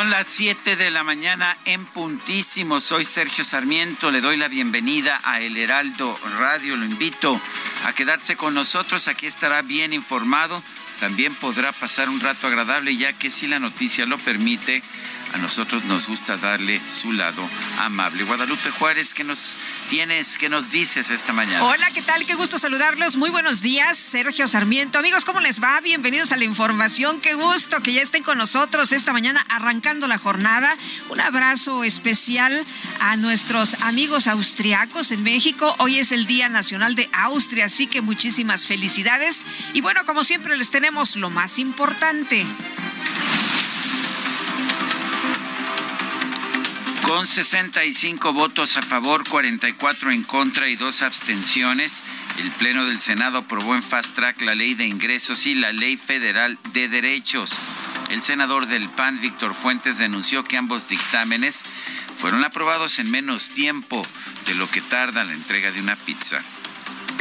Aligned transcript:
Son 0.00 0.08
las 0.08 0.28
7 0.28 0.76
de 0.76 0.90
la 0.90 1.04
mañana 1.04 1.58
en 1.66 1.84
puntísimo. 1.84 2.80
Soy 2.80 3.04
Sergio 3.04 3.44
Sarmiento. 3.44 4.10
Le 4.10 4.22
doy 4.22 4.38
la 4.38 4.48
bienvenida 4.48 5.20
a 5.24 5.42
El 5.42 5.58
Heraldo 5.58 6.18
Radio. 6.38 6.74
Lo 6.76 6.86
invito 6.86 7.38
a 7.84 7.92
quedarse 7.92 8.34
con 8.34 8.54
nosotros. 8.54 9.08
Aquí 9.08 9.26
estará 9.26 9.60
bien 9.60 9.92
informado. 9.92 10.62
También 11.00 11.34
podrá 11.34 11.72
pasar 11.72 12.08
un 12.08 12.18
rato 12.18 12.46
agradable, 12.46 12.96
ya 12.96 13.12
que 13.12 13.28
si 13.28 13.46
la 13.46 13.58
noticia 13.58 14.06
lo 14.06 14.16
permite, 14.16 14.82
a 15.32 15.38
nosotros 15.38 15.84
nos 15.84 16.06
gusta 16.06 16.36
darle 16.36 16.80
su 16.80 17.12
lado 17.12 17.48
amable. 17.78 18.24
Guadalupe 18.24 18.70
Juárez, 18.70 19.14
¿qué 19.14 19.24
nos 19.24 19.56
tienes, 19.88 20.38
qué 20.38 20.48
nos 20.48 20.70
dices 20.70 21.10
esta 21.10 21.32
mañana? 21.32 21.64
Hola, 21.64 21.88
¿qué 21.94 22.02
tal? 22.02 22.24
Qué 22.26 22.34
gusto 22.34 22.58
saludarlos. 22.58 23.16
Muy 23.16 23.30
buenos 23.30 23.60
días, 23.60 23.98
Sergio 23.98 24.46
Sarmiento. 24.48 24.98
Amigos, 24.98 25.24
¿cómo 25.24 25.40
les 25.40 25.62
va? 25.62 25.80
Bienvenidos 25.80 26.32
a 26.32 26.36
la 26.36 26.44
información. 26.44 27.20
Qué 27.20 27.34
gusto 27.34 27.80
que 27.80 27.92
ya 27.92 28.02
estén 28.02 28.22
con 28.22 28.38
nosotros 28.38 28.92
esta 28.92 29.12
mañana 29.12 29.44
arrancando 29.48 30.08
la 30.08 30.18
jornada. 30.18 30.76
Un 31.08 31.20
abrazo 31.20 31.84
especial 31.84 32.64
a 33.00 33.16
nuestros 33.16 33.74
amigos 33.82 34.26
austriacos 34.26 35.12
en 35.12 35.22
México. 35.22 35.74
Hoy 35.78 35.98
es 35.98 36.12
el 36.12 36.26
Día 36.26 36.48
Nacional 36.48 36.94
de 36.94 37.08
Austria, 37.12 37.66
así 37.66 37.86
que 37.86 38.00
muchísimas 38.00 38.66
felicidades. 38.66 39.44
Y 39.74 39.80
bueno, 39.80 40.04
como 40.06 40.24
siempre 40.24 40.56
les 40.56 40.70
tenemos 40.70 41.16
lo 41.16 41.30
más 41.30 41.58
importante. 41.58 42.46
Con 47.10 47.26
65 47.26 48.32
votos 48.32 48.76
a 48.76 48.82
favor, 48.82 49.28
44 49.28 50.12
en 50.12 50.22
contra 50.22 50.68
y 50.68 50.76
dos 50.76 51.02
abstenciones, 51.02 52.04
el 52.38 52.52
Pleno 52.52 52.86
del 52.86 53.00
Senado 53.00 53.38
aprobó 53.38 53.74
en 53.74 53.82
fast 53.82 54.14
track 54.14 54.40
la 54.42 54.54
ley 54.54 54.74
de 54.74 54.86
ingresos 54.86 55.44
y 55.46 55.56
la 55.56 55.72
ley 55.72 55.96
federal 55.96 56.56
de 56.72 56.88
derechos. 56.88 57.58
El 58.10 58.22
senador 58.22 58.66
del 58.66 58.88
PAN, 58.88 59.20
Víctor 59.20 59.54
Fuentes, 59.54 59.98
denunció 59.98 60.44
que 60.44 60.56
ambos 60.56 60.88
dictámenes 60.88 61.64
fueron 62.16 62.44
aprobados 62.44 63.00
en 63.00 63.10
menos 63.10 63.48
tiempo 63.48 64.06
de 64.46 64.54
lo 64.54 64.70
que 64.70 64.80
tarda 64.80 65.24
la 65.24 65.32
entrega 65.32 65.72
de 65.72 65.80
una 65.80 65.96
pizza. 65.96 66.44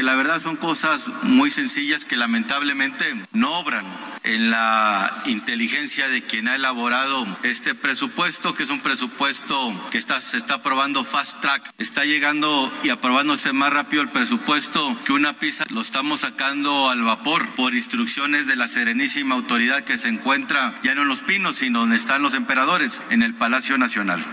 La 0.01 0.15
verdad 0.15 0.39
son 0.39 0.55
cosas 0.55 1.11
muy 1.21 1.51
sencillas 1.51 2.03
que 2.03 2.17
lamentablemente 2.17 3.05
no 3.31 3.59
obran 3.59 3.85
en 4.23 4.49
la 4.49 5.21
inteligencia 5.25 6.07
de 6.07 6.23
quien 6.23 6.47
ha 6.47 6.55
elaborado 6.55 7.27
este 7.43 7.75
presupuesto, 7.75 8.55
que 8.55 8.63
es 8.63 8.71
un 8.71 8.79
presupuesto 8.79 9.55
que 9.91 9.99
está, 9.99 10.19
se 10.19 10.38
está 10.38 10.55
aprobando 10.55 11.03
fast 11.03 11.41
track. 11.41 11.71
Está 11.77 12.05
llegando 12.05 12.73
y 12.81 12.89
aprobándose 12.89 13.53
más 13.53 13.71
rápido 13.71 14.01
el 14.01 14.09
presupuesto 14.09 14.97
que 15.05 15.13
una 15.13 15.38
pizza. 15.38 15.65
Lo 15.69 15.81
estamos 15.81 16.21
sacando 16.21 16.89
al 16.89 17.03
vapor 17.03 17.47
por 17.49 17.75
instrucciones 17.75 18.47
de 18.47 18.55
la 18.55 18.67
serenísima 18.67 19.35
autoridad 19.35 19.83
que 19.83 19.99
se 19.99 20.07
encuentra 20.07 20.79
ya 20.81 20.95
no 20.95 21.03
en 21.03 21.07
Los 21.07 21.21
Pinos, 21.21 21.57
sino 21.57 21.81
donde 21.81 21.97
están 21.97 22.23
los 22.23 22.33
emperadores, 22.33 23.01
en 23.11 23.21
el 23.21 23.35
Palacio 23.35 23.77
Nacional. 23.77 24.25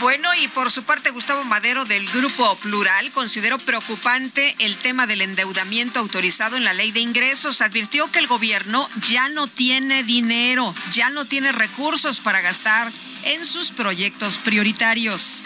Bueno, 0.00 0.30
y 0.34 0.48
por 0.48 0.70
su 0.70 0.84
parte, 0.84 1.10
Gustavo 1.10 1.44
Madero 1.44 1.84
del 1.84 2.08
Grupo 2.08 2.56
Plural 2.56 3.10
consideró 3.12 3.58
preocupante 3.58 4.54
el 4.58 4.76
tema 4.76 5.06
del 5.06 5.20
endeudamiento 5.20 5.98
autorizado 5.98 6.56
en 6.56 6.64
la 6.64 6.72
ley 6.72 6.90
de 6.90 7.00
ingresos. 7.00 7.60
Advirtió 7.60 8.10
que 8.10 8.18
el 8.18 8.26
gobierno 8.26 8.88
ya 9.10 9.28
no 9.28 9.46
tiene 9.46 10.02
dinero, 10.02 10.74
ya 10.92 11.10
no 11.10 11.26
tiene 11.26 11.52
recursos 11.52 12.20
para 12.20 12.40
gastar 12.40 12.90
en 13.24 13.44
sus 13.44 13.72
proyectos 13.72 14.38
prioritarios. 14.38 15.44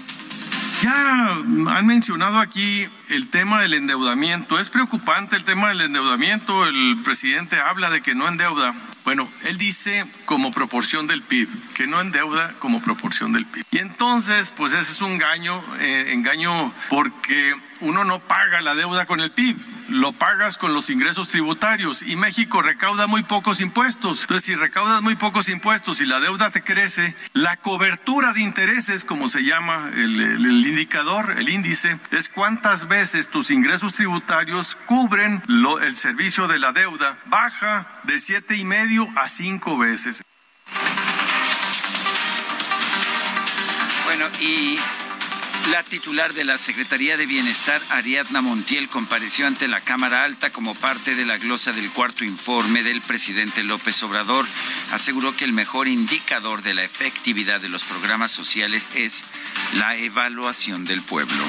Ya 0.82 1.28
han 1.31 1.87
mencionado 1.87 2.38
aquí 2.38 2.87
el 3.09 3.31
tema 3.31 3.62
del 3.62 3.75
endeudamiento. 3.75 4.59
Es 4.59 4.69
preocupante 4.69 5.37
el 5.37 5.44
tema 5.44 5.69
del 5.69 5.81
endeudamiento. 5.81 6.66
El 6.66 6.98
presidente 7.03 7.59
habla 7.59 7.91
de 7.91 8.03
que 8.03 8.15
no 8.15 8.28
endeuda. 8.28 8.75
Bueno, 9.04 9.28
él 9.44 9.59
dice 9.59 10.04
como 10.25 10.50
proporción 10.50 11.06
del 11.06 11.22
PIB, 11.22 11.48
que 11.75 11.87
no 11.87 12.00
endeuda 12.00 12.54
como 12.59 12.82
proporción 12.82 13.32
del 13.32 13.47
PIB. 13.47 13.65
Y 13.70 13.78
entonces, 13.78 14.53
pues 14.56 14.72
ese 14.72 14.92
es 14.92 15.00
un 15.03 15.12
engaño, 15.12 15.62
eh, 15.81 16.12
engaño 16.12 16.72
porque 16.88 17.54
uno 17.84 18.05
no 18.05 18.19
paga 18.19 18.61
la 18.62 18.75
deuda 18.75 19.06
con 19.06 19.21
el 19.21 19.31
PIB, 19.31 19.56
lo 19.91 20.12
pagas 20.12 20.56
con 20.56 20.72
los 20.72 20.91
ingresos 20.91 21.28
tributarios 21.28 22.03
y 22.03 22.17
México 22.17 22.62
recauda 22.62 23.06
muy 23.06 23.22
pocos 23.22 23.61
impuestos. 23.61 24.22
Entonces, 24.22 24.47
si 24.47 24.55
recaudas 24.55 25.03
muy 25.03 25.17
pocos 25.17 25.49
impuestos 25.49 26.00
y 26.00 26.06
la 26.06 26.21
deuda 26.21 26.50
te 26.50 26.62
crece, 26.62 27.15
la 27.34 27.56
cobertura 27.59 28.33
de 28.33 28.41
intereses, 28.41 29.05
como 29.05 29.28
se 29.28 29.45
llama 29.45 29.91
el, 29.95 30.21
indicador, 30.21 31.34
el 31.39 31.49
índice, 31.49 31.99
es 32.11 32.28
cuántas 32.28 32.89
veces 32.89 33.28
tus 33.28 33.50
ingresos 33.50 33.93
tributarios 33.95 34.77
cubren 34.87 35.43
el 35.83 35.97
servicio 35.97 36.49
de 36.49 36.59
la 36.59 36.72
deuda. 36.72 37.19
Baja 37.27 37.87
de 38.05 38.19
siete 38.19 38.56
y 38.56 38.65
medio 38.65 39.06
a 39.16 39.28
cinco 39.28 39.77
veces. 39.77 40.22
Bueno, 44.05 44.27
y 44.41 44.78
la 45.71 45.83
titular 45.83 46.35
de 46.35 46.45
la 46.45 46.59
Secretaría 46.59 47.17
de 47.17 47.27
Bienestar, 47.27 47.81
Ariadna 47.91 48.43
Montiel, 48.43 48.89
compareció 48.89 49.47
ante 49.47 49.69
la 49.69 49.81
Cámara 49.81 50.25
Alta 50.25 50.51
como 50.51 50.75
parte 50.75 51.15
de 51.15 51.25
la 51.25 51.39
glosa 51.39 51.73
del 51.73 51.91
cuarto 51.91 52.25
informe 52.25 52.83
del 52.83 53.01
presidente 53.01 53.63
López 53.63 54.03
Obrador. 54.03 54.47
Aseguró 54.93 55.37
que 55.37 55.45
el 55.45 55.53
mejor 55.53 55.89
indicador 55.89 56.63
de 56.63 56.75
la 56.75 56.85
efectividad 56.85 57.61
de 57.61 57.69
los 57.69 57.85
programas 57.85 58.33
sociales 58.33 58.91
es 58.95 59.25
la 59.77 59.97
evaluación 59.97 60.85
del 60.85 61.03
pueblo. 61.03 61.45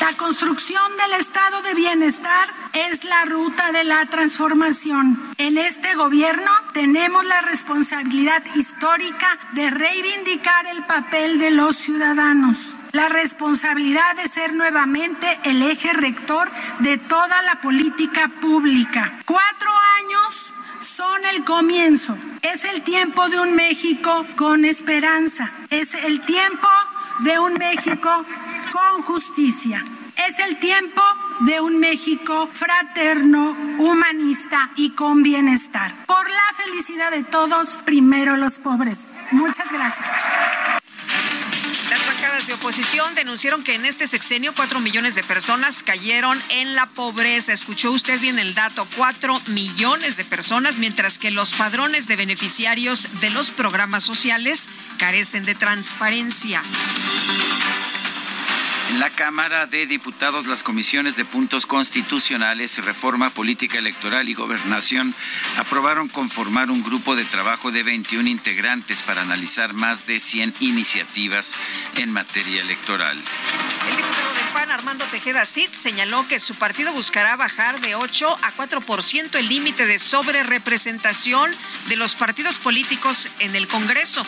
La 0.00 0.12
construcción 0.14 0.96
del 0.96 1.20
estado 1.20 1.62
de 1.62 1.74
bienestar 1.74 2.48
es 2.74 3.04
la 3.04 3.24
ruta 3.24 3.72
de 3.72 3.84
la 3.84 4.06
transformación. 4.06 5.18
En 5.38 5.58
este 5.58 5.94
gobierno 5.94 6.50
tenemos 6.74 7.24
la 7.24 7.40
responsabilidad 7.40 8.42
histórica 8.54 9.38
de 9.52 9.70
reivindicar 9.70 10.66
el 10.66 10.84
papel 10.84 11.38
de 11.38 11.50
los 11.50 11.76
ciudadanos. 11.76 12.76
La 12.96 13.10
responsabilidad 13.10 14.16
de 14.16 14.26
ser 14.26 14.54
nuevamente 14.54 15.26
el 15.44 15.60
eje 15.60 15.92
rector 15.92 16.50
de 16.78 16.96
toda 16.96 17.42
la 17.42 17.60
política 17.60 18.30
pública. 18.40 19.12
Cuatro 19.26 19.70
años 19.98 20.54
son 20.80 21.22
el 21.34 21.44
comienzo. 21.44 22.16
Es 22.40 22.64
el 22.64 22.80
tiempo 22.80 23.28
de 23.28 23.38
un 23.38 23.54
México 23.54 24.24
con 24.34 24.64
esperanza. 24.64 25.50
Es 25.68 25.92
el 25.92 26.22
tiempo 26.22 26.68
de 27.18 27.38
un 27.38 27.52
México 27.58 28.24
con 28.72 29.02
justicia. 29.02 29.84
Es 30.26 30.38
el 30.38 30.56
tiempo 30.56 31.02
de 31.40 31.60
un 31.60 31.78
México 31.78 32.48
fraterno, 32.50 33.54
humanista 33.76 34.70
y 34.74 34.92
con 34.92 35.22
bienestar. 35.22 35.92
Por 36.06 36.26
la 36.30 36.64
felicidad 36.64 37.10
de 37.10 37.24
todos, 37.24 37.82
primero 37.84 38.38
los 38.38 38.58
pobres. 38.58 39.12
Muchas 39.32 39.70
gracias. 39.70 40.85
De 42.46 42.54
oposición 42.54 43.16
denunciaron 43.16 43.64
que 43.64 43.74
en 43.74 43.84
este 43.84 44.06
sexenio 44.06 44.54
cuatro 44.54 44.78
millones 44.78 45.16
de 45.16 45.24
personas 45.24 45.82
cayeron 45.82 46.40
en 46.48 46.76
la 46.76 46.86
pobreza. 46.86 47.52
Escuchó 47.52 47.90
usted 47.90 48.20
bien 48.20 48.38
el 48.38 48.54
dato, 48.54 48.86
cuatro 48.96 49.34
millones 49.48 50.16
de 50.16 50.24
personas, 50.24 50.78
mientras 50.78 51.18
que 51.18 51.32
los 51.32 51.54
padrones 51.54 52.06
de 52.06 52.14
beneficiarios 52.14 53.08
de 53.20 53.30
los 53.30 53.50
programas 53.50 54.04
sociales 54.04 54.68
carecen 54.96 55.44
de 55.44 55.56
transparencia. 55.56 56.62
La 58.98 59.10
Cámara 59.10 59.66
de 59.66 59.86
Diputados, 59.86 60.46
las 60.46 60.62
comisiones 60.62 61.16
de 61.16 61.26
puntos 61.26 61.66
constitucionales, 61.66 62.82
reforma 62.82 63.28
política 63.28 63.78
electoral 63.78 64.26
y 64.30 64.34
gobernación 64.34 65.14
aprobaron 65.58 66.08
conformar 66.08 66.70
un 66.70 66.82
grupo 66.82 67.14
de 67.14 67.26
trabajo 67.26 67.70
de 67.70 67.82
21 67.82 68.26
integrantes 68.26 69.02
para 69.02 69.20
analizar 69.20 69.74
más 69.74 70.06
de 70.06 70.18
100 70.18 70.54
iniciativas 70.60 71.52
en 71.96 72.10
materia 72.10 72.62
electoral. 72.62 73.18
El 73.86 73.96
diputado 73.96 74.34
del 74.34 74.52
PAN, 74.54 74.70
Armando 74.70 75.04
Tejeda 75.06 75.44
Cid, 75.44 75.68
señaló 75.72 76.26
que 76.26 76.40
su 76.40 76.54
partido 76.54 76.90
buscará 76.94 77.36
bajar 77.36 77.82
de 77.82 77.96
8 77.96 78.38
a 78.42 78.56
4% 78.56 79.38
el 79.38 79.48
límite 79.48 79.84
de 79.84 79.98
sobrerepresentación 79.98 81.50
de 81.88 81.96
los 81.96 82.14
partidos 82.14 82.58
políticos 82.58 83.28
en 83.40 83.56
el 83.56 83.68
Congreso. 83.68 84.24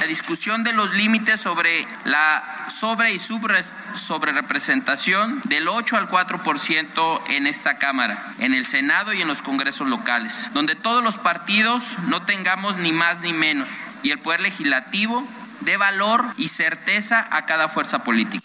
La 0.00 0.06
discusión 0.06 0.62
de 0.62 0.72
los 0.72 0.92
límites 0.92 1.40
sobre 1.40 1.86
la 2.04 2.66
sobre 2.68 3.12
y 3.14 3.18
sobre 3.18 4.32
representación 4.32 5.40
del 5.44 5.68
8 5.68 5.96
al 5.96 6.08
4% 6.08 7.20
en 7.28 7.46
esta 7.46 7.78
Cámara, 7.78 8.34
en 8.38 8.54
el 8.54 8.66
Senado 8.66 9.12
y 9.12 9.22
en 9.22 9.28
los 9.28 9.42
congresos 9.42 9.88
locales, 9.88 10.50
donde 10.52 10.74
todos 10.74 11.02
los 11.02 11.18
partidos 11.18 11.96
no 12.08 12.22
tengamos 12.22 12.76
ni 12.76 12.92
más 12.92 13.20
ni 13.20 13.32
menos 13.32 13.68
y 14.02 14.10
el 14.10 14.18
Poder 14.18 14.40
Legislativo 14.40 15.26
dé 15.60 15.76
valor 15.76 16.24
y 16.36 16.48
certeza 16.48 17.26
a 17.30 17.46
cada 17.46 17.68
fuerza 17.68 18.04
política. 18.04 18.44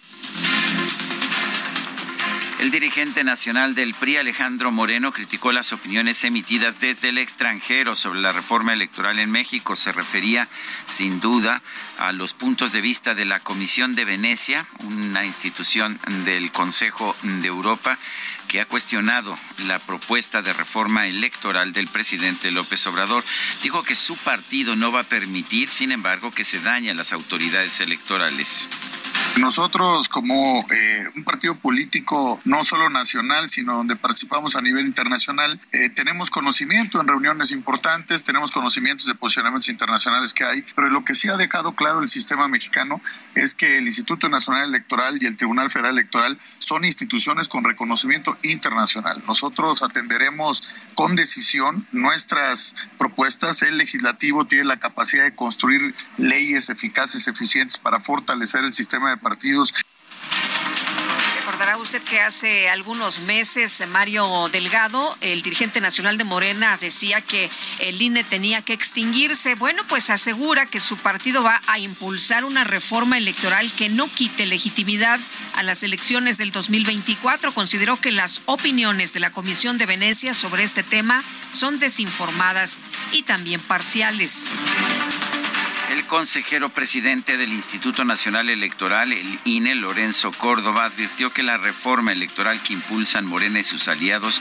El 2.62 2.70
dirigente 2.70 3.24
nacional 3.24 3.74
del 3.74 3.96
PRI, 3.96 4.18
Alejandro 4.18 4.72
Moreno, 4.72 5.12
criticó 5.12 5.52
las 5.52 5.74
opiniones 5.74 6.24
emitidas 6.24 6.80
desde 6.80 7.10
el 7.10 7.18
extranjero 7.18 7.96
sobre 7.96 8.22
la 8.22 8.32
reforma 8.32 8.72
electoral 8.72 9.18
en 9.18 9.32
México. 9.32 9.76
Se 9.76 9.92
refería, 9.92 10.48
sin 10.86 11.20
duda, 11.20 11.64
a 11.98 12.12
los 12.12 12.34
puntos 12.34 12.72
de 12.72 12.82
vista 12.82 13.16
de 13.16 13.26
la 13.26 13.40
Comisión 13.40 13.96
de 13.96 14.06
Venecia, 14.06 14.68
una 14.84 15.26
institución 15.26 16.00
del 16.24 16.52
Consejo 16.52 17.16
de 17.24 17.48
Europa 17.48 17.98
que 18.48 18.62
ha 18.62 18.68
cuestionado 18.68 19.36
la 19.66 19.80
propuesta 19.80 20.44
de 20.44 20.54
reforma 20.54 21.08
electoral 21.08 21.74
del 21.74 21.88
presidente 21.88 22.52
López 22.52 22.86
Obrador. 22.86 23.24
Dijo 23.64 23.82
que 23.82 23.96
su 23.96 24.16
partido 24.18 24.76
no 24.76 24.92
va 24.92 25.00
a 25.00 25.04
permitir, 25.10 25.68
sin 25.68 25.92
embargo, 25.92 26.30
que 26.30 26.44
se 26.44 26.60
dañe 26.60 26.92
a 26.92 26.94
las 26.94 27.12
autoridades 27.12 27.80
electorales. 27.80 28.70
Nosotros 29.38 30.10
como 30.10 30.66
eh, 30.70 31.10
un 31.16 31.24
partido 31.24 31.56
político 31.56 32.40
no 32.44 32.66
solo 32.66 32.90
nacional, 32.90 33.50
sino 33.50 33.76
donde 33.76 33.96
participamos 33.96 34.56
a 34.56 34.62
nivel 34.62 34.86
internacional, 34.86 35.60
eh, 35.72 35.90
tenemos 35.90 36.30
conocimiento 36.30 37.00
en 37.00 37.08
reuniones 37.08 37.52
importantes, 37.52 38.24
tenemos 38.24 38.52
conocimientos 38.52 39.08
de 39.08 39.16
posicionamientos 39.16 39.70
internacionales 39.70 40.34
que 40.34 40.44
hay, 40.44 40.66
pero 40.76 40.90
lo 40.90 41.06
que 41.06 41.16
sí 41.16 41.30
ha 41.30 41.38
dejado 41.38 41.76
claro 41.76 42.02
el 42.02 42.10
sistema 42.10 42.48
mexicano 42.48 43.02
es 43.34 43.56
que 43.56 43.78
el 43.78 43.88
Instituto 43.88 44.28
Nacional 44.28 44.70
Electoral 44.70 45.18
y 45.22 45.26
el 45.26 45.38
Tribunal 45.38 45.72
Federal 45.72 45.94
Electoral 45.94 46.38
son 46.60 46.84
instituciones 46.84 47.48
con 47.48 47.64
reconocimiento 47.64 48.38
internacional. 48.44 49.24
Nosotros 49.26 49.82
atenderemos 49.82 50.64
con 50.94 51.16
decisión 51.16 51.88
nuestras 51.92 52.76
propuestas. 52.98 53.62
El 53.62 53.78
legislativo 53.78 54.46
tiene 54.46 54.66
la 54.66 54.80
capacidad 54.80 55.24
de 55.24 55.36
construir 55.36 55.96
leyes 56.18 56.70
eficaces, 56.70 57.28
eficientes 57.28 57.78
para 57.78 58.00
fortalecer 58.00 58.64
el 58.64 58.74
sistema 58.74 59.10
de 59.10 59.18
partidos. 59.22 59.74
Se 61.34 61.40
acordará 61.40 61.78
usted 61.78 62.02
que 62.04 62.20
hace 62.20 62.70
algunos 62.70 63.20
meses 63.22 63.84
Mario 63.88 64.50
Delgado, 64.52 65.18
el 65.22 65.42
dirigente 65.42 65.82
nacional 65.82 66.18
de 66.18 66.24
Morena, 66.24 66.78
decía 66.80 67.22
que 67.22 67.50
el 67.80 68.02
INE 68.02 68.24
tenía 68.24 68.62
que 68.62 68.74
extinguirse. 68.74 69.56
Bueno, 69.56 69.84
pues 69.88 70.10
asegura 70.10 70.66
que 70.66 70.80
su 70.80 70.98
partido 70.98 71.42
va 71.42 71.62
a 71.68 71.80
impulsar 71.80 72.44
una 72.44 72.64
reforma 72.64 73.18
electoral 73.18 73.72
que 73.78 73.90
no 73.90 74.08
quite 74.08 74.46
legitimidad 74.46 75.20
a 75.56 75.64
las 75.64 75.84
elecciones 75.84 76.38
del 76.38 76.52
2024. 76.52 77.54
Consideró 77.54 78.00
que 78.00 78.12
las 78.12 78.42
opiniones 78.46 79.14
de 79.14 79.20
la 79.22 79.32
Comisión 79.32 79.78
de 79.78 79.86
Venecia 79.86 80.34
sobre 80.34 80.64
este 80.64 80.84
tema 80.84 81.24
son 81.54 81.80
desinformadas 81.80 82.82
y 83.12 83.24
también 83.24 83.62
parciales. 83.62 84.52
El 85.92 86.06
consejero 86.06 86.70
presidente 86.70 87.36
del 87.36 87.52
Instituto 87.52 88.06
Nacional 88.06 88.48
Electoral, 88.48 89.12
el 89.12 89.40
INE, 89.44 89.76
Lorenzo 89.76 90.32
Córdoba, 90.32 90.86
advirtió 90.86 91.34
que 91.34 91.44
la 91.44 91.58
reforma 91.58 92.14
electoral 92.14 92.64
que 92.64 92.72
impulsan 92.72 93.26
Morena 93.26 93.60
y 93.60 93.64
sus 93.64 93.90
aliados 93.90 94.40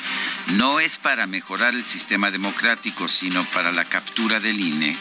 no 0.53 0.79
es 0.79 0.99
para 0.99 1.27
mejorar 1.27 1.75
el 1.75 1.85
sistema 1.85 2.31
democrático, 2.31 3.09
sino 3.09 3.43
para 3.47 3.73
la 3.73 3.85
captura 3.85 4.39
del 4.39 4.61
INE. 4.61 4.97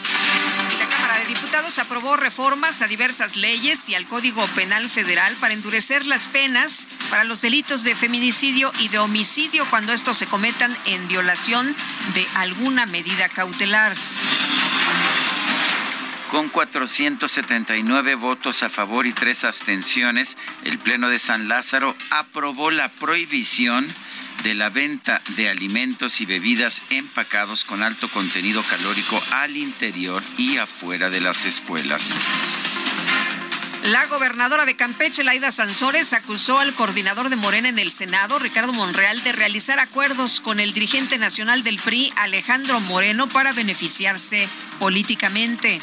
La 0.80 0.88
Cámara 0.88 1.20
de 1.20 1.26
Diputados 1.26 1.78
aprobó 1.78 2.16
reformas 2.16 2.82
a 2.82 2.88
diversas 2.88 3.36
leyes 3.36 3.88
y 3.88 3.94
al 3.94 4.08
Código 4.08 4.44
Penal 4.48 4.90
Federal 4.90 5.32
para 5.36 5.54
endurecer 5.54 6.04
las 6.04 6.26
penas 6.26 6.88
para 7.10 7.22
los 7.22 7.42
delitos 7.42 7.84
de 7.84 7.94
feminicidio 7.94 8.72
y 8.80 8.88
de 8.88 8.98
homicidio 8.98 9.64
cuando 9.70 9.92
estos 9.92 10.18
se 10.18 10.26
cometan 10.26 10.76
en 10.86 11.06
violación 11.06 11.76
de 12.12 12.26
alguna 12.34 12.86
medida 12.86 13.28
cautelar. 13.28 13.94
Con 16.30 16.48
479 16.48 18.14
votos 18.14 18.62
a 18.62 18.68
favor 18.68 19.04
y 19.06 19.12
tres 19.12 19.42
abstenciones, 19.42 20.36
el 20.64 20.78
Pleno 20.78 21.08
de 21.08 21.18
San 21.18 21.48
Lázaro 21.48 21.96
aprobó 22.10 22.70
la 22.70 22.88
prohibición 22.88 23.92
de 24.44 24.54
la 24.54 24.70
venta 24.70 25.20
de 25.36 25.48
alimentos 25.48 26.20
y 26.20 26.26
bebidas 26.26 26.82
empacados 26.90 27.64
con 27.64 27.82
alto 27.82 28.08
contenido 28.08 28.62
calórico 28.62 29.20
al 29.32 29.56
interior 29.56 30.22
y 30.38 30.58
afuera 30.58 31.10
de 31.10 31.20
las 31.20 31.44
escuelas. 31.44 32.08
La 33.84 34.04
gobernadora 34.06 34.66
de 34.66 34.76
Campeche, 34.76 35.24
Laida 35.24 35.50
Sansores, 35.50 36.12
acusó 36.12 36.58
al 36.58 36.74
coordinador 36.74 37.30
de 37.30 37.36
Morena 37.36 37.70
en 37.70 37.78
el 37.78 37.90
Senado, 37.90 38.38
Ricardo 38.38 38.74
Monreal, 38.74 39.22
de 39.22 39.32
realizar 39.32 39.78
acuerdos 39.78 40.40
con 40.40 40.60
el 40.60 40.74
dirigente 40.74 41.16
nacional 41.16 41.64
del 41.64 41.78
PRI, 41.78 42.12
Alejandro 42.16 42.78
Moreno, 42.80 43.26
para 43.26 43.52
beneficiarse 43.52 44.50
políticamente. 44.78 45.80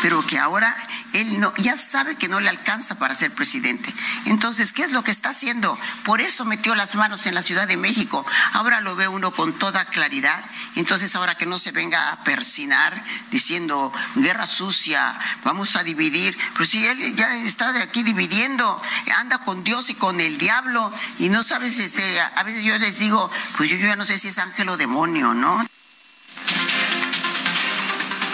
Pero 0.00 0.26
que 0.26 0.38
ahora 0.38 0.74
él 1.12 1.40
no, 1.40 1.52
ya 1.56 1.76
sabe 1.76 2.16
que 2.16 2.28
no 2.28 2.40
le 2.40 2.48
alcanza 2.48 2.96
para 2.96 3.14
ser 3.14 3.32
presidente. 3.32 3.92
Entonces, 4.26 4.72
¿qué 4.72 4.82
es 4.82 4.92
lo 4.92 5.04
que 5.04 5.10
está 5.10 5.30
haciendo? 5.30 5.78
Por 6.04 6.20
eso 6.20 6.44
metió 6.44 6.74
las 6.74 6.94
manos 6.94 7.26
en 7.26 7.34
la 7.34 7.42
Ciudad 7.42 7.68
de 7.68 7.76
México. 7.76 8.24
Ahora 8.52 8.80
lo 8.80 8.96
ve 8.96 9.08
uno 9.08 9.32
con 9.32 9.52
toda 9.58 9.84
claridad. 9.84 10.44
Entonces, 10.76 11.14
ahora 11.16 11.34
que 11.34 11.46
no 11.46 11.58
se 11.58 11.72
venga 11.72 12.10
a 12.10 12.24
persinar 12.24 13.04
diciendo 13.30 13.92
guerra 14.14 14.46
sucia, 14.46 15.18
vamos 15.44 15.76
a 15.76 15.84
dividir. 15.84 16.36
Pero 16.54 16.64
si 16.64 16.86
él 16.86 17.14
ya 17.14 17.36
está 17.36 17.72
de 17.72 17.82
aquí 17.82 18.02
dividiendo, 18.02 18.80
anda 19.16 19.38
con 19.38 19.64
Dios 19.64 19.90
y 19.90 19.94
con 19.94 20.20
el 20.20 20.38
diablo 20.38 20.92
y 21.18 21.28
no 21.28 21.42
sabes, 21.42 21.78
este, 21.78 22.20
a 22.20 22.42
veces 22.42 22.64
yo 22.64 22.78
les 22.78 22.98
digo, 22.98 23.30
pues 23.56 23.70
yo 23.70 23.76
ya 23.76 23.96
no 23.96 24.04
sé 24.04 24.18
si 24.18 24.28
es 24.28 24.38
ángel 24.38 24.68
o 24.68 24.76
demonio, 24.76 25.34
¿no? 25.34 25.64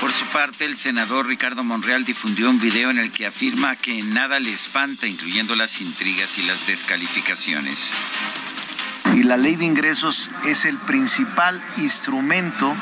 Por 0.09 0.17
su 0.17 0.25
parte, 0.29 0.65
el 0.65 0.79
senador 0.79 1.27
Ricardo 1.27 1.63
Monreal 1.63 2.07
difundió 2.07 2.49
un 2.49 2.59
video 2.59 2.89
en 2.89 2.97
el 2.97 3.13
que 3.13 3.27
afirma 3.27 3.77
que 3.77 4.03
nada 4.03 4.41
le 4.41 4.51
espanta, 4.51 5.07
incluyendo 5.07 5.55
las 5.55 5.83
intrigas 5.83 6.39
y 6.39 6.45
las 6.45 6.67
descalificaciones. 6.67 7.91
Y 9.15 9.25
la 9.25 9.37
ley 9.37 9.57
de 9.57 9.67
ingresos 9.67 10.31
es 10.47 10.65
el 10.65 10.79
principal 10.79 11.63
instrumento 11.77 12.75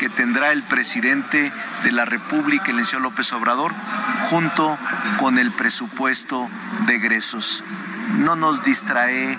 que 0.00 0.08
tendrá 0.08 0.50
el 0.50 0.64
presidente 0.64 1.52
de 1.84 1.92
la 1.92 2.04
República, 2.04 2.72
el 2.72 2.84
señor 2.84 3.02
López 3.02 3.32
Obrador, 3.32 3.72
junto 4.28 4.76
con 5.18 5.38
el 5.38 5.52
presupuesto 5.52 6.50
de 6.88 6.96
egresos. 6.96 7.62
No 8.18 8.34
nos 8.34 8.64
distrae 8.64 9.38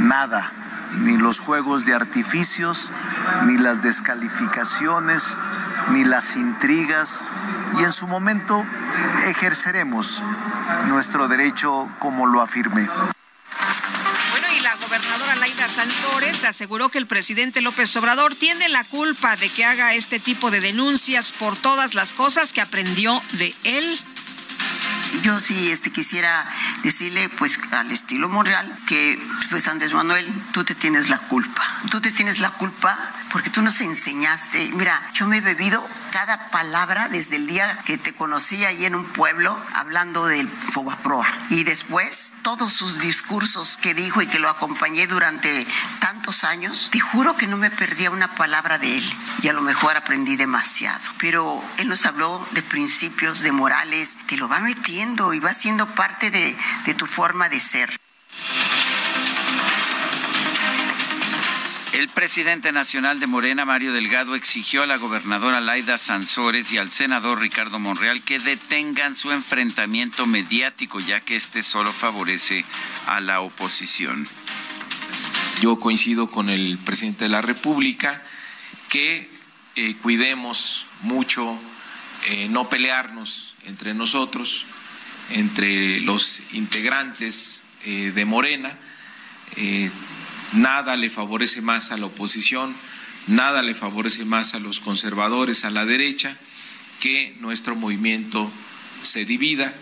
nada 0.00 0.52
ni 0.98 1.16
los 1.16 1.40
juegos 1.40 1.84
de 1.84 1.94
artificios, 1.94 2.90
ni 3.46 3.58
las 3.58 3.82
descalificaciones, 3.82 5.38
ni 5.90 6.04
las 6.04 6.36
intrigas, 6.36 7.24
y 7.78 7.84
en 7.84 7.92
su 7.92 8.06
momento 8.06 8.64
ejerceremos 9.26 10.22
nuestro 10.86 11.28
derecho 11.28 11.88
como 11.98 12.26
lo 12.26 12.40
afirmé. 12.40 12.86
Bueno, 14.30 14.46
y 14.56 14.60
la 14.60 14.74
gobernadora 14.76 15.36
Laida 15.36 15.68
Santores 15.68 16.44
aseguró 16.44 16.88
que 16.88 16.98
el 16.98 17.06
presidente 17.06 17.60
López 17.60 17.94
Obrador 17.96 18.34
tiene 18.34 18.68
la 18.68 18.84
culpa 18.84 19.36
de 19.36 19.48
que 19.48 19.64
haga 19.64 19.94
este 19.94 20.20
tipo 20.20 20.50
de 20.50 20.60
denuncias 20.60 21.32
por 21.32 21.56
todas 21.56 21.94
las 21.94 22.12
cosas 22.12 22.52
que 22.52 22.60
aprendió 22.60 23.20
de 23.32 23.54
él 23.64 24.00
yo 25.22 25.38
sí 25.38 25.70
este, 25.70 25.90
quisiera 25.90 26.48
decirle, 26.82 27.28
pues, 27.28 27.58
al 27.70 27.90
estilo 27.90 28.28
Monreal, 28.28 28.76
que, 28.86 29.20
pues, 29.50 29.68
Andrés 29.68 29.92
Manuel, 29.92 30.32
tú 30.52 30.64
te 30.64 30.74
tienes 30.74 31.10
la 31.10 31.18
culpa. 31.18 31.62
Tú 31.90 32.00
te 32.00 32.12
tienes 32.12 32.40
la 32.40 32.50
culpa 32.50 32.98
porque 33.32 33.50
tú 33.50 33.62
nos 33.62 33.80
enseñaste. 33.80 34.70
Mira, 34.74 35.00
yo 35.14 35.26
me 35.26 35.38
he 35.38 35.40
bebido 35.40 35.86
cada 36.12 36.50
palabra 36.50 37.08
desde 37.08 37.36
el 37.36 37.46
día 37.46 37.78
que 37.86 37.96
te 37.96 38.12
conocí 38.12 38.64
ahí 38.64 38.84
en 38.84 38.94
un 38.94 39.06
pueblo 39.06 39.58
hablando 39.74 40.26
del 40.26 40.46
Fobaproa. 40.48 41.26
Y 41.48 41.64
después, 41.64 42.34
todos 42.42 42.72
sus 42.72 43.00
discursos 43.00 43.78
que 43.78 43.94
dijo 43.94 44.20
y 44.20 44.26
que 44.26 44.38
lo 44.38 44.50
acompañé 44.50 45.06
durante 45.06 45.66
tantos 46.00 46.44
años, 46.44 46.90
te 46.92 47.00
juro 47.00 47.36
que 47.36 47.46
no 47.46 47.56
me 47.56 47.70
perdía 47.70 48.10
una 48.10 48.34
palabra 48.34 48.78
de 48.78 48.98
él. 48.98 49.12
Y 49.42 49.48
a 49.48 49.54
lo 49.54 49.62
mejor 49.62 49.96
aprendí 49.96 50.36
demasiado. 50.36 51.00
Pero 51.18 51.64
él 51.78 51.88
nos 51.88 52.04
habló 52.04 52.46
de 52.52 52.62
principios, 52.62 53.40
de 53.40 53.52
morales, 53.52 54.16
te 54.26 54.36
lo 54.36 54.48
va 54.48 54.60
metiendo 54.60 55.32
y 55.32 55.40
va 55.40 55.54
siendo 55.54 55.86
parte 55.86 56.30
de, 56.30 56.56
de 56.84 56.94
tu 56.94 57.06
forma 57.06 57.48
de 57.48 57.60
ser. 57.60 58.01
El 61.92 62.08
presidente 62.08 62.72
nacional 62.72 63.20
de 63.20 63.26
Morena, 63.26 63.66
Mario 63.66 63.92
Delgado, 63.92 64.34
exigió 64.34 64.82
a 64.82 64.86
la 64.86 64.96
gobernadora 64.96 65.60
Laida 65.60 65.98
Sansores 65.98 66.72
y 66.72 66.78
al 66.78 66.90
senador 66.90 67.38
Ricardo 67.38 67.78
Monreal 67.78 68.22
que 68.22 68.38
detengan 68.38 69.14
su 69.14 69.30
enfrentamiento 69.30 70.26
mediático, 70.26 71.00
ya 71.00 71.20
que 71.20 71.36
este 71.36 71.62
solo 71.62 71.92
favorece 71.92 72.64
a 73.06 73.20
la 73.20 73.40
oposición. 73.40 74.26
Yo 75.60 75.78
coincido 75.78 76.28
con 76.28 76.48
el 76.48 76.78
presidente 76.78 77.24
de 77.24 77.30
la 77.30 77.42
República 77.42 78.22
que 78.88 79.30
eh, 79.76 79.94
cuidemos 80.00 80.86
mucho 81.02 81.60
eh, 82.28 82.48
no 82.48 82.70
pelearnos 82.70 83.54
entre 83.66 83.92
nosotros, 83.92 84.64
entre 85.32 86.00
los 86.00 86.42
integrantes 86.54 87.62
eh, 87.84 88.12
de 88.14 88.24
Morena 88.24 88.78
Nada 90.52 90.96
le 90.96 91.10
favorece 91.10 91.62
más 91.62 91.92
a 91.92 91.96
la 91.96 92.06
oposición, 92.06 92.74
nada 93.26 93.62
le 93.62 93.74
favorece 93.74 94.24
más 94.24 94.54
a 94.54 94.58
los 94.58 94.80
conservadores, 94.80 95.64
a 95.64 95.70
la 95.70 95.86
derecha, 95.86 96.36
que 97.00 97.34
nuestro 97.40 97.74
movimiento 97.74 98.50
se 99.02 99.24
divida, 99.24 99.72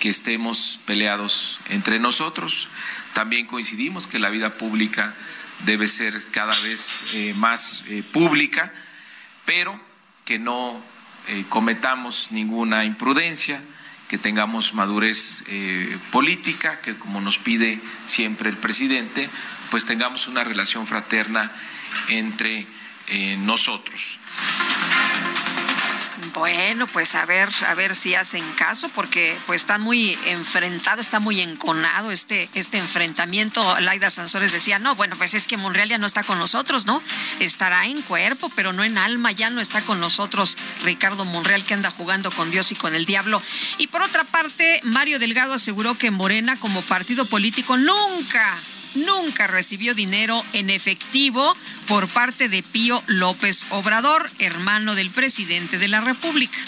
que 0.00 0.08
estemos 0.08 0.80
peleados 0.86 1.58
entre 1.70 1.98
nosotros. 1.98 2.68
También 3.14 3.46
coincidimos 3.46 4.06
que 4.06 4.18
la 4.18 4.30
vida 4.30 4.50
pública 4.50 5.14
debe 5.64 5.88
ser 5.88 6.22
cada 6.30 6.58
vez 6.60 7.04
eh, 7.14 7.34
más 7.34 7.84
eh, 7.88 8.02
pública, 8.02 8.72
pero 9.44 9.80
que 10.24 10.38
no 10.38 10.80
eh, 11.28 11.44
cometamos 11.48 12.28
ninguna 12.30 12.84
imprudencia, 12.84 13.60
que 14.08 14.18
tengamos 14.18 14.74
madurez 14.74 15.44
política, 16.10 16.80
que 16.80 16.96
como 16.96 17.20
nos 17.20 17.38
pide 17.38 17.78
siempre 18.06 18.48
el 18.48 18.56
presidente, 18.56 19.28
pues 19.70 19.84
tengamos 19.84 20.28
una 20.28 20.44
relación 20.44 20.86
fraterna 20.86 21.50
entre 22.08 22.66
eh, 23.08 23.36
nosotros. 23.38 24.18
Bueno, 26.34 26.86
pues 26.86 27.14
a 27.14 27.24
ver, 27.26 27.48
a 27.66 27.74
ver 27.74 27.94
si 27.94 28.14
hacen 28.14 28.44
caso, 28.52 28.88
porque 28.94 29.36
pues 29.46 29.62
está 29.62 29.78
muy 29.78 30.18
enfrentado, 30.26 31.00
está 31.00 31.20
muy 31.20 31.40
enconado 31.40 32.10
este, 32.10 32.48
este 32.54 32.78
enfrentamiento. 32.78 33.78
Laida 33.80 34.10
Sansores 34.10 34.52
decía, 34.52 34.78
no, 34.78 34.94
bueno, 34.94 35.16
pues 35.16 35.34
es 35.34 35.46
que 35.46 35.56
Monreal 35.56 35.88
ya 35.88 35.98
no 35.98 36.06
está 36.06 36.22
con 36.22 36.38
nosotros, 36.38 36.86
¿no? 36.86 37.02
Estará 37.40 37.86
en 37.86 38.02
cuerpo, 38.02 38.50
pero 38.54 38.72
no 38.72 38.84
en 38.84 38.98
alma, 38.98 39.32
ya 39.32 39.50
no 39.50 39.60
está 39.60 39.80
con 39.82 40.00
nosotros 40.00 40.56
Ricardo 40.82 41.24
Monreal, 41.24 41.64
que 41.64 41.74
anda 41.74 41.90
jugando 41.90 42.30
con 42.30 42.50
Dios 42.50 42.72
y 42.72 42.74
con 42.74 42.94
el 42.94 43.04
diablo. 43.04 43.42
Y 43.78 43.86
por 43.88 44.02
otra 44.02 44.24
parte, 44.24 44.80
Mario 44.84 45.18
Delgado 45.18 45.54
aseguró 45.54 45.96
que 45.96 46.10
Morena 46.10 46.56
como 46.56 46.82
partido 46.82 47.24
político 47.26 47.76
nunca 47.76 48.56
nunca 48.94 49.46
recibió 49.46 49.94
dinero 49.94 50.44
en 50.52 50.70
efectivo 50.70 51.54
por 51.86 52.08
parte 52.08 52.48
de 52.48 52.62
Pío 52.62 53.02
López 53.06 53.66
Obrador, 53.70 54.30
hermano 54.38 54.94
del 54.94 55.10
presidente 55.10 55.78
de 55.78 55.88
la 55.88 56.00
República. 56.00 56.58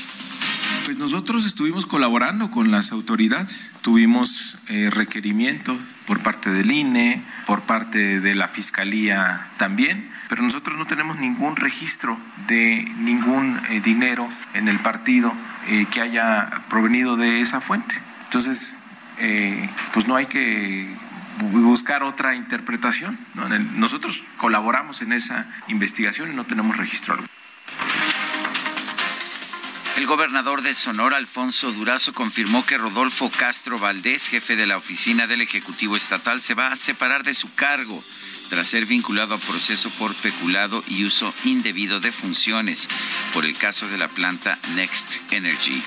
Pues 0.85 0.97
nosotros 0.97 1.45
estuvimos 1.45 1.87
colaborando 1.87 2.51
con 2.51 2.71
las 2.71 2.91
autoridades, 2.91 3.73
tuvimos 3.83 4.59
eh, 4.69 4.91
requerimiento 4.91 5.79
por 6.07 6.21
parte 6.21 6.51
del 6.51 6.73
INE, 6.73 7.23
por 7.47 7.61
parte 7.63 8.21
de 8.21 8.35
la 8.35 8.49
Fiscalía 8.49 9.47
también, 9.59 10.11
pero 10.29 10.43
nosotros 10.43 10.79
no 10.79 10.87
tenemos 10.87 11.19
ningún 11.19 11.57
registro 11.57 12.19
de 12.49 12.89
ningún 12.99 13.61
eh, 13.71 13.81
dinero 13.81 14.29
en 14.55 14.69
el 14.69 14.79
partido 14.79 15.33
eh, 15.69 15.87
que 15.93 16.01
haya 16.01 16.51
provenido 16.69 17.17
de 17.17 17.41
esa 17.41 17.61
fuente. 17.61 18.01
Entonces, 18.25 18.75
pues 19.93 20.09
no 20.09 20.17
hay 20.17 20.25
que 20.25 20.89
buscar 21.41 22.03
otra 22.03 22.35
interpretación. 22.35 23.19
Nosotros 23.77 24.23
colaboramos 24.37 25.03
en 25.03 25.13
esa 25.13 25.47
investigación 25.69 26.33
y 26.33 26.37
no 26.37 26.45
tenemos 26.45 26.77
registro 26.77 27.19
El 29.97 30.07
gobernador 30.07 30.63
de 30.63 30.75
Sonora, 30.75 31.17
Alfonso 31.17 31.73
Durazo, 31.73 32.13
confirmó 32.13 32.65
que 32.65 32.79
Rodolfo 32.79 33.31
Castro 33.31 33.79
Valdés, 33.79 34.29
jefe 34.29 34.57
de 34.57 34.67
la 34.67 34.77
oficina 34.77 35.27
del 35.27 35.43
Ejecutivo 35.43 35.97
Estatal, 35.97 36.41
se 36.41 36.55
va 36.55 36.69
a 36.73 36.77
separar 36.77 37.23
de 37.23 37.35
su 37.35 37.55
cargo 37.55 38.03
tras 38.51 38.69
ser 38.69 38.85
vinculado 38.85 39.35
a 39.35 39.39
proceso 39.39 39.89
por 39.91 40.15
peculado 40.17 40.85
y 40.89 41.05
uso 41.05 41.33
indebido 41.45 42.01
de 42.01 42.13
funciones 42.13 42.89
por 43.33 43.47
el 43.47 43.57
caso 43.57 43.89
de 43.89 43.97
la 43.97 44.09
planta 44.09 44.59
Next 44.75 45.33
Energy. 45.33 45.83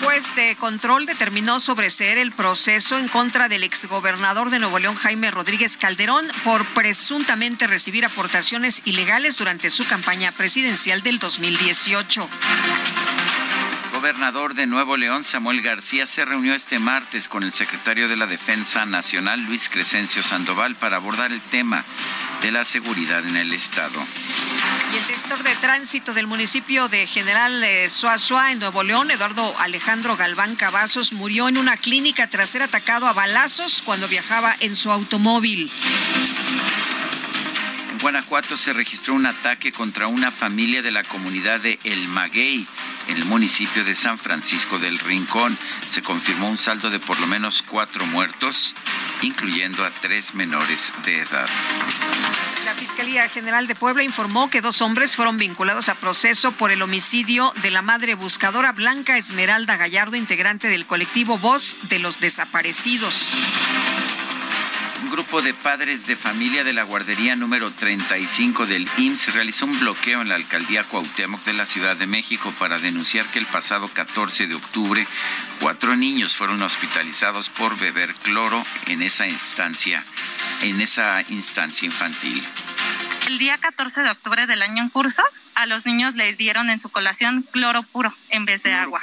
Un 0.00 0.06
juez 0.06 0.34
de 0.36 0.56
control 0.56 1.06
determinó 1.06 1.60
sobreseer 1.60 2.18
el 2.18 2.32
proceso 2.32 2.98
en 2.98 3.08
contra 3.08 3.48
del 3.48 3.64
exgobernador 3.64 4.50
de 4.50 4.60
Nuevo 4.60 4.78
León, 4.78 4.94
Jaime 4.94 5.30
Rodríguez 5.30 5.76
Calderón, 5.76 6.26
por 6.44 6.64
presuntamente 6.66 7.66
recibir 7.66 8.04
aportaciones 8.04 8.80
ilegales 8.84 9.36
durante 9.36 9.70
su 9.70 9.84
campaña 9.86 10.32
presidencial 10.32 11.02
del 11.02 11.18
2018 11.18 12.28
gobernador 14.00 14.54
de 14.54 14.66
Nuevo 14.66 14.96
León, 14.96 15.24
Samuel 15.24 15.60
García, 15.60 16.06
se 16.06 16.24
reunió 16.24 16.54
este 16.54 16.78
martes 16.78 17.28
con 17.28 17.42
el 17.42 17.52
secretario 17.52 18.08
de 18.08 18.16
la 18.16 18.26
Defensa 18.26 18.86
Nacional, 18.86 19.42
Luis 19.42 19.68
Crescencio 19.68 20.22
Sandoval, 20.22 20.74
para 20.74 20.96
abordar 20.96 21.32
el 21.32 21.40
tema 21.42 21.84
de 22.40 22.50
la 22.50 22.64
seguridad 22.64 23.22
en 23.28 23.36
el 23.36 23.52
Estado. 23.52 24.02
Y 24.94 24.96
el 24.96 25.06
director 25.06 25.42
de 25.42 25.54
tránsito 25.56 26.14
del 26.14 26.26
municipio 26.26 26.88
de 26.88 27.06
General 27.06 27.62
Suazua, 27.90 28.48
eh, 28.48 28.52
en 28.52 28.60
Nuevo 28.60 28.82
León, 28.82 29.10
Eduardo 29.10 29.54
Alejandro 29.58 30.16
Galván 30.16 30.56
Cavazos, 30.56 31.12
murió 31.12 31.46
en 31.50 31.58
una 31.58 31.76
clínica 31.76 32.26
tras 32.26 32.48
ser 32.48 32.62
atacado 32.62 33.06
a 33.06 33.12
balazos 33.12 33.82
cuando 33.84 34.08
viajaba 34.08 34.56
en 34.60 34.76
su 34.76 34.90
automóvil. 34.90 35.70
En 37.90 37.98
Guanajuato 37.98 38.56
se 38.56 38.72
registró 38.72 39.12
un 39.12 39.26
ataque 39.26 39.72
contra 39.72 40.06
una 40.06 40.30
familia 40.30 40.80
de 40.80 40.90
la 40.90 41.04
comunidad 41.04 41.60
de 41.60 41.78
El 41.84 42.08
Maguey 42.08 42.66
en 43.10 43.16
el 43.16 43.24
municipio 43.24 43.84
de 43.84 43.94
San 43.94 44.18
Francisco 44.18 44.78
del 44.78 44.98
Rincón. 44.98 45.58
Se 45.88 46.00
confirmó 46.00 46.48
un 46.48 46.58
saldo 46.58 46.90
de 46.90 47.00
por 47.00 47.18
lo 47.20 47.26
menos 47.26 47.62
cuatro 47.62 48.06
muertos, 48.06 48.74
incluyendo 49.22 49.84
a 49.84 49.90
tres 49.90 50.34
menores 50.34 50.92
de 51.04 51.18
edad. 51.18 51.48
La 52.64 52.74
Fiscalía 52.74 53.28
General 53.28 53.66
de 53.66 53.74
Puebla 53.74 54.04
informó 54.04 54.48
que 54.48 54.60
dos 54.60 54.80
hombres 54.80 55.16
fueron 55.16 55.38
vinculados 55.38 55.88
a 55.88 55.96
proceso 55.96 56.52
por 56.52 56.70
el 56.70 56.82
homicidio 56.82 57.52
de 57.62 57.70
la 57.70 57.82
madre 57.82 58.14
buscadora 58.14 58.72
Blanca 58.72 59.16
Esmeralda 59.16 59.76
Gallardo, 59.76 60.16
integrante 60.16 60.68
del 60.68 60.86
colectivo 60.86 61.36
Voz 61.36 61.88
de 61.88 61.98
los 61.98 62.20
Desaparecidos. 62.20 63.34
Un 65.10 65.16
grupo 65.16 65.42
de 65.42 65.54
padres 65.54 66.06
de 66.06 66.14
familia 66.14 66.62
de 66.62 66.72
la 66.72 66.84
guardería 66.84 67.34
número 67.34 67.72
35 67.72 68.64
del 68.66 68.88
IMSS 68.96 69.34
realizó 69.34 69.66
un 69.66 69.76
bloqueo 69.80 70.22
en 70.22 70.28
la 70.28 70.36
alcaldía 70.36 70.84
Cuauhtémoc 70.84 71.42
de 71.42 71.52
la 71.52 71.66
Ciudad 71.66 71.96
de 71.96 72.06
México 72.06 72.54
para 72.60 72.78
denunciar 72.78 73.26
que 73.26 73.40
el 73.40 73.46
pasado 73.46 73.88
14 73.88 74.46
de 74.46 74.54
octubre 74.54 75.04
cuatro 75.58 75.96
niños 75.96 76.36
fueron 76.36 76.62
hospitalizados 76.62 77.48
por 77.48 77.76
beber 77.76 78.14
cloro 78.22 78.62
en 78.86 79.02
esa 79.02 79.26
instancia, 79.26 80.04
en 80.62 80.80
esa 80.80 81.24
instancia 81.28 81.86
infantil. 81.86 82.40
El 83.26 83.38
día 83.38 83.58
14 83.58 84.04
de 84.04 84.10
octubre 84.10 84.46
del 84.46 84.62
año 84.62 84.80
en 84.80 84.90
curso, 84.90 85.24
a 85.56 85.66
los 85.66 85.86
niños 85.86 86.14
le 86.14 86.34
dieron 86.34 86.70
en 86.70 86.78
su 86.78 86.88
colación 86.88 87.44
cloro 87.50 87.82
puro 87.82 88.14
en 88.28 88.44
vez 88.44 88.62
de 88.62 88.74
agua. 88.74 89.00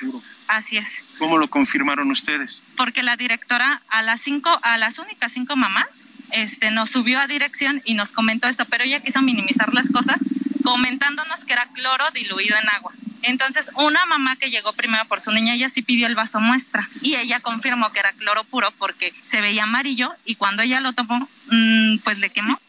Así 0.47 0.77
es. 0.77 1.05
¿Cómo 1.19 1.37
lo 1.37 1.49
confirmaron 1.49 2.09
ustedes? 2.09 2.63
Porque 2.75 3.03
la 3.03 3.17
directora 3.17 3.81
a 3.89 4.01
las 4.01 4.21
cinco, 4.21 4.59
a 4.63 4.77
las 4.77 4.97
únicas 4.97 5.33
cinco 5.33 5.55
mamás, 5.55 6.05
este, 6.31 6.71
nos 6.71 6.89
subió 6.89 7.19
a 7.19 7.27
dirección 7.27 7.81
y 7.85 7.93
nos 7.93 8.11
comentó 8.11 8.47
eso, 8.47 8.65
pero 8.65 8.83
ella 8.83 9.01
quiso 9.01 9.21
minimizar 9.21 9.73
las 9.73 9.89
cosas 9.89 10.21
comentándonos 10.63 11.45
que 11.45 11.53
era 11.53 11.67
cloro 11.73 12.05
diluido 12.13 12.57
en 12.57 12.69
agua. 12.69 12.93
Entonces, 13.23 13.71
una 13.75 14.05
mamá 14.05 14.35
que 14.35 14.51
llegó 14.51 14.73
primero 14.73 15.05
por 15.05 15.19
su 15.21 15.31
niña, 15.31 15.53
ella 15.53 15.69
sí 15.69 15.81
pidió 15.81 16.07
el 16.07 16.15
vaso 16.15 16.39
muestra 16.39 16.87
y 17.01 17.15
ella 17.15 17.39
confirmó 17.39 17.91
que 17.91 17.99
era 17.99 18.13
cloro 18.13 18.43
puro 18.43 18.71
porque 18.77 19.13
se 19.23 19.41
veía 19.41 19.63
amarillo 19.63 20.13
y 20.23 20.35
cuando 20.35 20.63
ella 20.63 20.79
lo 20.79 20.93
tomó, 20.93 21.27
mm, 21.51 21.97
pues 21.99 22.19
le 22.19 22.29
quemó. 22.29 22.59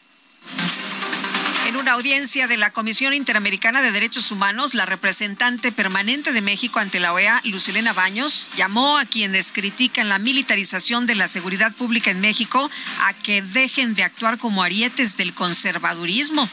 En 1.69 1.77
una 1.77 1.91
audiencia 1.91 2.47
de 2.47 2.57
la 2.57 2.71
Comisión 2.71 3.13
Interamericana 3.13 3.83
de 3.83 3.91
Derechos 3.91 4.31
Humanos, 4.31 4.73
la 4.73 4.87
representante 4.87 5.71
permanente 5.71 6.33
de 6.33 6.41
México 6.41 6.79
ante 6.79 6.99
la 6.99 7.13
OEA, 7.13 7.41
Lucilena 7.43 7.93
Baños, 7.93 8.49
llamó 8.57 8.97
a 8.97 9.05
quienes 9.05 9.51
critican 9.51 10.09
la 10.09 10.17
militarización 10.17 11.05
de 11.05 11.13
la 11.13 11.27
seguridad 11.27 11.71
pública 11.71 12.09
en 12.09 12.21
México 12.21 12.71
a 13.03 13.13
que 13.13 13.43
dejen 13.43 13.93
de 13.93 14.01
actuar 14.01 14.39
como 14.39 14.63
arietes 14.63 15.15
del 15.15 15.35
conservadurismo. 15.35 16.49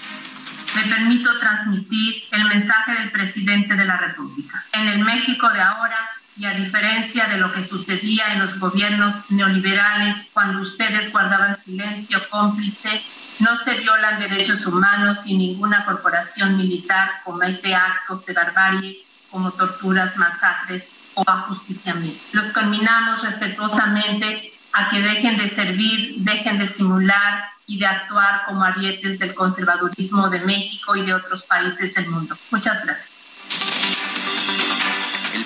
me 0.75 0.83
permito 0.83 1.39
transmitir 1.39 2.25
el 2.33 2.45
mensaje 2.45 2.93
del 2.93 3.11
presidente 3.11 3.75
de 3.75 3.87
la 3.87 3.97
República. 3.97 4.67
En 4.73 4.87
el 4.87 4.99
México 4.99 5.49
de 5.49 5.63
ahora, 5.63 6.11
y 6.39 6.45
a 6.45 6.53
diferencia 6.53 7.27
de 7.29 7.39
lo 7.39 7.55
que 7.55 7.65
sucedía 7.65 8.35
en 8.35 8.41
los 8.41 8.59
gobiernos 8.59 9.15
neoliberales 9.31 10.29
cuando 10.35 10.61
ustedes 10.61 11.11
guardaban 11.11 11.57
silencio 11.65 12.21
cómplice, 12.29 13.01
no 13.41 13.59
se 13.59 13.75
violan 13.75 14.19
derechos 14.19 14.67
humanos 14.67 15.19
y 15.25 15.37
ninguna 15.37 15.85
corporación 15.85 16.57
militar 16.57 17.11
comete 17.25 17.75
actos 17.75 18.25
de 18.25 18.33
barbarie 18.33 19.05
como 19.31 19.51
torturas, 19.53 20.17
masacres 20.17 20.85
o 21.15 21.25
ajusticiamiento. 21.27 22.19
Los 22.33 22.53
conminamos 22.53 23.23
respetuosamente 23.23 24.53
a 24.73 24.91
que 24.91 25.01
dejen 25.01 25.39
de 25.39 25.51
servir, 25.51 26.17
dejen 26.19 26.59
de 26.59 26.69
simular 26.69 27.45
y 27.67 27.79
de 27.79 27.87
actuar 27.87 28.45
como 28.47 28.63
arietes 28.63 29.19
del 29.19 29.35
conservadurismo 29.35 30.29
de 30.29 30.41
México 30.41 30.95
y 30.95 31.03
de 31.03 31.15
otros 31.15 31.43
países 31.43 31.95
del 31.95 32.09
mundo. 32.09 32.37
Muchas 32.51 32.85
gracias. 32.85 33.16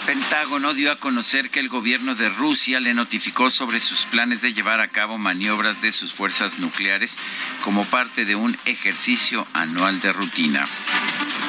El 0.00 0.16
Pentágono 0.16 0.74
dio 0.74 0.90
a 0.90 0.96
conocer 0.96 1.50
que 1.50 1.60
el 1.60 1.68
gobierno 1.68 2.14
de 2.14 2.28
Rusia 2.28 2.80
le 2.80 2.94
notificó 2.94 3.48
sobre 3.50 3.80
sus 3.80 4.06
planes 4.06 4.40
de 4.40 4.52
llevar 4.52 4.80
a 4.80 4.88
cabo 4.88 5.18
maniobras 5.18 5.82
de 5.82 5.92
sus 5.92 6.12
fuerzas 6.12 6.58
nucleares 6.58 7.16
como 7.62 7.84
parte 7.84 8.24
de 8.24 8.34
un 8.34 8.56
ejercicio 8.64 9.46
anual 9.52 10.00
de 10.00 10.12
rutina. 10.12 10.64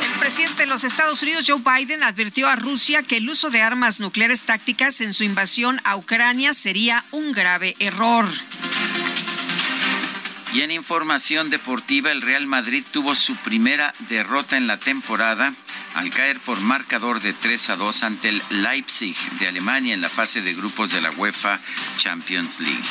El 0.03 0.19
presidente 0.19 0.63
de 0.63 0.67
los 0.67 0.83
Estados 0.83 1.23
Unidos, 1.23 1.45
Joe 1.47 1.61
Biden, 1.61 2.03
advirtió 2.03 2.47
a 2.47 2.55
Rusia 2.55 3.03
que 3.03 3.17
el 3.17 3.29
uso 3.29 3.49
de 3.49 3.61
armas 3.61 3.99
nucleares 3.99 4.43
tácticas 4.43 5.01
en 5.01 5.13
su 5.13 5.23
invasión 5.23 5.79
a 5.83 5.95
Ucrania 5.95 6.53
sería 6.53 7.03
un 7.11 7.31
grave 7.31 7.75
error. 7.79 8.27
Y 10.53 10.61
en 10.61 10.71
información 10.71 11.49
deportiva, 11.49 12.11
el 12.11 12.21
Real 12.21 12.45
Madrid 12.45 12.83
tuvo 12.91 13.15
su 13.15 13.35
primera 13.37 13.93
derrota 14.09 14.57
en 14.57 14.67
la 14.67 14.77
temporada 14.77 15.53
al 15.95 16.09
caer 16.09 16.39
por 16.39 16.59
marcador 16.61 17.21
de 17.21 17.33
3 17.33 17.71
a 17.71 17.75
2 17.75 18.03
ante 18.03 18.29
el 18.29 18.41
Leipzig 18.49 19.15
de 19.39 19.47
Alemania 19.47 19.93
en 19.93 20.01
la 20.01 20.09
fase 20.09 20.41
de 20.41 20.53
grupos 20.53 20.91
de 20.91 21.01
la 21.01 21.11
UEFA 21.11 21.59
Champions 21.97 22.59
League. 22.59 22.89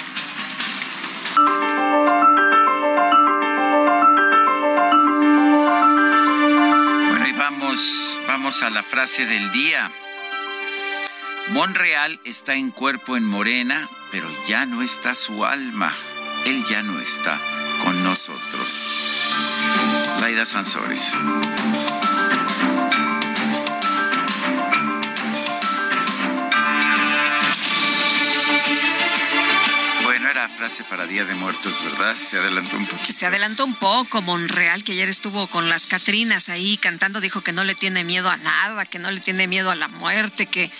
Bueno, 7.09 7.39
vamos, 7.39 8.21
vamos 8.27 8.63
a 8.63 8.71
la 8.71 8.83
frase 8.83 9.27
del 9.27 9.51
día. 9.53 9.91
Monreal 11.51 12.21
está 12.25 12.55
en 12.55 12.71
cuerpo 12.71 13.17
en 13.17 13.25
Morena, 13.25 13.89
pero 14.13 14.29
ya 14.47 14.67
no 14.67 14.83
está 14.83 15.15
su 15.15 15.45
alma. 15.45 15.93
Él 16.47 16.65
ya 16.71 16.83
no 16.83 17.01
está 17.01 17.39
con 17.83 18.03
nosotros. 18.05 19.01
Laida 20.21 20.47
Sansores. 20.47 21.15
Frase 30.61 30.85
para 30.85 31.07
Día 31.07 31.25
de 31.25 31.35
Muertos, 31.37 31.73
¿verdad? 31.85 32.15
Se 32.15 32.37
adelantó 32.37 32.77
un 32.77 32.85
poquito. 32.85 33.13
Se 33.15 33.25
adelantó 33.25 33.65
un 33.65 33.75
poco. 33.77 34.21
Monreal, 34.21 34.85
que 34.85 34.93
ayer 34.93 35.09
estuvo 35.09 35.47
con 35.47 35.71
las 35.71 35.87
Catrinas 35.87 36.51
ahí 36.51 36.77
cantando, 36.77 37.23
dijo 37.23 37.41
que 37.41 37.55
no 37.55 37.65
le 37.65 37.75
tiene 37.75 38.05
miedo 38.05 38.29
a 38.29 38.37
nada, 38.37 38.85
que 38.85 38.99
no 38.99 39.11
le 39.11 39.21
tiene 39.21 39.47
miedo 39.47 39.71
a 39.71 39.75
la 39.75 39.89
muerte, 39.89 40.45
que, 40.45 40.71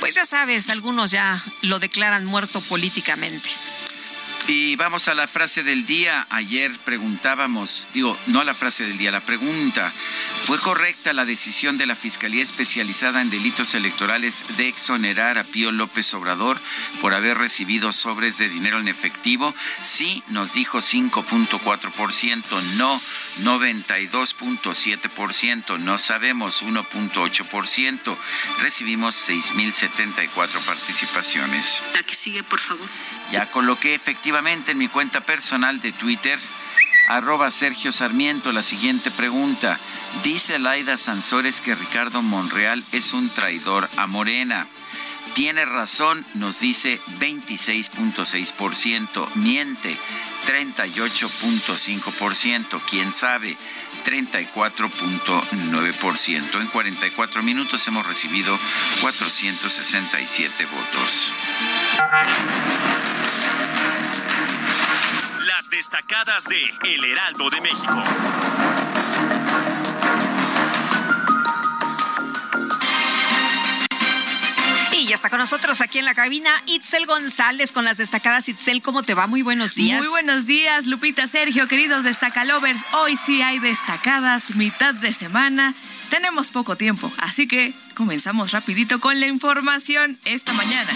pues 0.00 0.16
ya 0.16 0.24
sabes, 0.24 0.68
algunos 0.70 1.12
ya 1.12 1.40
lo 1.62 1.78
declaran 1.78 2.24
muerto 2.24 2.60
políticamente. 2.62 3.48
Y 4.50 4.76
vamos 4.76 5.08
a 5.08 5.14
la 5.14 5.28
frase 5.28 5.62
del 5.62 5.84
día. 5.84 6.26
Ayer 6.30 6.74
preguntábamos, 6.86 7.86
digo, 7.92 8.16
no 8.28 8.40
a 8.40 8.44
la 8.44 8.54
frase 8.54 8.86
del 8.86 8.96
día, 8.96 9.10
la 9.10 9.20
pregunta. 9.20 9.92
¿Fue 10.44 10.58
correcta 10.58 11.12
la 11.12 11.26
decisión 11.26 11.76
de 11.76 11.84
la 11.84 11.94
Fiscalía 11.94 12.42
Especializada 12.42 13.20
en 13.20 13.28
Delitos 13.28 13.74
Electorales 13.74 14.56
de 14.56 14.66
exonerar 14.66 15.36
a 15.36 15.44
Pío 15.44 15.70
López 15.70 16.14
Obrador 16.14 16.58
por 17.02 17.12
haber 17.12 17.36
recibido 17.36 17.92
sobres 17.92 18.38
de 18.38 18.48
dinero 18.48 18.80
en 18.80 18.88
efectivo? 18.88 19.54
Sí, 19.82 20.22
nos 20.28 20.54
dijo 20.54 20.78
5.4%, 20.78 22.62
no 22.78 23.02
92.7%, 23.42 25.78
no 25.78 25.98
sabemos 25.98 26.62
1.8%. 26.62 28.16
Recibimos 28.62 29.28
6.074 29.28 30.64
participaciones. 30.64 31.82
La 31.92 32.02
que 32.02 32.14
sigue, 32.14 32.42
por 32.42 32.60
favor. 32.60 32.88
Ya 33.30 33.50
coloqué 33.50 33.94
efectivamente 33.94 34.72
en 34.72 34.78
mi 34.78 34.88
cuenta 34.88 35.20
personal 35.20 35.80
de 35.80 35.92
Twitter, 35.92 36.40
arroba 37.08 37.50
Sergio 37.50 37.92
Sarmiento, 37.92 38.52
la 38.52 38.62
siguiente 38.62 39.10
pregunta. 39.10 39.78
Dice 40.22 40.58
Laida 40.58 40.96
Sansores 40.96 41.60
que 41.60 41.74
Ricardo 41.74 42.22
Monreal 42.22 42.82
es 42.92 43.12
un 43.12 43.28
traidor 43.28 43.90
a 43.96 44.06
Morena. 44.06 44.66
Tiene 45.34 45.66
razón, 45.66 46.24
nos 46.34 46.60
dice 46.60 47.00
26.6%. 47.20 49.34
Miente, 49.34 49.94
38.5%. 50.46 52.80
¿Quién 52.90 53.12
sabe? 53.12 53.58
34.9%. 54.04 56.60
En 56.60 56.66
44 56.68 57.42
minutos 57.42 57.88
hemos 57.88 58.06
recibido 58.06 58.56
467 59.00 60.66
votos. 60.66 61.32
Las 65.46 65.70
destacadas 65.70 66.44
de 66.44 66.72
El 66.84 67.04
Heraldo 67.04 67.50
de 67.50 67.60
México. 67.60 68.04
Ya 75.08 75.14
está 75.14 75.30
con 75.30 75.38
nosotros 75.38 75.80
aquí 75.80 75.98
en 75.98 76.04
la 76.04 76.14
cabina 76.14 76.50
Itzel 76.66 77.06
González 77.06 77.72
con 77.72 77.84
las 77.84 77.96
destacadas. 77.96 78.48
Itzel, 78.48 78.82
¿cómo 78.82 79.02
te 79.02 79.14
va? 79.14 79.26
Muy 79.26 79.40
buenos 79.40 79.74
días. 79.74 79.98
Muy 79.98 80.08
buenos 80.08 80.44
días, 80.46 80.86
Lupita, 80.86 81.26
Sergio, 81.26 81.66
queridos 81.66 82.04
destacalovers. 82.04 82.82
Hoy 82.92 83.16
sí 83.16 83.40
hay 83.40 83.58
destacadas, 83.58 84.54
mitad 84.54 84.94
de 84.94 85.14
semana. 85.14 85.74
Tenemos 86.10 86.50
poco 86.50 86.76
tiempo, 86.76 87.10
así 87.18 87.48
que 87.48 87.72
comenzamos 87.94 88.52
rapidito 88.52 89.00
con 89.00 89.18
la 89.18 89.26
información 89.26 90.18
esta 90.26 90.52
mañana. 90.52 90.90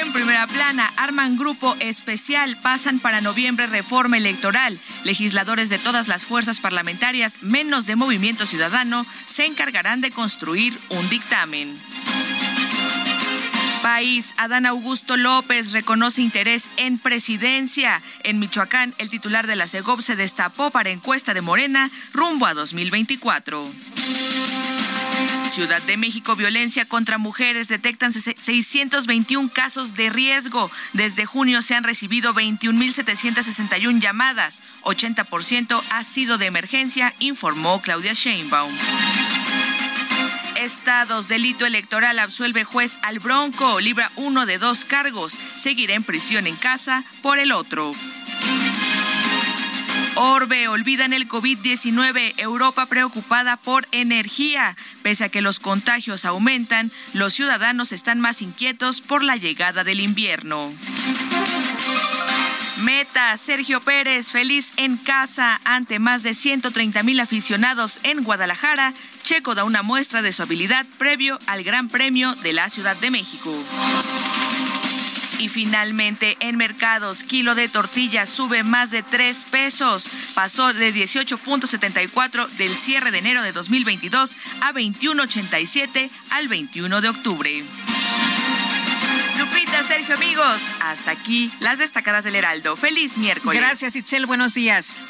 En 0.00 0.12
primera 0.12 0.46
plana, 0.46 0.92
arman 0.96 1.36
grupo 1.36 1.76
especial, 1.80 2.56
pasan 2.58 3.00
para 3.00 3.20
noviembre 3.20 3.66
reforma 3.66 4.16
electoral. 4.16 4.78
Legisladores 5.02 5.70
de 5.70 5.78
todas 5.78 6.06
las 6.06 6.24
fuerzas 6.24 6.60
parlamentarias, 6.60 7.38
menos 7.42 7.86
de 7.86 7.96
Movimiento 7.96 8.46
Ciudadano, 8.46 9.04
se 9.26 9.44
encargarán 9.46 10.00
de 10.00 10.12
construir 10.12 10.78
un 10.90 11.08
dictamen. 11.08 11.76
País, 13.84 14.34
Adán 14.38 14.64
Augusto 14.64 15.18
López 15.18 15.72
reconoce 15.72 16.22
interés 16.22 16.70
en 16.78 16.96
presidencia. 16.96 18.00
En 18.22 18.38
Michoacán, 18.38 18.94
el 18.96 19.10
titular 19.10 19.46
de 19.46 19.56
la 19.56 19.66
CEGOP 19.66 20.00
se 20.00 20.16
destapó 20.16 20.70
para 20.70 20.88
encuesta 20.88 21.34
de 21.34 21.42
Morena 21.42 21.90
rumbo 22.14 22.46
a 22.46 22.54
2024. 22.54 23.70
Ciudad 25.50 25.82
de 25.82 25.98
México, 25.98 26.34
violencia 26.34 26.86
contra 26.86 27.18
mujeres. 27.18 27.68
Detectan 27.68 28.14
621 28.14 29.50
casos 29.52 29.94
de 29.94 30.08
riesgo. 30.08 30.70
Desde 30.94 31.26
junio 31.26 31.60
se 31.60 31.74
han 31.74 31.84
recibido 31.84 32.32
21.761 32.32 34.00
llamadas. 34.00 34.62
80% 34.84 35.82
ha 35.90 36.04
sido 36.04 36.38
de 36.38 36.46
emergencia, 36.46 37.12
informó 37.18 37.82
Claudia 37.82 38.14
Sheinbaum. 38.14 38.72
Estados, 40.64 41.28
delito 41.28 41.66
electoral 41.66 42.18
absuelve 42.18 42.64
juez 42.64 42.98
al 43.02 43.18
Bronco, 43.18 43.80
libra 43.80 44.10
uno 44.16 44.46
de 44.46 44.56
dos 44.56 44.86
cargos, 44.86 45.38
seguirá 45.54 45.94
en 45.94 46.02
prisión 46.02 46.46
en 46.46 46.56
casa 46.56 47.04
por 47.22 47.38
el 47.38 47.52
otro. 47.52 47.92
Orbe, 50.14 50.68
olvidan 50.68 51.12
el 51.12 51.28
COVID-19, 51.28 52.34
Europa 52.38 52.86
preocupada 52.86 53.58
por 53.58 53.86
energía. 53.92 54.74
Pese 55.02 55.24
a 55.24 55.28
que 55.28 55.42
los 55.42 55.60
contagios 55.60 56.24
aumentan, 56.24 56.90
los 57.12 57.34
ciudadanos 57.34 57.92
están 57.92 58.20
más 58.20 58.40
inquietos 58.40 59.02
por 59.02 59.22
la 59.22 59.36
llegada 59.36 59.84
del 59.84 60.00
invierno. 60.00 60.72
Meta, 62.84 63.34
Sergio 63.38 63.80
Pérez, 63.80 64.30
feliz 64.30 64.74
en 64.76 64.98
casa 64.98 65.58
ante 65.64 65.98
más 65.98 66.22
de 66.22 66.34
130 66.34 67.02
mil 67.02 67.18
aficionados 67.18 67.98
en 68.02 68.22
Guadalajara. 68.22 68.92
Checo 69.22 69.54
da 69.54 69.64
una 69.64 69.82
muestra 69.82 70.20
de 70.20 70.34
su 70.34 70.42
habilidad 70.42 70.84
previo 70.98 71.38
al 71.46 71.64
Gran 71.64 71.88
Premio 71.88 72.34
de 72.36 72.52
la 72.52 72.68
Ciudad 72.68 72.94
de 72.96 73.10
México. 73.10 73.50
Y 75.38 75.48
finalmente, 75.48 76.36
en 76.40 76.58
mercados, 76.58 77.24
kilo 77.24 77.54
de 77.54 77.70
tortilla 77.70 78.26
sube 78.26 78.62
más 78.62 78.90
de 78.90 79.02
3 79.02 79.46
pesos. 79.46 80.06
Pasó 80.34 80.74
de 80.74 80.92
18.74 80.92 82.48
del 82.48 82.74
cierre 82.74 83.10
de 83.10 83.18
enero 83.18 83.42
de 83.42 83.52
2022 83.52 84.36
a 84.60 84.72
21.87 84.74 86.10
al 86.30 86.48
21 86.48 87.00
de 87.00 87.08
octubre. 87.08 87.64
Lupita, 89.38 89.82
Sergio, 89.82 90.14
amigos, 90.14 90.62
hasta 90.80 91.10
aquí 91.10 91.50
las 91.60 91.78
destacadas 91.78 92.24
del 92.24 92.36
Heraldo. 92.36 92.76
Feliz 92.76 93.18
miércoles. 93.18 93.60
Gracias, 93.60 93.96
Itzel. 93.96 94.26
Buenos 94.26 94.54
días. 94.54 95.00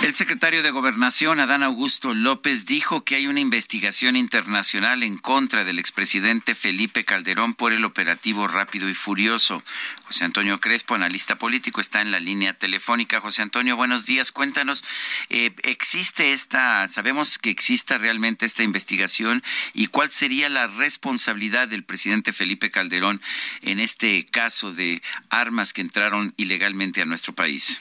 El 0.00 0.14
secretario 0.14 0.62
de 0.62 0.70
Gobernación, 0.70 1.40
Adán 1.40 1.64
Augusto 1.64 2.14
López, 2.14 2.66
dijo 2.66 3.02
que 3.02 3.16
hay 3.16 3.26
una 3.26 3.40
investigación 3.40 4.14
internacional 4.14 5.02
en 5.02 5.18
contra 5.18 5.64
del 5.64 5.80
expresidente 5.80 6.54
Felipe 6.54 7.04
Calderón 7.04 7.54
por 7.54 7.72
el 7.72 7.84
operativo 7.84 8.46
rápido 8.46 8.88
y 8.88 8.94
furioso. 8.94 9.60
José 10.04 10.24
Antonio 10.24 10.60
Crespo, 10.60 10.94
analista 10.94 11.34
político, 11.34 11.80
está 11.80 12.00
en 12.00 12.12
la 12.12 12.20
línea 12.20 12.54
telefónica. 12.54 13.20
José 13.20 13.42
Antonio, 13.42 13.76
buenos 13.76 14.06
días. 14.06 14.30
Cuéntanos, 14.30 14.84
eh, 15.30 15.52
¿existe 15.64 16.32
esta, 16.32 16.86
sabemos 16.86 17.36
que 17.36 17.50
exista 17.50 17.98
realmente 17.98 18.46
esta 18.46 18.62
investigación 18.62 19.42
y 19.74 19.88
cuál 19.88 20.10
sería 20.10 20.48
la 20.48 20.68
responsabilidad 20.68 21.66
del 21.66 21.82
presidente 21.82 22.32
Felipe 22.32 22.70
Calderón 22.70 23.20
en 23.62 23.80
este 23.80 24.24
caso 24.26 24.72
de 24.72 25.02
armas 25.28 25.72
que 25.72 25.80
entraron 25.80 26.34
ilegalmente 26.36 27.02
a 27.02 27.04
nuestro 27.04 27.34
país? 27.34 27.80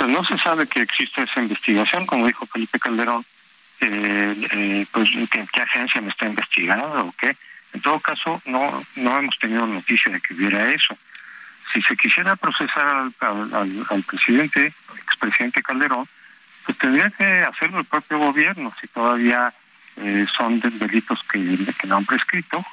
Pues 0.00 0.12
no 0.12 0.24
se 0.24 0.38
sabe 0.38 0.66
que 0.66 0.80
existe 0.80 1.24
esa 1.24 1.42
investigación, 1.42 2.06
como 2.06 2.26
dijo 2.26 2.46
Felipe 2.46 2.78
Calderón, 2.80 3.22
eh, 3.82 4.48
eh, 4.50 4.86
pues 4.90 5.10
¿qué, 5.30 5.46
qué 5.52 5.60
agencia 5.60 6.00
me 6.00 6.08
está 6.08 6.26
investigando 6.26 7.04
o 7.04 7.14
qué. 7.18 7.36
En 7.74 7.82
todo 7.82 8.00
caso, 8.00 8.40
no 8.46 8.82
no 8.96 9.18
hemos 9.18 9.38
tenido 9.38 9.66
noticia 9.66 10.10
de 10.10 10.22
que 10.22 10.32
hubiera 10.32 10.70
eso. 10.70 10.96
Si 11.70 11.82
se 11.82 11.98
quisiera 11.98 12.34
procesar 12.34 12.86
al, 12.86 13.14
al, 13.52 13.86
al 13.90 14.02
presidente, 14.04 14.72
expresidente 15.04 15.62
Calderón, 15.62 16.08
pues 16.64 16.78
tendría 16.78 17.10
que 17.10 17.42
hacerlo 17.42 17.80
el 17.80 17.84
propio 17.84 18.16
gobierno, 18.20 18.72
si 18.80 18.86
todavía 18.86 19.52
eh, 19.98 20.24
son 20.34 20.60
de 20.60 20.70
delitos 20.70 21.22
que, 21.30 21.58
que 21.78 21.86
no 21.86 21.98
han 21.98 22.06
prescrito, 22.06 22.64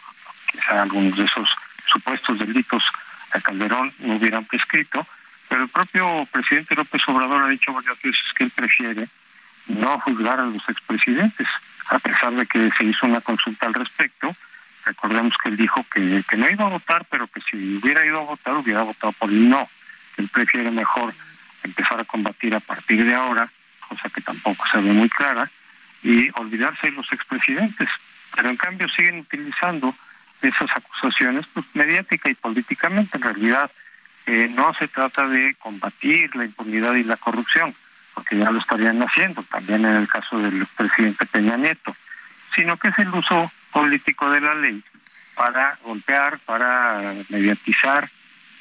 quizá 0.50 0.82
algunos 0.84 1.18
de 1.18 1.26
esos 1.26 1.50
supuestos 1.92 2.40
delitos 2.40 2.86
a 3.34 3.42
Calderón 3.42 3.94
no 4.00 4.16
hubieran 4.16 4.46
prescrito, 4.46 5.06
pero 5.50 5.64
el 5.64 5.70
propio 5.70 6.28
presidente 6.32 6.76
López 6.76 7.02
Obrador 7.08 7.44
ha 7.44 7.50
dicho 7.50 7.74
varias 7.74 8.02
veces 8.02 8.24
que 8.36 8.44
él 8.46 8.52
prefiere 8.52 9.08
no 9.68 10.00
juzgar 10.00 10.40
a 10.40 10.46
los 10.46 10.68
expresidentes, 10.70 11.48
a 11.90 12.00
pesar 12.00 12.34
de 12.34 12.46
que 12.46 12.70
se 12.78 12.86
hizo 12.86 13.06
una 13.06 13.22
consulta 13.22 13.68
al 13.68 13.74
respecto. 13.74 14.36
Recordemos 14.86 15.34
que 15.42 15.50
él 15.50 15.58
dijo 15.58 15.86
que, 15.94 16.24
no 16.38 16.50
iba 16.50 16.66
a 16.66 16.70
votar, 16.70 17.06
pero 17.10 17.28
que 17.28 17.42
si 17.42 17.78
hubiera 17.78 18.06
ido 18.06 18.20
a 18.20 18.24
votar, 18.24 18.56
hubiera 18.56 18.84
votado 18.84 19.12
por 19.14 19.30
el 19.30 19.50
no. 19.50 19.70
Él 20.18 20.30
prefiere 20.30 20.72
mejor 20.72 21.14
empezar 21.64 22.00
a 22.00 22.06
combatir 22.06 22.56
a 22.56 22.60
partir 22.60 23.04
de 23.04 23.14
ahora, 23.14 23.52
cosa 23.88 24.10
que 24.10 24.22
tampoco 24.22 24.66
se 24.72 24.78
ve 24.78 24.94
muy 24.94 25.10
clara, 25.10 25.50
y 26.04 26.30
olvidarse 26.36 26.88
de 26.88 26.94
los 26.94 27.12
expresidentes. 27.12 27.90
Pero 28.36 28.50
en 28.50 28.58
cambio 28.58 28.88
siguen 28.90 29.20
utilizando 29.20 29.94
esas 30.42 30.70
acusaciones 30.76 31.46
pues, 31.54 31.66
mediática 31.74 32.30
y 32.30 32.36
políticamente. 32.36 33.18
En 33.18 33.24
realidad, 33.24 33.72
eh, 34.28 34.52
no 34.54 34.74
se 34.78 34.88
trata 34.90 35.28
de 35.28 35.56
combatir 35.56 36.36
la 36.36 36.46
impunidad 36.46 36.94
y 36.96 37.04
la 37.04 37.16
corrupción, 37.16 37.74
porque 38.13 38.38
ya 38.38 38.52
lo 38.52 38.60
estarían 38.60 39.02
haciendo, 39.02 39.42
también 39.44 39.86
en 39.86 39.96
el 39.96 40.08
caso 40.08 40.38
del 40.38 40.66
presidente 40.76 41.26
Peña 41.26 41.56
Nieto, 41.56 41.96
sino 42.54 42.78
que 42.78 42.90
es 42.90 43.00
el 43.00 43.10
uso 43.10 43.52
político 43.72 44.30
de 44.30 44.42
la 44.42 44.54
ley 44.56 44.84
para 45.36 45.78
golpear, 45.84 46.40
para 46.40 47.13
mediatizar 47.30 48.10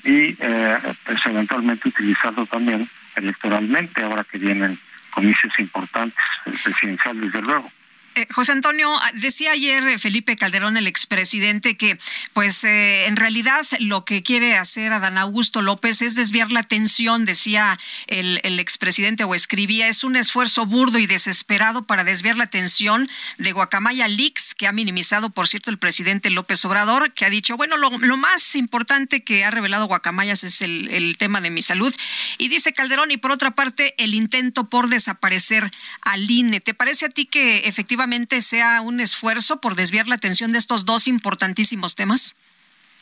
y 0.05 0.37
eh, 0.39 0.79
pues 1.05 1.25
eventualmente 1.27 1.89
utilizarlo 1.89 2.47
también 2.47 2.89
electoralmente, 3.17 4.03
ahora 4.03 4.25
que 4.25 4.39
vienen 4.39 4.79
comicios 5.11 5.53
importantes, 5.59 6.23
el 6.45 6.53
presidencial 6.53 7.21
desde 7.21 7.43
luego. 7.43 7.71
Eh, 8.17 8.27
José 8.31 8.53
Antonio, 8.53 8.89
ah, 8.97 9.11
decía 9.13 9.53
ayer 9.53 9.87
eh, 9.87 9.99
Felipe 9.99 10.37
Calderón, 10.37 10.79
el 10.79 10.87
expresidente, 10.87 11.77
que 11.77 11.99
pues 12.33 12.65
eh, 12.65 13.05
en 13.05 13.17
realidad 13.17 13.67
lo 13.79 14.07
que 14.07 14.23
quiere 14.23 14.57
hacer 14.57 14.95
Adán 14.95 15.19
Augusto 15.19 15.61
López 15.61 16.01
es 16.01 16.15
desviar 16.15 16.51
la 16.51 16.61
atención, 16.61 17.27
decía 17.27 17.79
el, 18.07 18.59
expresidente 18.59 19.25
o 19.25 19.35
escribía, 19.35 19.89
es 19.89 20.03
un 20.03 20.17
esfuerzo 20.17 20.65
burdo 20.65 20.99
y 20.99 21.07
desesperado 21.07 21.85
para 21.85 22.05
desviar 22.05 22.37
la 22.37 22.45
atención 22.45 23.07
de 23.37 23.53
Guacamaya 23.53 24.09
Leaks, 24.09 24.55
que 24.55 24.67
ha 24.67 24.73
minimizado, 24.73 25.29
por 25.29 25.47
cierto, 25.47 25.71
el 25.71 25.77
presidente 25.77 26.31
López 26.31 26.65
Obrador, 26.65 27.13
que 27.13 27.27
ha 27.27 27.31
dicho, 27.31 27.59
bueno, 27.59 27.77
lo, 27.77 27.91
lo 27.99 28.17
más 28.17 28.55
importante 28.55 29.25
que 29.25 29.45
ha 29.45 29.51
revelado 29.51 29.89
Guacamayas 29.89 30.43
es 30.43 30.63
el, 30.63 30.89
el 30.89 31.19
tema 31.19 31.43
de 31.43 31.51
mi 31.51 31.61
salud. 31.61 31.95
Y 32.39 32.49
dice 32.49 32.73
Calderón, 32.73 33.11
y 33.11 33.19
por 33.19 33.31
otra 33.31 33.51
parte, 33.51 33.93
el 33.99 34.15
intento 34.15 34.71
por 34.71 34.89
desaparecer 34.89 35.71
al 36.01 36.31
INE. 36.31 36.61
¿Te 36.61 36.73
parece 36.73 37.05
a 37.05 37.11
ti 37.11 37.27
que 37.27 37.59
efectivamente 37.67 38.06
sea 38.41 38.81
un 38.81 39.01
esfuerzo 39.01 39.61
por 39.61 39.75
desviar 39.75 40.07
la 40.07 40.15
atención 40.15 40.53
de 40.53 40.59
estos 40.59 40.85
dos 40.85 41.09
importantísimos 41.09 41.95
temas? 41.95 42.37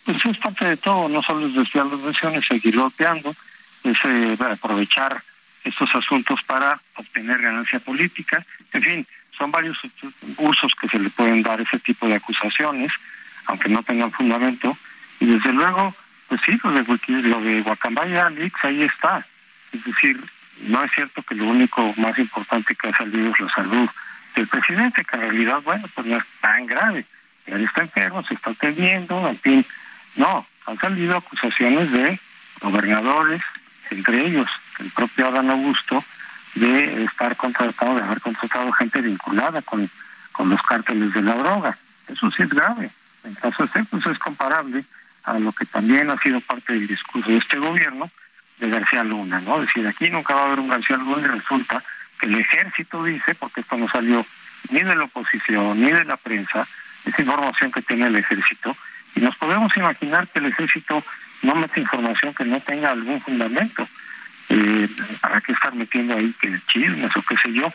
Pues 0.04 0.24
es 0.24 0.36
parte 0.38 0.64
de 0.66 0.76
todo, 0.76 1.08
no 1.08 1.22
solo 1.22 1.46
es 1.46 1.54
desviar 1.54 1.86
las 1.86 2.00
atención, 2.00 2.34
es 2.34 2.46
seguir 2.46 2.76
golpeando, 2.76 3.34
es 3.82 3.96
eh, 4.04 4.36
aprovechar 4.38 5.22
estos 5.64 5.94
asuntos 5.94 6.40
para 6.42 6.80
obtener 6.96 7.40
ganancia 7.40 7.80
política. 7.80 8.44
En 8.72 8.82
fin, 8.82 9.06
son 9.36 9.50
varios 9.50 9.78
usos 10.36 10.72
que 10.80 10.88
se 10.88 10.98
le 10.98 11.10
pueden 11.10 11.42
dar 11.42 11.60
ese 11.60 11.78
tipo 11.78 12.06
de 12.06 12.16
acusaciones, 12.16 12.92
aunque 13.46 13.68
no 13.68 13.82
tengan 13.82 14.12
fundamento. 14.12 14.76
Y 15.20 15.26
desde 15.26 15.52
luego, 15.52 15.94
pues 16.28 16.40
sí, 16.44 16.58
lo 16.62 16.72
de, 16.72 17.22
lo 17.22 17.40
de 17.40 17.62
Guacamaya 17.62 18.30
Leaks 18.30 18.64
ahí 18.64 18.82
está. 18.82 19.26
Es 19.72 19.84
decir, 19.84 20.22
no 20.60 20.84
es 20.84 20.90
cierto 20.94 21.22
que 21.22 21.34
lo 21.34 21.46
único 21.46 21.94
más 21.96 22.18
importante 22.18 22.74
que 22.74 22.88
ha 22.88 22.96
salido 22.96 23.30
es 23.30 23.40
la 23.40 23.48
salud 23.50 23.88
el 24.40 24.49
presidente, 24.49 25.05
que 25.05 25.16
en 25.16 25.23
realidad, 25.23 25.61
bueno, 25.62 25.87
pues 25.94 26.07
no 26.07 26.16
es 26.16 26.25
tan 26.40 26.66
grave. 26.66 27.07
Él 27.47 27.64
está 27.64 27.83
enfermo, 27.83 28.25
se 28.25 28.35
está 28.35 28.51
atendiendo, 28.51 29.29
en 29.29 29.38
fin. 29.38 29.66
No, 30.16 30.47
han 30.66 30.79
salido 30.79 31.16
acusaciones 31.16 31.90
de 31.92 32.18
gobernadores, 32.61 33.42
entre 33.90 34.27
ellos 34.27 34.49
el 34.79 34.90
propio 34.90 35.29
Adán 35.29 35.51
Augusto, 35.51 36.05
de 36.55 37.05
estar 37.05 37.37
contratado, 37.37 37.97
de 37.97 38.03
haber 38.03 38.20
contratado 38.20 38.73
gente 38.73 39.01
vinculada 39.01 39.61
con, 39.62 39.90
con 40.33 40.49
los 40.51 40.62
cárteles 40.62 41.12
de 41.12 41.23
la 41.23 41.35
droga. 41.35 41.77
Eso 42.09 42.31
sí 42.31 42.42
es 42.42 42.49
grave. 42.49 42.90
En 43.25 43.35
caso 43.35 43.66
de 43.66 43.85
pues 43.85 44.07
es 44.07 44.18
comparable 44.18 44.85
a 45.25 45.38
lo 45.38 45.53
que 45.53 45.64
también 45.64 46.11
ha 46.11 46.18
sido 46.18 46.40
parte 46.40 46.75
del 46.75 46.87
discurso 46.87 47.31
de 47.31 47.38
este 47.38 47.59
gobierno 47.59 48.11
de 48.59 48.68
García 48.68 49.03
Luna, 49.03 49.40
¿no? 49.40 49.61
Es 49.61 49.66
decir, 49.66 49.87
aquí 49.87 50.11
nunca 50.11 50.35
va 50.35 50.42
a 50.42 50.44
haber 50.44 50.61
un 50.61 50.68
García 50.68 50.97
Luna 50.97 51.23
y 51.23 51.31
resulta 51.31 51.83
el 52.24 52.34
ejército 52.34 53.04
dice, 53.04 53.34
porque 53.34 53.60
esto 53.60 53.76
no 53.76 53.88
salió 53.88 54.26
ni 54.70 54.80
de 54.80 54.96
la 54.96 55.04
oposición 55.04 55.80
ni 55.80 55.90
de 55.90 56.04
la 56.04 56.16
prensa, 56.16 56.66
esa 57.04 57.22
información 57.22 57.70
que 57.70 57.82
tiene 57.82 58.06
el 58.06 58.16
ejército, 58.16 58.76
y 59.14 59.20
nos 59.20 59.37
podemos 59.37 59.76
imaginar 59.76 60.26
que 60.28 60.38
el 60.38 60.46
ejército 60.46 61.04
no 61.42 61.54
mete 61.54 61.80
información 61.80 62.34
que 62.34 62.44
no 62.44 62.60
tenga 62.60 62.90
algún 62.90 63.20
fundamento. 63.20 63.87
Eh, 64.48 64.88
¿Para 65.20 65.40
qué 65.40 65.52
estar 65.52 65.74
metiendo 65.74 66.16
ahí 66.16 66.34
que 66.40 66.60
chismes 66.66 67.14
o 67.16 67.22
qué 67.22 67.37
sé 67.42 67.52
yo? 67.52 67.72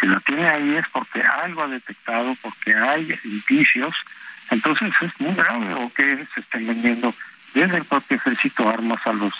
Si 0.00 0.06
lo 0.06 0.20
tiene 0.20 0.46
ahí 0.46 0.76
es 0.76 0.86
porque 0.92 1.22
algo 1.22 1.62
ha 1.64 1.68
detectado, 1.68 2.36
porque 2.42 2.74
hay 2.74 3.18
indicios, 3.24 3.94
entonces 4.50 4.92
es 5.00 5.20
muy 5.20 5.34
grave 5.34 5.74
o 5.74 5.92
que 5.92 6.26
se 6.34 6.40
estén 6.40 6.66
vendiendo 6.66 7.14
desde 7.54 7.78
el 7.78 7.84
propio 7.84 8.18
ejército 8.18 8.68
armas 8.68 9.00
a 9.06 9.12
los 9.12 9.32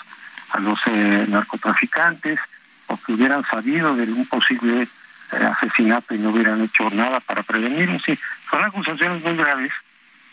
a 0.49 0.59
los 0.59 0.79
eh, 0.87 1.25
narcotraficantes, 1.27 2.39
o 2.87 2.97
que 2.97 3.13
hubieran 3.13 3.45
sabido 3.49 3.95
de 3.95 4.03
un 4.11 4.25
posible 4.25 4.87
eh, 5.31 5.35
asesinato 5.35 6.13
y 6.15 6.19
no 6.19 6.29
hubieran 6.29 6.61
hecho 6.61 6.89
nada 6.89 7.19
para 7.19 7.43
prevenirlo. 7.43 7.99
Sí, 7.99 8.17
son 8.49 8.63
acusaciones 8.63 9.21
muy 9.23 9.35
graves, 9.35 9.71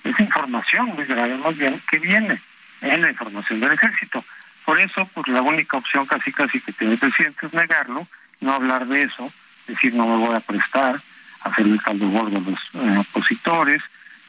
es 0.04 0.18
información 0.20 0.86
muy 0.94 1.04
grave 1.04 1.36
más 1.36 1.56
bien 1.56 1.80
que 1.90 1.98
viene 1.98 2.40
en 2.80 3.02
la 3.02 3.10
información 3.10 3.60
del 3.60 3.72
ejército. 3.72 4.24
Por 4.64 4.80
eso, 4.80 5.08
pues 5.12 5.28
la 5.28 5.42
única 5.42 5.76
opción 5.76 6.06
casi 6.06 6.32
casi 6.32 6.60
que 6.60 6.72
tiene 6.72 6.94
el 6.94 6.98
presidente 6.98 7.46
es 7.46 7.52
negarlo, 7.52 8.06
no 8.40 8.52
hablar 8.54 8.86
de 8.86 9.02
eso, 9.02 9.32
decir 9.66 9.94
no 9.94 10.06
me 10.06 10.16
voy 10.16 10.34
a 10.34 10.40
prestar, 10.40 11.00
hacer 11.42 11.66
el 11.66 11.80
caldo 11.82 12.08
gordo 12.08 12.38
a 12.38 12.40
los 12.40 12.60
eh, 12.74 12.98
opositores, 12.98 13.82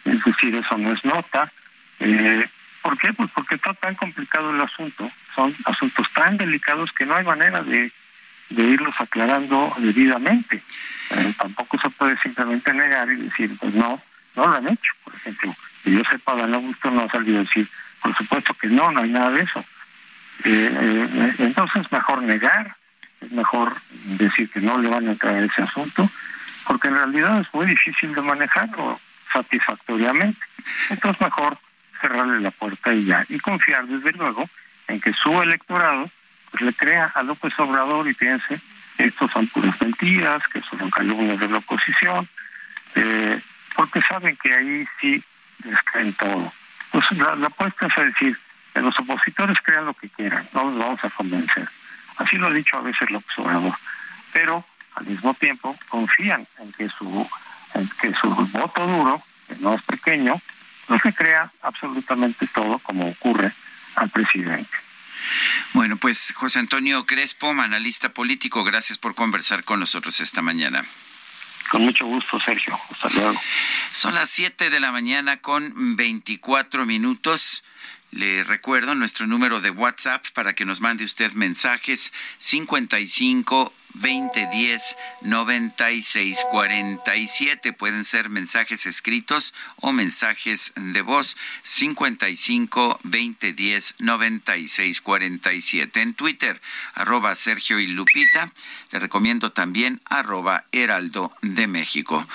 es 0.03 0.23
decir, 0.23 0.55
eso 0.55 0.77
no 0.77 0.91
es 0.91 1.03
nota. 1.05 1.51
Eh, 1.99 2.47
¿Por 2.81 2.97
qué? 2.97 3.13
Pues 3.13 3.31
porque 3.33 3.55
está 3.55 3.73
tan 3.73 3.95
complicado 3.95 4.51
el 4.51 4.61
asunto, 4.61 5.09
son 5.33 5.55
asuntos 5.65 6.07
tan 6.13 6.37
delicados 6.37 6.91
que 6.91 7.05
no 7.05 7.15
hay 7.15 7.25
manera 7.25 7.61
de 7.61 7.91
de 8.49 8.63
irlos 8.63 8.93
aclarando 8.99 9.73
debidamente. 9.77 10.61
Eh, 11.11 11.33
tampoco 11.37 11.79
se 11.79 11.89
puede 11.89 12.17
simplemente 12.19 12.73
negar 12.73 13.09
y 13.11 13.15
decir, 13.17 13.55
pues 13.59 13.73
no, 13.73 14.01
no 14.35 14.47
lo 14.47 14.55
han 14.55 14.67
hecho. 14.67 14.91
Por 15.03 15.15
ejemplo, 15.15 15.55
que 15.83 15.91
yo 15.91 16.01
sepa, 16.09 16.35
Dan 16.35 16.53
Augusto 16.53 16.91
no 16.91 17.01
ha 17.01 17.09
salido 17.09 17.37
a 17.37 17.43
decir, 17.43 17.67
por 18.01 18.15
supuesto 18.15 18.53
que 18.53 18.67
no, 18.67 18.91
no 18.91 19.01
hay 19.01 19.09
nada 19.09 19.31
de 19.31 19.43
eso. 19.43 19.59
Eh, 20.43 20.69
eh, 20.79 21.33
entonces, 21.39 21.91
mejor 21.91 22.23
negar, 22.23 22.75
es 23.21 23.31
mejor 23.31 23.75
decir 24.17 24.49
que 24.49 24.59
no 24.59 24.77
le 24.77 24.89
van 24.89 25.07
a 25.07 25.11
entrar 25.11 25.41
ese 25.41 25.63
asunto, 25.63 26.09
porque 26.67 26.87
en 26.87 26.95
realidad 26.95 27.41
es 27.41 27.53
muy 27.53 27.65
difícil 27.65 28.13
de 28.13 28.21
manejarlo 28.21 28.99
satisfactoriamente. 29.31 30.39
Entonces, 30.89 31.21
mejor 31.21 31.57
cerrarle 32.01 32.39
la 32.41 32.51
puerta 32.51 32.93
y 32.93 33.05
ya, 33.05 33.25
y 33.29 33.39
confiar 33.39 33.87
desde 33.87 34.11
luego 34.11 34.49
en 34.87 34.99
que 35.01 35.13
su 35.13 35.41
electorado 35.41 36.09
le 36.61 36.73
crea 36.73 37.11
a 37.13 37.23
López 37.23 37.53
Obrador 37.59 38.07
y 38.07 38.13
piense 38.13 38.61
estos 38.97 39.31
son 39.31 39.47
puras 39.47 39.79
mentiras, 39.81 40.41
que 40.51 40.61
son 40.61 40.89
calumnias 40.89 41.39
de 41.39 41.49
la 41.49 41.57
oposición, 41.57 42.27
eh, 42.95 43.41
porque 43.75 44.01
saben 44.01 44.37
que 44.37 44.53
ahí 44.53 44.87
sí 44.99 45.23
les 45.63 45.81
creen 45.83 46.13
todo. 46.13 46.53
Pues 46.91 47.05
la, 47.11 47.35
la 47.35 47.47
apuesta 47.47 47.87
es 47.87 47.95
decir, 47.95 48.37
los 48.75 48.97
opositores 48.99 49.57
crean 49.63 49.85
lo 49.85 49.93
que 49.93 50.09
quieran, 50.09 50.47
no 50.53 50.65
los 50.65 50.77
vamos 50.77 51.03
a 51.03 51.09
convencer. 51.09 51.67
Así 52.17 52.37
lo 52.37 52.47
ha 52.47 52.51
dicho 52.51 52.77
a 52.77 52.81
veces 52.81 53.09
López 53.11 53.37
Obrador. 53.37 53.73
pero 54.31 54.65
al 54.95 55.05
mismo 55.05 55.33
tiempo 55.33 55.75
confían 55.89 56.47
en 56.59 56.71
que 56.71 56.87
su, 56.87 57.29
en 57.73 57.89
que 57.99 58.13
su 58.13 58.29
voto 58.29 58.87
duro, 58.87 59.21
que 59.47 59.55
no 59.57 59.73
es 59.73 59.81
pequeño, 59.83 60.41
no 60.87 60.99
se 60.99 61.13
crea 61.13 61.51
absolutamente 61.61 62.47
todo 62.47 62.79
como 62.79 63.09
ocurre 63.09 63.51
al 63.95 64.09
presidente. 64.09 64.84
Bueno, 65.73 65.97
pues 65.97 66.33
José 66.35 66.59
Antonio 66.59 67.05
Crespo, 67.05 67.49
analista 67.51 68.09
político, 68.09 68.63
gracias 68.63 68.97
por 68.97 69.15
conversar 69.15 69.63
con 69.63 69.79
nosotros 69.79 70.19
esta 70.19 70.41
mañana. 70.41 70.85
Con 71.69 71.83
mucho 71.83 72.05
gusto, 72.05 72.39
Sergio. 72.39 72.79
Hasta 72.91 73.09
luego. 73.19 73.41
Son 73.91 74.13
las 74.13 74.29
7 74.29 74.69
de 74.69 74.79
la 74.79 74.91
mañana 74.91 75.37
con 75.37 75.95
24 75.95 76.85
minutos. 76.85 77.63
Le 78.11 78.43
recuerdo 78.43 78.95
nuestro 78.95 79.27
número 79.27 79.59
de 79.61 79.71
WhatsApp 79.71 80.23
para 80.33 80.53
que 80.53 80.65
nos 80.65 80.79
mande 80.79 81.03
usted 81.03 81.33
mensajes 81.33 82.13
55 82.37 83.73
2010 83.95 84.95
9647. 85.21 87.73
Pueden 87.73 88.03
ser 88.03 88.29
mensajes 88.29 88.85
escritos 88.85 89.55
o 89.77 89.91
mensajes 89.91 90.73
de 90.75 91.01
voz 91.01 91.35
55 91.63 92.99
2010 93.03 93.95
9647. 93.99 96.01
En 96.01 96.13
Twitter, 96.13 96.61
arroba 96.93 97.33
Sergio 97.35 97.79
y 97.79 97.87
Lupita. 97.87 98.51
Le 98.91 98.99
recomiendo 98.99 99.51
también 99.51 100.01
arroba 100.05 100.65
Heraldo 100.71 101.31
de 101.41 101.65
México. 101.67 102.25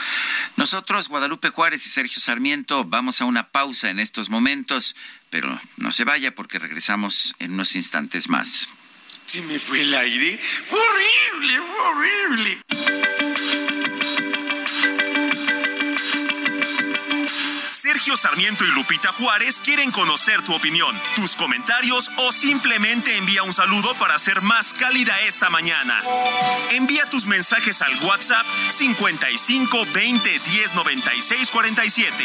Nosotros, 0.56 1.08
Guadalupe 1.08 1.50
Juárez 1.50 1.86
y 1.86 1.88
Sergio 1.88 2.20
Sarmiento, 2.20 2.84
vamos 2.84 3.20
a 3.20 3.24
una 3.24 3.48
pausa 3.48 3.90
en 3.90 4.00
estos 4.00 4.30
momentos, 4.30 4.96
pero 5.30 5.60
no 5.76 5.92
se 5.92 6.04
vaya 6.04 6.34
porque 6.34 6.58
regresamos 6.58 7.34
en 7.38 7.52
unos 7.52 7.76
instantes 7.76 8.28
más. 8.28 8.68
Se 9.30 9.40
me 9.42 9.60
fue 9.60 9.82
el 9.82 9.94
aire. 9.94 10.40
Fue 10.68 10.80
horrible, 10.80 11.60
horrible. 11.60 12.62
Sergio 17.70 18.16
Sarmiento 18.16 18.64
y 18.64 18.72
Lupita 18.72 19.12
Juárez 19.12 19.62
quieren 19.64 19.92
conocer 19.92 20.42
tu 20.42 20.52
opinión, 20.52 21.00
tus 21.14 21.36
comentarios 21.36 22.10
o 22.16 22.32
simplemente 22.32 23.16
envía 23.18 23.44
un 23.44 23.52
saludo 23.52 23.94
para 24.00 24.18
ser 24.18 24.42
más 24.42 24.74
cálida 24.74 25.20
esta 25.20 25.48
mañana. 25.48 26.02
Envía 26.72 27.06
tus 27.06 27.24
mensajes 27.24 27.82
al 27.82 28.02
WhatsApp 28.02 28.46
55 28.68 29.86
20 29.94 30.40
10 30.40 30.74
96 30.74 31.50
47. 31.52 32.24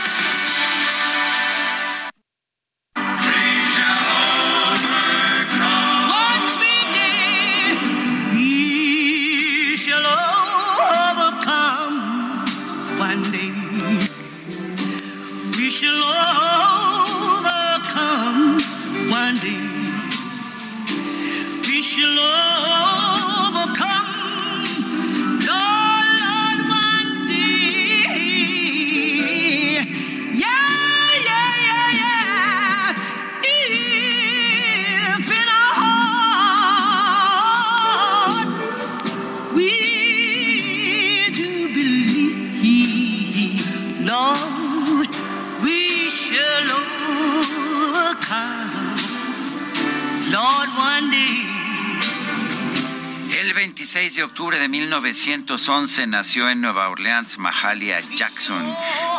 El 53.31 53.53
26 53.53 54.15
de 54.15 54.23
octubre 54.23 54.57
de 54.57 54.67
1911 54.67 56.07
nació 56.07 56.49
en 56.49 56.61
Nueva 56.61 56.89
Orleans 56.89 57.37
Mahalia 57.37 57.99
Jackson, 58.15 58.65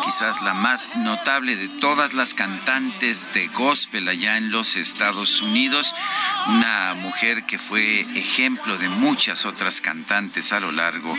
quizás 0.03 0.41
la 0.41 0.53
más 0.53 0.95
notable 0.97 1.55
de 1.55 1.67
todas 1.79 2.13
las 2.13 2.33
cantantes 2.33 3.33
de 3.33 3.47
gospel 3.47 4.07
allá 4.07 4.37
en 4.37 4.51
los 4.51 4.75
Estados 4.75 5.41
Unidos, 5.41 5.95
una 6.47 6.93
mujer 6.95 7.45
que 7.45 7.57
fue 7.57 8.01
ejemplo 8.01 8.77
de 8.77 8.89
muchas 8.89 9.45
otras 9.45 9.81
cantantes 9.81 10.51
a 10.53 10.59
lo 10.59 10.71
largo 10.71 11.13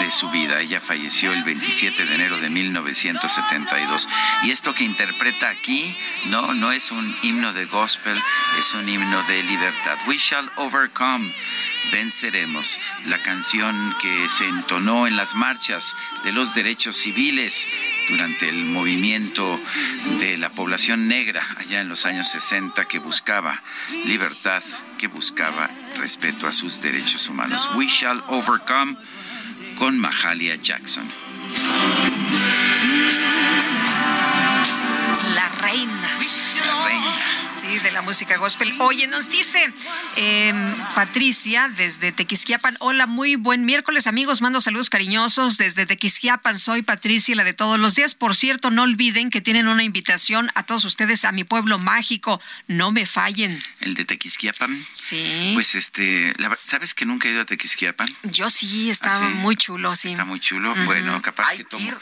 de 0.00 0.10
su 0.10 0.30
vida. 0.30 0.60
Ella 0.60 0.80
falleció 0.80 1.32
el 1.32 1.44
27 1.44 2.04
de 2.06 2.14
enero 2.14 2.38
de 2.38 2.50
1972 2.50 4.08
y 4.44 4.50
esto 4.50 4.74
que 4.74 4.84
interpreta 4.84 5.48
aquí 5.48 5.96
no 6.26 6.54
no 6.54 6.72
es 6.72 6.90
un 6.90 7.16
himno 7.22 7.52
de 7.52 7.66
gospel, 7.66 8.20
es 8.58 8.74
un 8.74 8.88
himno 8.88 9.22
de 9.24 9.42
libertad. 9.42 9.98
We 10.06 10.16
shall 10.16 10.48
overcome 10.56 11.32
venceremos, 11.92 12.78
la 13.06 13.18
canción 13.22 13.94
que 14.00 14.28
se 14.28 14.46
entonó 14.46 15.06
en 15.06 15.16
las 15.16 15.34
marchas 15.34 15.94
de 16.24 16.32
los 16.32 16.54
derechos 16.54 16.96
civiles 16.96 17.66
durante 18.08 18.48
el 18.48 18.64
movimiento 18.66 19.58
de 20.18 20.36
la 20.36 20.50
población 20.50 21.08
negra 21.08 21.42
allá 21.58 21.80
en 21.80 21.88
los 21.88 22.06
años 22.06 22.28
60 22.28 22.84
que 22.86 22.98
buscaba 22.98 23.60
libertad, 24.06 24.62
que 24.98 25.08
buscaba 25.08 25.70
respeto 25.96 26.46
a 26.46 26.52
sus 26.52 26.80
derechos 26.80 27.28
humanos. 27.28 27.68
We 27.74 27.86
shall 27.86 28.22
overcome 28.28 28.96
con 29.78 29.98
Mahalia 29.98 30.56
Jackson. 30.56 31.10
La 35.34 35.48
reina. 35.60 36.03
Sí, 37.54 37.78
de 37.78 37.92
la 37.92 38.02
música 38.02 38.36
gospel. 38.36 38.74
Oye, 38.80 39.06
nos 39.06 39.30
dice 39.30 39.72
eh, 40.16 40.52
Patricia 40.94 41.70
desde 41.76 42.10
Tequisquiapan. 42.10 42.76
Hola, 42.80 43.06
muy 43.06 43.36
buen 43.36 43.64
miércoles, 43.64 44.06
amigos. 44.08 44.42
Mando 44.42 44.60
saludos 44.60 44.90
cariñosos 44.90 45.56
desde 45.56 45.86
Tequisquiapan. 45.86 46.58
Soy 46.58 46.82
Patricia, 46.82 47.34
la 47.36 47.44
de 47.44 47.52
todos 47.54 47.78
los 47.78 47.94
días. 47.94 48.14
Por 48.16 48.34
cierto, 48.34 48.70
no 48.70 48.82
olviden 48.82 49.30
que 49.30 49.40
tienen 49.40 49.68
una 49.68 49.84
invitación 49.84 50.50
a 50.56 50.64
todos 50.64 50.84
ustedes 50.84 51.24
a 51.24 51.30
mi 51.32 51.44
pueblo 51.44 51.78
mágico. 51.78 52.40
No 52.66 52.90
me 52.90 53.06
fallen. 53.06 53.62
¿El 53.80 53.94
de 53.94 54.04
Tequisquiapan? 54.04 54.84
Sí. 54.92 55.52
Pues 55.54 55.76
este, 55.76 56.34
la, 56.38 56.58
¿sabes 56.64 56.92
que 56.92 57.06
nunca 57.06 57.28
he 57.28 57.32
ido 57.32 57.42
a 57.42 57.46
Tequisquiapan? 57.46 58.08
Yo 58.24 58.50
sí, 58.50 58.90
está 58.90 59.16
¿Ah, 59.16 59.18
sí? 59.20 59.34
muy 59.36 59.56
chulo, 59.56 59.94
sí. 59.94 60.08
Está 60.10 60.24
muy 60.24 60.40
chulo. 60.40 60.74
Bueno, 60.86 61.22
capaz 61.22 61.48
Hay 61.50 61.58
que 61.58 61.64
tomo. 61.64 61.86
ir. 61.86 61.96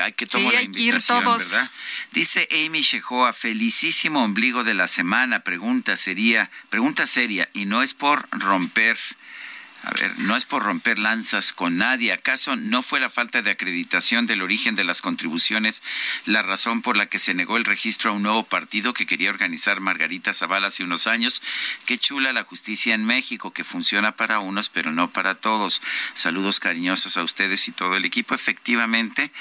Hay 0.00 0.12
que 0.12 0.26
tomar 0.26 0.50
Sí, 0.50 0.54
la 0.54 0.60
hay 0.60 0.68
que 0.68 0.80
ir 0.80 1.02
todos. 1.02 1.50
¿verdad? 1.50 1.70
Dice 2.12 2.48
Amy 2.50 2.82
Shehoa, 2.82 3.32
felicísimo 3.32 4.24
ombligo 4.24 4.64
de 4.64 4.74
la 4.74 4.88
semana. 4.88 5.40
Pregunta 5.40 5.96
sería, 5.96 6.50
pregunta 6.70 7.06
seria, 7.06 7.48
y 7.52 7.64
no 7.64 7.82
es 7.82 7.94
por 7.94 8.28
romper 8.30 8.98
A 9.84 9.90
ver, 9.90 10.16
no 10.18 10.36
es 10.36 10.44
por 10.44 10.62
romper 10.62 10.98
lanzas 10.98 11.52
con 11.52 11.76
nadie. 11.76 12.12
¿Acaso 12.12 12.54
no 12.54 12.82
fue 12.82 13.00
la 13.00 13.10
falta 13.10 13.42
de 13.42 13.50
acreditación 13.50 14.26
del 14.26 14.42
origen 14.42 14.76
de 14.76 14.84
las 14.84 15.02
contribuciones 15.02 15.82
la 16.24 16.42
razón 16.42 16.82
por 16.82 16.96
la 16.96 17.06
que 17.06 17.18
se 17.18 17.34
negó 17.34 17.56
el 17.56 17.64
registro 17.64 18.10
a 18.10 18.14
un 18.14 18.22
nuevo 18.22 18.44
partido 18.44 18.94
que 18.94 19.06
quería 19.06 19.30
organizar 19.30 19.80
Margarita 19.80 20.34
Zavala 20.34 20.68
hace 20.68 20.84
unos 20.84 21.08
años? 21.08 21.42
Qué 21.84 21.98
chula 21.98 22.32
la 22.32 22.44
justicia 22.44 22.94
en 22.94 23.04
México, 23.04 23.52
que 23.52 23.64
funciona 23.64 24.12
para 24.12 24.38
unos, 24.38 24.68
pero 24.68 24.92
no 24.92 25.10
para 25.10 25.34
todos. 25.34 25.82
Saludos 26.14 26.60
cariñosos 26.60 27.16
a 27.16 27.24
ustedes 27.24 27.66
y 27.66 27.72
todo 27.72 27.96
el 27.96 28.04
equipo. 28.04 28.34
Efectivamente, 28.36 29.32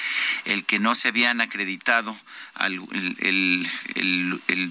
el 0.46 0.66
que 0.66 0.80
no 0.80 0.96
se 0.96 1.10
habían 1.10 1.40
acreditado 1.42 2.18
el, 2.60 3.68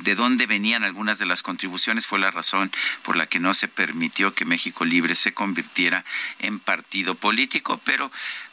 de 0.02 0.14
dónde 0.14 0.46
venían 0.46 0.84
algunas 0.84 1.18
de 1.18 1.26
las 1.26 1.42
contribuciones 1.42 2.06
fue 2.06 2.18
la 2.18 2.30
razón 2.30 2.70
por 3.02 3.16
la 3.16 3.26
que 3.26 3.40
no 3.40 3.54
se 3.54 3.68
permitió 3.68 4.34
que 4.34 4.44
México 4.44 4.84
Libre 4.84 5.14
se 5.14 5.32
convirtiera 5.32 6.04
en 6.38 6.58
partido 6.58 7.14
político, 7.14 7.80
pero 7.84 8.10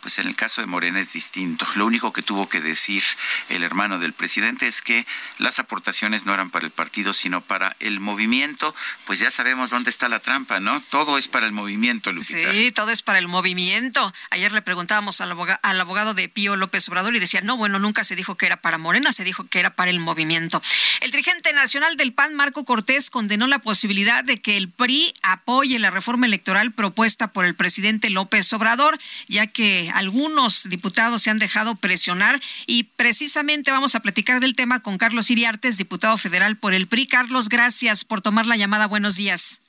pues 0.08 0.20
en 0.20 0.28
el 0.28 0.38
caso 0.38 0.62
de 0.62 0.68
Morena 0.68 1.02
es 1.02 1.12
distinto. 1.12 1.68
Lo 1.76 1.86
único 1.86 2.14
que 2.14 2.22
tuvo 2.22 2.48
que 2.48 2.62
decir 2.62 3.04
el 3.50 3.62
hermano 3.62 4.00
del 4.00 4.14
presidente 4.14 4.66
es 4.66 4.82
que 4.82 5.06
las 5.38 5.60
aportaciones 5.60 6.26
no 6.26 6.34
eran 6.34 6.50
para 6.50 6.66
el 6.66 6.72
partido, 6.72 7.12
sino 7.12 7.42
para 7.42 7.76
el 7.82 8.00
movimiento. 8.00 8.74
Pues 9.06 9.20
ya 9.20 9.32
sabemos 9.32 9.70
dónde 9.70 9.90
está 9.90 10.08
la 10.08 10.22
trampa, 10.22 10.62
¿no? 10.62 10.82
Todo 10.92 11.18
es 11.18 11.28
para 11.28 11.46
el 11.46 11.52
movimiento, 11.52 12.14
Lupita. 12.14 12.54
Sí, 12.54 12.72
todo 12.72 12.92
es 12.92 13.02
para 13.02 13.20
el 13.20 13.28
movimiento. 13.28 14.14
Ayer 14.30 14.54
le 14.54 14.62
preguntábamos 14.62 15.20
al 15.20 15.32
abogado, 15.32 15.60
al 15.62 15.82
abogado 15.82 16.14
de 16.14 16.30
Pío 16.30 16.56
López 16.56 16.88
Obrador 16.88 17.14
y 17.14 17.20
decía, 17.20 17.42
no, 17.42 17.58
bueno, 17.58 17.78
nunca 17.78 18.06
se 18.06 18.16
dijo 18.16 18.38
que 18.38 18.46
era 18.46 18.56
para 18.56 18.78
Morena, 18.78 19.12
se 19.12 19.26
dijo 19.26 19.44
que 19.50 19.60
era 19.60 19.72
para 19.72 19.92
el 19.92 20.00
movimiento. 20.00 20.62
El 21.02 21.12
dirigente 21.12 21.52
nacional 21.52 21.98
del 21.98 22.14
PAN, 22.14 22.34
Marco 22.34 22.64
Cortés, 22.64 23.10
condenó 23.10 23.46
la 23.46 23.60
posibilidad 23.60 24.24
de 24.24 24.40
que 24.40 24.56
el 24.56 24.70
PRI 24.70 25.14
apoye 25.22 25.78
la 25.80 25.92
reforma 25.92 26.28
electoral 26.28 26.72
propuesta 26.72 27.28
por 27.28 27.44
el 27.44 27.56
presidente 27.56 28.10
López 28.10 28.54
Obrador, 28.54 28.98
ya 29.28 29.48
que 29.48 29.92
algunos 29.98 30.70
diputados 30.70 31.24
se 31.24 31.32
han 31.32 31.40
dejado 31.40 31.74
presionar 31.74 32.40
y 32.68 32.84
precisamente 32.84 33.72
vamos 33.72 33.96
a 33.96 34.00
platicar 34.00 34.40
del 34.40 34.56
tema 34.56 34.82
con 34.82 35.00
Carlos 35.00 35.32
Iriartes, 35.32 35.78
diputado 35.78 36.18
federal 36.20 36.56
por 36.56 36.76
el 36.76 36.86
PRI. 36.86 37.08
Carlos, 37.08 37.50
gracias 37.50 38.06
por 38.06 38.22
tomar 38.22 38.46
la 38.46 38.58
llamada. 38.58 38.86
Buenos 38.86 39.16
días. 39.16 39.60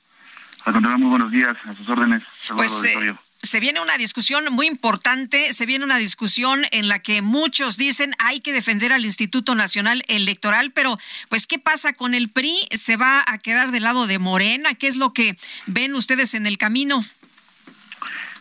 muy 0.67 1.09
buenos 1.09 1.31
días, 1.31 1.53
a 1.65 1.75
sus 1.75 1.89
órdenes. 1.89 2.21
Pues 2.55 2.83
eh, 2.83 3.15
se 3.41 3.59
viene 3.59 3.79
una 3.79 3.97
discusión 3.97 4.45
muy 4.51 4.67
importante, 4.67 5.51
se 5.51 5.65
viene 5.65 5.83
una 5.83 5.97
discusión 5.97 6.61
en 6.69 6.89
la 6.89 6.99
que 6.99 7.23
muchos 7.23 7.77
dicen 7.77 8.13
hay 8.19 8.39
que 8.39 8.53
defender 8.53 8.93
al 8.93 9.05
Instituto 9.05 9.55
Nacional 9.55 10.03
Electoral, 10.07 10.71
pero 10.71 10.99
pues 11.29 11.47
¿qué 11.47 11.57
pasa 11.57 11.93
con 11.93 12.13
el 12.13 12.29
PRI? 12.29 12.55
¿Se 12.71 12.97
va 12.97 13.23
a 13.25 13.39
quedar 13.39 13.71
del 13.71 13.83
lado 13.83 14.05
de 14.05 14.19
Morena? 14.19 14.75
¿Qué 14.75 14.85
es 14.85 14.95
lo 14.95 15.11
que 15.11 15.37
ven 15.65 15.95
ustedes 15.95 16.35
en 16.35 16.45
el 16.45 16.59
camino? 16.59 17.03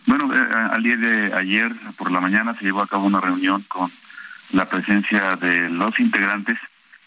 Bueno, 0.09 0.35
eh, 0.35 0.39
al 0.71 0.83
día 0.83 0.97
de 0.97 1.35
ayer 1.35 1.71
por 1.99 2.11
la 2.11 2.19
mañana 2.19 2.55
se 2.55 2.65
llevó 2.65 2.81
a 2.81 2.87
cabo 2.87 3.05
una 3.05 3.21
reunión 3.21 3.63
con 3.69 3.93
la 4.53 4.67
presencia 4.67 5.37
de 5.37 5.69
los 5.69 6.01
integrantes 6.01 6.57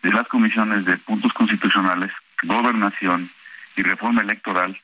de 0.03 0.13
las 0.13 0.27
comisiones 0.27 0.85
de 0.85 0.97
puntos 0.97 1.33
constitucionales, 1.33 2.11
gobernación 2.43 3.31
y 3.75 3.81
reforma 3.81 4.21
electoral 4.21 4.79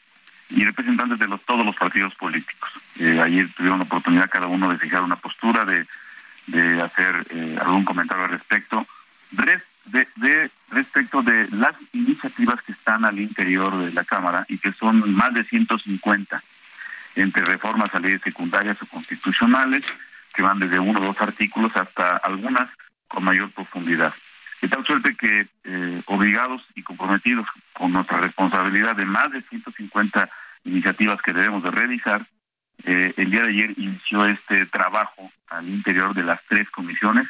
y 0.50 0.66
representantes 0.66 1.20
de 1.20 1.28
los, 1.28 1.46
todos 1.46 1.64
los 1.64 1.76
partidos 1.76 2.16
políticos. 2.16 2.72
Eh, 2.98 3.22
ayer 3.24 3.54
tuvieron 3.54 3.78
la 3.78 3.86
oportunidad 3.86 4.32
cada 4.32 4.48
uno 4.48 4.68
de 4.68 4.80
fijar 4.80 5.04
una 5.04 5.18
postura, 5.18 5.64
de, 5.64 5.86
de 6.48 6.82
hacer 6.82 7.24
eh, 7.30 7.56
algún 7.64 7.86
comentario 7.86 8.26
al 8.26 8.32
respecto, 8.32 8.88
de, 9.30 10.08
de, 10.16 10.50
respecto 10.72 11.22
de 11.22 11.48
las 11.52 11.76
iniciativas 11.94 12.64
que 12.64 12.72
están 12.72 13.06
al 13.06 13.20
interior 13.20 13.78
de 13.78 13.94
la 13.94 14.04
Cámara 14.04 14.44
y 14.50 14.58
que 14.58 14.72
son 14.74 15.14
más 15.14 15.36
de 15.36 15.44
150 15.44 16.42
entre 17.18 17.44
reformas 17.44 17.94
a 17.94 18.00
leyes 18.00 18.22
secundarias 18.22 18.82
o 18.82 18.86
constitucionales, 18.86 19.86
que 20.34 20.42
van 20.42 20.60
desde 20.60 20.80
uno 20.80 21.00
o 21.00 21.06
dos 21.06 21.22
artículos 21.22 21.76
hasta 21.76 22.18
algunas 22.18 22.70
con 23.08 23.24
mayor 23.24 23.52
profundidad. 23.52 24.14
De 24.62 24.68
tal 24.68 24.86
suerte 24.86 25.16
que 25.16 25.48
eh, 25.64 26.02
obligados 26.06 26.64
y 26.76 26.84
comprometidos 26.84 27.48
con 27.74 27.94
nuestra 27.94 28.20
responsabilidad 28.20 28.96
de 28.96 29.06
más 29.06 29.32
de 29.32 29.42
150 29.44 30.30
iniciativas 30.64 31.22
que 31.22 31.34
debemos 31.34 31.64
de 31.64 31.72
realizar, 31.72 32.26
eh, 32.84 33.14
el 33.18 33.32
día 33.32 33.42
de 33.42 33.50
ayer 33.50 33.74
inició 33.78 34.26
este 34.26 34.66
trabajo 34.68 35.32
al 35.50 35.68
interior 35.68 36.14
de 36.14 36.24
las 36.24 36.40
tres 36.48 36.70
comisiones, 36.70 37.28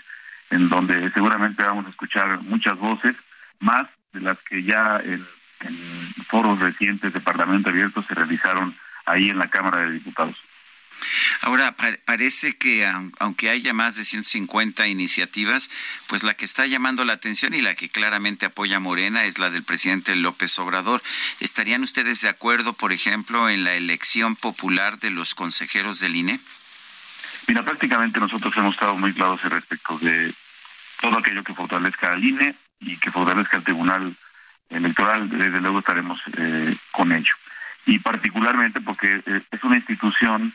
en 0.49 0.69
donde 0.69 1.09
seguramente 1.11 1.63
vamos 1.63 1.85
a 1.85 1.89
escuchar 1.89 2.41
muchas 2.41 2.77
voces, 2.77 3.15
más 3.59 3.87
de 4.13 4.21
las 4.21 4.37
que 4.39 4.63
ya 4.63 4.99
en, 5.03 5.25
en 5.61 6.13
foros 6.27 6.59
recientes 6.59 7.13
de 7.13 7.19
Parlamento 7.21 7.69
Abierto 7.69 8.01
se 8.03 8.13
realizaron 8.13 8.75
ahí 9.07 9.29
en 9.29 9.39
la 9.39 9.49
Cámara 9.49 9.81
de 9.81 9.93
Diputados. 9.93 10.35
Ahora, 11.41 11.75
parece 12.05 12.57
que 12.57 12.85
aunque 13.19 13.49
haya 13.49 13.73
más 13.73 13.95
de 13.95 14.03
150 14.03 14.87
iniciativas, 14.87 15.69
pues 16.07 16.23
la 16.23 16.33
que 16.33 16.45
está 16.45 16.65
llamando 16.65 17.05
la 17.05 17.13
atención 17.13 17.53
y 17.53 17.61
la 17.61 17.75
que 17.75 17.89
claramente 17.89 18.47
apoya 18.47 18.79
Morena 18.79 19.25
es 19.25 19.37
la 19.37 19.49
del 19.49 19.63
presidente 19.63 20.15
López 20.15 20.57
Obrador. 20.59 21.01
¿Estarían 21.39 21.83
ustedes 21.83 22.21
de 22.21 22.29
acuerdo, 22.29 22.73
por 22.73 22.91
ejemplo, 22.91 23.49
en 23.49 23.63
la 23.63 23.73
elección 23.73 24.35
popular 24.35 24.97
de 24.99 25.11
los 25.11 25.35
consejeros 25.35 25.99
del 25.99 26.15
INE? 26.15 26.39
Mira, 27.47 27.63
prácticamente 27.63 28.19
nosotros 28.19 28.55
hemos 28.57 28.73
estado 28.73 28.95
muy 28.95 29.13
claros 29.13 29.41
respecto 29.43 29.97
de 29.99 30.33
todo 30.99 31.19
aquello 31.19 31.43
que 31.43 31.53
fortalezca 31.53 32.11
al 32.11 32.23
INE 32.23 32.55
y 32.79 32.97
que 32.97 33.11
fortalezca 33.11 33.57
al 33.57 33.63
Tribunal 33.63 34.15
Electoral, 34.69 35.29
desde 35.29 35.61
luego 35.61 35.79
estaremos 35.79 36.19
eh, 36.37 36.75
con 36.91 37.11
ello. 37.13 37.33
Y 37.87 37.99
particularmente 37.99 38.81
porque 38.81 39.23
eh, 39.25 39.41
es 39.49 39.63
una 39.63 39.77
institución 39.77 40.53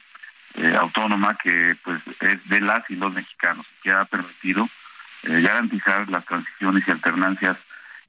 eh, 0.54 0.76
autónoma 0.78 1.38
que 1.38 1.76
pues 1.82 2.02
es 2.20 2.46
de 2.46 2.60
las 2.60 2.88
y 2.90 2.96
los 2.96 3.12
mexicanos, 3.12 3.66
que 3.82 3.90
ha 3.90 4.04
permitido 4.04 4.68
eh, 5.22 5.40
garantizar 5.40 6.06
las 6.10 6.26
transiciones 6.26 6.86
y 6.86 6.90
alternancias 6.90 7.56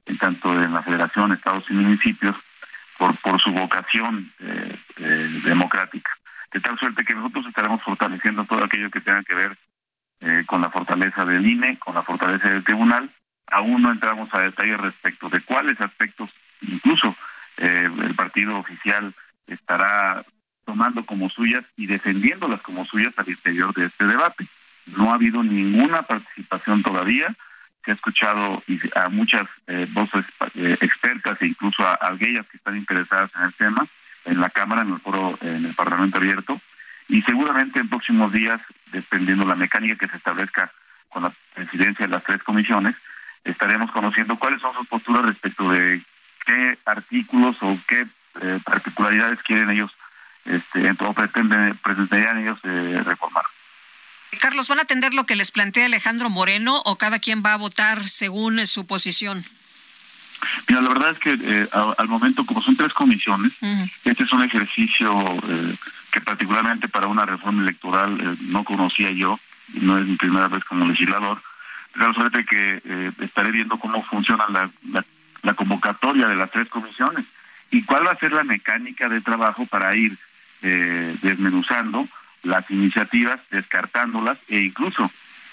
en 0.04 0.18
tanto 0.18 0.52
en 0.62 0.74
la 0.74 0.82
federación, 0.82 1.32
estados 1.32 1.64
y 1.70 1.72
municipios 1.72 2.36
por, 2.98 3.16
por 3.16 3.40
su 3.40 3.50
vocación 3.50 4.30
eh, 4.40 4.78
democrática. 5.42 6.10
De 6.52 6.60
tal 6.60 6.78
suerte 6.78 7.04
que 7.04 7.14
nosotros 7.14 7.46
estaremos 7.46 7.82
fortaleciendo 7.82 8.44
todo 8.44 8.62
aquello 8.62 8.90
que 8.90 9.00
tenga 9.00 9.22
que 9.22 9.34
ver 9.34 9.56
con 10.46 10.60
la 10.60 10.70
fortaleza 10.70 11.24
del 11.24 11.44
INE, 11.44 11.78
con 11.78 11.94
la 11.94 12.02
fortaleza 12.02 12.48
del 12.48 12.64
tribunal. 12.64 13.10
Aún 13.48 13.82
no 13.82 13.90
entramos 13.90 14.28
a 14.32 14.40
detalles 14.40 14.80
respecto 14.80 15.28
de 15.28 15.40
cuáles 15.40 15.78
aspectos, 15.80 16.30
incluso 16.62 17.14
el 17.56 18.14
partido 18.14 18.58
oficial 18.58 19.14
estará 19.46 20.24
tomando 20.64 21.04
como 21.04 21.28
suyas 21.30 21.64
y 21.76 21.86
defendiéndolas 21.86 22.60
como 22.62 22.84
suyas 22.84 23.12
al 23.16 23.28
interior 23.28 23.74
de 23.74 23.86
este 23.86 24.06
debate. 24.06 24.46
No 24.86 25.10
ha 25.10 25.14
habido 25.14 25.42
ninguna 25.42 26.02
participación 26.02 26.82
todavía. 26.82 27.34
Se 27.84 27.90
ha 27.90 27.94
escuchado 27.94 28.62
a 28.94 29.08
muchas 29.08 29.44
eh, 29.66 29.86
voces 29.90 30.24
eh, 30.54 30.76
expertas 30.80 31.40
e 31.40 31.46
incluso 31.46 31.86
a, 31.86 31.98
aquellas 32.00 32.46
que 32.46 32.56
están 32.56 32.76
interesadas 32.76 33.30
en 33.36 33.42
el 33.42 33.54
tema 33.54 33.86
en 34.24 34.40
la 34.40 34.48
Cámara, 34.48 34.82
en 34.82 34.92
el 34.94 35.00
foro, 35.00 35.38
en 35.42 35.66
el 35.66 35.74
Parlamento 35.74 36.16
abierto. 36.16 36.60
Y 37.08 37.20
seguramente 37.22 37.78
en 37.78 37.90
próximos 37.90 38.32
días, 38.32 38.58
dependiendo 38.90 39.44
la 39.44 39.54
mecánica 39.54 39.96
que 39.96 40.08
se 40.08 40.16
establezca 40.16 40.72
con 41.10 41.24
la 41.24 41.32
presidencia 41.54 42.06
de 42.06 42.12
las 42.12 42.24
tres 42.24 42.42
comisiones, 42.42 42.96
estaremos 43.44 43.90
conociendo 43.90 44.38
cuáles 44.38 44.62
son 44.62 44.74
sus 44.74 44.86
posturas 44.86 45.26
respecto 45.26 45.70
de 45.70 46.02
qué 46.46 46.78
artículos 46.84 47.56
o 47.60 47.78
qué 47.88 48.06
eh, 48.40 48.58
particularidades 48.64 49.40
quieren 49.42 49.70
ellos 49.70 49.90
este, 50.44 50.90
o 51.00 51.12
pretenden, 51.14 51.76
pretenderían 51.78 52.38
ellos 52.38 52.58
eh, 52.64 53.00
reformar. 53.04 53.44
Carlos, 54.40 54.68
¿van 54.68 54.80
a 54.80 54.82
atender 54.82 55.14
lo 55.14 55.24
que 55.24 55.36
les 55.36 55.50
plantea 55.50 55.86
Alejandro 55.86 56.28
Moreno 56.28 56.82
o 56.84 56.96
cada 56.96 57.18
quien 57.18 57.42
va 57.44 57.54
a 57.54 57.56
votar 57.56 58.08
según 58.08 58.66
su 58.66 58.86
posición? 58.86 59.44
Mira, 60.68 60.82
la 60.82 60.88
verdad 60.88 61.10
es 61.12 61.18
que 61.18 61.38
eh, 61.40 61.68
al 61.72 62.08
momento, 62.08 62.44
como 62.44 62.60
son 62.60 62.76
tres 62.76 62.92
comisiones, 62.92 63.52
este 64.04 64.24
es 64.24 64.32
un 64.32 64.42
ejercicio 64.42 65.18
eh, 65.48 65.76
que 66.12 66.20
particularmente 66.20 66.88
para 66.88 67.06
una 67.06 67.24
reforma 67.24 67.62
electoral 67.62 68.36
no 68.40 68.64
conocía 68.64 69.10
yo, 69.12 69.40
no 69.72 69.96
es 69.96 70.04
mi 70.04 70.16
primera 70.16 70.48
vez 70.48 70.62
como 70.64 70.86
legislador, 70.86 71.40
pero 71.94 72.12
suerte 72.12 72.44
que 72.44 73.12
estaré 73.20 73.52
viendo 73.52 73.78
cómo 73.78 74.04
funciona 74.04 74.44
la 74.50 75.04
convocatoria 75.52 76.26
de 76.26 76.36
las 76.36 76.50
tres 76.50 76.68
comisiones. 76.70 77.26
Y 77.70 77.84
cuál 77.84 78.06
va 78.06 78.12
a 78.12 78.18
ser 78.18 78.32
la 78.32 78.44
mecánica 78.44 79.08
de 79.10 79.20
trabajo 79.20 79.66
para 79.66 79.94
ir 79.94 80.16
eh, 80.62 81.14
desmenuzando 81.20 82.08
las 82.42 82.70
iniciativas, 82.70 83.40
descartándolas 83.50 84.38
e 84.48 84.60
incluso 84.60 85.10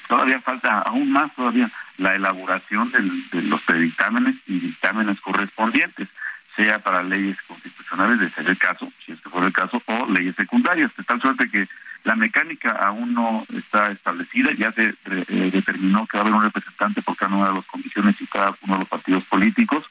todavía 0.07 0.41
falta 0.41 0.79
aún 0.79 1.11
más 1.11 1.33
todavía 1.35 1.69
la 1.97 2.15
elaboración 2.15 2.91
de 2.91 3.41
los 3.43 3.61
predictámenes 3.61 4.35
y 4.47 4.59
dictámenes 4.59 5.19
correspondientes, 5.21 6.07
sea 6.55 6.79
para 6.79 7.03
leyes 7.03 7.37
constitucionales, 7.47 8.19
de 8.19 8.29
ser 8.31 8.49
el 8.49 8.57
caso, 8.57 8.91
si 9.05 9.11
este 9.11 9.29
fuera 9.29 9.47
el 9.47 9.53
caso, 9.53 9.81
o 9.85 10.05
leyes 10.07 10.35
secundarias, 10.35 10.91
de 10.95 11.03
tal 11.03 11.21
suerte 11.21 11.49
que 11.49 11.67
la 12.03 12.15
mecánica 12.15 12.71
aún 12.71 13.13
no 13.13 13.45
está 13.55 13.91
establecida, 13.91 14.51
ya 14.57 14.71
se 14.71 14.95
eh, 15.05 15.49
determinó 15.51 16.07
que 16.07 16.17
va 16.17 16.23
a 16.23 16.27
haber 16.27 16.33
un 16.33 16.43
representante 16.43 17.01
por 17.01 17.15
cada 17.15 17.35
una 17.35 17.49
de 17.49 17.55
las 17.55 17.65
comisiones 17.65 18.19
y 18.19 18.27
cada 18.27 18.55
uno 18.61 18.73
de 18.73 18.79
los 18.79 18.89
partidos 18.89 19.23
políticos, 19.25 19.85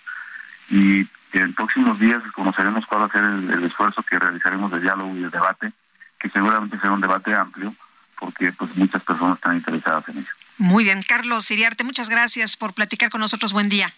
y 0.71 1.07
en 1.33 1.55
próximos 1.55 1.99
días 1.99 2.23
conoceremos 2.35 2.87
cuál 2.87 3.03
va 3.03 3.07
a 3.07 3.11
ser 3.11 3.25
el, 3.25 3.65
esfuerzo 3.65 4.03
que 4.03 4.19
realizaremos 4.19 4.71
de 4.73 4.81
diálogo 4.81 5.17
y 5.17 5.21
de 5.21 5.31
debate, 5.31 5.73
que 6.19 6.29
seguramente 6.31 6.79
será 6.79 6.93
un 6.93 7.01
debate 7.01 7.35
amplio, 7.35 7.75
porque 8.19 8.53
pues 8.53 8.75
muchas 8.77 9.03
personas 9.03 9.37
están 9.37 9.57
interesadas 9.57 10.09
en 10.09 10.19
ello. 10.19 10.33
Muy 10.59 10.85
bien, 10.85 11.03
Carlos 11.03 11.51
Iriarte, 11.51 11.85
muchas 11.85 12.11
gracias 12.11 12.57
por 12.57 12.75
platicar 12.75 13.11
con 13.11 13.21
nosotros. 13.21 13.53
Buen 13.53 13.69
día. 13.69 13.93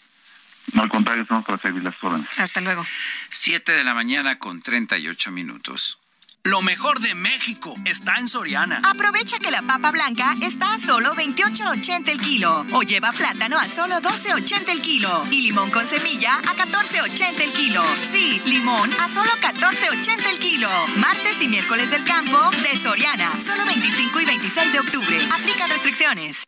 No, 0.72 0.82
al 0.82 0.88
contrario, 0.88 1.22
estamos 1.22 1.44
para 1.44 1.60
servir 1.60 1.82
las 1.82 1.94
órdenes. 2.02 2.28
Hasta 2.36 2.60
luego. 2.60 2.86
Siete 3.30 3.72
de 3.72 3.84
la 3.84 3.94
mañana 3.94 4.38
con 4.38 4.60
treinta 4.60 4.98
y 4.98 5.08
ocho 5.08 5.30
minutos. 5.30 5.98
Lo 6.44 6.60
mejor 6.60 6.98
de 6.98 7.14
México 7.14 7.72
está 7.84 8.16
en 8.18 8.26
Soriana. 8.26 8.80
Aprovecha 8.82 9.38
que 9.38 9.52
la 9.52 9.62
papa 9.62 9.92
blanca 9.92 10.34
está 10.42 10.74
a 10.74 10.78
solo 10.78 11.14
28.80 11.14 12.08
el 12.08 12.18
kilo 12.18 12.66
o 12.72 12.82
lleva 12.82 13.12
plátano 13.12 13.56
a 13.60 13.68
solo 13.68 14.00
12.80 14.00 14.70
el 14.70 14.80
kilo 14.80 15.24
y 15.30 15.42
limón 15.42 15.70
con 15.70 15.86
semilla 15.86 16.38
a 16.38 16.56
14.80 16.56 17.40
el 17.42 17.52
kilo. 17.52 17.84
Sí, 18.10 18.42
limón 18.44 18.90
a 18.94 19.08
solo 19.08 19.30
14.80 19.40 20.30
el 20.30 20.38
kilo. 20.40 20.68
Martes 20.96 21.40
y 21.42 21.46
miércoles 21.46 21.92
del 21.92 22.02
campo 22.02 22.50
de 22.50 22.76
Soriana, 22.76 23.30
solo 23.40 23.64
25 23.64 24.20
y 24.20 24.24
26 24.24 24.72
de 24.72 24.80
octubre. 24.80 25.18
Aplica 25.32 25.68
restricciones. 25.68 26.42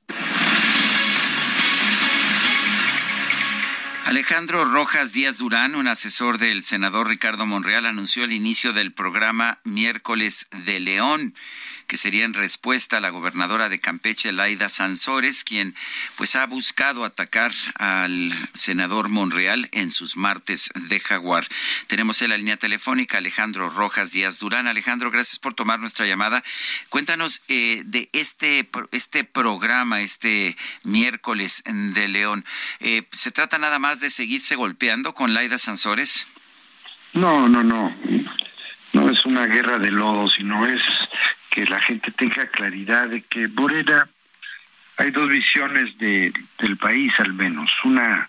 Alejandro 4.05 4.67
Rojas 4.67 5.15
Díaz 5.15 5.39
Durán, 5.39 5.75
un 5.75 5.89
asesor 5.89 6.37
del 6.37 6.63
senador 6.63 7.09
Ricardo 7.09 7.47
Monreal, 7.47 7.87
anunció 7.87 8.25
el 8.25 8.33
inicio 8.33 8.75
del 8.75 8.93
programa 8.93 9.61
Miércoles 9.65 10.47
de 10.67 10.79
León 10.79 11.35
que 11.87 11.97
sería 11.97 12.25
en 12.25 12.35
respuesta 12.35 12.97
a 12.97 13.01
la 13.01 13.11
gobernadora 13.11 13.69
de 13.69 13.81
Campeche, 13.81 14.33
Laida 14.33 14.69
Sansores, 14.69 15.45
quien 15.45 15.75
pues 16.17 16.37
ha 16.37 16.47
buscado 16.47 17.05
atacar 17.05 17.53
al 17.77 18.33
senador 18.55 19.09
Monreal 19.09 19.69
en 19.73 19.91
sus 19.91 20.17
martes 20.17 20.71
de 20.75 21.01
Jaguar. 21.01 21.47
Tenemos 21.87 22.23
en 22.23 22.31
la 22.31 22.37
línea 22.37 22.57
telefónica 22.57 23.19
Alejandro 23.19 23.71
Rojas 23.71 24.13
Díaz 24.13 24.39
Durán. 24.39 24.67
Alejandro, 24.67 25.11
gracias 25.11 25.39
por 25.39 25.55
tomar 25.55 25.81
nuestra 25.81 26.07
llamada. 26.07 26.43
Cuéntanos 26.89 27.43
eh, 27.49 27.83
de 27.85 28.09
este, 28.13 28.69
este 28.93 29.25
programa, 29.25 30.01
este 30.01 30.57
miércoles 30.83 31.63
de 31.67 32.09
León. 32.09 32.45
Eh, 32.81 33.03
¿Se 33.13 33.31
trata 33.31 33.59
nada 33.59 33.79
más 33.79 34.01
de 34.01 34.11
seguirse 34.11 34.57
golpeando 34.57 35.15
con 35.15 35.35
Laida 35.35 35.59
Sansores? 35.59 36.27
No, 37.13 37.49
no, 37.49 37.63
no. 37.63 37.95
No 38.93 39.11
es 39.11 39.25
una 39.25 39.47
guerra 39.47 39.79
de 39.79 39.91
lodo, 39.91 40.29
sino 40.31 40.67
es 40.67 40.81
que 41.55 41.65
la 41.67 41.81
gente 41.83 42.11
tenga 42.11 42.47
claridad 42.49 43.07
de 43.07 43.23
que 43.23 43.47
Morena 43.47 44.09
hay 44.97 45.13
dos 45.13 45.29
visiones 45.29 45.97
de, 45.99 46.33
del 46.59 46.77
país 46.77 47.13
al 47.19 47.33
menos. 47.33 47.71
Una 47.85 48.29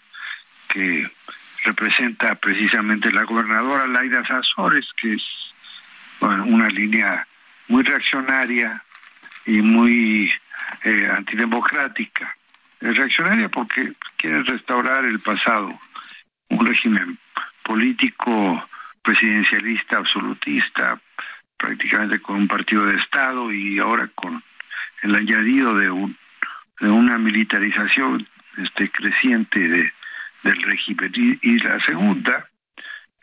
que 0.68 1.10
representa 1.64 2.36
precisamente 2.36 3.12
la 3.12 3.24
gobernadora 3.24 3.88
Laida 3.88 4.24
Sazores, 4.28 4.86
que 5.02 5.14
es 5.14 5.24
una 6.20 6.68
línea 6.70 7.28
muy 7.68 7.82
reaccionaria 7.82 8.84
y 9.48 9.58
muy 9.58 10.32
eh, 10.84 11.10
antidemocrática. 11.12 12.32
Reaccionaria 12.80 13.50
porque 13.50 13.94
quiere 14.18 14.44
restaurar 14.44 15.04
el 15.04 15.20
pasado, 15.20 15.70
un 16.50 16.64
régimen 16.64 17.18
político 17.64 18.70
presidencialista 19.02 19.98
absolutista, 19.98 21.00
prácticamente 21.58 22.22
con 22.22 22.38
un 22.38 22.48
partido 22.48 22.86
de 22.86 22.98
Estado 22.98 23.52
y 23.52 23.80
ahora 23.80 24.10
con 24.16 24.44
el 25.04 25.16
añadido 25.16 25.74
de 25.76 25.90
un 25.90 26.18
de 26.80 26.90
una 26.90 27.18
militarización 27.18 28.28
este 28.58 28.90
creciente 28.90 29.60
de, 29.60 29.94
del 30.44 30.62
régimen. 30.62 31.12
Y, 31.42 31.58
la 31.60 31.80
segunda 31.86 32.48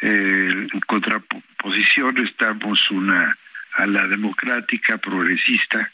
eh, 0.01 0.69
en 0.73 0.81
contraposición 0.81 2.19
estamos 2.19 2.79
una 2.91 3.37
a 3.75 3.87
la 3.87 4.07
democrática 4.07 4.99
progresista 4.99 5.91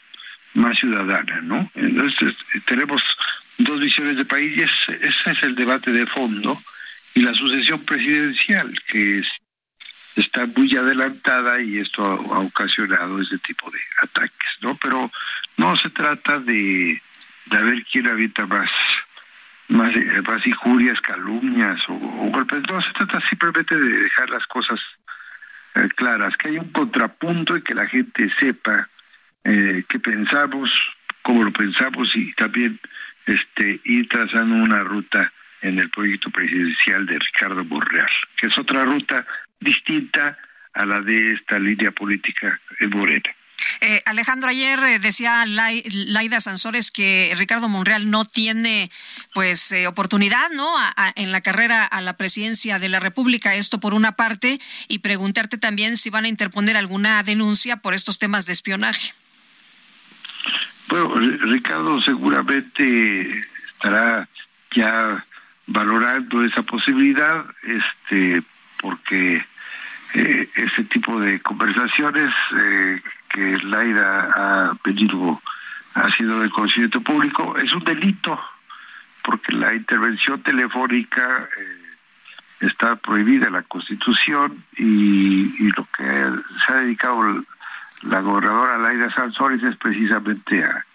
más 0.55 0.77
ciudadana 0.79 1.41
no 1.41 1.71
entonces 1.75 2.35
tenemos 2.65 3.01
dos 3.57 3.79
visiones 3.79 4.17
de 4.17 4.25
país 4.25 4.57
y 4.57 4.61
ese 4.61 5.31
es 5.31 5.43
el 5.43 5.55
debate 5.55 5.91
de 5.91 6.05
fondo 6.07 6.61
y 7.13 7.21
la 7.21 7.33
sucesión 7.35 7.85
presidencial 7.85 8.73
que 8.87 9.19
es 9.19 9.27
está 10.15 10.45
muy 10.45 10.75
adelantada 10.75 11.61
y 11.61 11.79
esto 11.79 12.03
ha, 12.03 12.39
ocasionado 12.39 13.21
ese 13.21 13.37
tipo 13.39 13.69
de 13.71 13.79
ataques, 14.03 14.49
¿no? 14.61 14.75
Pero 14.75 15.11
no 15.57 15.75
se 15.77 15.89
trata 15.89 16.39
de, 16.39 17.01
de 17.45 17.63
ver 17.63 17.85
quién 17.91 18.07
avienta 18.07 18.45
más 18.45 18.69
más, 19.69 19.93
más 20.27 20.45
injurias, 20.45 20.99
calumnias 21.01 21.79
o, 21.87 21.93
golpes, 21.93 22.61
no, 22.69 22.81
se 22.81 22.91
trata 22.93 23.21
simplemente 23.29 23.75
de 23.75 23.99
dejar 24.01 24.29
las 24.29 24.45
cosas 24.47 24.79
eh, 25.75 25.87
claras, 25.95 26.35
que 26.37 26.49
hay 26.49 26.57
un 26.57 26.71
contrapunto 26.71 27.55
y 27.55 27.61
que 27.61 27.75
la 27.75 27.87
gente 27.87 28.29
sepa 28.39 28.89
eh, 29.43 29.83
qué 29.87 29.99
pensamos, 29.99 30.71
cómo 31.21 31.43
lo 31.43 31.51
pensamos 31.51 32.11
y 32.15 32.33
también 32.33 32.79
este 33.25 33.79
ir 33.85 34.07
trazando 34.09 34.55
una 34.55 34.83
ruta 34.83 35.31
en 35.61 35.77
el 35.77 35.89
proyecto 35.89 36.29
presidencial 36.31 37.05
de 37.05 37.19
Ricardo 37.19 37.63
Borreal, 37.63 38.09
que 38.37 38.47
es 38.47 38.57
otra 38.57 38.85
ruta 38.85 39.25
distinta 39.59 40.37
a 40.73 40.85
la 40.85 41.01
de 41.01 41.33
esta 41.33 41.59
línea 41.59 41.91
política 41.91 42.59
en 42.79 42.89
Morena. 42.89 43.29
Eh, 43.81 44.01
Alejandro, 44.05 44.49
ayer 44.49 44.79
eh, 44.83 44.99
decía 44.99 45.45
Laida 45.45 46.39
Sansores 46.39 46.91
que 46.91 47.33
Ricardo 47.37 47.69
Monreal 47.69 48.09
no 48.09 48.25
tiene 48.25 48.91
pues 49.33 49.71
eh, 49.71 49.87
oportunidad 49.87 50.49
no 50.51 50.69
en 51.15 51.31
la 51.31 51.41
carrera 51.41 51.85
a 51.85 52.01
la 52.01 52.17
presidencia 52.17 52.79
de 52.79 52.89
la 52.89 52.99
República, 52.99 53.55
esto 53.55 53.79
por 53.79 53.93
una 53.93 54.13
parte, 54.13 54.59
y 54.87 54.99
preguntarte 54.99 55.57
también 55.57 55.97
si 55.97 56.09
van 56.09 56.25
a 56.25 56.29
interponer 56.29 56.77
alguna 56.77 57.23
denuncia 57.23 57.77
por 57.77 57.93
estos 57.93 58.19
temas 58.19 58.45
de 58.45 58.53
espionaje. 58.53 59.13
Bueno, 60.87 61.15
Ricardo 61.15 62.01
seguramente 62.01 63.41
estará 63.73 64.27
ya 64.75 65.23
valorando 65.67 66.43
esa 66.43 66.63
posibilidad, 66.63 67.45
este, 67.63 68.41
porque 68.81 69.45
eh, 70.13 70.49
ese 70.55 70.83
tipo 70.85 71.19
de 71.19 71.39
conversaciones 71.41 72.33
eh, 72.57 73.01
que 73.29 73.57
Laida 73.59 74.31
ha 74.35 74.75
pedido 74.81 75.39
ha 75.93 76.11
sido 76.13 76.39
de 76.39 76.49
conocimiento 76.49 77.01
público 77.01 77.57
es 77.57 77.71
un 77.73 77.83
delito 77.83 78.39
porque 79.23 79.53
la 79.53 79.75
intervención 79.75 80.41
telefónica 80.41 81.47
eh, 81.57 82.65
está 82.65 82.95
prohibida 82.95 83.47
en 83.47 83.53
la 83.53 83.63
Constitución 83.63 84.63
y, 84.77 85.69
lo 85.73 85.87
que 85.95 86.03
se 86.65 86.73
ha 86.73 86.77
dedicado 86.77 87.43
la 88.01 88.21
gobernadora 88.21 88.79
Laida 88.79 89.13
Sansores 89.13 89.61
es 89.61 89.75
precisamente 89.77 90.63
a, 90.63 90.85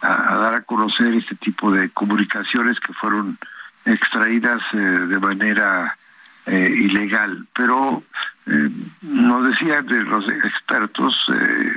a, 0.00 0.36
dar 0.36 0.54
a 0.54 0.62
conocer 0.62 1.12
este 1.14 1.34
tipo 1.34 1.70
de 1.70 1.90
comunicaciones 1.90 2.80
que 2.80 2.94
fueron 2.94 3.38
extraídas 3.84 4.62
de 4.72 5.18
manera 5.18 5.98
eh, 6.46 6.74
ilegal. 6.76 7.46
Pero 7.54 8.02
eh, 8.46 8.70
nos 9.02 9.48
decían 9.48 9.86
de 9.86 10.02
los 10.02 10.24
expertos, 10.30 11.14
eh, 11.32 11.72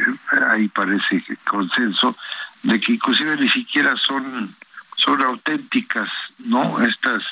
ahí 0.50 0.68
parece 0.68 1.24
consenso, 1.50 2.16
de 2.64 2.80
que 2.80 2.94
inclusive 2.94 3.38
ni 3.38 3.50
siquiera 3.50 3.96
son 3.96 4.56
son 4.98 5.22
auténticas, 5.22 6.10
¿no? 6.40 6.82
Estas 6.84 7.24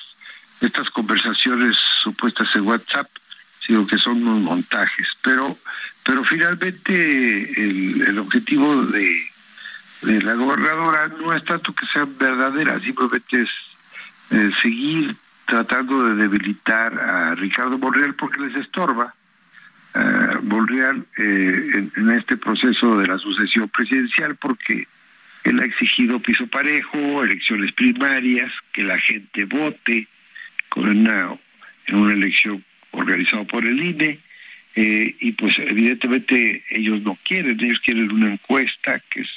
estas 0.62 0.90
conversaciones 0.92 1.76
supuestas 2.04 2.48
en 2.56 2.68
WhatsApp, 2.68 3.10
sino 3.66 3.86
que 3.86 3.98
son 3.98 4.26
unos 4.26 4.42
montajes. 4.42 5.08
Pero 5.24 5.58
pero 6.04 6.24
finalmente 6.24 7.62
el, 7.62 8.02
el 8.04 8.20
objetivo 8.20 8.86
de, 8.86 9.28
de 10.04 10.22
la 10.22 10.36
gobernadora 10.36 11.08
no 11.20 11.34
es 11.34 11.44
tanto 11.44 11.74
que 11.74 11.86
sean 11.88 12.16
verdaderas, 12.18 12.82
simplemente 12.84 13.42
es 13.42 13.50
eh, 14.30 14.52
seguir 14.62 15.16
tratando 15.46 16.04
de 16.04 16.16
debilitar 16.16 16.94
a 17.00 17.36
Ricardo 17.36 17.78
Monreal 17.78 18.16
porque 18.16 18.42
les 18.42 18.56
estorba. 18.56 19.14
Uh, 19.94 20.44
Monreal 20.44 21.06
eh, 21.18 21.88
en, 21.96 22.12
este 22.12 22.36
proceso 22.36 22.98
de 22.98 23.08
la 23.08 23.18
sucesión 23.18 23.70
presidencial 23.70 24.36
porque 24.36 24.90
él 25.46 25.60
ha 25.62 25.66
exigido 25.66 26.20
piso 26.20 26.48
parejo, 26.48 27.24
elecciones 27.24 27.72
primarias, 27.72 28.52
que 28.74 28.84
la 28.84 29.00
gente 29.00 29.46
vote 29.46 30.08
con 30.68 30.90
una, 30.90 31.38
en 31.88 31.96
una 31.96 32.14
elección 32.14 32.62
organizada 32.92 33.46
por 33.46 33.66
el 33.66 33.82
INE, 33.82 34.20
eh, 34.76 35.16
y 35.20 35.32
pues 35.32 35.58
evidentemente 35.60 36.66
ellos 36.70 37.02
no 37.04 37.18
quieren, 37.24 37.58
ellos 37.64 37.80
quieren 37.80 38.12
una 38.12 38.34
encuesta 38.34 39.02
que 39.10 39.22
es 39.22 39.30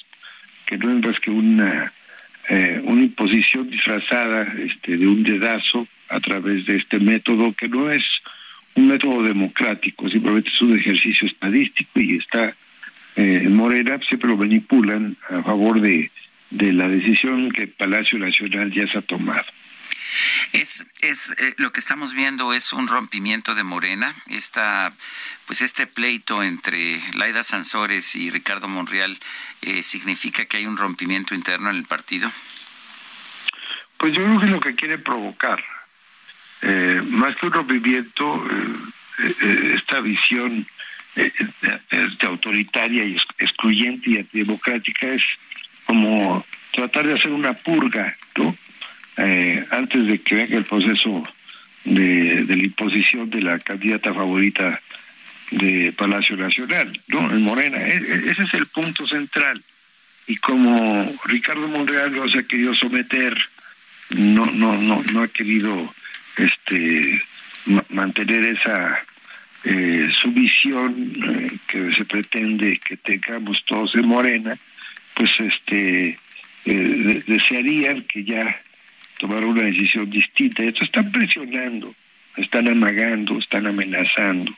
que 0.66 0.76
no 0.76 0.90
es 0.90 1.06
más 1.06 1.20
que 1.20 1.30
una 1.30 1.92
eh, 2.48 2.80
una 2.82 3.02
imposición 3.02 3.70
disfrazada 3.70 4.42
este, 4.58 4.96
de 4.96 5.06
un 5.06 5.22
dedazo 5.22 5.86
a 6.08 6.20
través 6.20 6.66
de 6.66 6.76
este 6.76 6.98
método 6.98 7.52
que 7.52 7.68
no 7.68 7.90
es 7.90 8.04
un 8.74 8.88
método 8.88 9.22
democrático, 9.22 10.08
simplemente 10.08 10.50
es 10.50 10.60
un 10.62 10.78
ejercicio 10.78 11.26
estadístico 11.26 12.00
y 12.00 12.16
está 12.16 12.54
eh, 13.16 13.42
en 13.44 13.54
Morena, 13.54 13.98
siempre 14.08 14.28
lo 14.28 14.36
manipulan 14.36 15.16
a 15.28 15.42
favor 15.42 15.80
de, 15.80 16.10
de 16.50 16.72
la 16.72 16.88
decisión 16.88 17.50
que 17.50 17.62
el 17.62 17.68
Palacio 17.70 18.18
Nacional 18.18 18.72
ya 18.72 18.86
se 18.86 18.98
ha 18.98 19.02
tomado. 19.02 19.46
Es, 20.52 20.86
es 21.00 21.34
eh, 21.38 21.54
lo 21.58 21.72
que 21.72 21.80
estamos 21.80 22.14
viendo 22.14 22.52
es 22.52 22.72
un 22.72 22.88
rompimiento 22.88 23.54
de 23.54 23.62
Morena, 23.62 24.14
esta, 24.28 24.92
pues 25.46 25.60
este 25.60 25.86
pleito 25.86 26.42
entre 26.42 27.00
Laida 27.14 27.42
Sansores 27.42 28.14
y 28.16 28.30
Ricardo 28.30 28.68
Monreal 28.68 29.18
eh, 29.62 29.82
significa 29.82 30.46
que 30.46 30.58
hay 30.58 30.66
un 30.66 30.76
rompimiento 30.76 31.34
interno 31.34 31.70
en 31.70 31.76
el 31.76 31.84
partido. 31.84 32.30
Pues 33.98 34.12
yo 34.12 34.24
creo 34.24 34.38
que 34.38 34.46
es 34.46 34.52
lo 34.52 34.60
que 34.60 34.74
quiere 34.74 34.98
provocar, 34.98 35.62
eh, 36.62 37.02
más 37.08 37.36
que 37.36 37.46
un 37.46 37.52
rompimiento, 37.52 38.44
esta 39.74 40.00
visión 40.00 40.66
eh, 41.18 41.32
este, 41.90 42.26
autoritaria 42.26 43.04
y 43.04 43.16
excluyente 43.38 44.10
y 44.10 44.18
antidemocrática 44.18 45.08
es 45.08 45.22
como 45.84 46.46
tratar 46.72 47.08
de 47.08 47.14
hacer 47.14 47.32
una 47.32 47.54
purga, 47.54 48.16
¿no? 48.36 48.54
Eh, 49.16 49.66
antes 49.72 50.06
de 50.06 50.20
que 50.20 50.36
venga 50.36 50.58
el 50.58 50.64
proceso 50.64 51.24
de, 51.84 52.44
de, 52.44 52.56
la 52.56 52.62
imposición 52.62 53.28
de 53.30 53.42
la 53.42 53.58
candidata 53.58 54.14
favorita 54.14 54.80
de 55.50 55.92
Palacio 55.96 56.36
Nacional, 56.36 57.00
¿no? 57.08 57.32
En 57.32 57.42
Morena. 57.42 57.78
E, 57.78 57.96
e, 57.96 58.30
ese 58.30 58.44
es 58.44 58.54
el 58.54 58.66
punto 58.66 59.04
central. 59.08 59.60
Y 60.28 60.36
como 60.36 61.16
Ricardo 61.24 61.66
Monreal 61.66 62.14
no 62.14 62.28
se 62.28 62.38
ha 62.38 62.42
querido 62.44 62.76
someter, 62.76 63.36
no, 64.10 64.46
no, 64.46 64.76
no, 64.76 65.02
no 65.12 65.22
ha 65.22 65.28
querido 65.28 65.92
este 66.38 67.22
mantener 67.90 68.44
esa 68.44 69.04
eh, 69.64 70.08
sumisión 70.22 71.12
eh, 71.26 71.58
que 71.66 71.94
se 71.94 72.04
pretende 72.04 72.78
que 72.78 72.96
tengamos 72.96 73.62
todos 73.66 73.94
en 73.94 74.06
Morena, 74.06 74.56
pues 75.14 75.30
este 75.38 76.16
eh, 76.64 77.22
desearían 77.26 78.02
que 78.02 78.24
ya 78.24 78.60
tomara 79.18 79.46
una 79.46 79.62
decisión 79.62 80.08
distinta. 80.08 80.62
Esto 80.62 80.84
están 80.84 81.10
presionando, 81.10 81.94
están 82.36 82.68
amagando, 82.68 83.38
están 83.38 83.66
amenazando. 83.66 84.52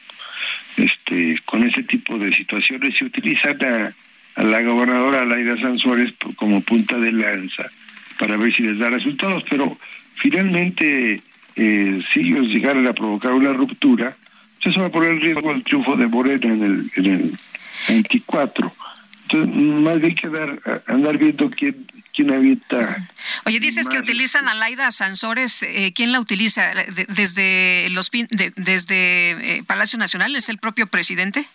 Este, 0.77 1.41
con 1.45 1.63
ese 1.63 1.83
tipo 1.85 2.19
de 2.19 2.35
situaciones 2.35 2.97
se 2.97 3.05
utilizan 3.05 3.59
a, 3.65 3.95
la 4.43 4.63
gobernadora 4.63 5.25
Laida 5.25 5.57
Sansores 5.57 6.15
como 6.37 6.61
punta 6.63 6.97
de 6.97 7.13
lanza 7.13 7.69
para 8.19 8.37
ver 8.37 8.55
si 8.55 8.63
les 8.63 8.79
da 8.79 8.89
resultados, 8.89 9.43
pero 9.51 9.77
finalmente 10.15 11.21
eh, 11.61 11.99
si 12.13 12.21
ellos 12.21 12.47
llegaran 12.47 12.87
a 12.87 12.93
provocar 12.93 13.33
una 13.33 13.53
ruptura, 13.53 14.15
eso 14.63 14.81
va 14.81 14.87
a 14.87 14.91
poner 14.91 15.13
en 15.13 15.21
riesgo 15.21 15.51
el 15.53 15.65
triunfo 15.65 15.97
de 15.97 16.07
Morena 16.07 16.55
en 16.55 16.63
el, 16.63 16.91
en 16.97 17.07
el 17.07 17.39
24. 17.89 18.73
Entonces, 19.23 19.55
más 19.55 20.01
bien 20.01 20.15
que 20.15 20.29
andar 20.87 21.17
viendo 21.17 21.51
quién 21.51 21.87
quién 22.15 22.35
habita. 22.35 23.09
Oye, 23.45 23.61
dices 23.61 23.89
que 23.89 23.99
utilizan 23.99 24.49
a 24.49 24.55
Laida 24.55 24.91
Sansores. 24.91 25.63
Eh, 25.63 25.93
¿Quién 25.95 26.13
la 26.13 26.21
utiliza? 26.21 26.73
¿Desde, 27.09 27.89
los, 27.91 28.11
desde 28.11 29.59
eh, 29.59 29.63
Palacio 29.67 29.99
Nacional? 29.99 30.35
¿Es 30.37 30.49
el 30.49 30.59
propio 30.59 30.87
presidente? 30.87 31.47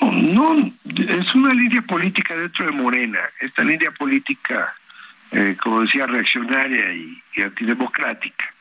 No, 0.00 0.72
es 0.84 1.34
una 1.34 1.54
línea 1.54 1.82
política 1.82 2.36
dentro 2.36 2.66
de 2.66 2.72
Morena. 2.72 3.18
Esta 3.40 3.62
línea 3.62 3.90
política, 3.90 4.74
eh, 5.32 5.56
como 5.62 5.82
decía, 5.82 6.06
reaccionaria 6.06 6.92
y, 6.94 7.22
antidemocrática, 7.42 8.52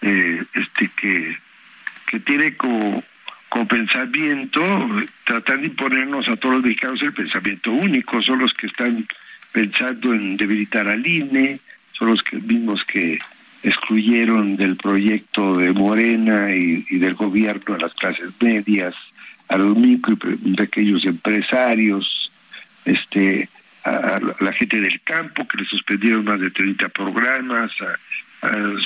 este 0.00 0.90
que, 0.96 1.38
que 2.06 2.20
tiene 2.20 2.56
como, 2.56 3.02
pensamiento 3.68 4.60
tratar 5.24 5.60
de 5.60 5.66
imponernos 5.66 6.28
a 6.28 6.36
todos 6.36 6.56
los 6.56 6.64
mexicanos 6.64 7.00
el 7.02 7.12
pensamiento 7.12 7.70
único. 7.70 8.20
Son 8.20 8.40
los 8.40 8.52
que 8.52 8.66
están 8.66 9.06
pensando 9.52 10.12
en 10.12 10.36
debilitar 10.36 10.88
al 10.88 11.06
INE, 11.06 11.60
son 11.92 12.08
los 12.08 12.22
que, 12.22 12.36
mismos 12.36 12.84
que 12.84 13.18
excluyeron 13.62 14.56
del 14.56 14.76
proyecto 14.76 15.56
de 15.56 15.72
Morena 15.72 16.54
y, 16.54 16.98
del 16.98 17.14
gobierno 17.14 17.74
a 17.74 17.78
las 17.78 17.94
clases 17.94 18.30
medias, 18.40 18.94
a 19.48 19.56
los 19.56 19.76
micro 19.76 20.14
y 20.14 20.54
pequeños 20.54 21.04
empresarios, 21.06 22.32
este, 22.84 23.48
a, 23.84 24.20
la 24.40 24.52
gente 24.52 24.80
del 24.80 25.00
campo 25.02 25.46
que 25.46 25.58
le 25.58 25.64
suspendieron 25.66 26.24
más 26.24 26.40
de 26.40 26.50
30 26.50 26.88
programas, 26.88 27.70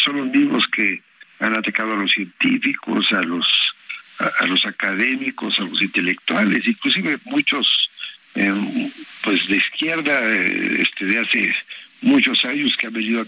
son 0.05 0.16
los 0.16 0.26
mismos 0.28 0.66
que 0.68 1.03
han 1.40 1.55
atacado 1.55 1.92
a 1.92 1.96
los 1.96 2.12
científicos, 2.12 3.07
a 3.12 3.22
los 3.22 3.46
a 4.18 4.46
los 4.46 4.64
académicos, 4.66 5.59
a 5.61 5.62
los 5.62 5.80
intelectuales, 5.80 6.66
inclusive 6.66 7.18
muchos 7.24 7.88
eh, 8.34 8.90
pues 9.22 9.46
de 9.49 9.57
izquierda 9.57 10.20
eh, 10.22 10.82
este 10.82 11.07
de 11.07 11.18
hace 11.18 11.55
muchos 12.03 12.44
años 12.44 12.76
que 12.76 12.86
han 12.86 12.92
venido 12.92 13.24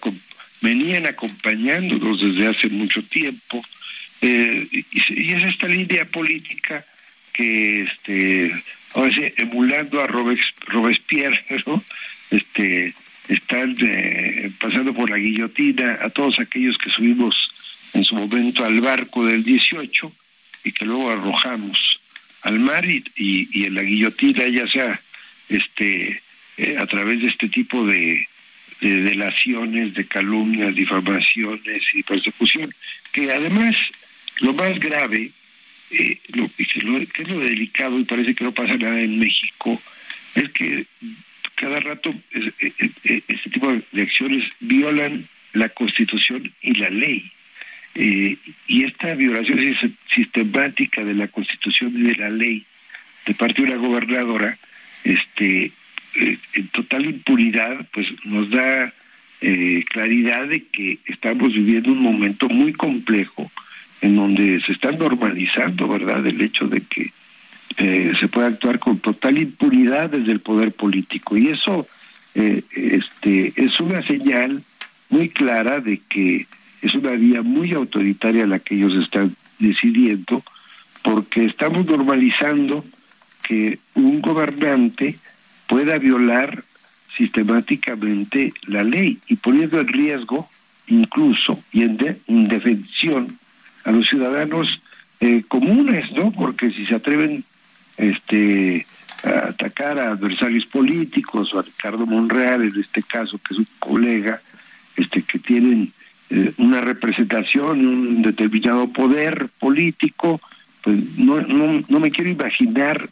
venían 0.61 1.07
acompañándonos 1.07 2.21
desde 2.21 2.49
hace 2.49 2.69
mucho 2.69 3.03
tiempo 3.05 3.65
eh, 4.21 4.69
y, 4.71 5.33
es 5.33 5.47
esta 5.47 5.69
línea 5.69 6.05
política 6.05 6.85
que 7.33 7.83
este 7.83 8.63
ahora 8.95 9.15
sí, 9.15 9.33
emulando 9.37 10.01
a 10.01 10.07
Robespierre 10.07 11.45
este 12.31 12.95
están 13.29 13.77
pasando 14.59 14.93
por 14.93 15.09
la 15.09 15.17
guillotina 15.17 15.99
a 16.03 16.11
todos 16.11 16.41
aquellos 16.41 16.77
que 16.79 16.91
subimos 16.91 17.37
en 17.93 18.05
su 18.05 18.15
momento 18.17 18.65
al 18.65 18.81
barco 18.81 19.25
del 19.25 19.45
18 19.45 20.13
y 20.65 20.73
que 20.73 20.85
luego 20.85 21.11
arrojamos 21.11 22.01
al 22.43 22.59
mar 22.59 22.85
y, 22.87 23.65
en 23.65 23.75
la 23.75 23.83
guillotina, 23.83 24.49
ya 24.49 24.67
sea 24.67 25.01
este 25.49 26.23
eh, 26.57 26.77
a 26.79 26.87
través 26.87 27.21
de 27.21 27.29
este 27.29 27.49
tipo 27.49 27.87
de, 27.87 28.27
delaciones, 28.81 29.95
de 29.95 30.07
calumnias, 30.07 30.75
difamaciones 30.75 31.83
y 31.93 32.03
persecución, 32.03 32.75
que 33.13 33.31
además 33.31 33.77
lo 34.41 34.55
más 34.55 34.79
grave, 34.79 35.33
eh, 35.91 36.19
lo, 36.29 36.49
que 36.49 36.63
es 36.63 37.29
lo 37.29 37.41
delicado 37.41 37.99
y 37.99 38.05
parece 38.05 38.35
que 38.35 38.45
no 38.45 38.53
pasa 38.53 38.77
nada 38.77 39.01
en 39.01 39.19
México, 39.19 39.81
es 40.35 40.49
que 40.51 40.87
cada 41.57 41.81
rato 41.81 42.11
eh, 42.33 43.23
este 43.29 43.51
tipo 43.51 43.73
de 43.93 44.03
acciones 44.03 44.49
violan 44.61 45.29
la 45.53 45.69
Constitución 45.71 46.53
y 46.63 46.75
la 46.75 46.91
ley. 46.91 47.31
Eh, 47.95 48.37
y 48.69 48.85
esta 48.85 49.15
violación 49.15 49.77
sistemática 50.15 51.05
de 51.05 51.15
la 51.15 51.29
Constitución 51.29 51.93
y 51.97 52.03
de 52.03 52.15
la 52.17 52.31
ley 52.31 52.65
de 53.27 53.35
parte 53.35 53.63
de 53.63 53.69
una 53.69 53.77
gobernadora, 53.77 54.59
este, 55.05 55.73
eh, 56.15 56.39
en 56.55 56.69
total 56.69 57.07
impunidad, 57.07 57.87
pues 57.93 58.07
nos 58.25 58.51
da 58.51 58.93
eh, 59.41 59.85
claridad 59.89 60.47
de 60.47 60.65
que 60.67 60.99
estamos 61.07 61.53
viviendo 61.53 61.93
un 61.93 62.03
momento 62.03 62.49
muy 62.49 62.73
complejo 62.73 63.51
en 64.01 64.17
donde 64.17 64.61
se 64.65 64.73
está 64.73 64.91
normalizando, 64.93 65.89
¿verdad?, 65.89 66.27
el 66.27 66.41
hecho 66.41 66.67
de 66.69 66.83
que 66.83 67.13
se 68.19 68.29
puede 68.29 68.49
actuar 68.49 68.79
con 68.79 68.99
total 68.99 69.39
impunidad 69.39 70.11
desde 70.11 70.33
el 70.33 70.41
poder 70.41 70.73
político. 70.73 71.37
Y 71.37 71.49
eso 71.49 71.87
este, 72.35 73.53
es 73.57 73.81
una 73.81 74.03
señal 74.03 74.63
muy 75.09 75.29
clara 75.31 75.81
de 75.81 76.01
que 76.09 76.47
es 76.83 76.95
una 76.95 77.13
vía 77.13 77.43
muy 77.43 77.73
autoritaria 77.73 78.47
la 78.47 78.59
que 78.59 78.75
ellos 78.75 78.95
están 78.95 79.35
decidiendo, 79.59 80.43
porque 81.03 81.45
estamos 81.47 81.87
normalizando 81.87 82.85
que 83.43 83.79
un 83.95 84.21
gobernante 84.21 85.17
pueda 85.67 85.99
violar 85.99 86.65
sistemáticamente 87.17 88.53
la 88.67 88.83
ley 88.83 89.19
y 89.29 89.37
poniendo 89.37 89.81
en 89.81 89.89
riesgo 89.89 90.49
incluso 90.87 91.63
y 91.73 91.83
en 91.83 92.19
indefensión 92.27 93.39
a 93.85 93.93
los 93.93 94.07
ciudadanos 94.09 94.81
eh, 95.21 95.45
comunes, 95.49 96.11
¿no? 96.13 96.33
Porque 96.33 96.71
si 96.71 96.87
se 96.87 96.95
atreven 96.95 97.45
este 97.97 98.87
a 99.23 99.51
atacar 99.51 100.01
a 100.01 100.13
adversarios 100.13 100.65
políticos 100.67 101.53
o 101.53 101.59
a 101.59 101.63
Ricardo 101.63 102.07
Monreal 102.07 102.63
en 102.63 102.81
este 102.81 103.03
caso 103.03 103.39
que 103.39 103.53
es 103.53 103.59
un 103.59 103.69
colega 103.79 104.41
este 104.97 105.23
que 105.23 105.39
tienen 105.39 105.93
eh, 106.31 106.53
una 106.57 106.81
representación, 106.81 107.87
un 107.87 108.23
determinado 108.23 108.89
poder 108.89 109.49
político, 109.59 110.41
pues 110.83 110.97
no, 111.19 111.41
no, 111.43 111.83
no 111.89 112.01
me 112.01 112.11
quiero 112.11 112.31
imaginar 112.31 113.09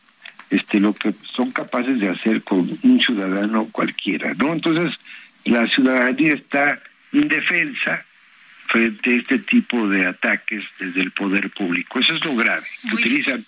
este 0.51 0.81
lo 0.81 0.95
que 0.95 1.13
son 1.25 1.51
capaces 1.51 1.99
de 2.01 2.09
hacer 2.09 2.43
con 2.43 2.79
un 2.83 3.01
ciudadano 3.01 3.69
cualquiera, 3.71 4.35
¿no? 4.35 4.53
Entonces, 4.53 4.99
la 5.45 5.67
ciudadanía 5.69 6.35
está 6.35 6.81
indefensa 7.13 8.05
frente 8.69 9.15
a 9.15 9.17
este 9.17 9.39
tipo 9.39 9.89
de 9.89 10.07
ataques 10.07 10.65
desde 10.79 11.01
el 11.01 11.11
poder 11.11 11.51
público. 11.51 11.99
Eso 11.99 12.15
es 12.15 12.25
lo 12.25 12.37
grave, 12.37 12.67
que 12.89 12.95
utilizan 12.95 13.45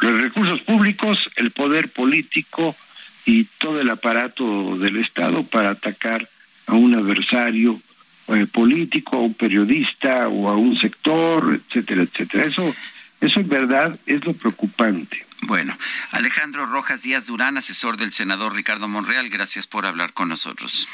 los 0.00 0.22
recursos 0.22 0.60
públicos, 0.62 1.18
el 1.36 1.50
poder 1.50 1.90
político 1.90 2.76
y 3.24 3.44
todo 3.58 3.80
el 3.80 3.90
aparato 3.90 4.78
del 4.78 4.96
Estado 4.96 5.44
para 5.44 5.70
atacar 5.70 6.28
a 6.66 6.74
un 6.74 6.94
adversario 6.94 7.80
eh, 8.28 8.46
político, 8.46 9.16
a 9.16 9.20
un 9.20 9.34
periodista 9.34 10.28
o 10.28 10.48
a 10.48 10.56
un 10.56 10.78
sector, 10.78 11.60
etcétera, 11.66 12.02
etcétera. 12.02 12.44
Eso, 12.44 12.74
eso 13.20 13.40
en 13.40 13.48
verdad 13.48 13.98
es 14.06 14.24
lo 14.24 14.34
preocupante. 14.34 15.26
Bueno, 15.42 15.76
Alejandro 16.12 16.66
Rojas 16.66 17.02
Díaz 17.02 17.26
Durán, 17.26 17.56
asesor 17.56 17.96
del 17.96 18.12
senador 18.12 18.54
Ricardo 18.54 18.88
Monreal, 18.88 19.30
gracias 19.30 19.66
por 19.66 19.86
hablar 19.86 20.12
con 20.12 20.28
nosotros. 20.28 20.86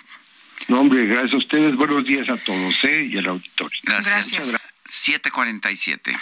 No, 0.69 0.81
hombre, 0.81 1.07
gracias 1.07 1.35
a 1.35 1.37
ustedes. 1.37 1.77
Buenos 1.77 2.05
días 2.05 2.29
a 2.29 2.37
todos 2.37 2.75
¿eh? 2.85 3.09
y 3.11 3.19
al 3.19 3.27
auditorio. 3.27 3.81
Gracias. 3.85 4.31
gracias. 4.51 4.61
747. 4.89 6.17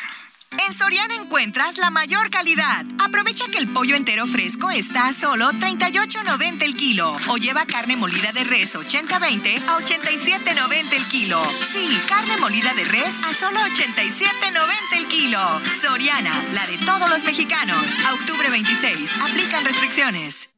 En 0.67 0.73
Soriana 0.73 1.17
encuentras 1.17 1.79
la 1.79 1.91
mayor 1.91 2.31
calidad. 2.31 2.85
Aprovecha 2.99 3.45
que 3.51 3.59
el 3.59 3.69
pollo 3.69 3.97
entero 3.97 4.27
fresco 4.27 4.71
está 4.71 5.09
a 5.09 5.13
solo 5.13 5.51
38.90 5.53 6.63
el 6.63 6.75
kilo 6.75 7.17
o 7.29 7.37
lleva 7.39 7.67
carne 7.67 7.97
molida 7.97 8.33
de 8.33 8.45
res 8.45 8.77
80-20 8.77 9.63
a 9.67 9.79
87.90 9.79 10.93
el 10.93 11.05
kilo. 11.07 11.43
Sí, 11.73 12.01
carne 12.09 12.37
molida 12.39 12.73
de 12.75 12.85
res 12.85 13.19
a 13.25 13.35
solo 13.35 13.59
87.90 13.61 14.99
el 14.99 15.07
kilo. 15.07 15.41
Soriana, 15.83 16.33
la 16.53 16.67
de 16.67 16.79
todos 16.79 17.11
los 17.11 17.25
mexicanos. 17.25 17.85
A 18.07 18.15
octubre 18.15 18.49
26, 18.49 19.23
aplican 19.23 19.65
restricciones. 19.65 20.49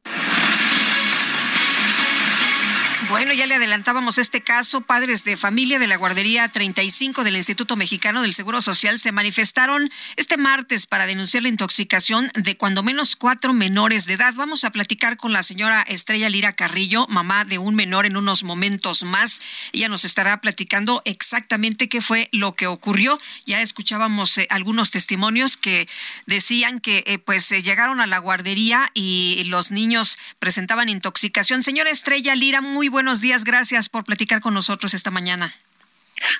Bueno, 3.09 3.31
ya 3.31 3.45
le 3.45 3.55
adelantábamos 3.55 4.17
este 4.17 4.41
caso. 4.41 4.81
Padres 4.81 5.23
de 5.23 5.37
familia 5.37 5.79
de 5.79 5.87
la 5.87 5.95
guardería 5.95 6.49
35 6.49 7.23
del 7.23 7.37
Instituto 7.37 7.77
Mexicano 7.77 8.21
del 8.21 8.33
Seguro 8.33 8.61
Social 8.61 8.99
se 8.99 9.13
manifestaron 9.13 9.89
este 10.17 10.35
martes 10.35 10.87
para 10.87 11.05
denunciar 11.05 11.43
la 11.43 11.49
intoxicación 11.49 12.29
de 12.33 12.57
cuando 12.57 12.83
menos 12.83 13.15
cuatro 13.15 13.53
menores 13.53 14.07
de 14.07 14.15
edad. 14.15 14.33
Vamos 14.35 14.65
a 14.65 14.71
platicar 14.71 15.15
con 15.15 15.31
la 15.31 15.41
señora 15.41 15.83
Estrella 15.83 16.27
Lira 16.27 16.51
Carrillo, 16.51 17.07
mamá 17.07 17.45
de 17.45 17.59
un 17.59 17.75
menor, 17.75 18.05
en 18.05 18.17
unos 18.17 18.43
momentos 18.43 19.03
más. 19.03 19.41
Ella 19.71 19.87
nos 19.87 20.03
estará 20.03 20.41
platicando 20.41 21.01
exactamente 21.05 21.87
qué 21.87 22.01
fue 22.01 22.27
lo 22.33 22.55
que 22.55 22.67
ocurrió. 22.67 23.19
Ya 23.45 23.61
escuchábamos 23.61 24.37
eh, 24.37 24.47
algunos 24.49 24.91
testimonios 24.91 25.55
que 25.55 25.87
decían 26.25 26.81
que 26.81 27.05
eh, 27.07 27.19
pues 27.19 27.49
eh, 27.53 27.61
llegaron 27.61 28.01
a 28.01 28.07
la 28.07 28.17
guardería 28.17 28.91
y 28.93 29.45
los 29.45 29.71
niños 29.71 30.17
presentaban 30.39 30.89
intoxicación. 30.89 31.63
Señora 31.63 31.89
Estrella 31.89 32.35
Lira, 32.35 32.59
muy 32.59 32.89
buenos 32.97 33.21
días. 33.21 33.43
Gracias 33.43 33.89
por 33.89 34.03
platicar 34.05 34.41
con 34.41 34.55
nosotros 34.55 34.95
esta 34.95 35.11
mañana. 35.11 35.53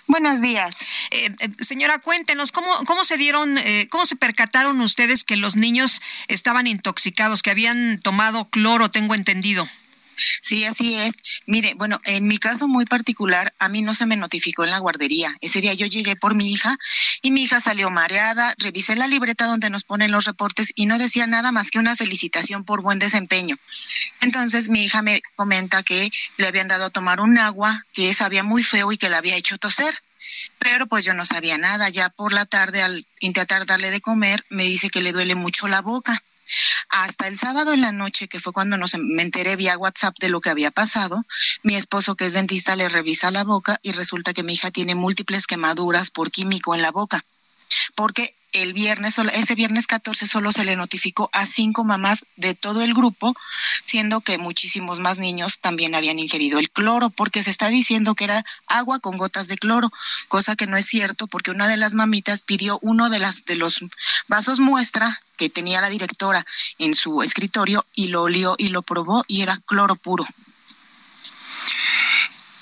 Buenos 0.07 0.41
días. 0.41 0.79
Eh, 1.11 1.29
eh, 1.39 1.49
señora, 1.59 1.99
cuéntenos, 1.99 2.51
¿cómo, 2.51 2.83
cómo 2.85 3.05
se 3.05 3.15
dieron, 3.15 3.59
eh, 3.59 3.87
cómo 3.91 4.07
se 4.07 4.15
percataron 4.15 4.81
ustedes 4.81 5.23
que 5.23 5.37
los 5.37 5.55
niños 5.55 6.01
estaban 6.27 6.65
intoxicados, 6.65 7.43
que 7.43 7.51
habían 7.51 7.99
tomado 7.99 8.49
cloro, 8.49 8.89
tengo 8.89 9.13
entendido? 9.13 9.69
Sí, 10.41 10.65
así 10.65 10.95
es. 10.95 11.13
Mire, 11.45 11.73
bueno, 11.75 11.99
en 12.05 12.27
mi 12.27 12.37
caso 12.37 12.67
muy 12.67 12.85
particular, 12.85 13.53
a 13.59 13.69
mí 13.69 13.81
no 13.81 13.93
se 13.93 14.05
me 14.05 14.17
notificó 14.17 14.63
en 14.63 14.71
la 14.71 14.79
guardería. 14.79 15.35
Ese 15.41 15.61
día 15.61 15.73
yo 15.73 15.85
llegué 15.85 16.15
por 16.15 16.35
mi 16.35 16.51
hija 16.51 16.77
y 17.21 17.31
mi 17.31 17.43
hija 17.43 17.61
salió 17.61 17.89
mareada, 17.89 18.55
revisé 18.57 18.95
la 18.95 19.07
libreta 19.07 19.45
donde 19.45 19.69
nos 19.69 19.83
ponen 19.83 20.11
los 20.11 20.25
reportes 20.25 20.71
y 20.75 20.85
no 20.85 20.97
decía 20.97 21.27
nada 21.27 21.51
más 21.51 21.71
que 21.71 21.79
una 21.79 21.95
felicitación 21.95 22.63
por 22.63 22.81
buen 22.81 22.99
desempeño. 22.99 23.55
Entonces 24.21 24.69
mi 24.69 24.83
hija 24.83 25.01
me 25.01 25.21
comenta 25.35 25.83
que 25.83 26.11
le 26.37 26.47
habían 26.47 26.67
dado 26.67 26.85
a 26.85 26.89
tomar 26.89 27.19
un 27.19 27.37
agua 27.37 27.83
que 27.93 28.13
sabía 28.13 28.43
muy 28.43 28.63
feo 28.63 28.91
y 28.91 28.97
que 28.97 29.09
la 29.09 29.17
había 29.17 29.35
hecho 29.35 29.57
toser. 29.57 29.93
Pero 30.59 30.87
pues 30.87 31.05
yo 31.05 31.13
no 31.13 31.25
sabía 31.25 31.57
nada. 31.57 31.89
Ya 31.89 32.09
por 32.09 32.33
la 32.33 32.45
tarde, 32.45 32.81
al 32.81 33.05
intentar 33.19 33.65
darle 33.65 33.91
de 33.91 34.01
comer, 34.01 34.45
me 34.49 34.63
dice 34.63 34.89
que 34.89 35.01
le 35.01 35.11
duele 35.11 35.35
mucho 35.35 35.67
la 35.67 35.81
boca. 35.81 36.23
Hasta 36.89 37.27
el 37.27 37.37
sábado 37.37 37.73
en 37.73 37.81
la 37.81 37.91
noche, 37.91 38.27
que 38.27 38.39
fue 38.39 38.53
cuando 38.53 38.77
nos, 38.77 38.97
me 38.97 39.21
enteré 39.21 39.55
vía 39.55 39.77
WhatsApp 39.77 40.17
de 40.19 40.29
lo 40.29 40.41
que 40.41 40.49
había 40.49 40.71
pasado, 40.71 41.25
mi 41.63 41.75
esposo, 41.75 42.15
que 42.15 42.25
es 42.25 42.33
dentista, 42.33 42.75
le 42.75 42.89
revisa 42.89 43.31
la 43.31 43.43
boca 43.43 43.79
y 43.83 43.91
resulta 43.91 44.33
que 44.33 44.43
mi 44.43 44.53
hija 44.53 44.71
tiene 44.71 44.95
múltiples 44.95 45.47
quemaduras 45.47 46.11
por 46.11 46.31
químico 46.31 46.75
en 46.75 46.81
la 46.81 46.91
boca. 46.91 47.25
Porque 47.95 48.36
el 48.53 48.73
viernes, 48.73 49.19
ese 49.33 49.55
viernes 49.55 49.87
14 49.87 50.25
solo 50.25 50.51
se 50.51 50.63
le 50.63 50.75
notificó 50.75 51.29
a 51.33 51.45
cinco 51.45 51.83
mamás 51.83 52.25
de 52.35 52.55
todo 52.55 52.81
el 52.81 52.93
grupo, 52.93 53.35
siendo 53.83 54.21
que 54.21 54.37
muchísimos 54.37 54.99
más 54.99 55.17
niños 55.17 55.59
también 55.59 55.95
habían 55.95 56.19
ingerido 56.19 56.59
el 56.59 56.69
cloro, 56.69 57.09
porque 57.09 57.43
se 57.43 57.49
está 57.49 57.69
diciendo 57.69 58.15
que 58.15 58.23
era 58.25 58.45
agua 58.67 58.99
con 58.99 59.17
gotas 59.17 59.47
de 59.47 59.57
cloro, 59.57 59.91
cosa 60.27 60.55
que 60.55 60.67
no 60.67 60.77
es 60.77 60.85
cierto, 60.85 61.27
porque 61.27 61.51
una 61.51 61.67
de 61.67 61.77
las 61.77 61.93
mamitas 61.93 62.43
pidió 62.43 62.79
uno 62.81 63.09
de, 63.09 63.19
las, 63.19 63.45
de 63.45 63.55
los 63.55 63.79
vasos 64.27 64.59
muestra 64.59 65.21
que 65.37 65.49
tenía 65.49 65.81
la 65.81 65.89
directora 65.89 66.45
en 66.79 66.95
su 66.95 67.21
escritorio 67.21 67.85
y 67.93 68.07
lo 68.07 68.23
olió 68.23 68.55
y 68.57 68.69
lo 68.69 68.81
probó 68.81 69.23
y 69.27 69.41
era 69.41 69.57
cloro 69.65 69.95
puro. 69.95 70.25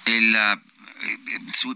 El, 0.06 0.36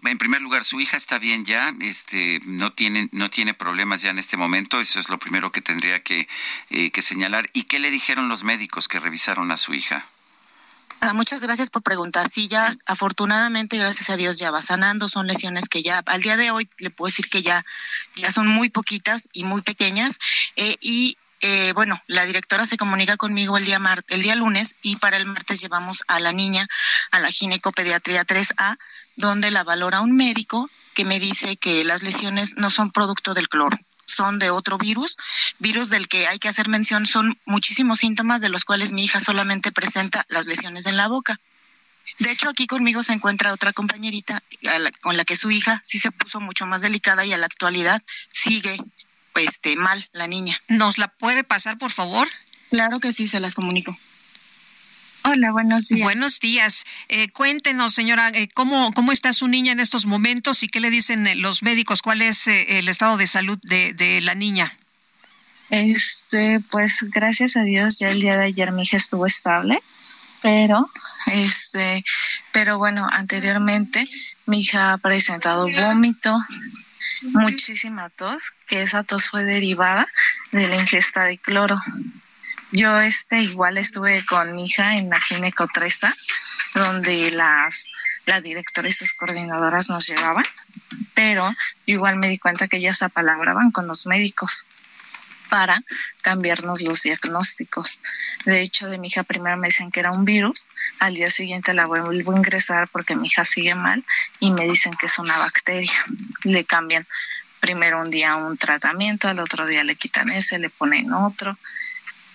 en 0.04 0.18
primer 0.18 0.42
lugar, 0.42 0.64
su 0.64 0.80
hija 0.80 0.98
está 0.98 1.20
bien 1.20 1.46
ya, 1.46 1.74
este, 1.80 2.42
no 2.46 2.74
tiene, 2.74 3.10
no 3.12 3.30
tiene 3.30 3.54
problemas 3.54 4.02
ya 4.02 4.10
en 4.10 4.20
este 4.20 4.38
momento, 4.38 4.80
eso 4.80 5.00
es 5.00 5.10
lo 5.10 5.20
primero 5.20 5.52
que 5.52 5.62
tendría 5.62 6.04
que, 6.04 6.28
eh, 6.70 6.92
que 6.92 7.02
señalar. 7.02 7.50
¿Y 7.54 7.64
qué 7.64 7.80
le 7.80 7.92
dijeron 7.92 8.30
los 8.30 8.44
médicos 8.44 8.88
que 8.88 9.00
revisaron 9.00 9.52
a 9.52 9.58
su 9.58 9.74
hija? 9.74 10.06
Ah, 11.02 11.14
muchas 11.14 11.42
gracias 11.42 11.70
por 11.70 11.82
preguntar. 11.82 12.30
Sí, 12.30 12.50
ya 12.50 12.76
afortunadamente, 12.86 13.78
gracias 13.78 14.10
a 14.10 14.18
Dios, 14.18 14.38
ya 14.38 14.52
va 14.52 14.62
sanando. 14.62 15.08
Son 15.08 15.28
lesiones 15.28 15.70
que 15.70 15.82
ya, 15.82 16.00
al 16.06 16.22
día 16.22 16.36
de 16.36 16.52
hoy, 16.52 16.68
le 16.78 16.90
puedo 16.90 17.08
decir 17.08 17.30
que 17.30 17.42
ya, 17.42 17.66
ya 18.16 18.32
son 18.32 18.48
muy 18.48 18.70
poquitas 18.70 19.30
y 19.32 19.46
muy 19.46 19.62
pequeñas. 19.62 20.20
Eh, 20.58 20.76
y 20.82 21.18
eh, 21.42 21.74
bueno, 21.74 22.02
la 22.08 22.26
directora 22.26 22.66
se 22.66 22.78
comunica 22.78 23.18
conmigo 23.18 23.58
el 23.58 23.66
día, 23.66 23.80
el 24.10 24.22
día 24.22 24.36
lunes 24.36 24.76
y 24.82 24.98
para 24.98 25.18
el 25.18 25.26
martes 25.26 25.62
llevamos 25.62 26.04
a 26.08 26.20
la 26.20 26.34
niña 26.34 26.68
a 27.12 27.20
la 27.20 27.32
ginecopediatría 27.32 28.26
3A, 28.26 28.78
donde 29.16 29.52
la 29.52 29.64
valora 29.64 30.02
un 30.02 30.16
médico 30.16 30.70
que 30.94 31.06
me 31.06 31.20
dice 31.20 31.56
que 31.58 31.84
las 31.84 32.04
lesiones 32.04 32.58
no 32.58 32.70
son 32.70 32.92
producto 32.92 33.34
del 33.34 33.50
cloro 33.50 33.78
son 34.10 34.40
de 34.40 34.50
otro 34.50 34.78
virus, 34.78 35.18
virus 35.60 35.90
del 35.90 36.08
que 36.08 36.28
hay 36.28 36.40
que 36.40 36.50
hacer 36.50 36.68
mención, 36.68 37.06
son 37.06 37.40
muchísimos 37.46 38.00
síntomas 38.00 38.42
de 38.42 38.50
los 38.50 38.66
cuales 38.66 38.92
mi 38.92 39.04
hija 39.04 39.20
solamente 39.20 39.72
presenta 39.72 40.26
las 40.30 40.48
lesiones 40.48 40.88
en 40.88 40.98
la 40.98 41.08
boca. 41.08 41.40
De 42.18 42.32
hecho, 42.32 42.50
aquí 42.50 42.66
conmigo 42.66 43.04
se 43.04 43.14
encuentra 43.14 43.54
otra 43.54 43.72
compañerita 43.72 44.42
con 45.02 45.16
la 45.16 45.26
que 45.26 45.36
su 45.36 45.52
hija 45.52 45.80
sí 45.86 46.00
se 46.00 46.12
puso 46.12 46.40
mucho 46.40 46.66
más 46.66 46.82
delicada 46.82 47.24
y 47.24 47.34
a 47.34 47.38
la 47.38 47.46
actualidad 47.46 48.02
sigue 48.30 48.80
este, 49.40 49.76
mal 49.76 50.08
la 50.12 50.28
niña. 50.28 50.62
¿Nos 50.68 50.98
la 50.98 51.08
puede 51.08 51.44
pasar, 51.44 51.78
por 51.78 51.92
favor? 51.92 52.28
Claro 52.70 53.00
que 53.00 53.14
sí, 53.14 53.28
se 53.28 53.40
las 53.40 53.56
comunico. 53.56 53.98
Hola, 55.24 55.52
buenos 55.52 55.88
días. 55.88 56.04
Buenos 56.04 56.40
días. 56.40 56.86
Eh, 57.10 57.30
cuéntenos, 57.30 57.94
señora, 57.94 58.30
eh, 58.30 58.48
¿cómo, 58.54 58.94
¿cómo 58.94 59.12
está 59.12 59.34
su 59.34 59.48
niña 59.48 59.72
en 59.72 59.80
estos 59.80 60.06
momentos 60.06 60.64
y 60.64 60.70
qué 60.70 60.80
le 60.80 60.90
dicen 60.90 61.28
eh, 61.28 61.36
los 61.36 61.62
médicos? 61.62 62.02
¿Cuál 62.02 62.22
es 62.22 62.48
el 62.48 62.88
estado 62.88 63.18
de 63.18 63.28
salud 63.28 63.60
de, 63.64 63.94
de 63.94 64.22
la 64.22 64.34
niña? 64.34 64.78
Este, 65.70 66.62
pues 66.72 67.06
gracias 67.10 67.56
a 67.56 67.64
Dios, 67.64 68.00
ya 68.00 68.10
el 68.10 68.22
día 68.22 68.38
de 68.38 68.46
ayer 68.46 68.72
mi 68.72 68.84
hija 68.84 68.98
estuvo 68.98 69.26
estable, 69.26 69.84
pero, 70.42 70.90
este, 71.32 72.04
pero 72.52 72.80
bueno, 72.80 73.08
anteriormente 73.12 74.08
mi 74.48 74.62
hija 74.62 74.94
ha 74.94 74.98
presentado 74.98 75.68
vómito, 75.70 76.40
muchísima 77.24 78.10
tos, 78.10 78.54
que 78.68 78.82
esa 78.84 79.04
tos 79.04 79.30
fue 79.30 79.44
derivada 79.44 80.08
de 80.52 80.68
la 80.68 80.78
ingesta 80.78 81.24
de 81.24 81.38
cloro. 81.38 81.80
Yo 82.72 83.00
este 83.00 83.42
igual 83.42 83.78
estuve 83.78 84.24
con 84.26 84.56
mi 84.56 84.66
hija 84.66 84.98
en 84.98 85.10
la 85.10 85.20
ginecotresa, 85.20 86.14
donde 86.74 87.32
las 87.32 87.88
la 88.26 88.42
directora 88.42 88.88
y 88.88 88.92
sus 88.92 89.14
coordinadoras 89.14 89.90
nos 89.90 90.08
llevaban, 90.08 90.46
pero 91.16 91.52
igual 91.86 92.18
me 92.18 92.30
di 92.30 92.38
cuenta 92.38 92.68
que 92.68 92.78
ellas 92.78 93.02
apalabraban 93.02 93.72
con 93.72 93.88
los 93.88 94.06
médicos 94.06 94.68
para 95.50 95.84
cambiarnos 96.22 96.82
los 96.82 97.02
diagnósticos. 97.02 98.00
De 98.46 98.62
hecho, 98.62 98.88
de 98.88 98.98
mi 98.98 99.08
hija 99.08 99.24
primero 99.24 99.58
me 99.58 99.68
dicen 99.68 99.92
que 99.92 100.00
era 100.00 100.12
un 100.12 100.26
virus, 100.26 100.68
al 101.00 101.16
día 101.16 101.30
siguiente 101.30 101.74
la 101.74 101.86
vuelvo 101.86 102.32
a 102.32 102.38
ingresar 102.38 102.88
porque 102.88 103.16
mi 103.16 103.28
hija 103.28 103.44
sigue 103.44 103.76
mal 103.76 104.06
y 104.40 104.52
me 104.52 104.66
dicen 104.68 104.94
que 104.94 105.08
es 105.08 105.20
una 105.20 105.38
bacteria. 105.38 105.92
Le 106.44 106.64
cambian 106.66 107.08
primero 107.60 108.02
un 108.02 108.10
día 108.10 108.36
un 108.36 108.58
tratamiento, 108.58 109.28
al 109.28 109.40
otro 109.40 109.66
día 109.66 109.84
le 109.84 109.96
quitan 109.96 110.30
ese, 110.30 110.60
le 110.60 110.70
ponen 110.70 111.12
otro. 111.14 111.58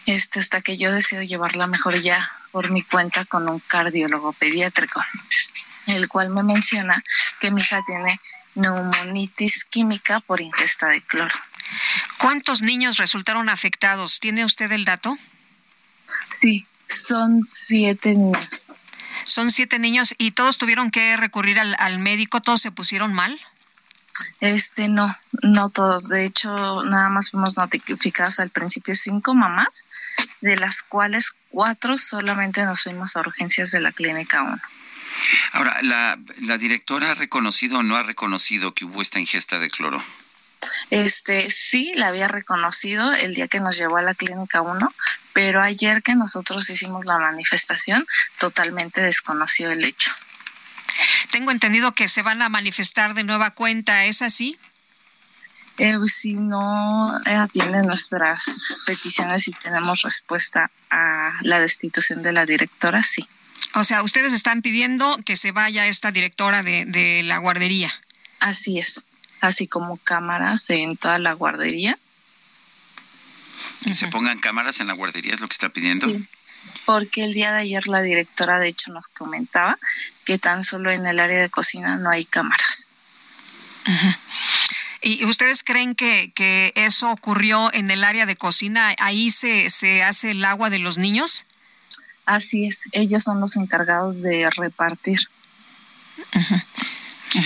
Este, 0.07 0.41
hasta 0.41 0.61
que 0.61 0.77
yo 0.77 0.93
decido 0.93 1.23
llevarla 1.23 1.67
mejor 1.67 2.01
ya 2.03 2.31
por 2.53 2.71
mi 2.71 2.83
cuenta 2.83 3.25
con 3.25 3.49
un 3.49 3.59
cardiólogo 3.59 4.35
pediátrico, 4.35 5.03
el 5.87 6.09
cual 6.09 6.29
me 6.31 6.43
menciona 6.43 7.03
que 7.41 7.51
mi 7.51 7.63
hija 7.63 7.81
tiene 7.87 8.21
neumonitis 8.55 9.65
química 9.65 10.21
por 10.21 10.41
ingesta 10.41 10.89
de 10.89 11.01
cloro. 11.01 11.35
¿Cuántos 12.19 12.63
niños 12.63 12.97
resultaron 12.97 13.49
afectados? 13.49 14.21
¿Tiene 14.21 14.45
usted 14.45 14.71
el 14.73 14.85
dato? 14.85 15.19
Sí, 16.41 16.67
son 16.89 17.43
siete 17.45 18.15
niños. 18.15 18.69
Son 19.25 19.51
siete 19.51 19.79
niños 19.79 20.15
y 20.19 20.33
todos 20.33 20.59
tuvieron 20.59 20.91
que 20.91 21.17
recurrir 21.17 21.59
al, 21.59 21.77
al 21.79 21.99
médico, 21.99 22.41
todos 22.41 22.61
se 22.61 22.71
pusieron 22.71 23.13
mal. 23.13 23.41
Este, 24.41 24.89
no, 24.89 25.15
no 25.43 25.71
todos. 25.71 26.09
De 26.09 26.25
hecho, 26.25 26.85
nada 26.85 27.09
más 27.09 27.31
fuimos 27.31 27.57
notificadas 27.57 28.39
al 28.39 28.51
principio 28.51 28.95
cinco 28.95 29.35
mamás, 29.35 29.87
de 30.41 30.57
las 30.57 30.83
cuales 30.83 31.37
cuatro 31.51 31.97
solamente 31.97 32.65
nos 32.65 32.83
fuimos 32.83 33.17
a 33.17 33.21
urgencias 33.21 33.71
de 33.71 33.81
la 33.81 33.93
clínica 33.93 34.43
1. 34.43 34.61
Ahora, 35.53 35.79
¿la, 35.83 36.19
¿la 36.39 36.59
directora 36.59 37.13
ha 37.13 37.15
reconocido 37.15 37.79
o 37.79 37.83
no 37.83 37.97
ha 37.97 38.03
reconocido 38.03 38.75
que 38.75 38.85
hubo 38.85 39.03
esta 39.03 39.21
ingesta 39.21 39.59
de 39.59 39.71
cloro? 39.71 40.05
Este, 40.91 41.51
sí, 41.51 41.93
la 41.97 42.09
había 42.09 42.29
reconocido 42.29 43.13
el 43.13 43.35
día 43.35 43.49
que 43.49 43.61
nos 43.61 43.77
llevó 43.77 43.97
a 43.97 44.03
la 44.03 44.15
clínica 44.15 44.63
1, 44.63 44.95
pero 45.33 45.63
ayer 45.63 46.03
que 46.03 46.15
nosotros 46.15 46.69
hicimos 46.71 47.05
la 47.05 47.19
manifestación, 47.19 48.07
totalmente 48.39 49.01
desconoció 49.01 49.71
el 49.71 49.85
hecho. 49.85 50.11
Tengo 51.31 51.51
entendido 51.51 51.93
que 51.93 52.09
se 52.09 52.23
van 52.23 52.43
a 52.43 52.49
manifestar 52.49 53.15
de 53.15 53.25
nueva 53.25 53.51
cuenta, 53.51 54.05
¿es 54.05 54.23
así? 54.23 54.59
Eh, 55.77 55.97
si 56.05 56.35
no 56.35 57.21
atiende 57.25 57.83
nuestras 57.83 58.85
peticiones 58.87 59.49
y 59.49 59.53
tenemos 59.53 60.03
respuesta 60.03 60.71
a 60.91 61.33
la 61.43 61.59
destitución 61.59 62.23
de 62.23 62.33
la 62.33 62.47
directora, 62.47 63.03
sí. 63.03 63.29
O 63.75 63.83
sea, 63.83 64.03
ustedes 64.03 64.33
están 64.33 64.63
pidiendo 64.63 65.19
que 65.25 65.35
se 65.35 65.51
vaya 65.51 65.89
esta 65.89 66.13
directora 66.13 66.63
de, 66.63 66.85
de 66.85 67.23
la 67.25 67.39
guardería. 67.39 67.93
Así 68.39 68.79
es, 68.79 69.05
así 69.41 69.67
como 69.67 69.97
cámaras 69.99 70.69
en 70.71 70.97
toda 70.97 71.19
la 71.19 71.33
guardería. 71.33 71.99
Que 73.83 73.95
se 73.95 74.09
pongan 74.09 74.39
cámaras 74.39 74.81
en 74.81 74.87
la 74.87 74.95
guardería, 74.95 75.35
es 75.35 75.41
lo 75.41 75.49
que 75.49 75.53
está 75.53 75.69
pidiendo. 75.69 76.09
Porque 76.87 77.25
el 77.25 77.35
día 77.35 77.53
de 77.53 77.61
ayer 77.61 77.87
la 77.89 78.03
directora, 78.03 78.59
de 78.59 78.69
hecho, 78.69 78.93
nos 78.93 79.09
comentaba 79.09 79.79
que 80.25 80.39
tan 80.39 80.65
solo 80.65 80.91
en 80.91 81.07
el 81.07 81.21
área 81.21 81.41
de 81.41 81.51
cocina 81.51 81.97
no 81.97 82.11
hay 82.11 82.25
cámaras. 82.25 82.89
¿Y 85.03 85.27
ustedes 85.27 85.63
creen 85.63 85.95
que, 85.95 86.33
que 86.35 86.73
eso 86.75 87.11
ocurrió 87.11 87.73
en 87.75 87.91
el 87.91 88.05
área 88.05 88.25
de 88.25 88.37
cocina? 88.37 88.95
¿Ahí 88.99 89.31
se, 89.31 89.69
se 89.69 90.03
hace 90.03 90.31
el 90.31 90.45
agua 90.45 90.71
de 90.71 90.79
los 90.79 90.97
niños? 90.97 91.45
Así 92.25 92.67
es, 92.67 92.85
ellos 92.93 93.23
son 93.23 93.41
los 93.41 93.57
encargados 93.57 94.23
de 94.23 94.49
repartir. 94.57 95.19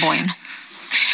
Bueno. 0.01 0.37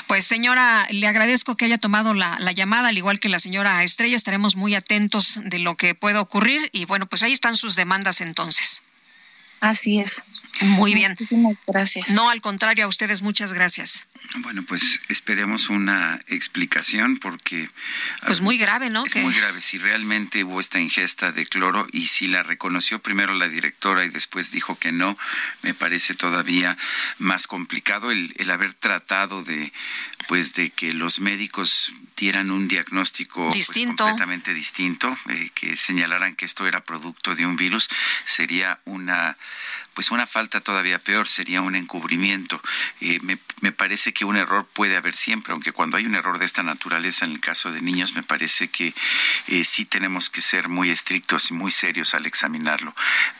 Pues 0.06 0.24
señora, 0.26 0.86
le 0.90 1.06
agradezco 1.06 1.56
que 1.56 1.64
haya 1.64 1.78
tomado 1.78 2.14
la, 2.14 2.36
la, 2.40 2.52
llamada, 2.52 2.88
al 2.88 2.98
igual 2.98 3.20
que 3.20 3.28
la 3.28 3.38
señora 3.38 3.82
Estrella. 3.82 4.16
Estaremos 4.16 4.56
muy 4.56 4.74
atentos 4.74 5.40
de 5.42 5.58
lo 5.58 5.76
que 5.76 5.94
pueda 5.94 6.20
ocurrir 6.20 6.70
y 6.72 6.84
bueno, 6.84 7.06
pues 7.06 7.22
ahí 7.22 7.32
están 7.32 7.56
sus 7.56 7.74
demandas 7.74 8.20
entonces. 8.20 8.82
Así 9.60 9.98
es. 9.98 10.24
Muy 10.60 10.94
bien. 10.94 11.12
Muchísimas 11.12 11.56
gracias. 11.66 12.10
No, 12.10 12.28
al 12.28 12.42
contrario, 12.42 12.84
a 12.84 12.88
ustedes 12.88 13.22
muchas 13.22 13.52
gracias. 13.54 14.06
Bueno, 14.36 14.64
pues 14.64 15.00
esperemos 15.08 15.68
una 15.68 16.20
explicación 16.26 17.18
porque... 17.18 17.70
Pues 18.26 18.40
muy 18.40 18.58
grave, 18.58 18.90
¿no? 18.90 19.06
Es 19.06 19.14
muy 19.16 19.32
grave. 19.32 19.60
Si 19.60 19.78
realmente 19.78 20.42
hubo 20.42 20.58
esta 20.58 20.80
ingesta 20.80 21.30
de 21.30 21.46
cloro 21.46 21.86
y 21.92 22.06
si 22.06 22.26
la 22.26 22.42
reconoció 22.42 22.98
primero 22.98 23.32
la 23.34 23.48
directora 23.48 24.04
y 24.04 24.08
después 24.08 24.50
dijo 24.50 24.76
que 24.78 24.90
no, 24.90 25.16
me 25.62 25.72
parece 25.72 26.14
todavía 26.14 26.76
más 27.18 27.46
complicado 27.46 28.10
el, 28.10 28.34
el 28.36 28.50
haber 28.50 28.72
tratado 28.74 29.44
de, 29.44 29.72
pues, 30.28 30.54
de 30.54 30.70
que 30.70 30.92
los 30.92 31.20
médicos 31.20 31.92
dieran 32.16 32.50
un 32.50 32.68
diagnóstico 32.68 33.50
distinto. 33.52 34.04
Pues, 34.04 34.10
completamente 34.10 34.54
distinto, 34.54 35.16
eh, 35.28 35.50
que 35.54 35.76
señalaran 35.76 36.36
que 36.36 36.44
esto 36.44 36.66
era 36.66 36.84
producto 36.84 37.34
de 37.34 37.46
un 37.46 37.56
virus, 37.56 37.88
sería 38.24 38.80
una 38.84 39.36
pues 39.94 40.10
una 40.10 40.26
falta 40.26 40.60
todavía 40.60 40.98
peor 40.98 41.28
sería 41.28 41.62
un 41.62 41.76
encubrimiento. 41.76 42.60
Eh, 43.00 43.20
me, 43.22 43.38
me, 43.60 43.72
parece 43.72 44.12
que 44.12 44.24
un 44.24 44.36
error 44.36 44.66
puede 44.72 44.96
haber 44.96 45.14
siempre, 45.14 45.52
aunque 45.52 45.72
cuando 45.72 45.96
hay 45.96 46.04
un 46.04 46.16
error 46.16 46.38
de 46.38 46.44
esta 46.44 46.62
naturaleza, 46.62 47.24
en 47.24 47.32
el 47.32 47.40
caso 47.40 47.70
de 47.70 47.80
niños, 47.80 48.14
me 48.14 48.22
parece 48.22 48.68
que 48.68 48.92
eh, 49.46 49.64
sí 49.64 49.84
tenemos 49.84 50.30
que 50.30 50.40
ser 50.40 50.68
muy 50.68 50.90
estrictos 50.90 51.50
y 51.50 51.54
muy 51.54 51.70
serios 51.70 52.14
al 52.14 52.26
examinarlo. 52.26 52.94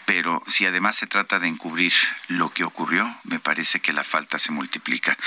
Pero 0.06 0.42
si 0.46 0.64
además 0.64 0.96
se 0.96 1.06
trata 1.06 1.40
de 1.40 1.48
encubrir 1.48 1.92
lo 2.28 2.52
que 2.52 2.64
ocurrió, 2.64 3.14
me 3.24 3.40
parece 3.40 3.80
que 3.80 3.92
la 3.92 4.04
falta 4.04 4.38
se 4.38 4.52
multiplica. 4.52 5.18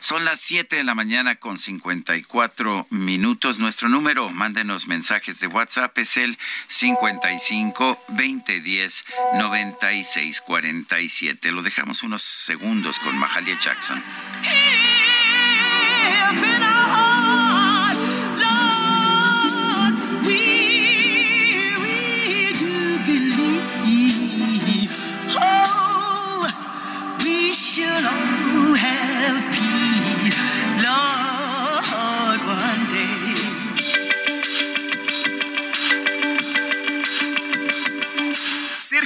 Son 0.00 0.24
las 0.24 0.40
7 0.40 0.76
de 0.76 0.84
la 0.84 0.87
mañana 0.94 1.36
con 1.36 1.58
54 1.58 2.86
minutos. 2.90 3.58
Nuestro 3.58 3.88
número, 3.88 4.30
mándenos 4.30 4.86
mensajes 4.86 5.40
de 5.40 5.46
WhatsApp, 5.46 5.96
es 5.98 6.16
el 6.16 6.38
55 6.68 7.98
2010 8.08 9.04
96 9.34 10.40
47. 10.40 11.52
Lo 11.52 11.62
dejamos 11.62 12.02
unos 12.02 12.22
segundos 12.22 12.98
con 12.98 13.16
Mahalia 13.16 13.58
Jackson. 13.60 14.02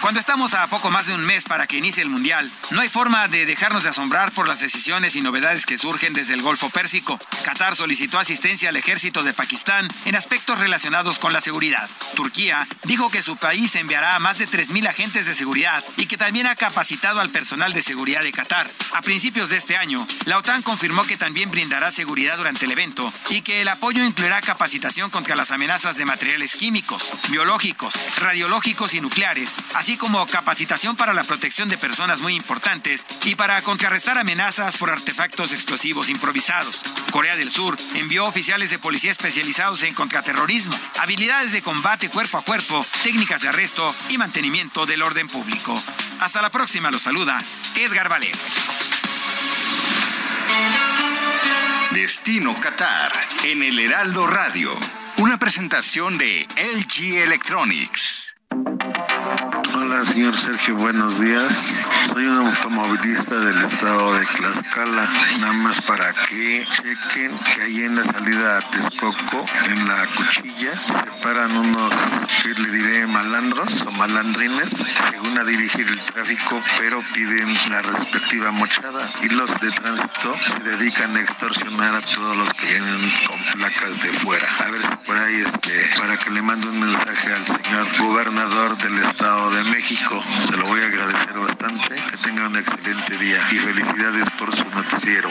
Cuando 0.00 0.20
estamos 0.20 0.54
a 0.54 0.68
poco 0.68 0.90
más 0.90 1.06
de 1.06 1.14
un 1.14 1.26
mes 1.26 1.42
para 1.42 1.66
que 1.66 1.76
inicie 1.76 2.04
el 2.04 2.08
Mundial, 2.08 2.48
no 2.70 2.80
hay 2.80 2.88
forma 2.88 3.26
de 3.26 3.46
dejarnos 3.46 3.82
de 3.82 3.90
asombrar 3.90 4.30
por 4.30 4.46
las 4.46 4.60
decisiones 4.60 5.16
y 5.16 5.22
novedades 5.22 5.66
que 5.66 5.76
surgen 5.76 6.14
desde 6.14 6.34
el 6.34 6.42
Golfo 6.42 6.70
Pérsico. 6.70 7.18
Qatar 7.44 7.74
solicitó 7.74 8.20
asistencia 8.20 8.68
al 8.68 8.76
ejército 8.76 9.24
de 9.24 9.32
Pakistán 9.32 9.88
en 10.04 10.14
aspectos 10.14 10.60
relacionados 10.60 11.18
con 11.18 11.32
la 11.32 11.40
seguridad. 11.40 11.90
Turquía 12.14 12.68
dijo 12.84 13.10
que 13.10 13.22
su 13.22 13.36
país 13.36 13.74
enviará 13.74 14.14
a 14.14 14.20
más 14.20 14.38
de 14.38 14.48
3.000 14.48 14.88
agentes 14.88 15.26
de 15.26 15.34
seguridad 15.34 15.82
y 15.96 16.06
que 16.06 16.16
también 16.16 16.46
ha 16.46 16.54
capacitado 16.54 17.20
al 17.20 17.30
personal 17.30 17.72
de 17.72 17.82
seguridad 17.82 18.22
de 18.22 18.32
Qatar. 18.32 18.70
A 18.94 19.02
principios 19.02 19.50
de 19.50 19.56
este 19.56 19.76
año, 19.76 20.06
la 20.26 20.38
OTAN 20.38 20.62
confirmó 20.62 21.04
que 21.06 21.16
también 21.16 21.50
brindará 21.50 21.90
seguridad 21.90 22.36
durante 22.36 22.66
el 22.66 22.72
evento 22.72 23.12
y 23.30 23.42
que 23.42 23.62
el 23.62 23.68
apoyo 23.68 24.04
incluirá 24.04 24.40
capacitación 24.42 25.10
contra 25.10 25.34
las 25.34 25.50
amenazas 25.50 25.96
de 25.96 26.04
materiales 26.04 26.54
químicos, 26.54 27.10
biológicos, 27.30 27.94
radiológicos 28.20 28.94
y 28.94 29.00
nucleares, 29.00 29.56
así 29.74 29.87
como 29.96 30.26
capacitación 30.26 30.96
para 30.96 31.14
la 31.14 31.24
protección 31.24 31.68
de 31.68 31.78
personas 31.78 32.20
muy 32.20 32.34
importantes 32.34 33.06
y 33.24 33.34
para 33.34 33.60
contrarrestar 33.62 34.18
amenazas 34.18 34.76
por 34.76 34.90
artefactos 34.90 35.52
explosivos 35.52 36.10
improvisados. 36.10 36.82
Corea 37.10 37.36
del 37.36 37.50
Sur 37.50 37.76
envió 37.94 38.26
oficiales 38.26 38.70
de 38.70 38.78
policía 38.78 39.10
especializados 39.10 39.82
en 39.84 39.94
contraterrorismo, 39.94 40.78
habilidades 40.98 41.52
de 41.52 41.62
combate 41.62 42.08
cuerpo 42.08 42.38
a 42.38 42.42
cuerpo, 42.42 42.84
técnicas 43.02 43.40
de 43.42 43.48
arresto 43.48 43.94
y 44.10 44.18
mantenimiento 44.18 44.86
del 44.86 45.02
orden 45.02 45.28
público. 45.28 45.80
Hasta 46.20 46.42
la 46.42 46.50
próxima, 46.50 46.90
los 46.90 47.02
saluda 47.02 47.42
Edgar 47.76 48.08
Valero. 48.08 48.38
Destino 51.92 52.54
Qatar 52.60 53.12
en 53.44 53.62
el 53.62 53.78
Heraldo 53.78 54.26
Radio. 54.26 54.76
Una 55.16 55.38
presentación 55.38 56.18
de 56.18 56.46
LG 56.56 57.22
Electronics. 57.22 58.27
Hola, 59.74 60.02
señor 60.04 60.36
Sergio, 60.36 60.76
buenos 60.76 61.20
días. 61.20 61.80
Soy 62.08 62.24
un 62.26 62.46
automovilista 62.46 63.38
del 63.38 63.64
estado 63.64 64.14
de 64.14 64.24
Tlaxcala. 64.26 65.08
Nada 65.40 65.52
más 65.52 65.80
para 65.82 66.12
que 66.12 66.64
chequen 66.64 67.38
que 67.38 67.62
ahí 67.62 67.82
en 67.82 67.96
la 67.96 68.04
salida 68.04 68.58
a 68.58 68.70
Texcoco, 68.70 69.44
en 69.66 69.88
la 69.88 70.06
cuchilla, 70.16 70.72
se 70.72 71.22
paran 71.22 71.56
unos, 71.56 71.92
que 72.42 72.60
le 72.60 72.70
diré, 72.70 73.06
malandros 73.06 73.82
o 73.82 73.90
malandrines, 73.92 74.70
según 75.10 75.38
a 75.38 75.44
dirigir 75.44 75.86
el 75.86 76.00
tráfico, 76.00 76.62
pero 76.78 77.02
piden 77.12 77.54
la 77.70 77.82
respectiva 77.82 78.50
mochada. 78.50 79.06
Y 79.22 79.28
los 79.28 79.50
de 79.60 79.70
tránsito 79.70 80.34
se 80.46 80.58
dedican 80.60 81.14
a 81.14 81.20
extorsionar 81.20 81.94
a 81.94 82.00
todos 82.00 82.36
los 82.36 82.54
que 82.54 82.66
vienen 82.66 83.12
con 83.26 83.60
placas 83.60 84.02
de 84.02 84.12
fuera. 84.20 84.48
A 84.64 84.70
ver 84.70 84.98
por 85.04 85.16
ahí, 85.16 85.42
este, 85.46 85.90
para 85.98 86.16
que 86.16 86.30
le 86.30 86.42
mande 86.42 86.68
un 86.68 86.80
mensaje 86.80 87.34
al 87.34 87.46
señor 87.46 87.86
gobernador 87.98 88.76
del 88.78 88.98
estado 88.98 89.50
de 89.50 89.57
México. 89.64 90.22
Se 90.46 90.56
lo 90.56 90.66
voy 90.66 90.80
a 90.80 90.86
agradecer 90.86 91.38
bastante. 91.38 91.94
Que 92.10 92.16
tenga 92.18 92.46
un 92.46 92.56
excelente 92.56 93.16
día 93.18 93.46
y 93.50 93.58
felicidades 93.58 94.28
por 94.38 94.54
su 94.56 94.64
noticiero. 94.64 95.30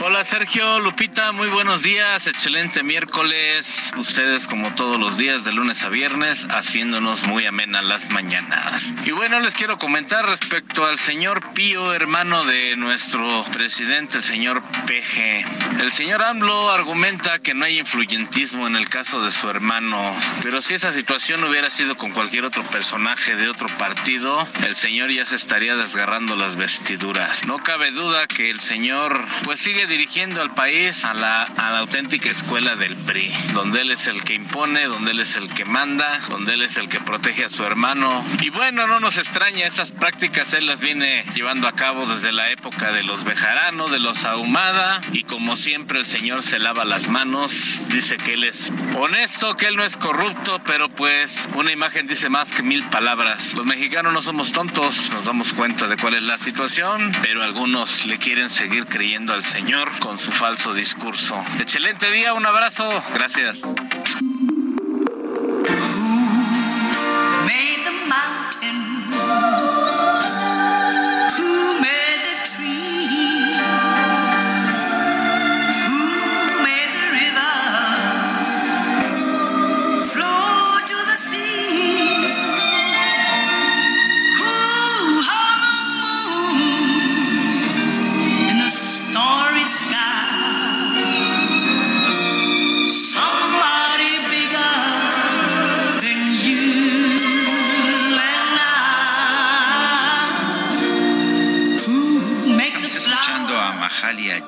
Hola 0.00 0.22
Sergio, 0.24 0.78
Lupita, 0.80 1.32
muy 1.32 1.48
buenos 1.48 1.82
días, 1.82 2.26
excelente 2.26 2.82
miércoles. 2.82 3.92
Ustedes 3.96 4.46
como 4.46 4.74
todos 4.74 5.00
los 5.00 5.16
días 5.16 5.44
de 5.44 5.52
lunes 5.52 5.84
a 5.84 5.88
viernes 5.88 6.46
haciéndonos 6.50 7.24
muy 7.24 7.46
amenas 7.46 7.84
las 7.84 8.10
mañanas. 8.10 8.92
Y 9.04 9.10
bueno, 9.10 9.40
les 9.40 9.54
quiero 9.54 9.78
comentar 9.78 10.26
respecto 10.26 10.84
al 10.84 10.98
señor 10.98 11.52
Pío, 11.54 11.92
hermano 11.92 12.44
de 12.44 12.76
nuestro 12.76 13.44
presidente, 13.52 14.18
el 14.18 14.24
señor 14.24 14.62
PG. 14.86 15.80
El 15.80 15.92
señor 15.92 16.22
AMLO 16.22 16.70
argumenta 16.70 17.38
que 17.38 17.54
no 17.54 17.64
hay 17.64 17.78
influyentismo 17.78 18.66
en 18.66 18.76
el 18.76 18.88
caso 18.88 19.22
de 19.22 19.30
su 19.30 19.48
hermano, 19.48 20.14
pero 20.42 20.60
si 20.60 20.74
esa 20.74 20.92
situación 20.92 21.42
hubiera 21.44 21.70
sido 21.70 21.96
con 21.96 22.12
cualquier 22.12 22.44
otro 22.44 22.62
personaje 22.64 23.36
de 23.36 23.45
otro 23.48 23.68
partido, 23.78 24.46
el 24.66 24.74
señor 24.74 25.10
ya 25.10 25.24
se 25.24 25.36
estaría 25.36 25.76
desgarrando 25.76 26.36
las 26.36 26.56
vestiduras. 26.56 27.44
No 27.46 27.58
cabe 27.58 27.90
duda 27.90 28.26
que 28.26 28.50
el 28.50 28.60
señor 28.60 29.24
pues 29.44 29.60
sigue 29.60 29.86
dirigiendo 29.86 30.42
al 30.42 30.54
país 30.54 31.04
a 31.04 31.14
la, 31.14 31.42
a 31.42 31.70
la 31.70 31.78
auténtica 31.80 32.30
escuela 32.30 32.76
del 32.76 32.96
PRI, 32.96 33.32
donde 33.54 33.82
él 33.82 33.90
es 33.90 34.06
el 34.06 34.22
que 34.24 34.34
impone, 34.34 34.84
donde 34.84 35.12
él 35.12 35.20
es 35.20 35.36
el 35.36 35.48
que 35.52 35.64
manda, 35.64 36.20
donde 36.28 36.54
él 36.54 36.62
es 36.62 36.76
el 36.76 36.88
que 36.88 37.00
protege 37.00 37.44
a 37.44 37.48
su 37.48 37.64
hermano. 37.64 38.24
Y 38.40 38.50
bueno, 38.50 38.86
no 38.86 39.00
nos 39.00 39.18
extraña, 39.18 39.66
esas 39.66 39.92
prácticas 39.92 40.52
él 40.54 40.66
las 40.66 40.80
viene 40.80 41.24
llevando 41.34 41.68
a 41.68 41.72
cabo 41.72 42.06
desde 42.06 42.32
la 42.32 42.50
época 42.50 42.92
de 42.92 43.02
los 43.02 43.24
Bejarano, 43.24 43.88
de 43.88 43.98
los 43.98 44.24
Ahumada, 44.24 45.00
y 45.12 45.24
como 45.24 45.56
siempre 45.56 45.98
el 45.98 46.06
señor 46.06 46.42
se 46.42 46.58
lava 46.58 46.84
las 46.84 47.08
manos, 47.08 47.86
dice 47.88 48.16
que 48.16 48.34
él 48.34 48.44
es 48.44 48.72
honesto, 48.96 49.54
que 49.56 49.66
él 49.66 49.76
no 49.76 49.84
es 49.84 49.96
corrupto, 49.96 50.60
pero 50.64 50.88
pues 50.88 51.48
una 51.54 51.72
imagen 51.72 52.06
dice 52.06 52.28
más 52.28 52.52
que 52.52 52.62
mil 52.62 52.84
palabras. 52.88 53.35
Los 53.36 53.66
mexicanos 53.66 54.14
no 54.14 54.22
somos 54.22 54.52
tontos, 54.52 55.10
nos 55.12 55.26
damos 55.26 55.52
cuenta 55.52 55.86
de 55.86 55.96
cuál 55.98 56.14
es 56.14 56.22
la 56.22 56.38
situación, 56.38 57.12
pero 57.20 57.42
algunos 57.42 58.06
le 58.06 58.16
quieren 58.18 58.48
seguir 58.48 58.86
creyendo 58.86 59.34
al 59.34 59.44
Señor 59.44 59.90
con 59.98 60.16
su 60.16 60.32
falso 60.32 60.72
discurso. 60.72 61.42
Excelente 61.58 62.10
día, 62.10 62.32
un 62.32 62.46
abrazo. 62.46 62.88
Gracias. 63.12 63.60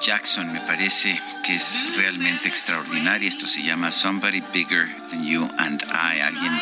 Jackson 0.09 0.51
me 0.51 0.61
parece 0.61 1.21
que 1.45 1.57
es 1.57 1.95
realmente 1.95 2.49
extraordinaria. 2.49 3.29
Esto 3.29 3.47
se 3.47 3.63
llama 3.63 3.91
Somebody 3.91 4.43
Bigger 4.55 4.89
Than 5.11 5.23
You 5.23 5.47
and 5.59 5.83
I, 5.83 6.21
alguien 6.21 6.59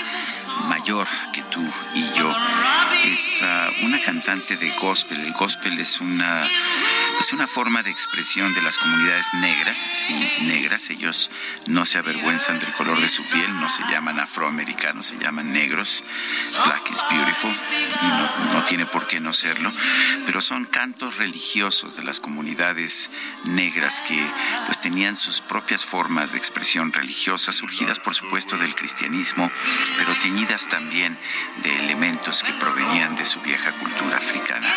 mayor 0.69 1.07
que 1.33 1.43
tú 1.43 1.63
y 1.95 2.03
yo. 2.19 2.29
Es 3.05 3.39
ah, 3.43 3.71
una 3.85 4.03
cantante 4.03 4.57
de 4.57 4.69
gospel. 4.81 5.21
El 5.21 5.33
gospel 5.33 5.79
es 5.79 6.01
una 6.01 6.51
es 7.21 7.33
una 7.33 7.47
forma 7.47 7.83
de 7.83 7.91
expresión 7.91 8.53
de 8.55 8.63
las 8.63 8.79
comunidades 8.79 9.27
negras, 9.35 9.87
sí, 9.95 10.15
negras. 10.43 10.91
Ellos 10.91 11.31
no 11.67 11.87
se 11.87 11.99
avergüenzan 11.99 12.59
del 12.59 12.73
color 12.73 13.01
de 13.01 13.09
su 13.09 13.25
piel, 13.25 13.59
no 13.59 13.69
se 13.69 13.83
llaman 13.85 14.21
afroamericanos, 14.21 15.07
se 15.07 15.19
llaman 15.19 15.53
negros. 15.53 16.05
Black 16.65 16.91
is 16.91 17.03
beautiful 17.11 17.51
y 17.51 18.07
no, 18.07 18.55
no 18.55 18.65
tiene 18.65 18.87
por 18.87 19.07
qué 19.07 19.21
no 19.21 19.33
serlo, 19.33 19.73
pero 20.27 20.41
son 20.41 20.67
cantos 20.67 21.17
religiosos 21.17 21.97
de 21.97 22.05
las 22.05 22.21
comunidades 22.21 23.11
negras 23.45 24.03
que 24.03 24.27
pues 24.67 24.81
tenían 24.81 25.17
sus 25.17 25.41
propias 25.41 25.85
formas 25.85 26.33
de 26.33 26.39
expresión 26.39 26.93
religiosa, 26.93 27.53
surgidas 27.53 27.99
por 27.99 28.15
supuesto 28.15 28.57
del 28.59 28.75
cristianismo, 28.75 29.51
pero 29.97 30.17
teñidas 30.19 30.69
también 30.69 31.19
de 31.63 31.75
elementos 31.77 32.43
que 32.43 32.53
provenían 32.55 33.17
de 33.17 33.25
su 33.25 33.41
vieja 33.41 33.73
cultura 33.73 34.19
africana. 34.19 34.69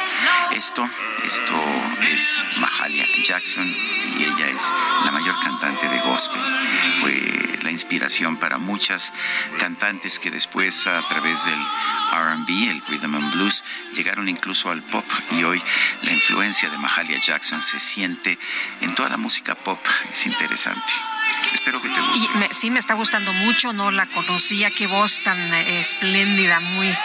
Esto, 0.51 0.89
esto 1.25 1.53
es 2.11 2.28
Mahalia 2.59 3.05
Jackson 3.25 3.65
y 4.17 4.23
ella 4.23 4.47
es 4.47 4.61
la 5.05 5.11
mayor 5.11 5.35
cantante 5.41 5.87
de 5.87 5.99
gospel. 6.01 6.41
Fue 7.01 7.59
la 7.61 7.71
inspiración 7.71 8.37
para 8.37 8.57
muchas 8.57 9.11
cantantes 9.59 10.19
que 10.19 10.31
después 10.31 10.87
a 10.87 11.01
través 11.07 11.45
del 11.45 11.59
RB, 12.11 12.69
el 12.69 12.81
rhythm 12.87 13.15
and 13.15 13.33
blues, 13.33 13.63
llegaron 13.93 14.27
incluso 14.27 14.71
al 14.71 14.81
pop 14.83 15.05
y 15.31 15.43
hoy 15.43 15.61
la 16.03 16.11
influencia 16.11 16.69
de 16.69 16.77
Mahalia 16.77 17.19
Jackson 17.21 17.61
se 17.61 17.79
siente 17.79 18.37
en 18.81 18.95
toda 18.95 19.09
la 19.09 19.17
música 19.17 19.55
pop. 19.55 19.79
Es 20.11 20.25
interesante. 20.25 20.91
Espero 21.53 21.81
que 21.81 21.89
te 21.89 21.99
guste. 21.99 22.49
Y 22.49 22.53
sí, 22.53 22.69
me 22.69 22.79
está 22.79 22.93
gustando 22.93 23.31
mucho, 23.33 23.73
no 23.73 23.91
la 23.91 24.05
conocía, 24.07 24.71
qué 24.71 24.87
voz 24.87 25.21
tan 25.23 25.39
eh, 25.53 25.79
espléndida, 25.79 26.59
muy 26.59 26.95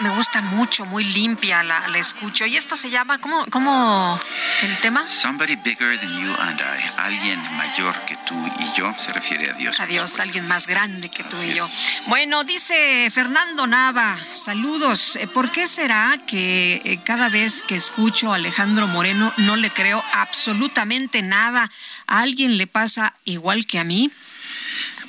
me, 0.00 0.10
gusta 0.10 0.40
mucho, 0.40 0.84
muy 0.84 1.04
limpia, 1.04 1.62
la, 1.62 1.88
la, 1.88 1.98
escucho. 1.98 2.46
Y 2.46 2.56
esto 2.56 2.76
se 2.76 2.90
llama, 2.90 3.18
¿cómo, 3.18 3.46
¿cómo 3.46 4.20
el 4.62 4.78
tema? 4.80 5.06
Somebody 5.06 5.56
bigger 5.56 5.98
than 5.98 6.20
you 6.20 6.32
and 6.38 6.60
I. 6.60 6.82
Alguien 6.98 7.40
mayor 7.56 7.94
que 8.06 8.16
tú 8.26 8.34
y 8.58 8.78
yo 8.78 8.94
se 8.98 9.12
refiere 9.12 9.50
a 9.50 9.54
Dios. 9.54 9.78
A 9.80 9.86
Dios, 9.86 10.18
alguien 10.20 10.46
más 10.46 10.66
grande 10.66 11.10
que 11.10 11.24
tú 11.24 11.36
y 11.42 11.54
yo. 11.54 11.68
Bueno, 12.06 12.44
dice 12.44 13.10
Fernando 13.12 13.66
Nava, 13.66 14.16
saludos. 14.32 15.16
Eh, 15.16 15.26
¿Por 15.26 15.50
qué 15.50 15.66
será 15.66 16.18
que 16.26 16.82
eh, 16.84 17.00
cada 17.04 17.28
vez 17.28 17.62
que 17.62 17.76
escucho 17.76 18.32
a 18.32 18.36
Alejandro 18.36 18.86
Moreno 18.88 19.32
no 19.38 19.56
le 19.56 19.70
creo 19.70 20.02
absolutamente 20.12 21.22
nada? 21.22 21.70
¿A 22.06 22.20
alguien 22.20 22.56
le 22.56 22.66
pasa 22.66 23.14
igual 23.24 23.66
que 23.66 23.78
a 23.78 23.84
mí? 23.84 24.10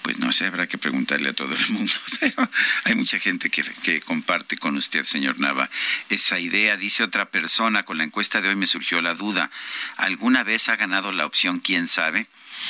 Pues 0.02 0.20
no 0.20 0.32
sé, 0.32 0.48
habrá 0.48 0.68
que 0.68 0.78
preguntarle 0.78 1.30
a 1.30 1.34
todo 1.34 1.56
el 1.56 1.70
mundo, 1.70 1.94
pero 2.20 2.50
hay 2.86 2.96
mucha 2.96 3.20
gente 3.20 3.50
que, 3.50 3.64
que, 3.84 4.02
comparte 4.02 4.58
con 4.58 4.76
usted, 4.76 5.04
señor 5.04 5.40
Nava, 5.40 5.70
esa 6.10 6.40
idea. 6.40 6.78
Dice 6.78 7.04
otra 7.04 7.30
persona, 7.30 7.84
con 7.84 7.98
la 7.98 8.04
encuesta 8.04 8.42
de 8.42 8.50
hoy 8.50 8.56
me 8.56 8.68
surgió 8.68 9.02
la 9.02 9.14
duda, 9.14 9.52
¿alguna 9.98 10.44
vez 10.44 10.70
ha 10.70 10.76
ganado 10.76 11.12
la 11.12 11.26
opción 11.26 11.60
quién 11.60 11.88
sabe? 11.88 12.28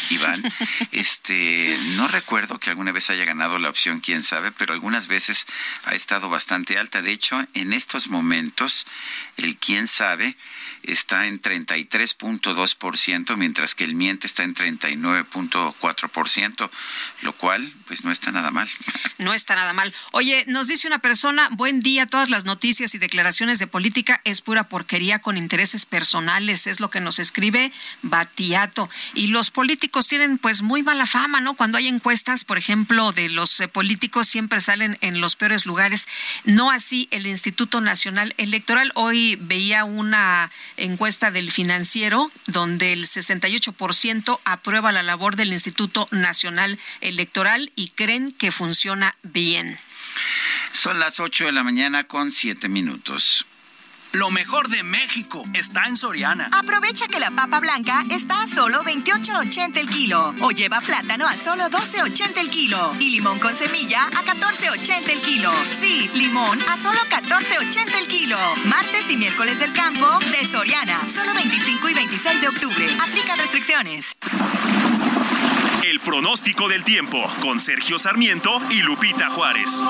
Iván. 0.09 0.43
Este, 0.91 1.77
no 1.95 2.07
recuerdo 2.07 2.59
que 2.59 2.69
alguna 2.69 2.91
vez 2.91 3.09
haya 3.09 3.25
ganado 3.25 3.57
la 3.57 3.69
opción, 3.69 3.99
quién 3.99 4.23
sabe, 4.23 4.51
pero 4.51 4.73
algunas 4.73 5.07
veces 5.07 5.45
ha 5.85 5.95
estado 5.95 6.29
bastante 6.29 6.77
alta. 6.77 7.01
De 7.01 7.11
hecho, 7.11 7.43
en 7.53 7.73
estos 7.73 8.07
momentos, 8.07 8.85
el 9.37 9.57
quién 9.57 9.87
sabe 9.87 10.35
está 10.83 11.25
en 11.27 11.41
33.2%, 11.41 13.37
mientras 13.37 13.73
que 13.75 13.83
el 13.83 13.93
miente 13.95 14.27
está 14.27 14.43
en 14.43 14.55
39.4%, 14.55 16.69
lo 17.21 17.33
cual 17.33 17.73
pues 17.87 18.03
no 18.03 18.11
está 18.11 18.31
nada 18.31 18.51
mal. 18.51 18.69
No 19.17 19.33
está 19.33 19.55
nada 19.55 19.73
mal. 19.73 19.93
Oye, 20.11 20.45
nos 20.47 20.67
dice 20.67 20.87
una 20.87 20.99
persona, 20.99 21.49
buen 21.51 21.81
día, 21.81 22.05
todas 22.07 22.29
las 22.29 22.45
noticias 22.45 22.95
y 22.95 22.97
declaraciones 22.97 23.59
de 23.59 23.67
política 23.67 24.21
es 24.23 24.41
pura 24.41 24.69
porquería 24.69 25.19
con 25.19 25.37
intereses 25.37 25.85
personales, 25.85 26.67
es 26.67 26.79
lo 26.79 26.89
que 26.89 26.99
nos 26.99 27.19
escribe 27.19 27.71
Batiato. 28.01 28.89
Y 29.13 29.27
los 29.27 29.51
políticos 29.51 29.80
tienen 29.89 30.37
pues 30.37 30.61
muy 30.61 30.83
mala 30.83 31.05
fama, 31.05 31.41
¿no? 31.41 31.55
Cuando 31.55 31.77
hay 31.77 31.87
encuestas, 31.87 32.43
por 32.43 32.57
ejemplo, 32.57 33.11
de 33.11 33.29
los 33.29 33.59
eh, 33.59 33.67
políticos 33.67 34.27
siempre 34.27 34.61
salen 34.61 34.97
en 35.01 35.21
los 35.21 35.35
peores 35.35 35.65
lugares, 35.65 36.07
no 36.43 36.71
así 36.71 37.07
el 37.11 37.25
Instituto 37.25 37.81
Nacional 37.81 38.33
Electoral. 38.37 38.91
Hoy 38.95 39.37
veía 39.41 39.83
una 39.85 40.51
encuesta 40.77 41.31
del 41.31 41.51
financiero 41.51 42.31
donde 42.47 42.93
el 42.93 43.05
68% 43.05 44.39
aprueba 44.43 44.91
la 44.91 45.03
labor 45.03 45.35
del 45.35 45.53
Instituto 45.53 46.07
Nacional 46.11 46.79
Electoral 47.01 47.71
y 47.75 47.89
creen 47.89 48.31
que 48.31 48.51
funciona 48.51 49.15
bien. 49.23 49.79
Son 50.71 50.99
las 50.99 51.19
8 51.19 51.45
de 51.45 51.51
la 51.51 51.63
mañana 51.63 52.03
con 52.03 52.31
7 52.31 52.67
minutos. 52.69 53.45
Lo 54.13 54.29
mejor 54.29 54.67
de 54.67 54.83
México 54.83 55.41
está 55.53 55.85
en 55.85 55.95
Soriana. 55.95 56.49
Aprovecha 56.51 57.07
que 57.07 57.21
la 57.21 57.31
papa 57.31 57.61
blanca 57.61 58.03
está 58.09 58.41
a 58.41 58.47
solo 58.47 58.83
28.80 58.83 59.77
el 59.77 59.87
kilo 59.87 60.35
o 60.41 60.51
lleva 60.51 60.81
plátano 60.81 61.25
a 61.25 61.37
solo 61.37 61.69
12.80 61.69 62.37
el 62.39 62.49
kilo 62.49 62.93
y 62.99 63.11
limón 63.11 63.39
con 63.39 63.55
semilla 63.55 64.07
a 64.07 64.25
14.80 64.25 65.09
el 65.09 65.21
kilo. 65.21 65.53
Sí, 65.79 66.11
limón 66.13 66.59
a 66.69 66.77
solo 66.77 66.99
14.80 67.09 67.99
el 67.99 68.07
kilo. 68.07 68.37
Martes 68.65 69.09
y 69.09 69.15
miércoles 69.15 69.59
del 69.59 69.71
campo 69.71 70.19
de 70.19 70.45
Soriana, 70.45 70.99
solo 71.07 71.33
25 71.33 71.89
y 71.89 71.93
26 71.93 72.41
de 72.41 72.47
octubre. 72.49 72.87
Aplica 73.01 73.37
restricciones. 73.37 74.17
El 75.85 76.01
pronóstico 76.01 76.67
del 76.67 76.83
tiempo 76.83 77.25
con 77.39 77.61
Sergio 77.61 77.97
Sarmiento 77.97 78.61
y 78.71 78.81
Lupita 78.81 79.29
Juárez. 79.29 79.81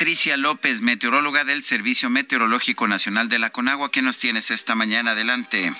Patricia 0.00 0.38
López, 0.38 0.80
meteoróloga 0.80 1.44
del 1.44 1.62
Servicio 1.62 2.08
Meteorológico 2.08 2.88
Nacional 2.88 3.28
de 3.28 3.38
la 3.38 3.50
Conagua. 3.50 3.90
¿Qué 3.90 4.00
nos 4.00 4.18
tienes 4.18 4.50
esta 4.50 4.74
mañana? 4.74 5.10
Adelante. 5.10 5.74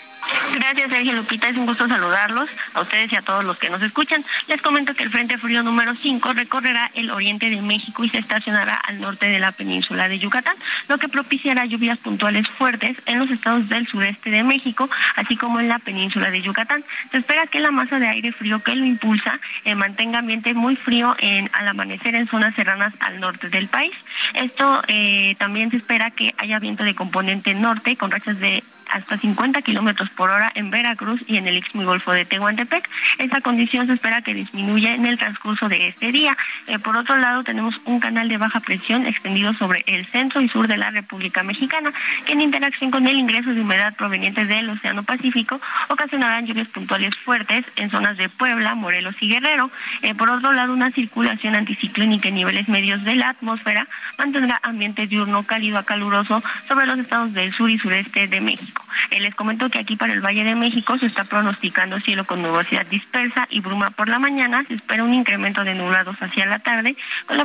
Gracias, 0.55 0.91
Sergio 0.91 1.13
Lupita. 1.13 1.49
Es 1.49 1.57
un 1.57 1.67
gusto 1.67 1.89
saludarlos 1.89 2.49
a 2.75 2.81
ustedes 2.81 3.13
y 3.13 3.17
a 3.17 3.23
todos 3.23 3.45
los 3.45 3.59
que 3.59 3.71
nos 3.71 3.83
escuchan. 3.83 4.25
Les 4.49 4.61
comento 4.61 4.95
que 4.95 5.05
el 5.05 5.11
Frente 5.11 5.39
Frío 5.39 5.63
número 5.63 5.95
5 5.95 6.33
recorrerá 6.33 6.91
el 6.95 7.11
oriente 7.11 7.51
de 7.51 7.63
México 7.63 8.05
y 8.05 8.09
se 8.09 8.19
estacionará 8.19 8.75
al 8.75 9.01
norte 9.01 9.29
de 9.29 9.39
la 9.39 9.53
península 9.53 10.09
de 10.09 10.19
Yucatán, 10.19 10.57
lo 10.89 10.99
que 10.99 11.09
propiciará 11.09 11.65
lluvias 11.65 11.99
puntuales 11.99 12.49
fuertes 12.49 12.97
en 13.07 13.19
los 13.19 13.31
estados 13.31 13.69
del 13.69 13.87
sureste 13.89 14.31
de 14.31 14.43
México, 14.43 14.89
así 15.17 15.37
como 15.37 15.61
en 15.61 15.69
la 15.69 15.79
península 15.79 16.31
de 16.31 16.43
Yucatán. 16.43 16.85
Se 17.11 17.19
espera 17.19 17.47
que 17.47 17.61
la 17.61 17.71
masa 17.71 17.99
de 17.99 18.09
aire 18.09 18.33
frío 18.33 18.63
que 18.63 18.75
lo 18.75 18.85
impulsa 18.85 19.41
eh, 19.65 19.75
mantenga 19.75 20.19
ambiente 20.19 20.55
muy 20.55 20.77
frío 20.77 21.15
en, 21.19 21.51
al 21.53 21.69
amanecer 21.69 22.15
en 22.15 22.29
zonas 22.29 22.55
serranas 22.55 22.93
al 23.01 23.21
norte 23.21 23.49
del 23.49 23.69
país. 23.69 23.93
Esto 24.35 24.83
eh, 24.89 25.35
también 25.39 25.71
se 25.71 25.77
espera 25.77 26.11
que 26.11 26.35
haya 26.39 26.59
viento 26.59 26.85
de 26.85 26.95
componente 26.95 27.55
norte 27.55 27.97
con 27.97 28.11
rachas 28.11 28.39
de 28.39 28.63
hasta 28.91 29.17
50 29.17 29.63
kilómetros 29.63 30.11
por 30.11 30.31
hora 30.31 30.51
en 30.55 30.71
Veracruz 30.71 31.23
y 31.27 31.37
en 31.37 31.47
el 31.47 31.59
Istmo 31.59 31.85
Golfo 31.85 32.13
de 32.13 32.25
Tehuantepec. 32.25 32.89
Esta 33.19 33.41
condición 33.41 33.87
se 33.87 33.95
espera 33.95 34.23
que 34.23 34.35
disminuya 34.35 34.95
en 34.95 35.07
el 35.07 35.19
transcurso 35.19 35.69
de 35.69 35.89
este 35.89 36.13
día. 36.13 36.37
Eh, 36.67 36.79
por 36.79 36.97
otro 36.97 37.17
lado, 37.17 37.45
tenemos 37.45 37.81
un 37.85 38.01
canal 38.01 38.29
de 38.29 38.39
baja 38.39 38.61
presión 38.61 39.07
extendido 39.07 39.53
sobre 39.55 39.85
el 39.87 40.07
centro 40.07 40.41
y 40.41 40.49
sur 40.49 40.69
de 40.69 40.77
la 40.77 40.91
República 40.91 41.43
Mexicana, 41.43 41.93
que 42.27 42.33
en 42.33 42.41
interacción 42.41 42.91
con 42.91 43.07
el 43.07 43.19
ingreso 43.19 43.51
de 43.55 43.61
humedad 43.61 43.95
proveniente 43.95 44.45
del 44.45 44.71
Océano 44.71 45.03
Pacífico 45.03 45.61
ocasionarán 45.89 46.47
lluvias 46.47 46.69
puntuales 46.69 47.15
fuertes 47.25 47.65
en 47.77 47.91
zonas 47.91 48.17
de 48.17 48.29
Puebla, 48.29 48.75
Morelos 48.75 49.15
y 49.21 49.29
Guerrero. 49.29 49.71
Eh, 50.03 50.15
por 50.15 50.31
otro 50.31 50.53
lado, 50.53 50.73
una 50.73 50.91
circulación 50.91 51.55
anticiclónica 51.55 52.29
en 52.29 52.35
niveles 52.35 52.69
medios 52.69 53.03
de 53.05 53.17
la 53.17 53.31
atmósfera 53.31 53.87
mantendrá 54.19 54.61
ambiente 54.63 55.07
diurno 55.07 55.43
cálido 55.45 55.79
a 55.79 55.85
caluroso 55.85 56.43
sobre 56.69 56.87
los 56.87 56.99
estados 56.99 57.33
del 57.33 57.53
sur 57.55 57.71
y 57.71 57.79
sureste 57.79 58.27
de 58.27 58.41
México. 58.41 58.80
Eh, 59.11 59.21
les 59.21 59.35
comento 59.35 59.69
que 59.71 59.79
aquí 59.79 59.97
para 59.97 60.13
el 60.13 60.21
Valle 60.21 60.45
de 60.45 60.55
México 60.55 60.99
se 60.99 61.07
está 61.07 61.25
pronosticando 61.25 62.01
cielo 62.01 62.25
con 62.25 62.43
nubosidad 62.43 62.87
dispersa 62.87 63.47
y 63.51 63.61
bruma 63.61 63.91
por 63.91 64.09
la 64.09 64.19
mañana. 64.19 64.65
Se 64.69 64.75
espera 64.75 65.05
un 65.05 65.15
incremento 65.15 65.65
de 65.65 65.75
nublados 65.75 66.17
hacia 66.21 66.47
la 66.47 66.59
tarde 66.59 66.97
con 67.27 67.37
la, 67.37 67.45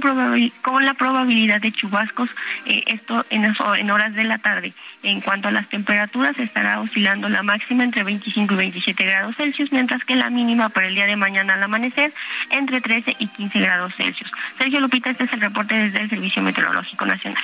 con 0.62 0.86
la 0.86 0.94
probabilidad 0.94 1.62
de 1.62 1.72
chubascos, 1.72 2.30
eh, 2.66 2.84
esto 2.88 3.26
en, 3.30 3.46
en 3.46 3.92
horas 3.92 4.14
de 4.14 4.24
la 4.24 4.38
tarde. 4.38 4.74
En 5.04 5.22
cuanto 5.22 5.48
a 5.48 5.52
las 5.52 5.68
temperaturas, 5.70 6.38
estará 6.40 6.80
oscilando 6.82 7.30
la 7.30 7.44
máxima 7.44 7.84
entre 7.84 8.04
25 8.04 8.54
y 8.54 8.58
27 8.58 9.04
grados 9.04 9.36
Celsius, 9.36 9.72
mientras 9.72 10.04
que 10.04 10.16
la 10.16 10.30
mínima 10.30 10.70
para 10.70 10.88
el 10.88 10.96
día 10.96 11.06
de 11.06 11.16
mañana 11.16 11.54
al 11.54 11.64
amanecer 11.64 12.14
entre 12.50 12.82
13 12.82 13.16
y 13.20 13.28
15 13.28 13.60
grados 13.60 13.94
Celsius. 13.96 14.32
Sergio 14.58 14.80
Lupita, 14.80 15.10
este 15.10 15.26
es 15.26 15.34
el 15.34 15.42
reporte 15.42 15.76
desde 15.76 16.00
el 16.00 16.10
Servicio 16.10 16.42
Meteorológico 16.42 17.06
Nacional. 17.06 17.44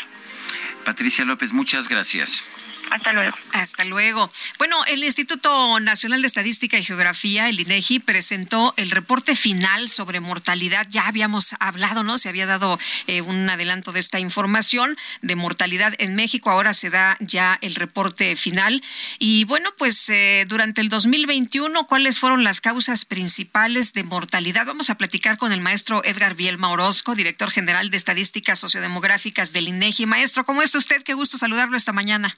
Patricia 0.86 1.26
López, 1.26 1.54
muchas 1.54 1.88
gracias. 1.88 2.44
Hasta 2.92 3.14
luego. 3.14 3.38
Hasta 3.54 3.86
luego. 3.86 4.30
Bueno, 4.58 4.84
el 4.86 5.02
Instituto 5.02 5.80
Nacional 5.80 6.20
de 6.20 6.28
Estadística 6.28 6.78
y 6.78 6.84
Geografía, 6.84 7.48
el 7.48 7.62
INEGI, 7.62 8.00
presentó 8.00 8.74
el 8.76 8.92
reporte 8.92 9.34
final 9.34 9.88
sobre 9.88 10.20
mortalidad. 10.20 10.86
Ya 10.90 11.08
habíamos 11.08 11.56
hablado, 11.62 12.04
¿no? 12.04 12.18
Se 12.18 12.28
había 12.28 12.46
dado 12.46 12.78
eh, 13.08 13.22
un 13.22 13.50
adelanto 13.50 13.94
de 13.94 14.02
esta 14.02 14.20
información 14.20 14.98
de 15.22 15.38
mortalidad 15.38 15.94
en 16.00 16.16
México. 16.16 16.52
Ahora 16.52 16.74
se 16.74 16.90
da 16.90 17.16
ya 17.22 17.58
el 17.62 17.76
reporte 17.76 18.36
final. 18.36 18.84
Y 19.20 19.46
bueno, 19.46 19.70
pues 19.78 20.10
eh, 20.10 20.44
durante 20.50 20.82
el 20.82 20.90
2021, 20.90 21.88
¿cuáles 21.88 22.20
fueron 22.20 22.44
las 22.44 22.60
causas 22.60 23.06
principales 23.06 23.94
de 23.94 24.04
mortalidad? 24.04 24.66
Vamos 24.66 24.90
a 24.90 24.96
platicar 24.96 25.38
con 25.38 25.54
el 25.54 25.62
maestro 25.62 26.04
Edgar 26.04 26.36
Bielma 26.36 26.70
Orozco, 26.72 27.16
director 27.16 27.52
general 27.52 27.90
de 27.90 27.96
Estadísticas 27.96 28.60
Sociodemográficas 28.60 29.54
del 29.54 29.70
INEGI. 29.70 30.08
Maestro, 30.08 30.46
¿cómo 30.46 30.62
está 30.62 30.78
usted? 30.78 31.04
Qué 31.04 31.14
gusto 31.14 31.38
saludarlo 31.38 31.78
esta 31.78 31.94
mañana. 31.94 32.36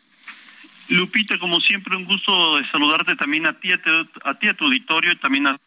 Lupita, 0.89 1.37
como 1.39 1.59
siempre, 1.61 1.95
un 1.95 2.05
gusto 2.05 2.59
saludarte 2.71 3.15
también 3.15 3.47
a 3.47 3.53
ti, 3.53 3.69
a, 3.71 4.33
ti, 4.35 4.47
a 4.47 4.53
tu 4.53 4.65
auditorio 4.65 5.13
y 5.13 5.17
también 5.17 5.47
a, 5.47 5.57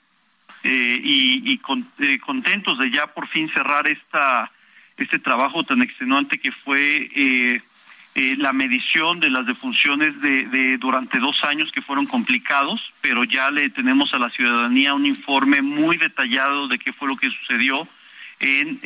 eh, 0.69 1.01
y, 1.03 1.61
eh, 2.01 2.19
contentos 2.19 2.79
de 2.79 2.91
ya 2.91 3.07
por 3.07 3.29
fin 3.29 3.49
cerrar 3.53 3.89
esta 3.89 4.51
este 4.97 5.21
trabajo 5.21 5.63
tan 5.63 5.81
extenuante 5.83 6.39
que 6.39 6.51
fue 6.51 7.09
eh, 7.15 7.61
la 8.39 8.53
medición 8.53 9.21
de 9.21 9.31
las 9.31 9.47
defunciones 9.47 10.19
de, 10.23 10.47
de, 10.47 10.79
durante 10.79 11.19
dos 11.19 11.37
años 11.45 11.71
que 11.71 11.83
fueron 11.83 12.07
complicados, 12.07 12.81
pero 13.03 13.23
ya 13.25 13.51
le 13.51 13.69
tenemos 13.71 14.13
a 14.15 14.19
la 14.19 14.31
ciudadanía 14.31 14.95
un 14.95 15.07
informe 15.07 15.61
muy 15.61 15.99
detallado 15.99 16.67
de 16.67 16.79
qué 16.79 16.95
fue 16.95 17.09
lo 17.09 17.17
que 17.17 17.31
sucedió 17.31 17.87
en 18.41 18.81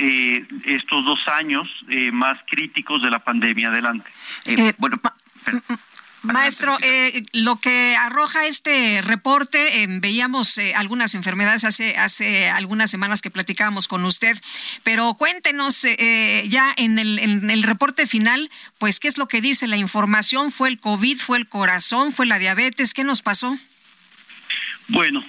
estos 0.65 1.05
dos 1.05 1.21
años 1.29 1.69
más 2.13 2.39
críticos 2.47 3.03
de 3.03 3.11
la 3.11 3.21
pandemia. 3.21 3.69
Adelante. 3.69 4.11
bueno, 4.79 5.01
Maestro, 6.23 6.77
eh, 6.83 7.23
lo 7.33 7.57
que 7.57 7.97
arroja 7.97 8.47
este 8.47 9.01
reporte, 9.01 9.83
eh, 9.83 9.87
veíamos 9.89 10.59
eh, 10.59 10.75
algunas 10.75 11.15
enfermedades 11.15 11.65
hace, 11.65 11.97
hace 11.97 12.49
algunas 12.49 12.91
semanas 12.91 13.23
que 13.23 13.31
platicábamos 13.31 13.89
con 13.89 14.05
usted, 14.05 14.37
pero 14.83 15.15
cuéntenos 15.15 15.83
ya 15.83 16.75
en 16.77 16.99
el, 16.99 17.19
en 17.19 17.51
el 17.51 17.63
reporte 17.63 18.07
final, 18.07 18.51
pues, 18.79 19.01
¿qué 19.01 19.09
es 19.09 19.17
lo 19.17 19.29
que 19.29 19.41
dice 19.41 19.67
la 19.67 19.77
información? 19.77 20.53
¿Fue 20.53 20.69
el 20.69 20.79
COVID? 20.79 21.19
¿Fue 21.19 21.39
el 21.39 21.49
corazón? 21.49 22.13
¿Fue 22.13 22.27
la 22.27 22.39
diabetes? 22.39 22.93
¿Qué 22.93 23.05
nos 23.05 23.23
pasó? 23.23 23.57
Bueno, 24.89 25.25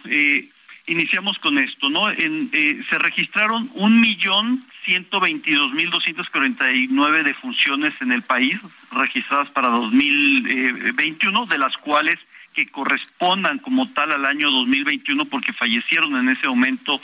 iniciamos 0.91 1.39
con 1.39 1.57
esto, 1.57 1.89
¿no? 1.89 2.11
En, 2.11 2.51
se 2.89 2.99
registraron 2.99 3.71
un 3.73 4.01
millón 4.01 4.65
122.249 4.85 7.23
defunciones 7.23 7.93
en 8.01 8.11
el 8.11 8.23
país 8.23 8.59
registradas 8.91 9.49
para 9.51 9.69
2021, 9.69 11.45
de 11.45 11.57
las 11.57 11.77
cuales 11.77 12.19
que 12.53 12.67
correspondan 12.67 13.59
como 13.59 13.87
tal 13.93 14.11
al 14.11 14.25
año 14.25 14.51
2021 14.51 15.23
porque 15.25 15.53
fallecieron 15.53 16.17
en 16.17 16.27
ese 16.29 16.47
momento 16.47 16.99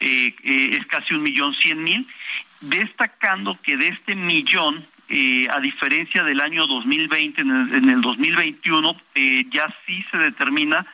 eh, 0.00 0.34
eh, 0.42 0.70
es 0.72 0.86
casi 0.86 1.14
un 1.14 1.22
millón 1.22 1.54
cien 1.54 1.82
mil, 1.82 2.06
destacando 2.60 3.58
que 3.62 3.76
de 3.76 3.88
este 3.88 4.14
millón 4.14 4.86
eh, 5.08 5.44
a 5.50 5.60
diferencia 5.60 6.22
del 6.24 6.40
año 6.40 6.66
2020, 6.66 7.40
en 7.40 7.50
el, 7.50 7.74
en 7.74 7.90
el 7.90 8.00
2021 8.00 8.96
ya 9.50 9.74
sí 9.86 10.04
se 10.10 10.18
determina 10.18 10.86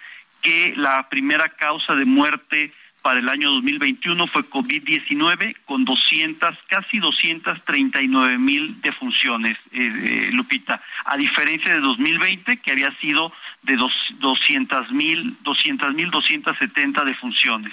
que 0.44 0.74
la 0.76 1.08
primera 1.08 1.48
causa 1.48 1.94
de 1.94 2.04
muerte 2.04 2.72
para 3.02 3.18
el 3.18 3.28
año 3.28 3.50
2021 3.50 4.26
fue 4.28 4.48
COVID-19 4.48 5.56
con 5.64 5.84
200, 5.84 6.56
casi 6.68 6.98
239 6.98 8.38
mil 8.38 8.80
defunciones, 8.80 9.58
eh, 9.72 9.80
eh, 9.80 10.30
Lupita, 10.32 10.80
a 11.04 11.16
diferencia 11.16 11.74
de 11.74 11.80
2020 11.80 12.58
que 12.58 12.72
había 12.72 12.90
sido 13.00 13.32
de 13.62 13.76
200 14.20 14.92
mil, 14.92 15.36
200 15.42 15.94
mil 15.94 16.10
270 16.10 17.04
defunciones. 17.04 17.72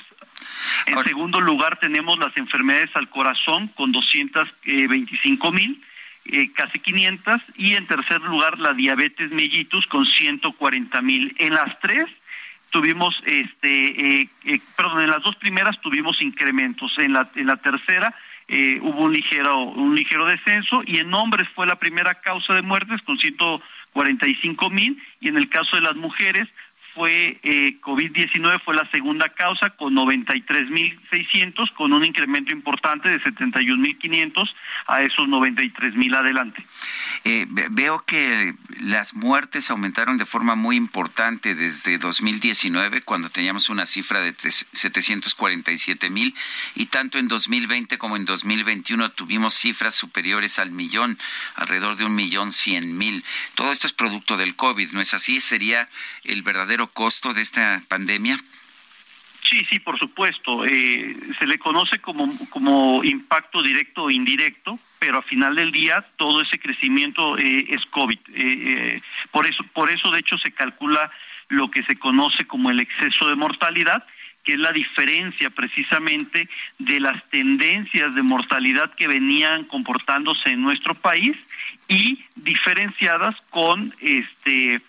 En 0.87 1.03
segundo 1.03 1.39
lugar 1.39 1.77
tenemos 1.79 2.17
las 2.17 2.35
enfermedades 2.35 2.93
al 2.95 3.09
corazón 3.09 3.67
con 3.69 3.91
225 3.91 5.51
mil. 5.51 5.81
Eh, 6.23 6.51
casi 6.53 6.77
500 6.77 7.41
y 7.55 7.73
en 7.73 7.87
tercer 7.87 8.21
lugar 8.21 8.59
la 8.59 8.73
diabetes 8.73 9.31
mellitus 9.31 9.87
con 9.87 10.05
140 10.05 11.01
mil. 11.01 11.33
En 11.39 11.53
las 11.53 11.79
tres 11.79 12.05
tuvimos, 12.71 13.15
este, 13.25 14.21
eh, 14.21 14.29
eh, 14.45 14.59
perdón, 14.75 15.01
en 15.01 15.09
las 15.11 15.21
dos 15.21 15.35
primeras 15.35 15.79
tuvimos 15.81 16.19
incrementos, 16.21 16.91
en 16.97 17.13
la, 17.13 17.29
en 17.35 17.45
la 17.45 17.57
tercera 17.57 18.15
eh, 18.47 18.79
hubo 18.81 19.05
un 19.05 19.13
ligero, 19.13 19.59
un 19.59 19.95
ligero 19.95 20.25
descenso 20.25 20.81
y 20.85 20.97
en 20.99 21.13
hombres 21.13 21.47
fue 21.53 21.67
la 21.67 21.75
primera 21.75 22.15
causa 22.15 22.53
de 22.53 22.61
muertes 22.61 23.01
con 23.03 23.17
145 23.17 24.69
mil 24.69 25.01
y 25.19 25.27
en 25.27 25.37
el 25.37 25.47
caso 25.49 25.75
de 25.75 25.83
las 25.83 25.95
mujeres 25.95 26.49
fue 26.93 27.39
eh, 27.43 27.77
COVID-19 27.81 28.61
fue 28.63 28.75
la 28.75 28.89
segunda 28.91 29.29
causa 29.29 29.71
con 29.71 29.95
93.600 29.95 31.73
con 31.73 31.93
un 31.93 32.05
incremento 32.05 32.53
importante 32.53 33.09
de 33.09 33.19
71.500 33.21 34.49
a 34.87 35.01
esos 35.01 35.27
93.000 35.27 36.15
adelante. 36.15 36.63
Eh, 37.23 37.45
veo 37.49 38.03
que 38.05 38.53
las 38.79 39.13
muertes 39.13 39.69
aumentaron 39.71 40.17
de 40.17 40.25
forma 40.25 40.55
muy 40.55 40.75
importante 40.75 41.55
desde 41.55 41.97
2019 41.97 43.01
cuando 43.03 43.29
teníamos 43.29 43.69
una 43.69 43.85
cifra 43.85 44.21
de 44.21 44.33
747.000 44.33 46.33
y 46.75 46.85
tanto 46.87 47.19
en 47.19 47.27
2020 47.27 47.97
como 47.97 48.15
en 48.15 48.25
2021 48.25 49.11
tuvimos 49.11 49.53
cifras 49.53 49.95
superiores 49.95 50.59
al 50.59 50.71
millón, 50.71 51.17
alrededor 51.55 51.95
de 51.95 52.05
un 52.05 52.15
millón 52.15 52.51
cien 52.51 52.97
mil. 52.97 53.23
Todo 53.55 53.71
esto 53.71 53.87
es 53.87 53.93
producto 53.93 54.37
del 54.37 54.55
COVID, 54.55 54.91
¿no 54.91 55.01
es 55.01 55.13
así? 55.13 55.41
Sería 55.41 55.87
el 56.23 56.41
verdadero 56.41 56.80
costo 56.87 57.33
de 57.33 57.41
esta 57.41 57.81
pandemia? 57.87 58.37
Sí, 59.51 59.65
sí, 59.69 59.79
por 59.79 59.99
supuesto. 59.99 60.65
Eh, 60.65 61.15
se 61.37 61.45
le 61.45 61.57
conoce 61.57 61.99
como, 61.99 62.31
como 62.49 63.03
impacto 63.03 63.61
directo 63.61 64.03
o 64.03 64.09
indirecto, 64.09 64.79
pero 64.97 65.17
al 65.17 65.23
final 65.23 65.55
del 65.55 65.73
día 65.73 66.05
todo 66.15 66.41
ese 66.41 66.57
crecimiento 66.57 67.37
eh, 67.37 67.65
es 67.67 67.85
COVID. 67.87 68.19
Eh, 68.33 69.01
por 69.31 69.45
eso, 69.45 69.63
por 69.73 69.89
eso 69.89 70.09
de 70.11 70.19
hecho 70.19 70.37
se 70.37 70.51
calcula 70.51 71.11
lo 71.49 71.69
que 71.69 71.83
se 71.83 71.97
conoce 71.97 72.45
como 72.45 72.71
el 72.71 72.79
exceso 72.79 73.27
de 73.27 73.35
mortalidad, 73.35 74.05
que 74.45 74.53
es 74.53 74.59
la 74.59 74.71
diferencia 74.71 75.49
precisamente 75.49 76.47
de 76.79 76.99
las 77.01 77.21
tendencias 77.29 78.15
de 78.15 78.21
mortalidad 78.21 78.93
que 78.95 79.07
venían 79.07 79.65
comportándose 79.65 80.49
en 80.49 80.61
nuestro 80.61 80.95
país 80.95 81.35
y 81.89 82.23
diferenciadas 82.35 83.35
con 83.51 83.91
este 83.99 84.81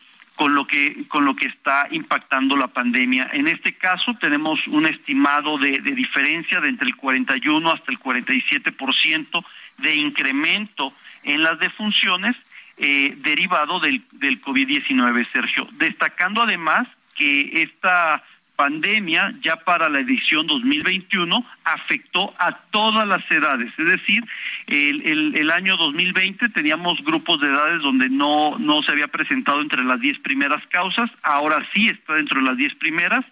con 0.42 0.56
lo 0.56 0.66
que 0.66 1.06
con 1.06 1.24
lo 1.24 1.36
que 1.36 1.46
está 1.46 1.86
impactando 1.92 2.56
la 2.56 2.66
pandemia. 2.66 3.30
En 3.32 3.46
este 3.46 3.74
caso 3.74 4.12
tenemos 4.20 4.58
un 4.66 4.86
estimado 4.86 5.56
de, 5.56 5.78
diferencia 5.78 6.60
de 6.60 6.68
entre 6.68 6.88
el 6.88 6.96
41 6.96 7.70
hasta 7.70 7.92
el 7.92 8.00
47% 8.00 9.44
de 9.78 9.94
incremento 9.94 10.94
en 11.22 11.44
las 11.44 11.60
defunciones 11.60 12.34
eh, 12.76 13.14
derivado 13.18 13.78
del, 13.78 14.02
del 14.10 14.42
COVID-19, 14.42 15.30
Sergio. 15.30 15.68
Destacando 15.74 16.42
además 16.42 16.88
que 17.14 17.62
esta 17.62 18.24
pandemia 18.62 19.34
ya 19.42 19.56
para 19.56 19.88
la 19.88 19.98
edición 19.98 20.46
2021 20.46 21.44
afectó 21.64 22.32
a 22.38 22.52
todas 22.70 23.08
las 23.08 23.28
edades, 23.28 23.72
es 23.76 23.86
decir, 23.88 24.22
el, 24.68 25.34
el, 25.34 25.50
año 25.50 25.76
2020 25.76 26.48
teníamos 26.50 27.02
grupos 27.02 27.40
de 27.40 27.48
edades 27.48 27.82
donde 27.82 28.08
no, 28.08 28.56
no 28.60 28.80
se 28.84 28.92
había 28.92 29.08
presentado 29.08 29.60
entre 29.60 29.82
las 29.82 29.98
10 29.98 30.20
primeras 30.20 30.64
causas, 30.68 31.10
ahora 31.24 31.66
sí 31.74 31.86
está 31.86 32.14
dentro 32.14 32.40
de 32.40 32.46
las 32.46 32.56
10 32.56 32.76
primeras, 32.76 33.24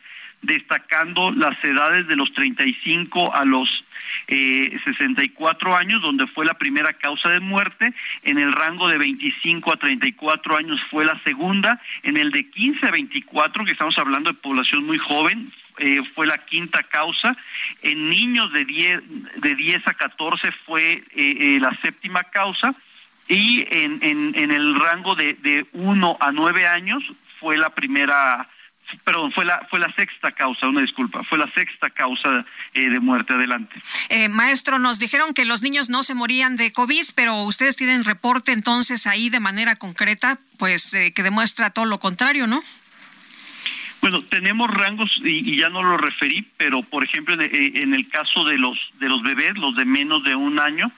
destacando 0.43 1.30
las 1.30 1.62
edades 1.64 2.07
de 2.09 2.16
los 2.16 2.32
35 2.32 3.34
a 3.34 3.45
los 3.45 3.68
eh, 4.28 4.78
64 4.84 5.76
años, 5.76 6.03
donde 6.03 6.26
fue 6.28 6.47
la 6.47 6.55
primera 6.55 6.93
causa 6.95 7.28
de 7.28 7.41
muerte, 7.41 7.93
en 8.22 8.38
el 8.38 8.53
rango 8.53 8.88
de 8.88 8.99
25 8.99 9.72
a 9.72 9.76
34 9.76 10.57
años 10.57 10.80
fue 10.91 11.05
la 11.05 11.20
segunda, 11.22 11.80
en 12.03 12.16
el 12.16 12.30
de 12.30 12.49
15 12.49 12.86
a 12.86 12.91
24, 12.91 13.64
que 13.64 13.72
estamos 13.72 13.99
hablando 13.99 14.30
de 14.30 14.38
población 14.38 14.84
muy 14.86 14.99
joven, 14.99 15.53
eh, 15.78 16.01
fue 16.14 16.26
la 16.26 16.38
quinta 16.38 16.82
causa, 16.84 17.36
en 17.82 18.11
niños 18.11 18.53
de 18.53 18.64
10, 18.64 19.01
de 19.36 19.55
10 19.55 19.86
a 19.86 19.95
14 19.95 20.53
fue 20.66 20.93
eh, 20.93 21.05
eh, 21.14 21.59
la 21.61 21.76
séptima 21.82 22.22
causa, 22.24 22.74
y 23.28 23.64
en, 23.70 23.99
en, 24.03 24.34
en 24.34 24.51
el 24.51 24.74
rango 24.74 25.14
de, 25.14 25.34
de 25.34 25.66
1 25.72 26.16
a 26.20 26.32
9 26.32 26.66
años 26.66 27.03
fue 27.38 27.57
la 27.57 27.70
primera 27.70 28.49
perdón, 29.05 29.32
fue 29.32 29.45
la, 29.45 29.66
fue 29.70 29.78
la 29.78 29.93
sexta 29.95 30.30
causa, 30.32 30.68
una 30.68 30.80
disculpa, 30.80 31.22
fue 31.22 31.38
la 31.38 31.51
sexta 31.53 31.91
causa 31.91 32.45
eh, 32.74 32.88
de 32.88 33.01
muerte. 33.01 33.34
Adelante. 33.34 33.80
Eh, 34.09 34.28
maestro, 34.28 34.78
nos 34.78 34.99
dijeron 34.99 35.34
que 35.34 35.45
los 35.45 35.62
niños 35.62 35.91
no 35.91 36.03
se 36.03 36.14
morían 36.14 36.57
de 36.57 36.72
COVID, 36.72 37.05
pero 37.14 37.43
ustedes 37.43 37.76
tienen 37.76 38.05
reporte 38.05 38.53
entonces 38.53 39.07
ahí 39.07 39.30
de 39.30 39.41
manera 39.41 39.76
concreta, 39.76 40.38
pues 40.59 40.95
eh, 40.95 41.12
que 41.12 41.22
demuestra 41.22 41.70
todo 41.70 41.86
lo 41.86 41.99
contrario, 42.01 42.47
¿no? 42.47 42.61
Bueno, 44.01 44.22
tenemos 44.24 44.70
rangos 44.70 45.11
y, 45.22 45.57
ya 45.57 45.68
no 45.68 45.82
lo 45.82 45.99
referí, 45.99 46.49
pero 46.57 46.82
por 46.82 47.05
ejemplo 47.05 47.34
en, 47.34 47.76
en, 47.76 47.95
el 47.95 48.09
caso 48.09 48.45
de 48.45 48.57
los 48.57 48.78
de 48.99 49.09
los 49.11 49.22
bebés, 49.22 49.53
los 49.57 49.76
de 49.76 49.84
menos 49.84 50.24
de 50.24 50.34
un 50.34 50.59
año, 50.59 50.91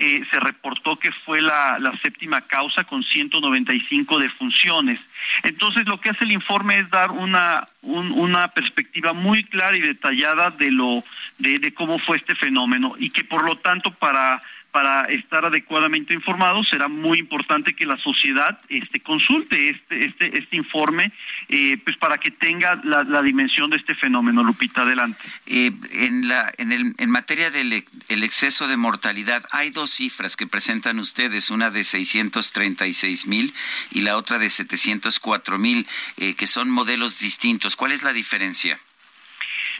eh, 0.00 0.24
se 0.30 0.40
reportó 0.40 0.96
que 0.96 1.12
fue 1.24 1.42
la, 1.42 1.78
séptima 2.02 2.40
causa 2.40 2.84
con 2.84 3.02
195 3.02 4.18
defunciones. 4.18 4.98
Entonces, 5.42 5.84
lo 5.86 6.00
que 6.00 6.08
hace 6.08 6.24
el 6.24 6.32
informe 6.32 6.80
es 6.80 6.90
dar 6.90 7.10
una, 7.10 7.66
una 7.82 8.48
perspectiva 8.48 9.12
muy 9.12 9.44
clara 9.44 9.76
y 9.76 9.80
detallada 9.80 10.50
de, 10.50 10.70
lo, 10.70 11.04
de 11.38 11.74
cómo 11.74 11.98
fue 11.98 12.16
este 12.16 12.34
fenómeno 12.34 12.94
y 12.98 13.10
que, 13.10 13.24
por 13.24 13.44
lo 13.44 13.56
tanto, 13.56 13.90
para 13.92 14.42
para 14.72 15.06
estar 15.06 15.44
adecuadamente 15.44 16.14
informados 16.14 16.68
será 16.68 16.88
muy 16.88 17.18
importante 17.18 17.74
que 17.74 17.86
la 17.86 17.96
sociedad 17.98 18.58
este 18.68 19.00
consulte 19.00 19.70
este 19.70 20.04
este 20.06 20.38
este 20.38 20.56
informe 20.56 21.12
eh, 21.48 21.78
pues 21.78 21.96
para 21.96 22.18
que 22.18 22.30
tenga 22.30 22.80
la, 22.84 23.22
dimensión 23.22 23.70
de 23.70 23.76
este 23.76 23.94
fenómeno. 23.94 24.42
Lupita 24.42 24.82
adelante. 24.82 25.18
Eh, 25.46 25.72
en 25.92 26.28
la 26.28 26.52
en 26.58 26.72
el 26.72 26.94
en 26.96 27.10
materia 27.10 27.50
del 27.50 27.84
el 28.08 28.22
exceso 28.22 28.68
de 28.68 28.76
mortalidad 28.76 29.44
hay 29.52 29.70
dos 29.70 29.90
cifras 29.90 30.36
que 30.36 30.46
presentan 30.46 30.98
ustedes 30.98 31.50
una 31.50 31.70
de 31.70 31.84
636 31.84 33.26
mil 33.26 33.52
y 33.90 34.00
la 34.00 34.16
otra 34.16 34.38
de 34.38 34.50
704 34.50 35.58
mil 35.58 35.86
eh, 36.16 36.34
que 36.34 36.46
son 36.46 36.70
modelos 36.70 37.18
distintos. 37.18 37.76
Cuál 37.76 37.92
es 37.92 38.02
la 38.02 38.12
diferencia 38.12 38.78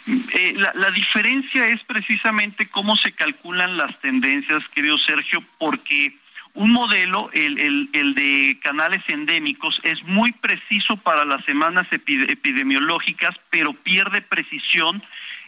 eh, 0.07 0.55
la, 0.57 0.91
diferencia 0.91 1.67
es 1.67 1.83
precisamente 1.85 2.67
cómo 2.69 2.97
se 2.97 3.13
calculan 3.13 3.77
las 3.77 3.99
tendencias, 4.01 4.67
querido 4.69 4.99
Sergio, 4.99 5.43
porque 5.59 6.17
un 6.55 6.73
modelo, 6.73 7.31
el, 7.33 7.89
el, 7.93 8.15
de 8.15 8.59
canales 8.63 9.03
endémicos, 9.09 9.81
es 9.85 10.03
muy 10.05 10.33
preciso 10.33 10.97
para 10.97 11.25
las 11.25 11.45
semanas 11.45 11.87
epidemiológicas, 11.91 13.37
pero 13.51 13.73
pierde 13.73 14.21
precisión 14.21 15.03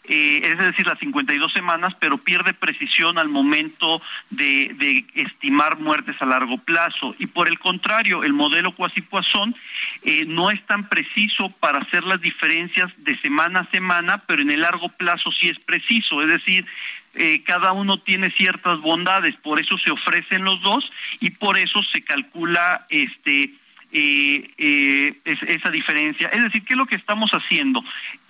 eh, 0.05 0.41
es 0.43 0.59
decir, 0.59 0.85
las 0.85 0.99
52 0.99 1.53
semanas, 1.53 1.95
pero 2.01 2.19
pierde 2.19 2.53
precisión 2.55 3.19
al 3.19 3.29
momento 3.29 4.03
de, 4.31 5.05
estimar 5.15 5.79
muertes 5.79 6.21
a 6.21 6.27
largo 6.27 6.59
plazo. 6.59 7.15
Y 7.19 7.27
por 7.27 7.49
el 7.49 7.61
contrario, 7.61 8.25
el 8.25 8.33
modelo 8.33 8.75
Quasi-Poisson 8.75 9.55
eh, 10.03 10.25
no 10.27 10.51
es 10.51 10.61
tan 10.67 10.89
preciso 10.89 11.51
para 11.61 11.79
hacer 11.79 12.03
las 12.03 12.21
diferencias 12.21 12.91
de 12.99 13.17
semana 13.21 13.61
a 13.61 13.71
semana, 13.71 14.25
pero 14.27 14.43
en 14.43 14.51
el 14.51 14.63
largo 14.63 14.89
plazo 14.89 15.31
sí 15.31 15.47
es 15.47 15.63
preciso. 15.65 16.21
Es 16.21 16.29
decir, 16.29 16.67
eh, 17.15 17.43
cada 17.45 17.73
uno 17.73 17.99
tiene 17.99 18.31
ciertas 18.31 18.81
bondades, 18.81 19.37
por 19.37 19.61
eso 19.61 19.79
se 19.79 19.93
ofrecen 19.93 20.45
los 20.45 20.61
dos 20.63 20.91
y 21.21 21.31
por 21.31 21.59
eso 21.59 21.81
se 21.93 22.03
calcula 22.03 22.87
este 22.89 23.55
esa 23.95 25.71
diferencia. 25.71 26.29
Es 26.29 26.43
decir, 26.43 26.65
¿qué 26.65 26.73
es 26.73 26.79
lo 26.79 26.87
que 26.87 26.97
estamos 26.97 27.31
haciendo? 27.33 27.85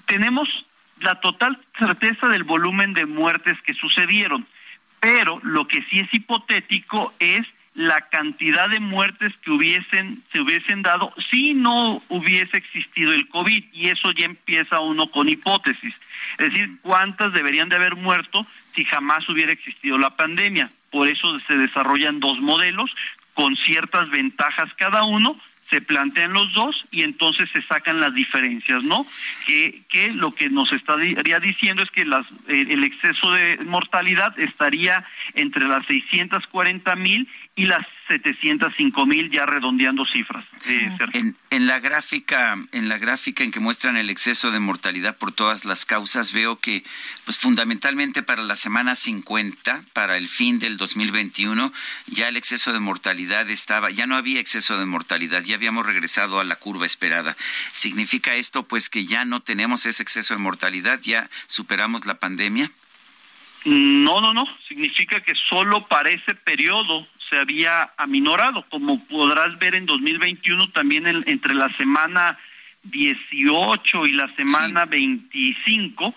Tenemos 0.06 0.48
la 1.02 1.20
total 1.20 1.58
certeza 1.78 2.28
del 2.28 2.44
volumen 2.44 2.94
de 2.94 3.06
muertes 3.06 3.60
que 3.62 3.74
sucedieron, 3.74 4.46
pero 5.00 5.40
lo 5.42 5.66
que 5.66 5.82
sí 5.90 5.98
es 6.00 6.12
hipotético 6.14 7.12
es 7.18 7.46
la 7.74 8.02
cantidad 8.10 8.68
de 8.68 8.80
muertes 8.80 9.32
que 9.42 9.50
hubiesen 9.50 10.22
se 10.30 10.40
hubiesen 10.40 10.82
dado 10.82 11.12
si 11.30 11.54
no 11.54 12.02
hubiese 12.10 12.58
existido 12.58 13.12
el 13.12 13.28
COVID 13.28 13.64
y 13.72 13.88
eso 13.88 14.10
ya 14.12 14.26
empieza 14.26 14.80
uno 14.80 15.10
con 15.10 15.28
hipótesis, 15.28 15.94
es 16.38 16.52
decir, 16.52 16.78
cuántas 16.82 17.32
deberían 17.32 17.70
de 17.70 17.76
haber 17.76 17.96
muerto 17.96 18.46
si 18.72 18.84
jamás 18.84 19.26
hubiera 19.28 19.52
existido 19.52 19.96
la 19.96 20.16
pandemia. 20.16 20.70
Por 20.90 21.08
eso 21.08 21.40
se 21.46 21.54
desarrollan 21.54 22.20
dos 22.20 22.38
modelos 22.40 22.90
con 23.32 23.56
ciertas 23.56 24.10
ventajas 24.10 24.70
cada 24.76 25.04
uno 25.04 25.40
se 25.72 25.80
plantean 25.80 26.34
los 26.34 26.52
dos 26.52 26.84
y 26.90 27.02
entonces 27.02 27.48
se 27.50 27.62
sacan 27.62 27.98
las 27.98 28.14
diferencias, 28.14 28.84
¿no? 28.84 29.06
Que, 29.46 29.82
que 29.88 30.12
lo 30.12 30.30
que 30.32 30.50
nos 30.50 30.70
estaría 30.70 31.40
diciendo 31.40 31.82
es 31.82 31.90
que 31.90 32.04
las, 32.04 32.26
eh, 32.46 32.66
el 32.68 32.84
exceso 32.84 33.30
de 33.32 33.56
mortalidad 33.64 34.38
estaría 34.38 35.02
entre 35.34 35.66
las 35.66 35.86
640 35.86 36.94
mil 36.96 37.26
y 37.54 37.66
las 37.66 37.86
705 38.08 39.06
mil 39.06 39.30
ya 39.30 39.44
redondeando 39.44 40.06
cifras. 40.06 40.44
Eh, 40.66 40.96
en, 41.12 41.36
en, 41.50 41.66
la 41.66 41.80
gráfica, 41.80 42.56
en 42.72 42.88
la 42.88 42.96
gráfica 42.96 43.44
en 43.44 43.50
que 43.50 43.60
muestran 43.60 43.96
el 43.98 44.08
exceso 44.08 44.50
de 44.50 44.58
mortalidad 44.58 45.18
por 45.18 45.32
todas 45.32 45.66
las 45.66 45.84
causas, 45.84 46.32
veo 46.32 46.58
que, 46.58 46.82
pues 47.26 47.36
fundamentalmente 47.36 48.22
para 48.22 48.42
la 48.42 48.56
semana 48.56 48.94
50, 48.94 49.84
para 49.92 50.16
el 50.16 50.28
fin 50.28 50.60
del 50.60 50.78
2021, 50.78 51.72
ya 52.06 52.28
el 52.28 52.38
exceso 52.38 52.72
de 52.72 52.80
mortalidad 52.80 53.48
estaba, 53.50 53.90
ya 53.90 54.06
no 54.06 54.16
había 54.16 54.40
exceso 54.40 54.78
de 54.78 54.86
mortalidad, 54.86 55.42
ya 55.42 55.56
habíamos 55.56 55.84
regresado 55.84 56.40
a 56.40 56.44
la 56.44 56.56
curva 56.56 56.86
esperada. 56.86 57.36
¿Significa 57.70 58.34
esto, 58.34 58.62
pues, 58.62 58.88
que 58.88 59.04
ya 59.04 59.26
no 59.26 59.40
tenemos 59.40 59.84
ese 59.84 60.02
exceso 60.02 60.34
de 60.34 60.40
mortalidad, 60.40 61.00
ya 61.02 61.28
superamos 61.48 62.06
la 62.06 62.14
pandemia? 62.14 62.70
No, 63.64 64.20
no, 64.20 64.34
no. 64.34 64.44
Significa 64.66 65.20
que 65.20 65.34
solo 65.48 65.86
para 65.86 66.10
ese 66.10 66.34
periodo 66.34 67.06
se 67.32 67.38
había 67.38 67.92
aminorado. 67.96 68.64
Como 68.68 69.02
podrás 69.06 69.58
ver 69.58 69.74
en 69.74 69.86
2021, 69.86 70.68
también 70.68 71.06
entre 71.26 71.54
la 71.54 71.74
semana 71.78 72.38
18 72.82 74.06
y 74.06 74.12
la 74.12 74.28
semana 74.36 74.84
25, 74.84 76.14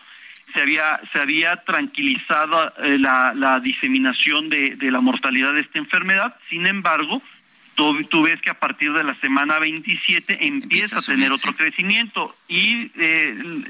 se 0.54 0.62
había, 0.62 1.00
se 1.14 1.20
había 1.20 1.56
tranquilizado 1.66 2.74
eh, 2.84 2.98
la, 3.00 3.34
la, 3.34 3.62
diseminación 3.62 4.50
de, 4.50 4.76
de, 4.76 4.92
la 4.92 5.00
mortalidad 5.00 5.54
de 5.54 5.62
esta 5.62 5.80
enfermedad. 5.80 6.36
Sin 6.50 6.68
embargo, 6.68 7.22
tú, 7.76 8.04
tú, 8.10 8.24
ves 8.24 8.42
que 8.42 8.50
a 8.50 8.60
partir 8.60 8.92
de 8.92 9.04
la 9.06 9.16
semana 9.22 9.58
27 9.60 10.48
empieza, 10.48 10.98
a, 10.98 11.02
tener 11.02 11.32
otro 11.32 11.54
crecimiento. 11.54 12.36
Y 12.50 12.92
eh, 12.98 13.64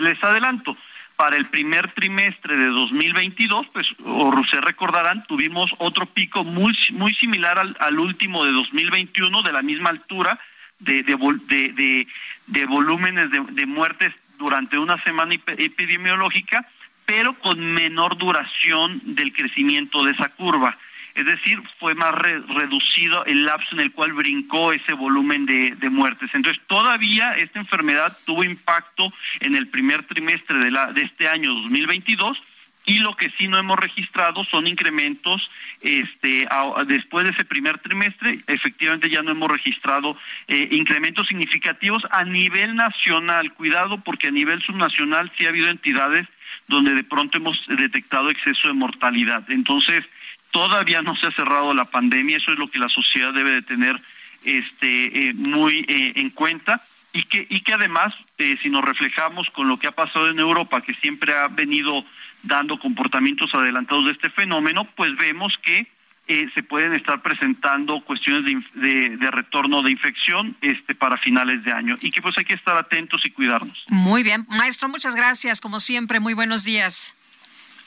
les 0.00 0.22
adelanto, 0.24 0.76
para 1.22 1.36
el 1.36 1.46
primer 1.46 1.92
trimestre 1.92 2.56
de 2.56 2.66
2022, 2.66 3.68
pues 3.72 3.86
o 4.04 4.42
se 4.50 4.60
recordarán, 4.60 5.24
tuvimos 5.28 5.70
otro 5.78 6.04
pico 6.04 6.42
muy 6.42 6.76
muy 6.90 7.14
similar 7.14 7.60
al, 7.60 7.76
al 7.78 8.00
último 8.00 8.44
de 8.44 8.50
2021 8.50 9.42
de 9.42 9.52
la 9.52 9.62
misma 9.62 9.90
altura 9.90 10.40
de 10.80 11.04
de, 11.04 11.72
de, 11.74 12.08
de, 12.48 12.66
volúmenes 12.66 13.30
de, 13.30 13.40
de 13.52 13.66
muertes 13.66 14.12
durante 14.36 14.76
una 14.76 14.98
semana 14.98 15.32
epidemiológica, 15.46 16.66
pero 17.06 17.38
con 17.38 17.72
menor 17.72 18.18
duración 18.18 19.00
del 19.04 19.32
crecimiento 19.32 20.02
de 20.02 20.10
esa 20.10 20.28
curva. 20.30 20.76
Es 21.14 21.26
decir, 21.26 21.60
fue 21.78 21.94
más 21.94 22.12
reducido 22.12 23.24
el 23.26 23.44
lapso 23.44 23.74
en 23.74 23.80
el 23.80 23.92
cual 23.92 24.12
brincó 24.12 24.72
ese 24.72 24.92
volumen 24.92 25.44
de, 25.44 25.74
de, 25.76 25.90
muertes. 25.90 26.34
Entonces, 26.34 26.62
todavía 26.66 27.32
esta 27.38 27.58
enfermedad 27.58 28.16
tuvo 28.24 28.44
impacto 28.44 29.12
en 29.40 29.54
el 29.54 29.68
primer 29.68 30.06
trimestre 30.06 30.58
de, 30.58 30.70
la, 30.70 30.92
de 30.92 31.02
este 31.02 31.28
año 31.28 31.52
2022 31.54 32.42
y 32.84 32.98
lo 32.98 33.16
que 33.16 33.30
sí 33.38 33.46
no 33.48 33.58
hemos 33.58 33.78
registrado 33.78 34.44
son 34.44 34.66
incrementos 34.66 35.48
este 35.80 36.48
después 36.86 37.24
de 37.24 37.30
ese 37.30 37.44
primer 37.44 37.78
trimestre 37.78 38.40
efectivamente 38.46 39.08
ya 39.08 39.22
no 39.22 39.30
hemos 39.30 39.48
registrado 39.48 40.16
eh, 40.48 40.68
incrementos 40.72 41.28
significativos 41.28 42.02
a 42.10 42.24
nivel 42.24 42.74
nacional 42.74 43.52
cuidado 43.54 43.98
porque 43.98 44.28
a 44.28 44.32
nivel 44.32 44.60
subnacional 44.62 45.30
sí 45.36 45.46
ha 45.46 45.50
habido 45.50 45.70
entidades 45.70 46.26
donde 46.66 46.94
de 46.94 47.04
pronto 47.04 47.38
hemos 47.38 47.56
detectado 47.68 48.30
exceso 48.30 48.68
de 48.68 48.74
mortalidad 48.74 49.48
entonces 49.48 50.04
todavía 50.52 51.02
no 51.02 51.16
se 51.16 51.26
ha 51.26 51.32
cerrado 51.32 51.74
la 51.74 51.86
pandemia 51.86 52.36
eso 52.36 52.52
es 52.52 52.58
lo 52.58 52.70
que 52.70 52.78
la 52.78 52.88
sociedad 52.88 53.32
debe 53.32 53.50
de 53.50 53.62
tener 53.62 54.00
este 54.44 55.28
eh, 55.28 55.34
muy 55.34 55.80
eh, 55.88 56.12
en 56.16 56.30
cuenta 56.30 56.80
y 57.12 57.24
que 57.24 57.46
y 57.50 57.60
que 57.62 57.74
además 57.74 58.14
si 58.62 58.70
nos 58.70 58.84
reflejamos 58.84 59.48
con 59.50 59.68
lo 59.68 59.78
que 59.78 59.88
ha 59.88 59.92
pasado 59.92 60.30
en 60.30 60.38
Europa 60.38 60.82
que 60.82 60.94
siempre 60.94 61.34
ha 61.34 61.48
venido 61.48 62.04
dando 62.42 62.78
comportamientos 62.78 63.54
adelantados 63.54 64.06
de 64.06 64.12
este 64.12 64.30
fenómeno, 64.30 64.84
pues 64.96 65.16
vemos 65.16 65.54
que 65.62 65.86
eh, 66.28 66.48
se 66.54 66.62
pueden 66.62 66.94
estar 66.94 67.20
presentando 67.20 68.00
cuestiones 68.04 68.44
de, 68.74 69.16
de, 69.16 69.30
retorno 69.30 69.82
de 69.82 69.90
infección 69.90 70.56
este 70.60 70.94
para 70.94 71.16
finales 71.18 71.64
de 71.64 71.72
año 71.72 71.96
y 72.00 72.10
que 72.12 72.22
pues 72.22 72.36
hay 72.38 72.44
que 72.44 72.54
estar 72.54 72.76
atentos 72.76 73.20
y 73.24 73.30
cuidarnos. 73.30 73.84
Muy 73.88 74.22
bien, 74.22 74.46
maestro, 74.48 74.88
muchas 74.88 75.16
gracias, 75.16 75.60
como 75.60 75.80
siempre, 75.80 76.20
muy 76.20 76.34
buenos 76.34 76.64
días. 76.64 77.16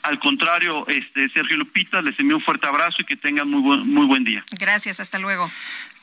Al 0.06 0.20
contrario, 0.20 0.86
este 0.86 1.28
Sergio 1.30 1.56
Lupita, 1.56 2.00
les 2.00 2.16
envío 2.20 2.36
un 2.36 2.42
fuerte 2.42 2.68
abrazo 2.68 2.98
y 3.00 3.04
que 3.04 3.16
tengan 3.16 3.50
muy 3.50 3.60
buen, 3.60 3.92
muy 3.92 4.06
buen 4.06 4.22
día. 4.22 4.44
Gracias, 4.52 5.00
hasta 5.00 5.18
luego. 5.18 5.50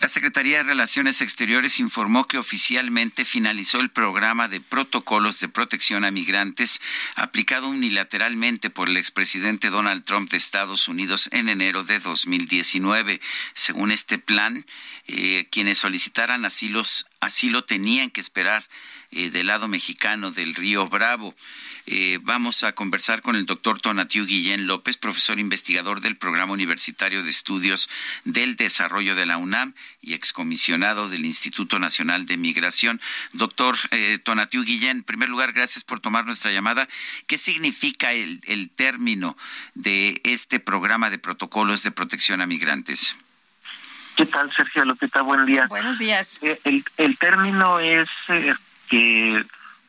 La 0.02 0.10
Secretaría 0.10 0.58
de 0.58 0.64
Relaciones 0.64 1.22
Exteriores 1.22 1.80
informó 1.80 2.26
que 2.26 2.38
oficialmente 2.38 3.24
finalizó 3.24 3.80
el 3.80 3.90
programa 3.90 4.50
de 4.50 4.60
protocolos 4.60 5.40
de 5.40 5.48
protección 5.48 6.04
a 6.04 6.12
migrantes 6.12 6.82
aplicado 7.16 7.70
unilateralmente 7.70 8.70
por 8.70 8.90
el 8.90 8.98
expresidente 8.98 9.70
Donald 9.70 10.04
Trump 10.04 10.30
de 10.30 10.36
Estados 10.36 10.90
Unidos 10.90 11.30
en 11.32 11.48
enero 11.48 11.86
de 11.86 12.00
2019. 12.00 13.22
Según 13.54 13.92
este 13.92 14.18
plan, 14.18 14.66
eh, 15.08 15.48
quienes 15.50 15.78
solicitaran 15.78 16.44
asilos, 16.44 17.06
asilo 17.22 17.64
tenían 17.64 18.10
que 18.10 18.20
esperar 18.20 18.66
eh, 19.15 19.30
del 19.30 19.48
lado 19.48 19.68
mexicano 19.68 20.31
del 20.31 20.56
río 20.56 20.88
Bravo. 20.88 21.35
Eh, 21.85 22.19
vamos 22.22 22.64
a 22.64 22.73
conversar 22.73 23.22
con 23.22 23.35
el 23.35 23.45
doctor 23.45 23.80
Tonatiu 23.80 24.26
Guillén 24.26 24.68
López, 24.68 24.98
profesor 24.98 25.40
investigador 25.40 26.02
del 26.02 26.18
Programa 26.18 26.53
Universitario 26.53 27.23
de 27.23 27.30
Estudios 27.30 27.90
del 28.23 28.56
Desarrollo 28.56 29.15
de 29.15 29.26
la 29.26 29.38
UNAM 29.38 29.73
y 30.02 30.14
excomisionado 30.14 31.10
del 31.10 31.26
Instituto 31.26 31.80
Nacional 31.80 32.26
de 32.26 32.38
Migración. 32.38 33.02
Doctor 33.34 33.77
eh, 33.91 34.19
Tonatiu 34.23 34.64
Guillén, 34.64 34.98
en 34.98 35.03
primer 35.03 35.30
lugar, 35.30 35.53
gracias 35.53 35.84
por 35.84 35.99
tomar 35.99 36.26
nuestra 36.26 36.52
llamada. 36.52 36.88
¿Qué 37.27 37.38
significa 37.38 38.14
el, 38.14 38.41
el 38.45 38.69
término 38.69 39.38
de 39.73 40.22
este 40.23 40.60
programa 40.60 41.10
de 41.10 41.19
protocolos 41.19 41.84
de 41.84 41.91
protección 41.91 42.41
a 42.41 42.48
migrantes? 42.48 43.15
¿Qué 44.15 44.26
tal, 44.27 44.53
Sergio 44.56 44.85
Lupita? 44.85 45.22
Buen 45.22 45.45
día. 45.45 45.65
Buenos 45.68 45.98
días. 45.98 46.40
Eh, 46.44 46.60
el, 46.65 46.84
el, 46.98 47.18
término 47.18 47.80
es 47.80 48.07
eh, 48.30 48.53
que 48.94 49.44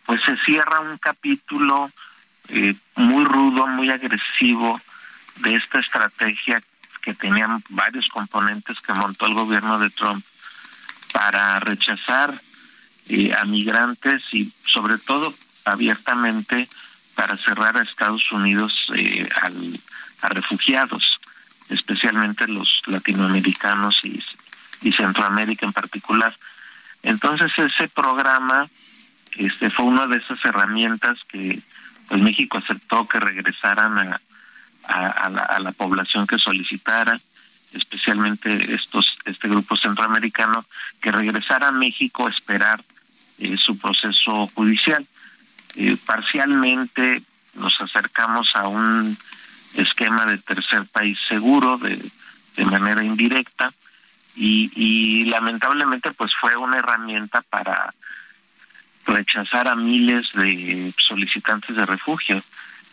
pues 0.06 0.22
se 0.22 0.34
cierra 0.38 0.80
un 0.80 0.96
capítulo 0.96 1.90
eh, 2.48 2.74
muy 2.96 3.22
rudo, 3.24 3.66
muy 3.66 3.90
agresivo 3.90 4.80
de 5.40 5.56
esta 5.56 5.78
estrategia 5.78 6.58
que 7.02 7.12
tenían 7.12 7.62
varios 7.68 8.08
componentes 8.08 8.80
que 8.80 8.94
montó 8.94 9.26
el 9.26 9.34
gobierno 9.34 9.78
de 9.78 9.90
Trump 9.90 10.24
para 11.12 11.60
rechazar 11.60 12.40
eh, 13.10 13.34
a 13.34 13.44
migrantes 13.44 14.22
y 14.32 14.50
sobre 14.64 14.96
todo 14.96 15.34
abiertamente 15.66 16.66
para 17.14 17.36
cerrar 17.36 17.76
a 17.76 17.82
Estados 17.82 18.32
Unidos 18.32 18.90
eh, 18.96 19.28
al, 19.42 19.78
a 20.22 20.28
refugiados, 20.28 21.20
especialmente 21.68 22.48
los 22.48 22.80
latinoamericanos 22.86 24.00
y, 24.02 24.24
y 24.80 24.92
Centroamérica 24.92 25.66
en 25.66 25.74
particular. 25.74 26.34
Entonces 27.02 27.52
ese 27.58 27.88
programa 27.88 28.70
este 29.36 29.70
fue 29.70 29.86
una 29.86 30.06
de 30.06 30.18
esas 30.18 30.44
herramientas 30.44 31.18
que 31.28 31.60
pues 32.08 32.20
México 32.20 32.58
aceptó 32.58 33.08
que 33.08 33.18
regresaran 33.18 33.98
a, 33.98 34.20
la 35.60 35.72
población 35.72 36.26
que 36.26 36.38
solicitara 36.38 37.18
especialmente 37.72 38.74
estos 38.74 39.06
este 39.24 39.48
grupo 39.48 39.76
centroamericano 39.76 40.66
que 41.00 41.10
regresara 41.10 41.68
a 41.68 41.72
México 41.72 42.26
a 42.26 42.30
esperar 42.30 42.84
eh, 43.38 43.56
su 43.56 43.78
proceso 43.78 44.46
judicial. 44.48 45.06
Eh, 45.76 45.96
parcialmente 46.04 47.22
nos 47.54 47.80
acercamos 47.80 48.50
a 48.54 48.68
un 48.68 49.16
esquema 49.74 50.26
de 50.26 50.38
tercer 50.38 50.86
país 50.86 51.18
seguro 51.28 51.78
de, 51.78 52.10
de 52.56 52.64
manera 52.66 53.02
indirecta 53.02 53.72
y, 54.36 54.70
y 54.76 55.24
lamentablemente 55.24 56.12
pues 56.12 56.32
fue 56.40 56.56
una 56.56 56.78
herramienta 56.78 57.42
para 57.42 57.94
rechazar 59.06 59.68
a 59.68 59.74
miles 59.74 60.30
de 60.32 60.92
solicitantes 61.08 61.76
de 61.76 61.86
refugio, 61.86 62.42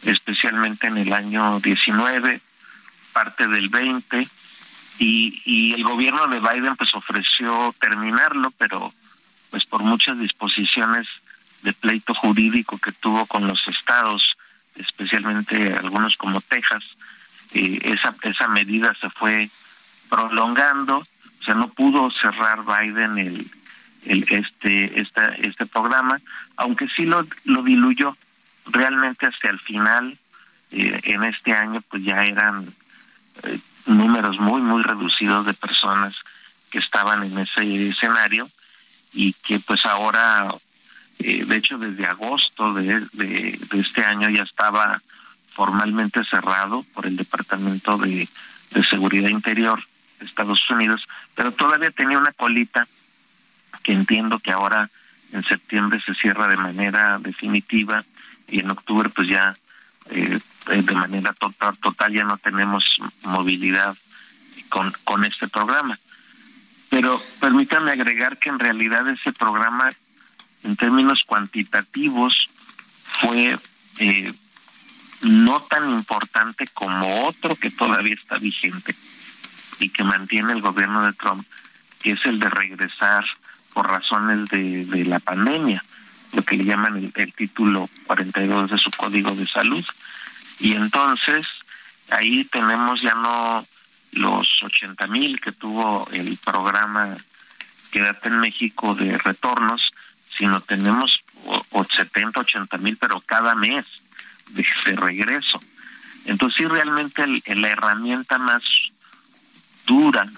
especialmente 0.04 0.88
en 0.88 0.98
el 0.98 1.14
año 1.14 1.60
19, 1.60 2.42
parte 3.14 3.48
del 3.48 3.70
20, 3.70 4.28
y, 5.00 5.42
y 5.46 5.74
el 5.74 5.84
gobierno 5.84 6.28
de 6.28 6.40
Biden 6.40 6.76
pues 6.76 6.94
ofreció 6.94 7.74
terminarlo, 7.80 8.52
pero 8.58 8.94
pues 9.50 9.66
por 9.66 9.84
muchas 9.84 10.18
disposiciones 10.20 11.08
de 11.62 11.74
pleito 11.74 12.14
jurídico 12.14 12.78
que 12.78 12.92
tuvo 12.92 13.26
con 13.26 13.48
los 13.48 13.68
estados, 13.68 14.24
especialmente 14.76 15.74
algunos 15.74 16.16
como 16.18 16.42
Texas, 16.42 16.84
eh, 17.54 17.80
esa 17.84 18.16
esa 18.24 18.48
medida 18.48 18.96
se 19.00 19.10
fue 19.10 19.50
prolongando, 20.10 20.98
o 20.98 21.44
sea, 21.44 21.56
no 21.56 21.70
pudo 21.70 22.10
cerrar 22.12 22.64
Biden 22.66 23.18
el 23.18 23.52
el, 24.06 24.26
este, 24.30 25.00
esta, 25.00 25.28
este 25.36 25.66
programa, 25.66 26.20
aunque 26.58 26.88
sí 26.96 27.06
lo, 27.06 27.26
lo 27.46 27.62
diluyó 27.64 28.18
realmente 28.66 29.26
hasta 29.26 29.50
el 29.50 29.60
final, 29.60 30.18
eh, 30.72 31.00
en 31.04 31.24
este 31.24 31.52
año 31.52 31.82
pues 31.90 32.04
ya 32.04 32.24
eran 32.24 32.74
eh, 33.44 33.60
números 33.86 34.40
muy, 34.40 34.62
muy 34.62 34.84
reducidos 34.84 35.46
de 35.46 35.54
personas 35.54 36.16
que 36.70 36.80
estaban 36.80 37.24
en 37.24 37.38
ese 37.40 37.90
escenario 37.90 38.50
y 39.14 39.34
que 39.34 39.60
pues 39.60 39.86
ahora, 39.86 40.48
eh, 41.20 41.44
de 41.46 41.56
hecho 41.58 41.78
desde 41.78 42.06
agosto 42.06 42.74
de, 42.74 43.02
de, 43.12 43.60
de 43.70 43.80
este 43.80 44.04
año 44.04 44.30
ya 44.30 44.44
estaba 44.44 45.02
formalmente 45.54 46.24
cerrado 46.24 46.84
por 46.94 47.06
el 47.06 47.18
Departamento 47.18 47.98
de, 47.98 48.30
de 48.72 48.84
Seguridad 48.86 49.30
Interior 49.30 49.84
de 50.20 50.26
Estados 50.26 50.62
Unidos, 50.70 51.06
pero 51.36 51.52
todavía 51.52 51.92
tenía 51.92 52.18
una 52.18 52.32
colita 52.32 52.88
que 53.84 53.94
entiendo 53.94 54.40
que 54.40 54.52
ahora 54.52 54.90
en 55.32 55.44
septiembre 55.44 56.02
se 56.06 56.14
cierra 56.16 56.48
de 56.48 56.58
manera 56.58 57.18
definitiva 57.20 58.04
y 58.48 58.60
en 58.60 58.72
octubre 58.72 59.10
pues 59.10 59.28
ya 59.28 59.54
eh, 60.10 60.40
eh, 60.70 60.82
de 60.82 60.96
manera 60.96 61.34
total, 61.34 61.78
total 61.78 62.14
ya 62.14 62.24
no 62.24 62.38
tenemos 62.38 62.84
movilidad 63.24 63.96
con, 64.70 64.94
con 65.04 65.24
este 65.26 65.48
programa. 65.48 65.98
Pero 66.90 67.22
permítanme 67.40 67.92
agregar 67.92 68.38
que 68.38 68.50
en 68.50 68.60
realidad 68.60 69.08
ese 69.08 69.32
programa 69.32 69.94
en 70.64 70.76
términos 70.76 71.24
cuantitativos 71.26 72.50
fue 73.22 73.58
eh, 74.00 74.34
no 75.22 75.62
tan 75.62 75.90
importante 75.92 76.68
como 76.74 77.26
otro 77.26 77.56
que 77.56 77.72
todavía 77.72 78.16
está 78.16 78.38
vigente 78.38 78.96
y 79.80 79.90
que 79.90 80.04
mantiene 80.04 80.54
el 80.54 80.62
gobierno 80.62 81.06
de 81.06 81.14
Trump, 81.14 81.46
que 82.02 82.12
es 82.12 82.26
el 82.26 82.40
de 82.40 82.50
regresar 82.50 83.24
por 83.74 83.90
razones 83.90 84.50
de, 84.50 85.06
la 85.06 85.20
pandemia, 85.20 85.84
lo 86.34 86.44
que 86.44 86.58
le 86.58 86.66
llaman 86.66 86.98
el, 86.98 87.12
el 87.16 87.34
título 87.34 87.90
42 88.08 88.72
de 88.72 88.78
su 88.78 88.92
código 88.92 89.32
de 89.32 89.48
salud. 89.48 89.86
Y 90.60 90.74
entonces 90.74 91.46
ahí 92.10 92.46
tenemos 92.46 93.02
ya 93.02 93.16
no 93.16 93.66
los 94.14 94.48
80 94.64 95.08
mil 95.08 95.40
que 95.40 95.52
tuvo 95.52 96.08
el 96.12 96.38
programa 96.38 97.18
Quédate 97.92 98.30
en 98.30 98.40
México 98.40 98.96
de 98.96 99.18
retornos, 99.18 99.92
sino 100.38 100.62
tenemos 100.62 101.20
o, 101.72 101.84
70, 101.84 102.40
80 102.40 102.78
mil, 102.78 102.98
pero 102.98 103.20
cada 103.22 103.54
mes 103.56 103.86
de, 104.52 104.66
de 104.86 104.94
regreso. 104.94 105.60
Entonces 106.26 106.58
sí, 106.58 106.66
realmente 106.66 107.24
el, 107.24 107.44
la 107.62 107.70
herramienta 107.70 108.38
más 108.38 108.64
dura 109.86 110.32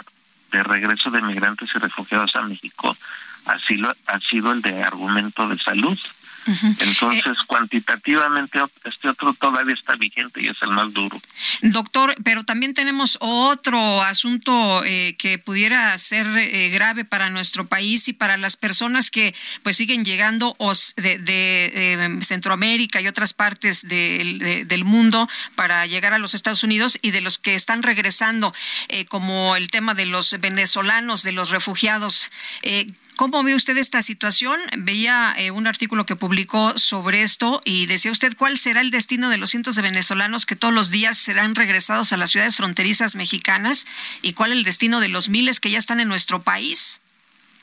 de 0.54 0.64
regreso 0.64 1.10
de 1.10 1.22
migrantes 1.22 1.70
y 1.76 1.80
refugiados 1.80 2.34
a 2.36 2.42
México 2.44 2.96
ha 3.46 3.60
sido, 3.60 3.94
ha 4.08 4.20
sido 4.20 4.54
el 4.54 4.62
de 4.62 4.84
argumento 4.84 5.48
de 5.50 5.58
salud. 5.58 6.00
Entonces, 6.48 7.24
Eh, 7.26 7.32
cuantitativamente, 7.48 8.60
este 8.86 9.10
otro 9.10 9.34
todavía 9.34 9.74
está 9.74 9.96
vigente 9.96 10.42
y 10.42 10.48
es 10.48 10.58
el 10.62 10.70
más 10.72 10.92
duro. 10.94 11.22
Doctor, 11.62 12.16
pero 12.24 12.44
también 12.44 12.74
tenemos 12.74 13.18
otro 13.22 14.02
asunto 14.02 14.84
eh, 14.84 15.16
que 15.18 15.38
pudiera 15.40 15.98
ser 15.98 16.26
eh, 16.38 16.70
grave 16.70 17.06
para 17.06 17.30
nuestro 17.30 17.66
país 17.68 18.08
y 18.08 18.14
para 18.14 18.38
las 18.38 18.58
personas 18.58 19.10
que 19.12 19.34
pues 19.64 19.78
siguen 19.78 20.04
llegando 20.06 20.56
de, 20.98 21.18
de, 21.20 21.72
eh, 21.74 22.20
Centroamérica 22.24 23.02
y 23.02 23.08
otras 23.08 23.34
partes 23.34 23.88
del- 23.88 24.40
de- 24.40 24.66
del 24.66 24.86
mundo 24.86 25.28
para 25.56 25.86
llegar 25.86 26.14
a 26.14 26.20
los 26.20 26.34
Estados 26.34 26.64
Unidos 26.64 26.98
y 27.02 27.12
de 27.12 27.22
los 27.22 27.38
que 27.38 27.56
están 27.56 27.84
regresando, 27.84 28.52
eh, 28.90 29.06
como 29.06 29.56
el 29.56 29.70
tema 29.70 29.94
de 29.94 30.06
los 30.06 30.40
venezolanos, 30.40 31.24
de 31.24 31.32
los 31.32 31.50
refugiados. 31.50 32.30
¿Cómo 33.16 33.44
ve 33.44 33.54
usted 33.56 33.78
esta 33.78 34.02
situación? 34.02 34.60
Veía 34.78 35.34
eh, 35.38 35.52
un 35.52 35.68
artículo 35.68 36.06
que 36.06 36.16
publicó 36.16 36.78
sobre 36.78 37.22
esto 37.22 37.62
y 37.64 37.86
decía 37.86 38.12
usted 38.12 38.36
cuál 38.36 38.58
será 38.58 38.82
el 38.82 38.92
destino 38.92 39.30
de 39.30 39.38
los 39.38 39.52
cientos 39.52 39.76
de 39.76 39.82
venezolanos 39.84 40.46
que 40.46 40.56
todos 40.56 40.74
los 40.74 40.90
días 40.90 41.18
serán 41.18 41.56
regresados 41.56 42.12
a 42.12 42.18
las 42.18 42.32
ciudades 42.32 42.56
fronterizas 42.56 43.16
mexicanas 43.16 43.88
y 44.22 44.34
cuál 44.34 44.52
el 44.52 44.64
destino 44.64 45.00
de 45.00 45.10
los 45.10 45.30
miles 45.30 45.60
que 45.60 45.70
ya 45.70 45.78
están 45.78 46.00
en 46.00 46.08
nuestro 46.08 46.42
país. 46.42 47.02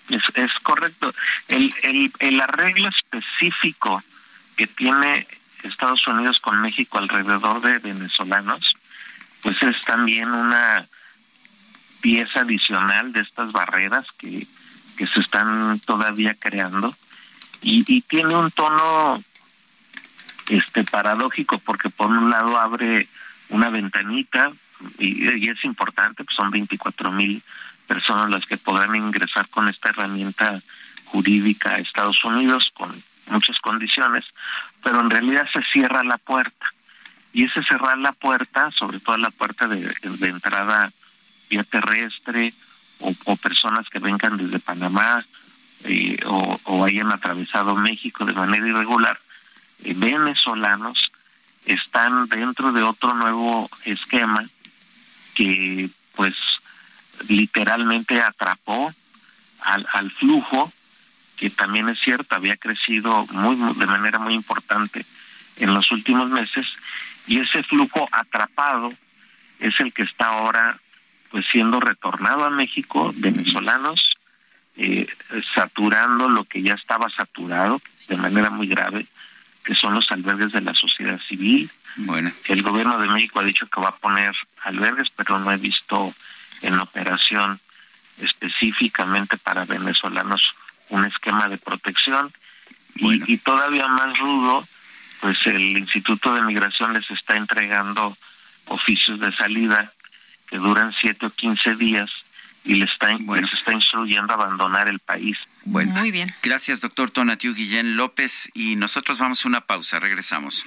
Es, 0.09 0.53
correcto. 0.63 1.15
El 1.49 2.41
arreglo 2.41 2.89
específico 2.89 4.03
que 4.57 4.67
tiene 4.67 5.27
Estados 5.63 6.07
Unidos 6.07 6.39
con 6.41 6.61
México 6.61 6.99
alrededor 6.99 7.61
de 7.61 7.79
venezolanos, 7.79 8.61
pues 9.43 9.63
es 9.63 9.81
también 9.83 10.31
una 10.31 10.87
pieza 12.01 12.41
adicional 12.41 13.13
de 13.13 13.21
estas 13.21 13.53
barreras 13.53 14.07
que, 14.19 14.47
que 15.01 15.07
se 15.07 15.21
están 15.21 15.81
todavía 15.81 16.37
creando 16.39 16.95
y, 17.63 18.03
tiene 18.03 18.37
un 18.37 18.51
tono 18.51 19.25
este 20.51 20.85
paradójico 20.85 21.59
porque 21.61 21.89
por 21.89 22.09
un 22.09 22.29
lado 22.29 22.59
abre 22.59 23.09
una 23.49 23.71
ventanita 23.71 24.53
y, 24.99 25.27
y 25.27 25.49
es 25.49 25.65
importante, 25.65 26.23
pues 26.23 26.37
son 26.37 26.51
24 26.51 27.13
mil 27.13 27.43
personas 27.87 28.29
las 28.29 28.45
que 28.45 28.59
podrán 28.59 28.95
ingresar 28.95 29.49
con 29.49 29.71
esta 29.71 29.89
herramienta 29.89 30.61
jurídica 31.07 31.77
a 31.77 31.79
Estados 31.79 32.23
Unidos 32.23 32.71
con 32.75 33.03
muchas 33.29 33.59
condiciones, 33.61 34.27
pero 34.83 35.01
en 35.01 35.09
realidad 35.09 35.49
se 35.51 35.63
cierra 35.73 36.05
la 36.05 36.19
puerta. 36.19 36.67
Y 37.33 37.45
ese 37.45 37.63
cerrar 37.63 37.97
la 37.97 38.13
puerta, 38.13 38.71
sobre 38.73 39.01
todo 39.01 39.17
la 39.17 39.31
puerta 39.31 39.67
de, 39.67 39.95
de 40.03 40.29
entrada 40.29 40.93
vía 41.49 41.65
terrestre 41.65 42.53
o, 43.01 43.37
personas 43.37 43.89
que 43.89 43.99
vengan 43.99 44.37
desde 44.37 44.59
Panamá 44.59 45.25
eh, 45.85 46.19
o, 46.27 46.85
hayan 46.85 47.13
atravesado 47.13 47.75
México 47.75 48.25
de 48.25 48.35
manera 48.35 48.67
irregular, 48.69 49.19
eh, 49.85 49.95
venezolanos 49.97 51.11
están 51.65 52.29
dentro 52.29 52.73
de 52.73 52.83
otro 52.83 53.15
nuevo 53.15 53.69
esquema 53.85 54.49
que 55.35 55.91
pues 56.15 56.35
literalmente 57.29 58.21
atrapó 58.21 58.93
al, 59.61 59.87
al 59.93 60.11
flujo 60.13 60.73
que 61.37 61.51
también 61.51 61.89
es 61.89 61.99
cierto 62.01 62.35
había 62.35 62.57
crecido 62.57 63.27
muy 63.31 63.57
muy- 63.57 63.75
de 63.75 63.87
manera 63.87 64.19
muy 64.19 64.35
importante 64.35 65.05
en 65.57 65.75
los 65.75 65.91
últimos 65.91 66.29
meses 66.31 66.67
y 67.27 67.39
ese 67.39 67.63
flujo 67.63 68.09
atrapado 68.13 68.91
es 69.59 69.79
el 69.81 69.93
que 69.93 70.03
está 70.03 70.27
ahora 70.29 70.79
pues 71.31 71.47
siendo 71.51 71.81
retornado 71.81 72.45
a 72.45 72.51
México 72.51 73.13
venezolanos 73.17 74.17
eh, 74.77 75.07
saturando 75.55 76.29
lo 76.29 76.45
que 76.45 76.63
ya 76.63 76.75
estaba 76.75 77.09
saturado 77.11 77.81
de 78.09 78.17
manera 78.17 78.51
muy 78.51 78.67
grave 78.67 79.07
que 79.65 79.75
son 79.75 79.95
los 79.95 80.11
albergues 80.11 80.53
de 80.53 80.63
la 80.63 80.75
sociedad 80.75 81.21
civil 81.29 81.71
Bueno. 81.97 82.33
el 82.47 82.63
gobierno 82.63 82.99
de 82.99 83.09
México 83.09 83.41
ha 83.41 83.45
dicho 83.45 83.67
que 83.67 83.81
va 83.81 83.89
a 83.89 83.97
poner 83.97 84.35
albergues, 84.63 85.11
pero 85.17 85.39
no 85.39 85.53
he 85.53 85.57
visto 85.57 86.15
en 86.63 86.79
operación 86.79 87.61
específicamente 88.19 89.37
para 89.39 89.65
venezolanos 89.65 90.43
un 90.89 91.05
esquema 91.05 91.49
de 91.49 91.59
protección. 91.59 92.33
Y, 92.97 93.33
y 93.33 93.39
todavía 93.39 93.87
más 93.87 94.19
rudo, 94.19 94.67
pues 95.21 95.47
el 95.47 95.77
Instituto 95.79 96.35
de 96.35 96.43
Migración 96.43 96.93
les 96.93 97.09
está 97.11 97.37
entregando 97.37 98.17
oficios 98.67 99.21
de 99.21 99.33
salida 99.37 99.93
que 100.51 100.59
duran 100.59 100.93
siete 101.01 101.27
o 101.27 101.31
quince 101.31 101.75
días 101.77 102.11
y 102.65 102.75
les 102.75 102.91
está, 102.91 103.09
les 103.11 103.53
está 103.53 103.73
instruyendo 103.73 104.33
a 104.33 104.37
abandonar 104.37 104.91
el 104.91 104.99
país. 104.99 105.39
Bueno, 105.65 105.93
Muy 105.93 106.11
bien. 106.11 106.29
Gracias, 106.43 106.81
doctor 106.81 107.11
Tonatiu 107.11 107.55
Guillén 107.55 107.97
López. 107.97 108.51
Y 108.53 108.77
nosotros 108.77 109.19
vamos 109.19 109.45
a 109.45 109.49
una 109.49 109.63
pausa. 109.63 109.99
Regresamos. 109.99 110.67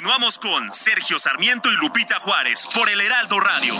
Continuamos 0.00 0.38
con 0.38 0.72
Sergio 0.72 1.18
Sarmiento 1.18 1.70
y 1.70 1.74
Lupita 1.76 2.18
Juárez 2.20 2.66
por 2.74 2.88
el 2.88 3.02
Heraldo 3.02 3.38
Radio. 3.38 3.74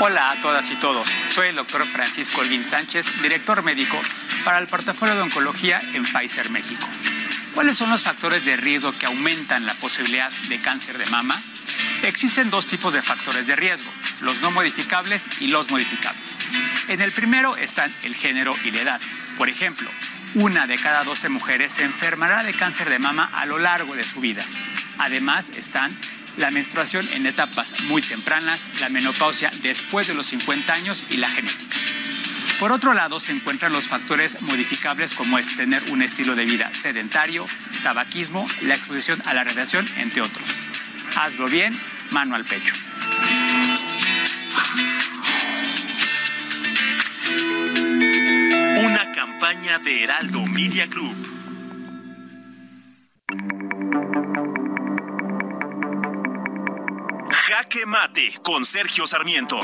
Hola 0.00 0.30
a 0.32 0.34
todas 0.42 0.68
y 0.68 0.74
todos. 0.80 1.08
Soy 1.32 1.50
el 1.50 1.54
doctor 1.54 1.86
Francisco 1.86 2.40
Olguín 2.40 2.64
Sánchez, 2.64 3.22
director 3.22 3.62
médico 3.62 4.00
para 4.44 4.58
el 4.58 4.66
portafolio 4.66 5.14
de 5.14 5.22
oncología 5.22 5.80
en 5.94 6.02
Pfizer 6.02 6.50
México. 6.50 6.84
¿Cuáles 7.54 7.76
son 7.76 7.90
los 7.90 8.02
factores 8.02 8.44
de 8.44 8.56
riesgo 8.56 8.90
que 8.98 9.06
aumentan 9.06 9.64
la 9.64 9.74
posibilidad 9.74 10.32
de 10.48 10.58
cáncer 10.58 10.98
de 10.98 11.06
mama? 11.06 11.40
Existen 12.02 12.50
dos 12.50 12.66
tipos 12.66 12.92
de 12.94 13.02
factores 13.02 13.46
de 13.46 13.56
riesgo, 13.56 13.90
los 14.20 14.40
no 14.40 14.50
modificables 14.50 15.28
y 15.40 15.48
los 15.48 15.70
modificables. 15.70 16.38
En 16.88 17.00
el 17.00 17.12
primero 17.12 17.56
están 17.56 17.92
el 18.04 18.14
género 18.14 18.54
y 18.64 18.70
la 18.70 18.82
edad. 18.82 19.00
Por 19.38 19.48
ejemplo, 19.48 19.88
una 20.34 20.66
de 20.66 20.78
cada 20.78 21.02
12 21.04 21.28
mujeres 21.28 21.72
se 21.72 21.84
enfermará 21.84 22.42
de 22.42 22.52
cáncer 22.52 22.90
de 22.90 22.98
mama 22.98 23.28
a 23.32 23.46
lo 23.46 23.58
largo 23.58 23.96
de 23.96 24.04
su 24.04 24.20
vida. 24.20 24.44
Además 24.98 25.50
están 25.56 25.96
la 26.36 26.50
menstruación 26.50 27.08
en 27.12 27.26
etapas 27.26 27.74
muy 27.84 28.02
tempranas, 28.02 28.68
la 28.80 28.88
menopausia 28.88 29.50
después 29.62 30.06
de 30.06 30.14
los 30.14 30.26
50 30.26 30.72
años 30.72 31.04
y 31.10 31.16
la 31.16 31.30
genética. 31.30 31.76
Por 32.60 32.72
otro 32.72 32.94
lado, 32.94 33.20
se 33.20 33.32
encuentran 33.32 33.72
los 33.72 33.86
factores 33.86 34.40
modificables 34.42 35.14
como 35.14 35.38
es 35.38 35.56
tener 35.56 35.82
un 35.90 36.00
estilo 36.00 36.34
de 36.34 36.46
vida 36.46 36.72
sedentario, 36.72 37.46
tabaquismo, 37.82 38.48
la 38.62 38.74
exposición 38.74 39.20
a 39.26 39.34
la 39.34 39.44
radiación, 39.44 39.86
entre 39.98 40.22
otros. 40.22 40.65
Hazlo 41.18 41.48
bien, 41.48 41.72
mano 42.10 42.34
al 42.34 42.44
pecho. 42.44 42.74
Una 48.84 49.12
campaña 49.12 49.78
de 49.78 50.04
Heraldo 50.04 50.44
Media 50.44 50.86
Group. 50.86 51.16
Jaque 57.30 57.86
Mate 57.86 58.34
con 58.42 58.66
Sergio 58.66 59.06
Sarmiento. 59.06 59.58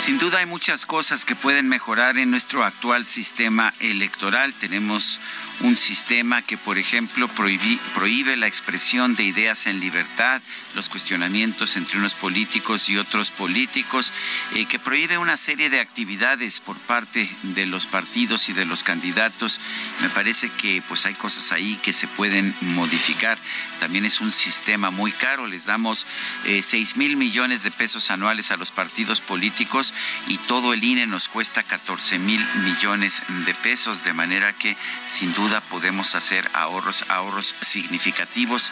Sin 0.00 0.18
duda 0.18 0.38
hay 0.38 0.46
muchas 0.46 0.86
cosas 0.86 1.26
que 1.26 1.36
pueden 1.36 1.68
mejorar 1.68 2.16
en 2.16 2.30
nuestro 2.30 2.64
actual 2.64 3.04
sistema 3.04 3.74
electoral. 3.80 4.54
Tenemos 4.54 5.20
un 5.60 5.76
sistema 5.76 6.42
que, 6.42 6.56
por 6.56 6.78
ejemplo, 6.78 7.28
prohíbe 7.28 8.36
la 8.36 8.46
expresión 8.46 9.14
de 9.14 9.24
ideas 9.24 9.66
en 9.66 9.80
libertad, 9.80 10.40
los 10.74 10.88
cuestionamientos 10.88 11.76
entre 11.76 11.98
unos 11.98 12.14
políticos 12.14 12.88
y 12.88 12.96
otros 12.96 13.30
políticos, 13.30 14.12
eh, 14.54 14.66
que 14.66 14.78
prohíbe 14.78 15.18
una 15.18 15.36
serie 15.36 15.68
de 15.68 15.80
actividades 15.80 16.60
por 16.60 16.76
parte 16.78 17.28
de 17.42 17.66
los 17.66 17.86
partidos 17.86 18.48
y 18.48 18.52
de 18.52 18.64
los 18.64 18.82
candidatos. 18.82 19.60
Me 20.00 20.08
parece 20.08 20.48
que 20.48 20.82
pues 20.88 21.04
hay 21.06 21.14
cosas 21.14 21.52
ahí 21.52 21.78
que 21.82 21.92
se 21.92 22.06
pueden 22.06 22.54
modificar. 22.60 23.36
También 23.80 24.04
es 24.04 24.20
un 24.20 24.32
sistema 24.32 24.90
muy 24.90 25.12
caro. 25.12 25.46
Les 25.46 25.66
damos 25.66 26.06
eh, 26.44 26.62
6 26.62 26.96
mil 26.96 27.16
millones 27.16 27.62
de 27.62 27.70
pesos 27.70 28.10
anuales 28.10 28.50
a 28.50 28.56
los 28.56 28.70
partidos 28.70 29.20
políticos 29.20 29.92
y 30.26 30.38
todo 30.38 30.72
el 30.72 30.82
INE 30.82 31.06
nos 31.06 31.28
cuesta 31.28 31.62
14 31.62 32.18
mil 32.18 32.44
millones 32.64 33.22
de 33.44 33.54
pesos, 33.54 34.04
de 34.04 34.12
manera 34.12 34.54
que 34.54 34.76
sin 35.08 35.34
duda 35.34 35.49
podemos 35.60 36.14
hacer 36.14 36.48
ahorros, 36.54 37.04
ahorros 37.08 37.56
significativos, 37.62 38.70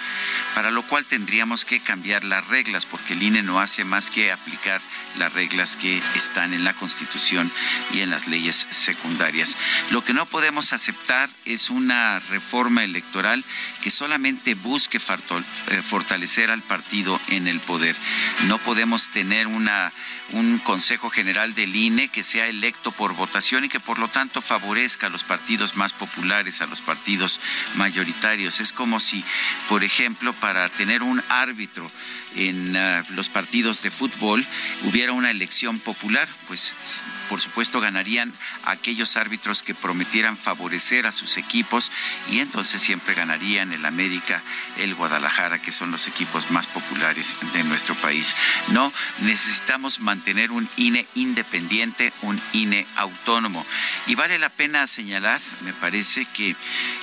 para 0.54 0.70
lo 0.70 0.86
cual 0.86 1.04
tendríamos 1.04 1.64
que 1.64 1.80
cambiar 1.80 2.22
las 2.22 2.46
reglas, 2.46 2.86
porque 2.86 3.14
el 3.14 3.22
INE 3.24 3.42
no 3.42 3.60
hace 3.60 3.84
más 3.84 4.10
que 4.10 4.30
aplicar 4.30 4.80
las 5.18 5.32
reglas 5.32 5.74
que 5.74 6.00
están 6.14 6.54
en 6.54 6.62
la 6.62 6.74
Constitución 6.74 7.50
y 7.92 8.02
en 8.02 8.10
las 8.10 8.28
leyes 8.28 8.68
secundarias. 8.70 9.56
Lo 9.90 10.04
que 10.04 10.12
no 10.12 10.26
podemos 10.26 10.72
aceptar 10.72 11.30
es 11.44 11.70
una 11.70 12.20
reforma 12.20 12.84
electoral 12.84 13.44
que 13.82 13.90
solamente 13.90 14.54
busque 14.54 14.98
eh, 14.98 15.82
fortalecer 15.82 16.50
al 16.50 16.62
partido 16.62 17.20
en 17.28 17.48
el 17.48 17.58
poder. 17.58 17.96
No 18.46 18.58
podemos 18.58 19.08
tener 19.08 19.48
una 19.48 19.90
un 20.32 20.58
Consejo 20.58 21.08
General 21.08 21.54
del 21.54 21.74
INE 21.74 22.08
que 22.08 22.22
sea 22.22 22.48
electo 22.48 22.90
por 22.90 23.14
votación 23.14 23.64
y 23.64 23.68
que 23.68 23.80
por 23.80 23.98
lo 23.98 24.08
tanto 24.08 24.42
favorezca 24.42 25.06
a 25.06 25.10
los 25.10 25.24
partidos 25.24 25.76
más 25.76 25.92
populares, 25.92 26.60
a 26.60 26.66
los 26.68 26.80
partidos 26.80 27.40
mayoritarios. 27.76 28.60
Es 28.60 28.72
como 28.72 29.00
si, 29.00 29.24
por 29.68 29.84
ejemplo, 29.84 30.32
para 30.34 30.68
tener 30.68 31.02
un 31.02 31.22
árbitro 31.28 31.90
en 32.36 32.76
ah, 32.76 33.02
los 33.10 33.28
partidos 33.28 33.82
de 33.82 33.90
fútbol 33.90 34.44
hubiera 34.84 35.12
una 35.12 35.30
elección 35.30 35.78
popular, 35.78 36.28
pues 36.46 36.74
por 37.28 37.40
supuesto 37.40 37.80
ganarían 37.80 38.32
aquellos 38.64 39.16
árbitros 39.16 39.62
que 39.62 39.74
prometieran 39.74 40.36
favorecer 40.36 41.06
a 41.06 41.12
sus 41.12 41.36
equipos 41.36 41.90
y 42.30 42.40
entonces 42.40 42.80
siempre 42.80 43.14
ganarían 43.14 43.72
el 43.72 43.84
América, 43.86 44.42
el 44.76 44.94
Guadalajara, 44.94 45.60
que 45.60 45.72
son 45.72 45.90
los 45.90 46.06
equipos 46.06 46.50
más 46.50 46.66
populares 46.66 47.36
de 47.52 47.64
nuestro 47.64 47.94
país. 47.96 48.34
No, 48.68 48.92
necesitamos 49.20 50.00
mantener 50.00 50.50
un 50.50 50.68
INE 50.76 51.06
independiente, 51.14 52.12
un 52.22 52.40
INE 52.52 52.86
autónomo. 52.96 53.64
Y 54.06 54.14
vale 54.14 54.38
la 54.38 54.48
pena 54.48 54.86
señalar, 54.86 55.40
me 55.62 55.72
parece 55.72 56.24
que 56.26 56.54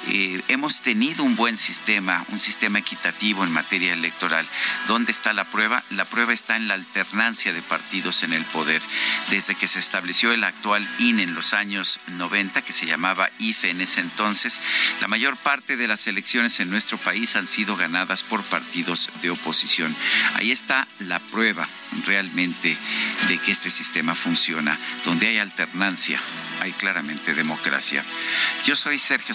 eh, 0.08 0.42
hemos 0.48 0.82
tenido 0.82 1.24
un 1.24 1.36
buen 1.36 1.58
sistema, 1.58 2.26
un 2.30 2.40
sistema 2.40 2.80
equitativo 2.80 3.44
en 3.44 3.52
materia 3.52 3.94
electoral. 3.94 4.48
¿Dónde 4.88 5.12
está 5.12 5.34
la 5.34 5.46
prueba? 5.46 5.84
La 5.90 6.06
prueba 6.06 6.34
está 6.34 6.56
en 6.56 6.68
la 6.68 6.76
alternancia 6.76 7.54
de 7.54 7.62
partidos 7.62 8.24
en 8.24 8.34
el 8.34 8.46
poder. 8.46 8.82
Desde 9.30 9.56
que 9.56 9.68
se 9.68 9.80
estableció 9.80 10.32
el 10.32 10.44
actual 10.44 10.88
INE 11.00 11.24
en 11.24 11.34
los 11.34 11.54
años 11.54 12.00
90, 12.08 12.62
que 12.62 12.74
se 12.74 12.86
llamaba 12.86 13.30
IFE 13.40 13.72
en 13.72 13.82
ese 13.82 14.02
entonces, 14.02 14.60
la 15.02 15.08
mayor 15.08 15.38
parte 15.38 15.78
de 15.78 15.88
las 15.88 16.08
elecciones 16.08 16.60
en 16.60 16.70
nuestro 16.70 16.98
país 16.98 17.36
han 17.36 17.48
sido 17.48 17.76
ganadas 17.76 18.24
por 18.24 18.44
partidos 18.44 19.10
de 19.22 19.30
oposición. 19.30 19.96
Ahí 20.36 20.52
está 20.52 20.88
la 21.00 21.20
prueba 21.20 21.68
realmente 22.06 22.78
de 23.28 23.38
que 23.40 23.52
este 23.52 23.72
sistema 23.72 24.16
funciona. 24.16 24.78
Donde 25.04 25.28
hay 25.28 25.38
alternancia, 25.38 26.20
hay 26.62 26.72
claramente 26.72 27.34
democracia. 27.34 28.04
Yo 28.66 28.76
soy 28.76 28.98
Sergio 28.98 29.35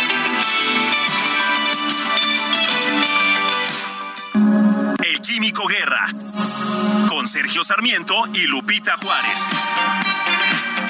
Químico 5.41 5.65
Guerra. 5.65 6.05
Con 7.09 7.27
Sergio 7.27 7.63
Sarmiento 7.63 8.13
y 8.31 8.45
Lupita 8.45 8.95
Juárez. 8.97 9.39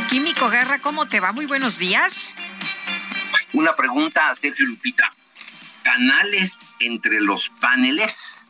Químico 0.10 0.50
Guerra, 0.50 0.80
¿cómo 0.80 1.06
te 1.06 1.22
va? 1.22 1.32
Muy 1.32 1.46
buenos 1.46 1.78
días. 1.78 2.34
Una 3.54 3.74
pregunta 3.78 4.30
a 4.30 4.36
Sergio 4.36 4.66
Lupita. 4.66 5.06
¿Canales 5.84 6.70
entre 6.82 7.22
los 7.22 7.48
paneles? 7.62 8.44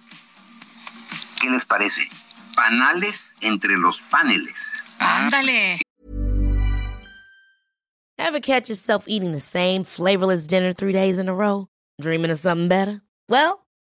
¿Qué 1.40 1.52
les 1.52 1.66
parece? 1.66 2.10
Panales 2.56 3.36
entre 3.42 3.78
los 3.78 4.02
paneles. 4.02 4.84
Ándale. 4.98 5.84
Ever 8.18 8.42
catch 8.42 8.70
yourself 8.70 9.04
eating 9.08 9.34
the 9.34 9.40
same 9.40 9.84
flavorless 9.84 10.48
dinner 10.48 10.74
three 10.74 10.94
days 10.94 11.20
in 11.20 11.30
a 11.30 11.34
row? 11.36 11.68
Dreaming 12.02 12.32
of 12.32 12.40
something 12.40 12.68
better? 12.68 13.04
Well, 13.30 13.68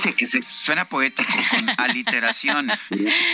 Que 0.00 0.26
se... 0.26 0.42
Suena 0.42 0.88
poético, 0.88 1.32
con 1.50 1.68
aliteración. 1.78 2.70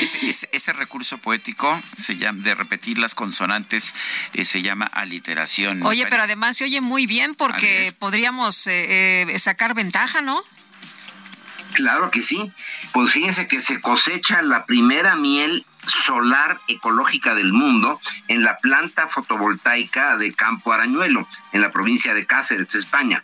ese, 0.00 0.48
ese, 0.52 0.72
recurso 0.72 1.18
poético 1.18 1.80
se 1.96 2.16
llama, 2.16 2.42
de 2.42 2.54
repetir 2.54 2.98
las 2.98 3.14
consonantes 3.14 3.94
eh, 4.32 4.44
se 4.44 4.62
llama 4.62 4.86
aliteración. 4.86 5.82
Oye, 5.84 6.06
pero 6.08 6.22
además 6.24 6.56
se 6.56 6.64
oye 6.64 6.80
muy 6.80 7.06
bien 7.06 7.34
porque 7.34 7.94
podríamos 7.98 8.66
eh, 8.66 9.22
eh, 9.22 9.38
sacar 9.38 9.74
ventaja, 9.74 10.22
¿no? 10.22 10.42
Claro 11.72 12.10
que 12.10 12.22
sí. 12.22 12.50
Pues 12.92 13.12
fíjense 13.12 13.48
que 13.48 13.60
se 13.60 13.80
cosecha 13.80 14.40
la 14.42 14.64
primera 14.64 15.16
miel 15.16 15.66
solar 15.86 16.58
ecológica 16.68 17.34
del 17.34 17.52
mundo 17.52 18.00
en 18.28 18.42
la 18.42 18.56
planta 18.56 19.08
fotovoltaica 19.08 20.16
de 20.16 20.32
Campo 20.32 20.72
Arañuelo, 20.72 21.28
en 21.52 21.60
la 21.60 21.70
provincia 21.70 22.14
de 22.14 22.26
Cáceres, 22.26 22.74
España. 22.74 23.22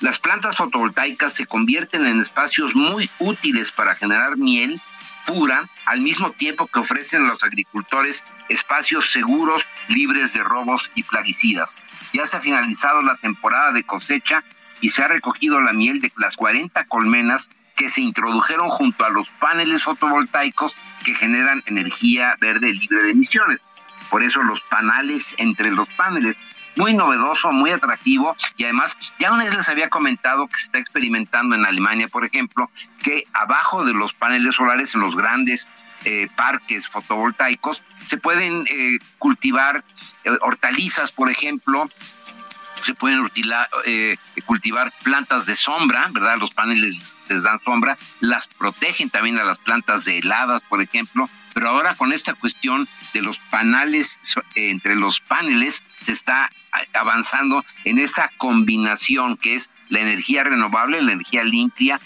Las 0.00 0.18
plantas 0.18 0.56
fotovoltaicas 0.56 1.32
se 1.32 1.46
convierten 1.46 2.06
en 2.06 2.20
espacios 2.20 2.74
muy 2.74 3.08
útiles 3.20 3.72
para 3.72 3.94
generar 3.94 4.36
miel 4.36 4.80
pura, 5.24 5.68
al 5.86 6.00
mismo 6.00 6.30
tiempo 6.32 6.66
que 6.66 6.80
ofrecen 6.80 7.24
a 7.24 7.28
los 7.28 7.42
agricultores 7.42 8.24
espacios 8.48 9.10
seguros, 9.10 9.64
libres 9.88 10.32
de 10.32 10.42
robos 10.42 10.90
y 10.94 11.02
plaguicidas. 11.02 11.78
Ya 12.12 12.26
se 12.26 12.36
ha 12.36 12.40
finalizado 12.40 13.02
la 13.02 13.16
temporada 13.16 13.72
de 13.72 13.84
cosecha 13.84 14.44
y 14.80 14.90
se 14.90 15.02
ha 15.02 15.08
recogido 15.08 15.60
la 15.60 15.72
miel 15.72 16.00
de 16.00 16.12
las 16.16 16.36
40 16.36 16.84
colmenas 16.86 17.50
que 17.76 17.90
se 17.90 18.02
introdujeron 18.02 18.68
junto 18.68 19.04
a 19.04 19.10
los 19.10 19.30
paneles 19.30 19.82
fotovoltaicos 19.82 20.76
que 21.04 21.14
generan 21.14 21.62
energía 21.66 22.36
verde 22.40 22.72
libre 22.72 23.02
de 23.02 23.10
emisiones. 23.10 23.60
Por 24.10 24.22
eso 24.22 24.42
los 24.42 24.60
panales 24.62 25.34
entre 25.38 25.70
los 25.70 25.88
paneles 25.88 26.36
muy 26.76 26.94
novedoso, 26.94 27.52
muy 27.52 27.70
atractivo 27.70 28.36
y 28.56 28.64
además 28.64 28.96
ya 29.18 29.32
una 29.32 29.44
vez 29.44 29.56
les 29.56 29.68
había 29.68 29.88
comentado 29.88 30.46
que 30.46 30.56
se 30.56 30.62
está 30.62 30.78
experimentando 30.78 31.54
en 31.54 31.64
Alemania, 31.64 32.08
por 32.08 32.24
ejemplo, 32.24 32.70
que 33.02 33.24
abajo 33.32 33.84
de 33.84 33.94
los 33.94 34.12
paneles 34.14 34.56
solares 34.56 34.94
en 34.94 35.00
los 35.00 35.16
grandes 35.16 35.68
eh, 36.04 36.28
parques 36.36 36.88
fotovoltaicos 36.88 37.82
se 38.02 38.18
pueden 38.18 38.66
eh, 38.68 38.98
cultivar 39.18 39.82
eh, 40.24 40.30
hortalizas, 40.42 41.12
por 41.12 41.30
ejemplo, 41.30 41.88
se 42.80 42.92
pueden 42.92 43.26
cultivar 44.44 44.92
plantas 45.02 45.46
de 45.46 45.56
sombra, 45.56 46.08
¿verdad? 46.10 46.36
Los 46.38 46.50
paneles 46.50 47.02
les 47.30 47.42
dan 47.44 47.58
sombra, 47.58 47.96
las 48.20 48.48
protegen 48.48 49.08
también 49.08 49.38
a 49.38 49.44
las 49.44 49.58
plantas 49.58 50.04
de 50.04 50.18
heladas, 50.18 50.60
por 50.68 50.82
ejemplo, 50.82 51.30
pero 51.54 51.68
ahora 51.68 51.94
con 51.94 52.12
esta 52.12 52.34
cuestión 52.34 52.86
de 53.14 53.22
los 53.22 53.38
paneles, 53.38 54.20
entre 54.56 54.96
los 54.96 55.20
paneles, 55.20 55.84
se 56.00 56.12
está 56.12 56.50
avanzando 56.92 57.64
en 57.84 57.98
esa 57.98 58.30
combinación 58.36 59.36
que 59.36 59.54
es 59.54 59.70
la 59.88 60.00
energía 60.00 60.44
renovable, 60.44 61.00
la 61.00 61.12
energía 61.12 61.44
limpia, 61.44 62.00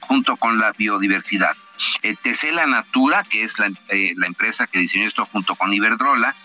junto 0.00 0.36
con 0.36 0.58
la 0.58 0.72
biodiversidad. 0.72 1.54
Eh, 2.02 2.14
Tesela 2.22 2.66
Natura, 2.66 3.24
que 3.24 3.42
es 3.42 3.58
la, 3.58 3.70
eh, 3.88 4.12
la 4.16 4.26
empresa 4.26 4.68
que 4.68 4.78
diseñó 4.78 5.06
esto 5.06 5.26
junto 5.26 5.56
con 5.56 5.74
Iberdrola, 5.74 6.36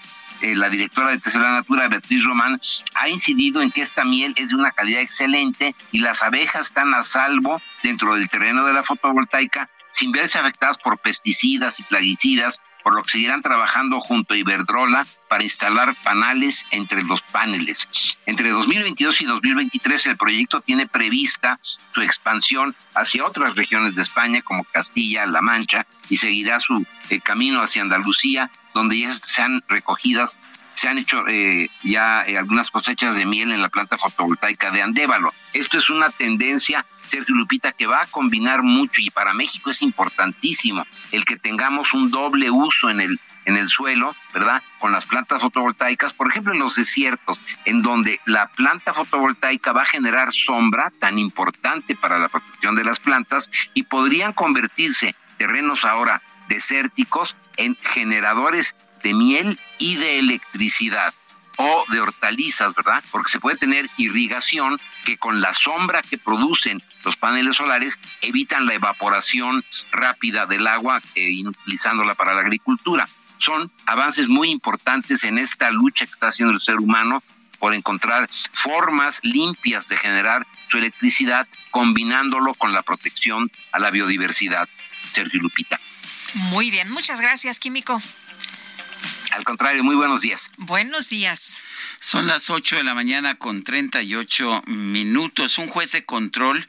eh, 0.42 0.56
la 0.56 0.70
directora 0.70 1.10
de 1.10 1.20
Tesela 1.20 1.52
Natura, 1.52 1.88
Beatriz 1.88 2.24
Román, 2.24 2.60
ha 2.96 3.10
incidido 3.10 3.62
en 3.62 3.72
que 3.72 3.82
esta 3.82 4.04
miel 4.04 4.34
es 4.38 4.50
de 4.50 4.56
una 4.56 4.72
calidad 4.72 5.02
excelente 5.02 5.76
y 5.92 6.00
las 6.00 6.22
abejas 6.22 6.68
están 6.68 6.94
a 6.94 7.04
salvo 7.04 7.62
dentro 7.84 8.16
del 8.16 8.30
terreno 8.30 8.64
de 8.66 8.74
la 8.74 8.84
fotovoltaica 8.84 9.70
sin 9.98 10.12
verse 10.12 10.38
afectadas 10.38 10.78
por 10.78 11.00
pesticidas 11.00 11.80
y 11.80 11.84
plaguicidas 11.84 12.62
por 12.84 12.94
lo 12.94 13.02
que 13.02 13.14
seguirán 13.14 13.42
trabajando 13.42 14.00
junto 14.00 14.36
a 14.36 14.38
Iberdrola 14.38 15.08
para 15.28 15.44
instalar 15.44 15.96
panales 16.04 16.68
entre 16.70 17.04
los 17.04 17.24
paneles. 17.24 17.90
Entre 18.28 18.52
2022 18.52 19.22
y 19.22 19.26
2023 19.26 20.06
el 20.06 20.18
proyecto 20.18 20.62
tiene 20.62 20.86
prevista 20.86 21.60
su 21.64 22.02
expansión 22.02 22.76
hacia 22.94 23.26
otras 23.26 23.56
regiones 23.56 23.96
de 23.96 24.04
España 24.04 24.44
como 24.44 24.64
Castilla, 24.66 25.26
La 25.26 25.42
Mancha 25.42 25.88
y 26.10 26.18
seguirá 26.18 26.60
su 26.60 26.86
eh, 27.10 27.20
camino 27.20 27.62
hacia 27.62 27.82
Andalucía, 27.82 28.52
donde 28.76 29.00
ya 29.00 29.14
se 29.14 29.42
han 29.42 29.64
recogidas 29.68 30.38
se 30.78 30.88
han 30.88 31.00
hecho 31.00 31.28
eh, 31.28 31.72
ya 31.84 32.24
eh, 32.28 32.38
algunas 32.38 32.70
cosechas 32.70 33.16
de 33.16 33.26
miel 33.26 33.52
en 33.52 33.64
la 33.64 33.70
planta 33.70 33.98
fotovoltaica 33.98 34.70
de 34.70 34.84
Andévalo. 34.84 35.34
Esto 35.54 35.80
es 35.80 35.90
una 35.90 36.12
tendencia, 36.12 36.86
Sergio 37.08 37.34
Lupita, 37.34 37.72
que 37.72 37.88
va 37.88 38.04
a 38.04 38.06
combinar 38.06 38.62
mucho 38.62 39.02
y 39.02 39.10
para 39.10 39.34
México 39.34 39.72
es 39.72 39.82
importantísimo 39.82 40.86
el 41.12 41.26
que 41.26 41.36
tengamos 41.36 41.96
un 41.96 42.12
doble 42.12 42.52
uso 42.52 42.92
en 42.92 43.02
el, 43.02 43.20
en 43.46 43.58
el 43.58 43.68
suelo, 43.68 44.16
¿verdad? 44.36 44.62
Con 44.78 44.92
las 44.92 45.08
plantas 45.08 45.42
fotovoltaicas, 45.42 46.14
por 46.14 46.30
ejemplo, 46.30 46.54
en 46.54 46.60
los 46.60 46.76
desiertos, 46.76 47.40
en 47.66 47.82
donde 47.82 48.20
la 48.26 48.48
planta 48.48 48.94
fotovoltaica 48.94 49.74
va 49.74 49.82
a 49.82 49.86
generar 49.86 50.32
sombra 50.32 50.92
tan 51.00 51.18
importante 51.18 51.96
para 51.96 52.20
la 52.20 52.30
protección 52.30 52.76
de 52.76 52.84
las 52.84 53.00
plantas 53.00 53.50
y 53.74 53.82
podrían 53.82 54.32
convertirse 54.32 55.16
terrenos 55.40 55.86
ahora 55.86 56.22
desérticos 56.50 57.36
en 57.58 57.76
generadores 57.76 58.76
de 59.04 59.14
miel 59.14 59.60
y 59.78 59.96
de 59.96 60.20
electricidad 60.20 61.14
o 61.58 61.86
de 61.90 62.00
hortalizas, 62.00 62.76
¿verdad? 62.76 63.04
Porque 63.12 63.32
se 63.32 63.40
puede 63.40 63.58
tener 63.58 63.90
irrigación 63.98 64.80
que 65.06 65.18
con 65.18 65.42
la 65.42 65.54
sombra 65.54 66.04
que 66.04 66.18
producen 66.18 66.82
los 67.04 67.18
paneles 67.18 67.56
solares 67.56 68.00
evitan 68.22 68.68
la 68.68 68.76
evaporación 68.76 69.64
rápida 69.92 70.46
del 70.46 70.68
agua 70.68 71.02
e 71.16 71.30
inutilizándola 71.30 72.16
para 72.16 72.34
la 72.34 72.42
agricultura. 72.42 73.08
Son 73.40 73.72
avances 73.86 74.28
muy 74.28 74.50
importantes 74.50 75.24
en 75.24 75.38
esta 75.38 75.72
lucha 75.72 76.06
que 76.06 76.12
está 76.12 76.28
haciendo 76.28 76.54
el 76.54 76.62
ser 76.62 76.78
humano 76.78 77.24
por 77.60 77.74
encontrar 77.74 78.28
formas 78.54 79.20
limpias 79.24 79.88
de 79.88 79.98
generar 79.98 80.46
su 80.70 80.78
electricidad 80.78 81.48
combinándolo 81.72 82.54
con 82.54 82.72
la 82.72 82.84
protección 82.84 83.52
a 83.72 83.80
la 83.80 83.90
biodiversidad. 83.90 84.70
Sergio 85.12 85.40
Lupita. 85.40 85.80
Muy 86.34 86.70
bien, 86.70 86.92
muchas 86.92 87.20
gracias, 87.20 87.60
Químico. 87.60 88.02
Al 89.34 89.44
contrario, 89.44 89.84
muy 89.84 89.96
buenos 89.96 90.22
días. 90.22 90.52
Buenos 90.58 91.10
días. 91.10 91.64
Son 92.00 92.28
las 92.28 92.50
8 92.50 92.78
de 92.78 92.84
la 92.84 92.94
mañana 92.94 93.36
con 93.36 93.64
38 93.64 94.64
minutos. 94.68 95.58
Un 95.58 95.68
juez 95.68 95.92
de 95.92 96.06
control 96.06 96.68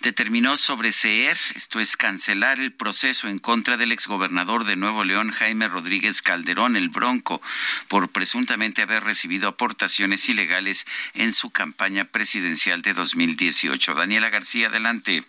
determinó 0.00 0.56
sobreseer, 0.56 1.36
esto 1.54 1.80
es 1.80 1.96
cancelar 1.96 2.60
el 2.60 2.72
proceso 2.72 3.28
en 3.28 3.38
contra 3.38 3.76
del 3.76 3.92
exgobernador 3.92 4.64
de 4.64 4.76
Nuevo 4.76 5.04
León, 5.04 5.30
Jaime 5.30 5.68
Rodríguez 5.68 6.22
Calderón, 6.22 6.76
el 6.76 6.90
Bronco, 6.90 7.40
por 7.88 8.10
presuntamente 8.10 8.82
haber 8.82 9.02
recibido 9.04 9.48
aportaciones 9.48 10.28
ilegales 10.28 10.86
en 11.14 11.32
su 11.32 11.50
campaña 11.50 12.04
presidencial 12.04 12.82
de 12.82 12.94
2018. 12.94 13.94
Daniela 13.94 14.28
García, 14.28 14.68
adelante. 14.68 15.24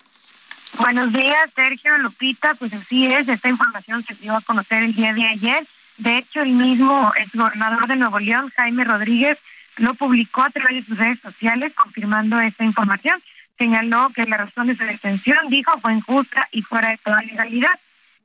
Buenos 0.78 1.12
días, 1.14 1.50
Sergio 1.56 1.98
Lupita. 1.98 2.54
Pues 2.56 2.74
así 2.74 3.06
es, 3.06 3.28
esta 3.28 3.50
información 3.50 4.06
se 4.06 4.16
dio 4.16 4.36
a 4.36 4.42
conocer 4.42 4.84
el 4.84 4.94
día 4.94 5.14
de 5.14 5.28
ayer 5.28 5.68
de 5.98 6.18
hecho, 6.18 6.42
el 6.42 6.52
mismo 6.52 7.12
exgobernador 7.18 7.88
de 7.88 7.96
Nuevo 7.96 8.20
León, 8.20 8.52
Jaime 8.56 8.84
Rodríguez, 8.84 9.38
lo 9.78 9.94
publicó 9.96 10.44
a 10.44 10.50
través 10.50 10.76
de 10.76 10.84
sus 10.84 10.98
redes 10.98 11.20
sociales 11.20 11.74
confirmando 11.76 12.40
esta 12.40 12.64
información. 12.64 13.22
Señaló 13.58 14.10
que 14.14 14.24
la 14.26 14.38
razón 14.38 14.68
de 14.68 14.76
su 14.76 14.84
detención, 14.84 15.50
dijo, 15.50 15.72
fue 15.82 15.94
injusta 15.94 16.48
y 16.52 16.62
fuera 16.62 16.90
de 16.90 16.98
toda 16.98 17.22
legalidad. 17.22 17.80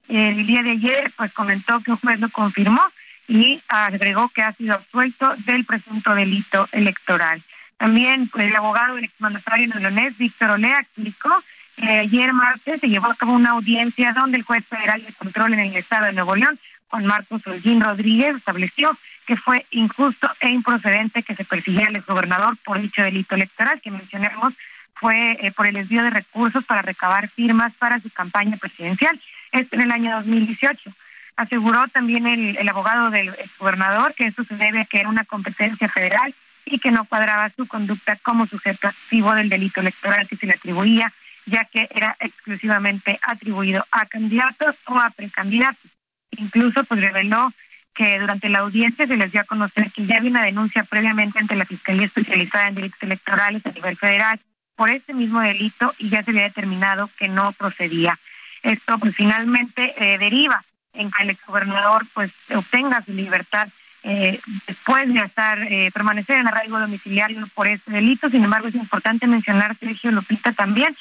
El 0.09 0.47
día 0.47 0.63
de 0.63 0.73
ayer, 0.73 1.13
pues 1.17 1.33
comentó 1.33 1.81
que 1.81 1.93
un 1.93 1.97
juez 1.97 2.21
lo 2.21 2.29
confirmó 2.29 2.83
y 3.29 3.63
agregó 3.69 4.29
que 4.29 4.43
ha 4.43 4.53
sido 4.53 4.75
absuelto 4.75 5.35
del 5.47 5.65
presunto 5.65 6.15
delito 6.15 6.69
electoral. 6.73 7.43
También 7.79 8.29
pues, 8.29 8.47
el 8.47 8.57
abogado 8.57 8.97
del 8.97 9.05
exmandatario 9.05 9.69
neolonés, 9.69 10.17
Víctor 10.19 10.51
Olea, 10.51 10.81
explicó 10.81 11.43
que 11.77 11.89
ayer 11.89 12.33
martes 12.35 12.81
se 12.81 12.89
llevó 12.89 13.11
a 13.11 13.15
cabo 13.15 13.33
una 13.33 13.51
audiencia 13.51 14.13
donde 14.13 14.37
el 14.37 14.45
juez 14.45 14.65
federal 14.67 15.03
de 15.03 15.13
control 15.15 15.55
en 15.55 15.61
el 15.61 15.77
estado 15.77 16.07
de 16.07 16.13
Nuevo 16.13 16.37
León 16.37 16.59
Juan 16.93 17.07
Marcos 17.07 17.41
Holguín 17.47 17.81
Rodríguez 17.81 18.37
estableció 18.37 18.97
que 19.27 19.37
fue 19.37 19.65
injusto 19.71 20.31
e 20.41 20.51
improcedente 20.51 21.23
que 21.23 21.35
se 21.35 21.45
persiguiera 21.45 21.89
al 21.89 22.03
gobernador 22.03 22.59
por 22.67 22.79
dicho 22.79 23.03
delito 23.03 23.35
electoral 23.35 23.81
que 23.81 23.91
mencionamos 23.91 24.53
fue 24.93 25.39
eh, 25.41 25.53
por 25.53 25.67
el 25.67 25.75
desvío 25.75 26.03
de 26.03 26.11
recursos 26.11 26.63
para 26.67 26.83
recabar 26.83 27.31
firmas 27.31 27.73
para 27.79 27.99
su 28.01 28.11
campaña 28.11 28.59
presidencial. 28.59 29.19
Esto 29.53 29.77
en 29.77 29.83
el 29.83 29.91
año 29.91 30.15
2018. 30.17 30.93
Aseguró 31.37 31.89
también 31.89 32.27
el, 32.27 32.69
abogado 32.69 33.09
del 33.09 33.35
gobernador 33.59 34.15
que 34.15 34.27
esto 34.27 34.45
se 34.45 34.55
debe 34.57 34.83
a 34.83 34.85
que 34.85 35.01
era 35.01 35.09
una 35.09 35.25
competencia 35.25 35.89
federal 35.89 36.35
y 36.67 36.79
que 36.79 36.91
no 36.91 37.07
cuadraba 37.07 37.51
su 37.57 37.67
conducta 37.67 38.17
como 38.17 38.47
sujeto 38.47 38.89
activo 38.89 39.35
del 39.35 39.49
delito 39.49 39.81
electoral 39.81 40.29
que 40.29 40.37
se 40.37 40.47
le 40.47 40.53
atribuía, 40.53 41.11
ya 41.47 41.65
que 41.65 41.89
era 41.95 42.19
exclusivamente 42.21 43.19
atribuido 43.23 43.87
a 43.91 44.05
candidatos 44.05 44.77
o 44.85 44.99
a 44.99 45.09
precandidatos. 45.09 45.91
Incluso 46.37 46.85
pues 46.85 47.01
reveló 47.01 47.53
que 47.95 48.19
durante 48.19 48.49
la 48.49 48.61
audiencia 48.61 49.07
se 49.07 49.17
les 49.17 49.33
dio 49.33 49.43
a 49.43 49.45
conocer 49.45 49.91
que 49.93 50.07
ya 50.07 50.17
había 50.17 50.31
una 50.31 50.45
denuncia 50.45 50.85
previamente 50.85 51.39
ante 51.39 51.57
la 51.57 51.67
Fiscalía 51.67 52.07
Especializada 52.07 52.69
en 52.69 52.75
Delitos 52.75 53.03
Electorales 53.03 53.65
a 53.67 53.73
nivel 53.73 53.97
federal 53.97 54.41
por 54.77 54.91
este 54.91 55.13
mismo 55.13 55.41
delito 55.41 55.95
y 55.99 56.09
ya 56.09 56.23
se 56.23 56.31
había 56.31 56.45
determinado 56.45 57.11
que 57.19 57.29
no 57.29 57.53
procedía. 57.53 58.19
Esto 58.63 58.99
pues 58.99 59.15
finalmente 59.15 59.95
eh, 59.99 60.19
deriva 60.19 60.65
en 60.95 61.11
que 61.11 61.23
el 61.23 61.31
exgobernador 61.31 62.07
pues 62.15 62.33
obtenga 62.55 63.03
su 63.05 63.13
libertad 63.13 63.69
eh, 64.05 64.41
después 64.67 65.13
de 65.13 65.21
estar 65.21 65.63
eh, 65.63 65.91
permanecer 65.93 66.39
en 66.39 66.49
arraigo 66.49 66.79
domiciliario 66.81 67.47
por 67.55 67.69
este 67.69 67.93
delito. 67.93 68.29
Sin 68.31 68.43
embargo, 68.43 68.69
es 68.69 68.75
importante 68.75 69.27
mencionar, 69.27 69.77
Sergio 69.79 70.11
Lupita, 70.11 70.53
también 70.53 70.97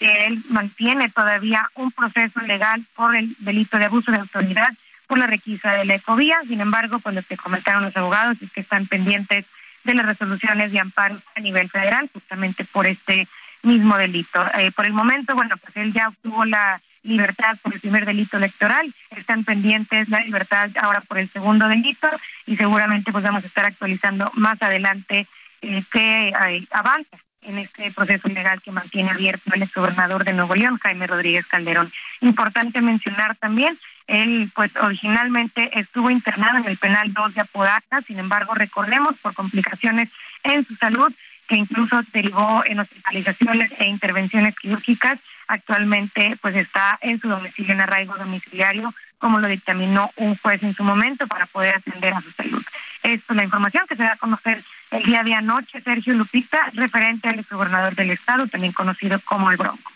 él 0.00 0.44
mantiene 0.48 1.10
todavía 1.10 1.70
un 1.74 1.90
proceso 1.92 2.40
legal 2.40 2.84
por 2.94 3.16
el 3.16 3.34
delito 3.38 3.78
de 3.78 3.86
abuso 3.86 4.10
de 4.12 4.18
autoridad 4.18 4.68
por 5.06 5.18
la 5.18 5.26
requisa 5.26 5.72
de 5.72 5.84
la 5.84 5.94
ecovía. 5.94 6.36
Sin 6.48 6.60
embargo, 6.60 6.98
pues 6.98 7.14
lo 7.14 7.22
que 7.22 7.36
comentaron 7.36 7.84
los 7.84 7.96
abogados 7.96 8.36
es 8.42 8.50
que 8.50 8.60
están 8.60 8.86
pendientes 8.86 9.44
de 9.84 9.94
las 9.94 10.06
resoluciones 10.06 10.72
de 10.72 10.80
amparo 10.80 11.20
a 11.34 11.40
nivel 11.40 11.70
federal, 11.70 12.10
justamente 12.12 12.64
por 12.64 12.86
este 12.86 13.28
mismo 13.62 13.96
delito. 13.96 14.44
Eh, 14.58 14.72
por 14.72 14.86
el 14.86 14.92
momento, 14.92 15.34
bueno, 15.34 15.56
pues 15.56 15.76
él 15.76 15.92
ya 15.92 16.08
obtuvo 16.08 16.44
la 16.44 16.80
libertad 17.02 17.56
por 17.62 17.72
el 17.72 17.80
primer 17.80 18.04
delito 18.04 18.36
electoral, 18.36 18.92
están 19.10 19.44
pendientes 19.44 20.08
la 20.08 20.20
libertad 20.20 20.70
ahora 20.80 21.00
por 21.02 21.18
el 21.18 21.30
segundo 21.30 21.68
delito 21.68 22.08
y 22.46 22.56
seguramente 22.56 23.12
pues 23.12 23.22
vamos 23.22 23.44
a 23.44 23.46
estar 23.46 23.64
actualizando 23.64 24.30
más 24.34 24.60
adelante 24.60 25.28
eh, 25.62 25.84
qué 25.92 26.28
eh, 26.28 26.66
avanza 26.72 27.16
en 27.46 27.58
este 27.58 27.90
proceso 27.92 28.28
legal 28.28 28.60
que 28.60 28.72
mantiene 28.72 29.10
abierto 29.10 29.50
el 29.54 29.62
exgobernador 29.62 30.24
de 30.24 30.32
Nuevo 30.32 30.54
León, 30.54 30.78
Jaime 30.82 31.06
Rodríguez 31.06 31.46
Calderón. 31.46 31.92
Importante 32.20 32.82
mencionar 32.82 33.36
también, 33.36 33.78
él 34.06 34.50
pues 34.54 34.70
originalmente 34.76 35.70
estuvo 35.78 36.10
internado 36.10 36.58
en 36.58 36.66
el 36.66 36.76
penal 36.76 37.12
2 37.12 37.34
de 37.34 37.40
Apodaca, 37.40 38.02
sin 38.06 38.18
embargo 38.18 38.54
recordemos 38.54 39.16
por 39.22 39.34
complicaciones 39.34 40.08
en 40.44 40.64
su 40.66 40.74
salud 40.76 41.12
que 41.48 41.56
incluso 41.56 42.00
derivó 42.12 42.62
en 42.66 42.80
hospitalizaciones 42.80 43.70
e 43.78 43.86
intervenciones 43.86 44.54
quirúrgicas, 44.56 45.18
actualmente 45.46 46.36
pues 46.42 46.56
está 46.56 46.98
en 47.00 47.20
su 47.20 47.28
domicilio 47.28 47.72
en 47.72 47.80
arraigo 47.80 48.16
domiciliario 48.16 48.92
como 49.18 49.38
lo 49.38 49.48
dictaminó 49.48 50.10
un 50.16 50.36
juez 50.36 50.62
en 50.62 50.74
su 50.74 50.84
momento 50.84 51.26
para 51.26 51.46
poder 51.46 51.76
atender 51.76 52.12
a 52.14 52.20
su 52.20 52.30
salud. 52.32 52.64
Esto 53.02 53.32
es 53.32 53.36
la 53.36 53.44
información 53.44 53.84
que 53.88 53.96
se 53.96 54.02
da 54.02 54.12
a 54.12 54.16
conocer 54.16 54.64
el 54.90 55.02
día 55.04 55.22
de 55.22 55.34
anoche, 55.34 55.80
Sergio 55.82 56.14
Lupita, 56.14 56.70
referente 56.74 57.28
al 57.28 57.44
gobernador 57.50 57.94
del 57.94 58.10
estado, 58.10 58.46
también 58.46 58.72
conocido 58.72 59.20
como 59.20 59.50
el 59.50 59.56
Bronco. 59.56 59.92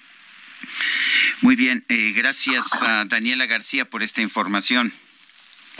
Muy 1.43 1.57
bien, 1.57 1.85
eh, 1.89 2.13
gracias 2.15 2.83
a 2.83 3.05
Daniela 3.07 3.47
García 3.47 3.85
por 3.85 4.03
esta 4.03 4.21
información. 4.21 4.93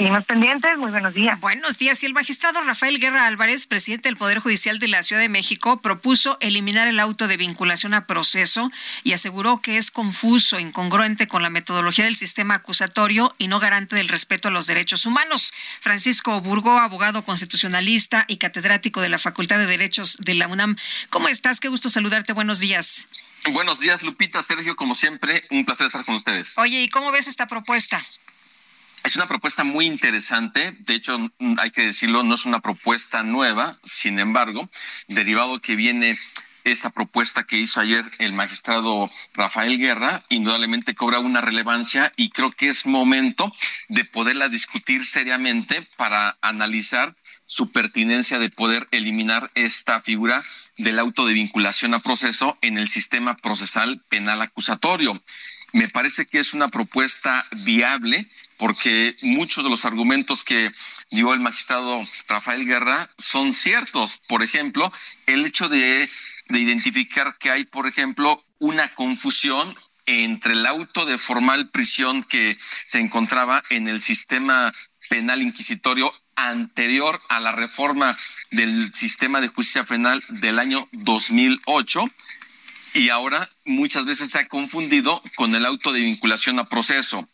Seguimos 0.01 0.25
pendientes, 0.25 0.79
muy 0.79 0.91
buenos 0.91 1.13
días. 1.13 1.39
Buenos 1.41 1.77
días. 1.77 2.03
Y 2.03 2.07
el 2.07 2.15
magistrado 2.15 2.63
Rafael 2.63 2.99
Guerra 2.99 3.27
Álvarez, 3.27 3.67
presidente 3.67 4.09
del 4.09 4.17
Poder 4.17 4.39
Judicial 4.39 4.79
de 4.79 4.89
la 4.89 5.03
Ciudad 5.03 5.21
de 5.21 5.29
México, 5.29 5.83
propuso 5.83 6.39
eliminar 6.41 6.89
el 6.89 6.99
auto 7.01 7.29
de 7.29 7.37
vinculación 7.37 7.93
a 7.93 8.07
proceso 8.07 8.71
y 9.05 9.13
aseguró 9.13 9.59
que 9.59 9.77
es 9.77 9.91
confuso, 9.91 10.59
incongruente 10.59 11.29
con 11.29 11.43
la 11.43 11.51
metodología 11.51 12.07
del 12.07 12.17
sistema 12.17 12.55
acusatorio 12.55 13.35
y 13.37 13.49
no 13.49 13.61
garante 13.61 13.95
del 13.95 14.09
respeto 14.09 14.49
a 14.49 14.51
los 14.51 14.67
derechos 14.67 15.05
humanos. 15.05 15.53
Francisco 15.81 16.41
Burgo, 16.41 16.79
abogado 16.79 17.23
constitucionalista 17.27 18.25
y 18.27 18.39
catedrático 18.39 19.03
de 19.03 19.11
la 19.11 19.19
Facultad 19.19 19.59
de 19.59 19.67
Derechos 19.67 20.17
de 20.17 20.33
la 20.33 20.49
UNAM. 20.49 20.77
¿Cómo 21.11 21.29
estás? 21.29 21.61
Qué 21.61 21.69
gusto 21.69 21.91
saludarte. 21.91 22.33
Buenos 22.33 22.59
días. 22.59 23.07
Buenos 23.53 23.81
días, 23.81 24.03
Lupita, 24.03 24.43
Sergio, 24.43 24.77
como 24.77 24.95
siempre, 24.95 25.45
un 25.51 25.67
placer 25.67 25.89
estar 25.89 26.07
con 26.07 26.15
ustedes. 26.15 26.57
Oye, 26.57 26.81
¿y 26.81 26.89
cómo 26.89 27.13
ves 27.13 27.29
esta 27.29 27.47
propuesta? 27.47 28.03
Es 29.03 29.17
una 29.17 29.27
propuesta 29.27 29.65
muy 29.65 29.87
interesante, 29.87 30.77
de 30.81 30.95
hecho 30.95 31.19
hay 31.59 31.71
que 31.71 31.87
decirlo, 31.87 32.23
no 32.23 32.35
es 32.35 32.45
una 32.45 32.61
propuesta 32.61 33.23
nueva, 33.23 33.79
sin 33.83 34.19
embargo, 34.19 34.69
derivado 35.09 35.61
que 35.61 35.75
viene 35.75 36.19
esta 36.65 36.91
propuesta 36.91 37.45
que 37.45 37.57
hizo 37.57 37.81
ayer 37.81 38.05
el 38.19 38.35
magistrado 38.35 39.11
Rafael 39.33 39.79
Guerra, 39.79 40.23
indudablemente 40.29 40.95
cobra 40.95 41.19
una 41.19 41.41
relevancia 41.41 42.13
y 42.17 42.31
creo 42.31 42.51
que 42.51 42.69
es 42.69 42.85
momento 42.85 43.53
de 43.89 44.05
poderla 44.05 44.49
discutir 44.49 45.05
seriamente 45.07 45.87
para 45.97 46.37
analizar 46.43 47.17
su 47.47 47.73
pertinencia 47.73 48.39
de 48.39 48.51
poder 48.51 48.87
eliminar 48.91 49.51
esta 49.55 50.01
figura 50.01 50.43
del 50.77 50.99
auto 50.99 51.27
de 51.27 51.33
vinculación 51.33 51.95
a 51.95 51.99
proceso 51.99 52.55
en 52.61 52.79
el 52.79 52.89
sistema 52.89 53.37
procesal 53.37 54.05
penal 54.09 54.41
acusatorio. 54.43 55.21
Me 55.73 55.89
parece 55.89 56.27
que 56.27 56.39
es 56.39 56.53
una 56.53 56.69
propuesta 56.69 57.47
viable 57.65 58.27
porque 58.57 59.17
muchos 59.23 59.63
de 59.63 59.71
los 59.71 59.85
argumentos 59.85 60.45
que 60.45 60.71
dio 61.11 61.33
el 61.33 61.41
magistrado 61.41 62.01
Rafael 62.29 62.67
Guerra 62.67 63.11
son 63.17 63.53
ciertos. 63.53 64.21
Por 64.29 64.43
ejemplo, 64.43 64.93
el 65.27 65.47
hecho 65.47 65.69
de, 65.69 66.09
identificar 66.49 67.37
que 67.39 67.51
hay, 67.51 67.65
por 67.65 67.87
ejemplo, 67.87 68.45
una 68.59 68.93
confusión 68.95 69.75
entre 70.07 70.55
el 70.55 70.67
auto 70.67 71.07
de 71.07 71.19
formal 71.19 71.71
prisión 71.71 72.25
que 72.25 72.59
se 72.85 72.99
encontraba 72.99 73.63
en 73.71 73.89
el 73.89 74.03
sistema 74.03 74.73
penal 75.09 75.41
inquisitorio 75.41 76.13
anterior 76.35 77.21
a 77.29 77.39
la 77.39 77.53
reforma 77.53 78.17
del 78.51 78.93
sistema 78.93 79.41
de 79.41 79.49
justicia 79.49 79.85
penal 79.85 80.23
del 80.29 80.59
año 80.59 80.89
2008 80.93 82.11
y 82.95 83.09
ahora 83.09 83.49
muchas 83.65 84.05
veces 84.05 84.31
se 84.31 84.39
ha 84.39 84.49
confundido 84.49 85.23
con 85.37 85.55
el 85.55 85.67
auto 85.67 85.93
de 85.93 86.01
vinculación 86.01 86.59
a 86.59 86.65
proceso 86.65 87.29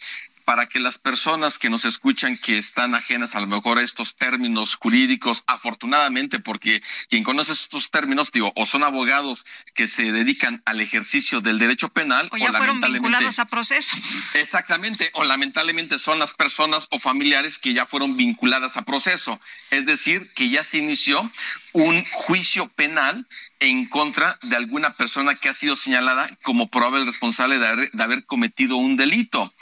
para 0.47 0.67
que 0.67 0.79
las 0.79 0.97
personas 0.97 1.59
que 1.59 1.69
nos 1.69 1.85
escuchan 1.85 2.39
que 2.39 2.57
están 2.57 2.95
ajenas 2.95 3.35
a 3.35 3.41
lo 3.41 3.49
mejor 3.49 3.79
a 3.79 3.83
estos 3.83 4.15
términos 4.15 4.77
jurídicos, 4.77 5.43
afortunadamente, 5.49 6.39
porque 6.39 6.81
quien 7.09 7.25
conoce 7.25 7.51
estos 7.51 7.91
términos, 7.91 8.31
digo, 8.31 8.53
o 8.55 8.65
son 8.65 8.85
abogados 8.85 9.45
que 9.75 9.89
se 9.89 10.13
dedican 10.13 10.63
al 10.65 10.81
ejercicio 10.81 11.41
del 11.41 11.59
derecho 11.59 11.89
penal, 11.89 12.29
o 12.31 12.37
ya 12.37 12.53
fueron 12.53 12.81
vinculados 12.81 13.41
a 13.41 13.47
proceso. 13.47 13.97
Exactamente, 14.35 15.11
o 15.15 15.25
lamentablemente 15.25 15.99
son 15.99 16.21
las 16.21 16.33
personas 16.33 16.87
o 16.91 17.01
familiares 17.01 17.59
que 17.59 17.75
ya 17.75 17.85
fueron 17.85 18.17
vinculadas 18.17 18.77
a 18.77 18.83
proceso. 18.83 19.41
Es 19.71 19.85
decir, 19.85 20.33
que 20.35 20.49
ya 20.49 20.63
se 20.63 20.79
inició 20.79 21.29
un 21.73 22.05
juicio 22.05 22.69
penal 22.69 23.27
en 23.59 23.87
contra 23.87 24.39
de 24.43 24.55
alguna 24.55 24.93
persona 24.93 25.35
que 25.35 25.49
ha 25.49 25.55
sido 25.55 25.75
señalada 25.75 26.31
como 26.45 26.69
probable 26.69 27.05
responsable 27.05 27.59
de 27.59 27.91
de 27.93 28.03
haber 28.03 28.25
cometido 28.27 28.77
un 28.77 28.97
delito 28.97 29.53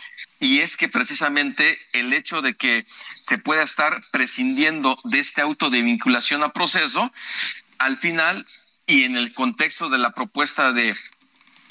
y 0.40 0.60
es 0.60 0.76
que 0.76 0.88
precisamente 0.88 1.78
el 1.92 2.12
hecho 2.12 2.42
de 2.42 2.54
que 2.54 2.84
se 2.86 3.38
pueda 3.38 3.62
estar 3.62 4.02
prescindiendo 4.10 4.98
de 5.04 5.20
este 5.20 5.40
auto 5.40 5.70
de 5.70 5.82
vinculación 5.82 6.42
a 6.42 6.52
proceso, 6.52 7.10
al 7.78 7.96
final 7.96 8.46
y 8.86 9.04
en 9.04 9.16
el 9.16 9.32
contexto 9.32 9.88
de 9.88 9.98
la 9.98 10.12
propuesta 10.12 10.72
de 10.72 10.94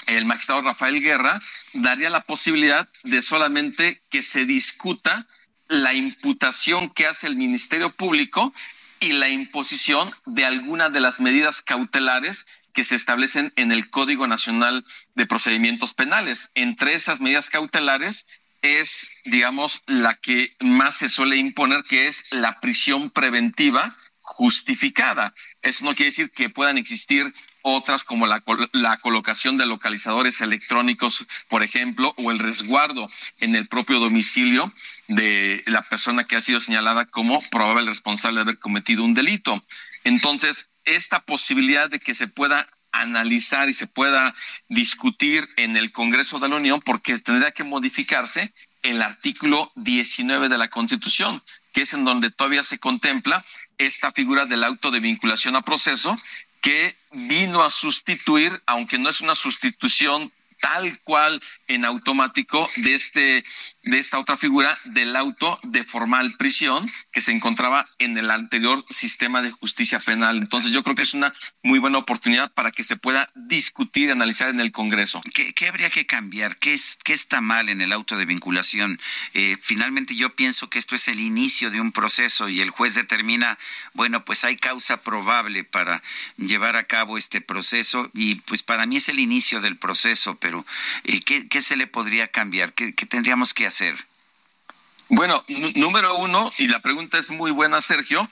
el 0.06 0.26
magistrado 0.26 0.62
Rafael 0.62 1.00
Guerra, 1.00 1.40
daría 1.72 2.10
la 2.10 2.24
posibilidad 2.24 2.88
de 3.04 3.22
solamente 3.22 4.02
que 4.10 4.22
se 4.22 4.44
discuta 4.44 5.26
la 5.68 5.94
imputación 5.94 6.90
que 6.90 7.06
hace 7.06 7.26
el 7.26 7.36
Ministerio 7.36 7.94
Público 7.94 8.52
y 9.00 9.12
la 9.12 9.28
imposición 9.28 10.14
de 10.26 10.44
alguna 10.44 10.88
de 10.88 11.00
las 11.00 11.20
medidas 11.20 11.62
cautelares 11.62 12.46
que 12.72 12.84
se 12.84 12.96
establecen 12.96 13.52
en 13.56 13.72
el 13.72 13.88
Código 13.88 14.26
Nacional 14.26 14.84
de 15.14 15.26
Procedimientos 15.26 15.94
Penales. 15.94 16.50
Entre 16.54 16.94
esas 16.94 17.20
medidas 17.20 17.50
cautelares 17.50 18.26
es, 18.64 19.10
digamos, 19.24 19.82
la 19.86 20.14
que 20.14 20.56
más 20.60 20.96
se 20.96 21.10
suele 21.10 21.36
imponer, 21.36 21.84
que 21.84 22.08
es 22.08 22.24
la 22.30 22.60
prisión 22.60 23.10
preventiva 23.10 23.94
justificada. 24.20 25.34
Eso 25.60 25.84
no 25.84 25.94
quiere 25.94 26.10
decir 26.10 26.30
que 26.30 26.48
puedan 26.48 26.78
existir 26.78 27.30
otras 27.60 28.04
como 28.04 28.26
la, 28.26 28.42
la, 28.72 28.96
colocación 28.98 29.58
de 29.58 29.66
localizadores 29.66 30.40
electrónicos, 30.40 31.26
por 31.48 31.62
ejemplo, 31.62 32.14
o 32.16 32.30
el 32.30 32.38
resguardo 32.38 33.06
en 33.38 33.54
el 33.54 33.68
propio 33.68 34.00
domicilio 34.00 34.72
de 35.08 35.62
la 35.66 35.82
persona 35.82 36.24
que 36.24 36.36
ha 36.36 36.40
sido 36.40 36.60
señalada 36.60 37.04
como 37.04 37.42
probable 37.50 37.90
responsable 37.90 38.36
de 38.36 38.42
haber 38.42 38.58
cometido 38.58 39.04
un 39.04 39.12
delito. 39.12 39.62
Entonces, 40.04 40.70
esta 40.84 41.20
posibilidad 41.20 41.90
de 41.90 42.00
que 42.00 42.14
se 42.14 42.28
pueda 42.28 42.66
analizar 42.94 43.68
y 43.68 43.72
se 43.72 43.86
pueda 43.86 44.34
discutir 44.68 45.48
en 45.56 45.76
el 45.76 45.92
Congreso 45.92 46.38
de 46.38 46.48
la 46.48 46.56
Unión 46.56 46.80
porque 46.80 47.18
tendría 47.18 47.50
que 47.50 47.64
modificarse 47.64 48.52
el 48.82 49.02
artículo 49.02 49.72
19 49.76 50.48
de 50.48 50.58
la 50.58 50.68
Constitución, 50.68 51.42
que 51.72 51.82
es 51.82 51.92
en 51.92 52.04
donde 52.04 52.30
todavía 52.30 52.64
se 52.64 52.78
contempla 52.78 53.44
esta 53.78 54.12
figura 54.12 54.46
del 54.46 54.62
auto 54.62 54.90
de 54.90 55.00
vinculación 55.00 55.56
a 55.56 55.62
proceso 55.62 56.16
que 56.60 56.96
vino 57.12 57.62
a 57.62 57.70
sustituir, 57.70 58.62
aunque 58.66 58.98
no 58.98 59.10
es 59.10 59.20
una 59.20 59.34
sustitución 59.34 60.32
tal 60.60 60.98
cual 61.02 61.40
en 61.68 61.84
automático 61.84 62.68
de 62.76 62.94
este 62.94 63.44
de 63.82 63.98
esta 63.98 64.18
otra 64.18 64.36
figura 64.36 64.76
del 64.84 65.14
auto 65.16 65.58
de 65.62 65.84
formal 65.84 66.34
prisión 66.38 66.90
que 67.12 67.20
se 67.20 67.32
encontraba 67.32 67.86
en 67.98 68.16
el 68.16 68.30
anterior 68.30 68.84
sistema 68.88 69.42
de 69.42 69.50
justicia 69.50 70.00
penal. 70.00 70.38
Entonces 70.38 70.70
yo 70.70 70.82
creo 70.82 70.96
que 70.96 71.02
es 71.02 71.14
una 71.14 71.34
muy 71.62 71.78
buena 71.78 71.98
oportunidad 71.98 72.52
para 72.52 72.70
que 72.70 72.84
se 72.84 72.96
pueda 72.96 73.30
discutir 73.34 74.10
analizar 74.10 74.48
en 74.48 74.60
el 74.60 74.72
Congreso. 74.72 75.20
¿Qué, 75.32 75.68
habría 75.68 75.90
que 75.90 76.06
cambiar? 76.06 76.56
¿Qué, 76.56 76.74
es, 76.74 76.98
¿Qué 77.04 77.12
está 77.12 77.40
mal 77.40 77.68
en 77.68 77.80
el 77.80 77.92
auto 77.92 78.16
de 78.16 78.24
vinculación? 78.24 79.00
Eh, 79.34 79.56
finalmente 79.60 80.16
yo 80.16 80.34
pienso 80.34 80.70
que 80.70 80.78
esto 80.78 80.94
es 80.94 81.08
el 81.08 81.20
inicio 81.20 81.70
de 81.70 81.80
un 81.80 81.92
proceso 81.92 82.48
y 82.48 82.60
el 82.60 82.70
juez 82.70 82.94
determina, 82.94 83.58
bueno, 83.92 84.24
pues 84.24 84.44
hay 84.44 84.56
causa 84.56 85.02
probable 85.02 85.64
para 85.64 86.02
llevar 86.36 86.76
a 86.76 86.84
cabo 86.84 87.18
este 87.18 87.40
proceso 87.40 88.10
y 88.14 88.36
pues 88.36 88.62
para 88.62 88.86
mí 88.86 88.96
es 88.96 89.08
el 89.08 89.18
inicio 89.18 89.60
del 89.60 89.76
proceso, 89.76 90.36
pero 90.36 90.53
eh, 91.04 91.20
¿qué, 91.22 91.62
se 91.62 91.76
le 91.76 91.86
podría 91.86 92.28
cambiar? 92.28 92.72
¿Qué, 92.74 92.92
tendríamos 92.92 93.54
que 93.54 93.66
hacer? 93.66 94.06
Bueno, 95.08 95.44
número 95.74 96.16
uno, 96.16 96.52
y 96.58 96.68
la 96.68 96.80
pregunta 96.80 97.18
es 97.18 97.28
muy 97.30 97.50
buena, 97.50 97.80
Sergio, 97.80 98.28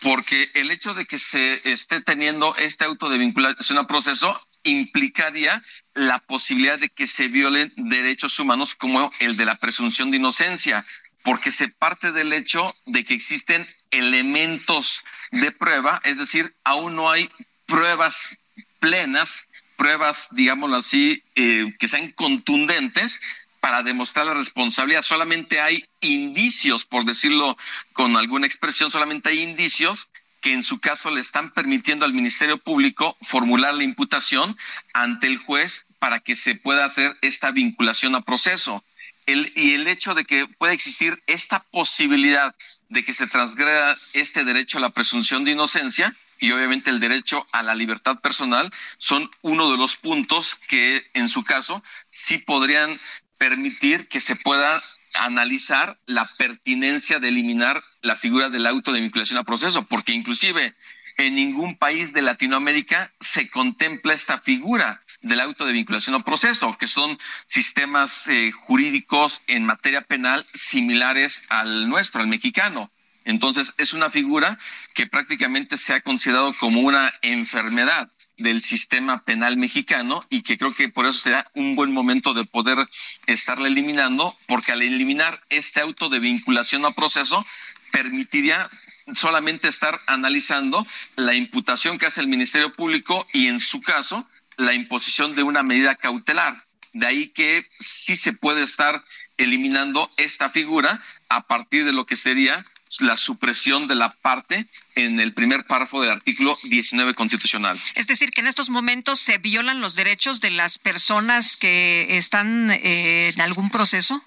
porque 0.00 0.48
el 0.54 0.70
hecho 0.70 0.94
de 0.94 1.06
que 1.06 1.18
se 1.18 1.72
esté 1.72 2.00
teniendo 2.00 2.54
este 2.56 2.84
auto 2.84 3.08
de 3.08 3.18
vinculación 3.18 3.78
a 3.78 3.86
proceso 3.86 4.38
implicaría 4.64 5.62
la 5.94 6.18
posibilidad 6.18 6.78
de 6.78 6.88
que 6.88 7.06
se 7.06 7.28
violen 7.28 7.72
derechos 7.76 8.38
humanos 8.38 8.74
como 8.74 9.10
el 9.20 9.36
de 9.36 9.44
la 9.44 9.56
presunción 9.56 10.10
de 10.10 10.18
inocencia, 10.18 10.84
porque 11.22 11.50
se 11.50 11.68
parte 11.68 12.12
del 12.12 12.32
hecho 12.32 12.74
de 12.84 13.04
que 13.04 13.14
existen 13.14 13.66
elementos 13.90 15.04
de 15.30 15.50
prueba, 15.52 16.00
es 16.04 16.18
decir, 16.18 16.52
aún 16.64 16.96
no 16.96 17.10
hay 17.10 17.30
pruebas 17.66 18.38
plenas 18.78 19.48
pruebas, 19.76 20.28
digámoslo 20.32 20.76
así, 20.76 21.22
eh, 21.34 21.74
que 21.78 21.88
sean 21.88 22.10
contundentes 22.10 23.20
para 23.60 23.82
demostrar 23.82 24.26
la 24.26 24.34
responsabilidad. 24.34 25.02
Solamente 25.02 25.60
hay 25.60 25.84
indicios, 26.00 26.84
por 26.84 27.04
decirlo 27.04 27.56
con 27.92 28.16
alguna 28.16 28.46
expresión, 28.46 28.90
solamente 28.90 29.30
hay 29.30 29.42
indicios 29.42 30.08
que 30.40 30.52
en 30.52 30.62
su 30.62 30.78
caso 30.78 31.10
le 31.10 31.20
están 31.20 31.50
permitiendo 31.50 32.04
al 32.04 32.12
Ministerio 32.12 32.58
Público 32.58 33.16
formular 33.20 33.74
la 33.74 33.82
imputación 33.82 34.56
ante 34.92 35.26
el 35.26 35.38
juez 35.38 35.86
para 35.98 36.20
que 36.20 36.36
se 36.36 36.54
pueda 36.54 36.84
hacer 36.84 37.16
esta 37.22 37.50
vinculación 37.50 38.14
a 38.14 38.20
proceso. 38.20 38.84
El, 39.26 39.52
y 39.56 39.74
el 39.74 39.88
hecho 39.88 40.14
de 40.14 40.24
que 40.24 40.46
pueda 40.46 40.72
existir 40.72 41.20
esta 41.26 41.64
posibilidad 41.72 42.54
de 42.88 43.04
que 43.04 43.14
se 43.14 43.26
transgreda 43.26 43.98
este 44.12 44.44
derecho 44.44 44.78
a 44.78 44.82
la 44.82 44.90
presunción 44.90 45.44
de 45.44 45.50
inocencia, 45.50 46.14
y 46.38 46.52
obviamente 46.52 46.90
el 46.90 47.00
derecho 47.00 47.46
a 47.52 47.62
la 47.62 47.74
libertad 47.74 48.20
personal 48.20 48.70
son 48.98 49.30
uno 49.42 49.70
de 49.70 49.78
los 49.78 49.96
puntos 49.96 50.58
que 50.68 51.04
en 51.14 51.28
su 51.28 51.44
caso 51.44 51.82
sí 52.10 52.38
podrían 52.38 52.98
permitir 53.38 54.08
que 54.08 54.20
se 54.20 54.36
pueda 54.36 54.82
analizar 55.14 55.98
la 56.06 56.26
pertinencia 56.38 57.18
de 57.18 57.28
eliminar 57.28 57.82
la 58.02 58.16
figura 58.16 58.50
de 58.50 59.00
vinculación 59.00 59.38
a 59.38 59.44
proceso, 59.44 59.86
porque 59.86 60.12
inclusive 60.12 60.74
en 61.18 61.34
ningún 61.34 61.76
país 61.76 62.12
de 62.12 62.22
Latinoamérica 62.22 63.12
se 63.20 63.48
contempla 63.48 64.14
esta 64.14 64.38
figura. 64.38 65.02
del 65.22 65.40
auto 65.40 65.64
de 65.64 65.72
vinculación 65.72 66.14
o 66.14 66.22
proceso, 66.22 66.76
que 66.78 66.86
son 66.86 67.18
sistemas 67.46 68.28
eh, 68.28 68.52
jurídicos 68.52 69.40
en 69.48 69.64
materia 69.64 70.02
penal 70.02 70.46
similares 70.54 71.42
al 71.48 71.88
nuestro, 71.88 72.20
al 72.20 72.28
mexicano. 72.28 72.92
Entonces, 73.26 73.74
es 73.76 73.92
una 73.92 74.08
figura 74.08 74.56
que 74.94 75.08
prácticamente 75.08 75.76
se 75.76 75.94
ha 75.94 76.00
considerado 76.00 76.54
como 76.54 76.80
una 76.80 77.12
enfermedad 77.22 78.08
del 78.38 78.62
sistema 78.62 79.24
penal 79.24 79.56
mexicano 79.56 80.24
y 80.30 80.42
que 80.42 80.56
creo 80.56 80.72
que 80.72 80.88
por 80.88 81.06
eso 81.06 81.14
será 81.14 81.44
un 81.54 81.74
buen 81.74 81.92
momento 81.92 82.34
de 82.34 82.44
poder 82.44 82.78
estarla 83.26 83.66
eliminando, 83.66 84.36
porque 84.46 84.70
al 84.70 84.82
eliminar 84.82 85.42
este 85.48 85.80
auto 85.80 86.08
de 86.08 86.20
vinculación 86.20 86.86
a 86.86 86.92
proceso, 86.92 87.44
permitiría 87.90 88.70
solamente 89.12 89.66
estar 89.66 90.00
analizando 90.06 90.86
la 91.16 91.34
imputación 91.34 91.98
que 91.98 92.06
hace 92.06 92.20
el 92.20 92.28
Ministerio 92.28 92.70
Público 92.70 93.26
y 93.32 93.48
en 93.48 93.58
su 93.58 93.80
caso 93.80 94.24
la 94.56 94.72
imposición 94.72 95.34
de 95.34 95.42
una 95.42 95.64
medida 95.64 95.96
cautelar. 95.96 96.64
De 96.92 97.06
ahí 97.08 97.28
que 97.28 97.66
sí 97.70 98.14
se 98.14 98.32
puede 98.32 98.62
estar 98.62 99.02
eliminando 99.36 100.08
esta 100.16 100.48
figura 100.48 101.02
a 101.28 101.46
partir 101.48 101.84
de 101.84 101.92
lo 101.92 102.06
que 102.06 102.16
sería 102.16 102.64
la 103.00 103.16
supresión 103.16 103.88
de 103.88 103.94
la 103.94 104.10
parte 104.10 104.66
en 104.94 105.20
el 105.20 105.32
primer 105.32 105.64
párrafo 105.66 106.00
del 106.00 106.10
artículo 106.10 106.56
19 106.64 107.14
constitucional. 107.14 107.80
Es 107.94 108.06
decir, 108.06 108.30
que 108.30 108.40
en 108.40 108.46
estos 108.46 108.70
momentos 108.70 109.20
se 109.20 109.38
violan 109.38 109.80
los 109.80 109.94
derechos 109.94 110.40
de 110.40 110.50
las 110.50 110.78
personas 110.78 111.56
que 111.56 112.16
están 112.16 112.70
eh, 112.70 113.32
en 113.34 113.40
algún 113.40 113.70
proceso. 113.70 114.22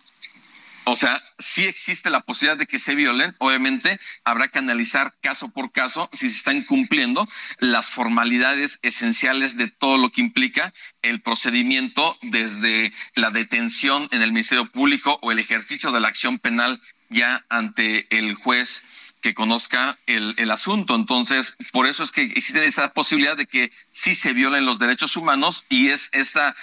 O 0.91 0.95
sea, 0.95 1.21
sí 1.37 1.65
existe 1.65 2.09
la 2.09 2.21
posibilidad 2.21 2.57
de 2.57 2.65
que 2.65 2.79
se 2.79 2.95
violen. 2.95 3.35
Obviamente, 3.37 3.99
habrá 4.23 4.47
que 4.47 4.57
analizar 4.57 5.13
caso 5.21 5.49
por 5.49 5.71
caso 5.71 6.09
si 6.11 6.27
se 6.27 6.37
están 6.37 6.63
cumpliendo 6.63 7.27
las 7.59 7.89
formalidades 7.89 8.79
esenciales 8.81 9.55
de 9.55 9.67
todo 9.67 9.99
lo 9.99 10.09
que 10.09 10.21
implica 10.21 10.73
el 11.03 11.21
procedimiento 11.21 12.17
desde 12.23 12.91
la 13.13 13.29
detención 13.29 14.07
en 14.09 14.23
el 14.23 14.31
Ministerio 14.31 14.65
Público 14.65 15.19
o 15.21 15.31
el 15.31 15.37
ejercicio 15.37 15.91
de 15.91 15.99
la 15.99 16.07
acción 16.07 16.39
penal 16.39 16.81
ya 17.09 17.45
ante 17.49 18.07
el 18.17 18.35
juez 18.35 18.83
que 19.21 19.33
conozca 19.33 19.99
el, 20.05 20.33
el, 20.37 20.49
asunto. 20.51 20.95
Entonces, 20.95 21.57
por 21.73 21.87
eso 21.87 22.03
es 22.03 22.11
que 22.11 22.21
existe 22.21 22.63
esa 22.65 22.93
posibilidad 22.93 23.35
de 23.35 23.45
que 23.45 23.71
sí 23.89 24.15
se 24.15 24.33
violen 24.33 24.65
los 24.65 24.79
derechos 24.79 25.17
humanos 25.17 25.65
y 25.67 25.89
es 25.89 26.09
esta 26.13 26.55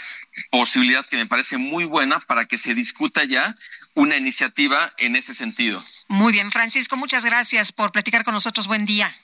posibilidad 0.51 1.05
que 1.05 1.17
me 1.17 1.27
parece 1.27 1.59
muy 1.59 1.85
buena 1.85 2.21
para 2.21 2.47
que 2.47 2.59
se 2.59 2.75
discuta 2.75 3.25
ya 3.25 3.57
una 3.95 4.17
iniciativa 4.17 4.93
en 4.99 5.17
ese 5.17 5.35
sentido. 5.35 5.83
Muy 6.09 6.33
bien, 6.33 6.51
Francisco, 6.51 6.97
muchas 6.97 7.25
gracias 7.25 7.73
por 7.73 7.93
platicar 7.93 8.25
con 8.25 8.35
nosotros. 8.35 8.67
Buen 8.67 8.85
día. 8.85 9.15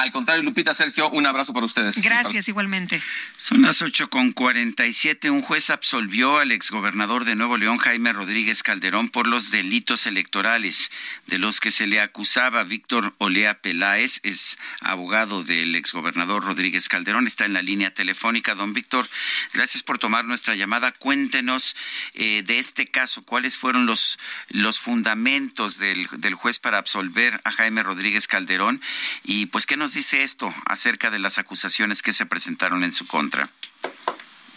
Al 0.00 0.12
contrario, 0.12 0.42
Lupita, 0.42 0.74
Sergio, 0.74 1.10
un 1.10 1.26
abrazo 1.26 1.52
para 1.52 1.66
ustedes. 1.66 2.02
Gracias, 2.02 2.48
igualmente. 2.48 3.02
Son 3.38 3.60
las 3.60 3.82
ocho 3.82 4.08
con 4.08 4.32
cuarenta 4.32 4.86
y 4.86 4.94
siete. 4.94 5.30
Un 5.30 5.42
juez 5.42 5.68
absolvió 5.68 6.38
al 6.38 6.52
exgobernador 6.52 7.26
de 7.26 7.36
Nuevo 7.36 7.58
León, 7.58 7.76
Jaime 7.76 8.14
Rodríguez 8.14 8.62
Calderón, 8.62 9.10
por 9.10 9.26
los 9.26 9.50
delitos 9.50 10.06
electorales 10.06 10.90
de 11.26 11.38
los 11.38 11.60
que 11.60 11.70
se 11.70 11.86
le 11.86 12.00
acusaba. 12.00 12.64
Víctor 12.64 13.14
Olea 13.18 13.60
Peláez 13.60 14.20
es 14.22 14.56
abogado 14.80 15.44
del 15.44 15.76
exgobernador 15.76 16.44
Rodríguez 16.44 16.88
Calderón. 16.88 17.26
Está 17.26 17.44
en 17.44 17.52
la 17.52 17.60
línea 17.60 17.92
telefónica. 17.92 18.54
Don 18.54 18.72
Víctor, 18.72 19.06
gracias 19.52 19.82
por 19.82 19.98
tomar 19.98 20.24
nuestra 20.24 20.54
llamada. 20.54 20.92
Cuéntenos 20.92 21.76
eh, 22.14 22.42
de 22.46 22.58
este 22.58 22.86
caso. 22.86 23.22
¿Cuáles 23.22 23.58
fueron 23.58 23.84
los, 23.84 24.18
los 24.48 24.78
fundamentos 24.78 25.78
del, 25.78 26.08
del 26.12 26.34
juez 26.34 26.58
para 26.58 26.78
absolver 26.78 27.38
a 27.44 27.50
Jaime 27.50 27.82
Rodríguez 27.82 28.26
Calderón? 28.26 28.80
Y 29.24 29.46
pues, 29.46 29.66
¿qué 29.66 29.76
nos 29.76 29.89
dice 29.94 30.22
esto 30.22 30.52
acerca 30.66 31.10
de 31.10 31.18
las 31.18 31.38
acusaciones 31.38 32.02
que 32.02 32.12
se 32.12 32.26
presentaron 32.26 32.84
en 32.84 32.92
su 32.92 33.06
contra? 33.06 33.48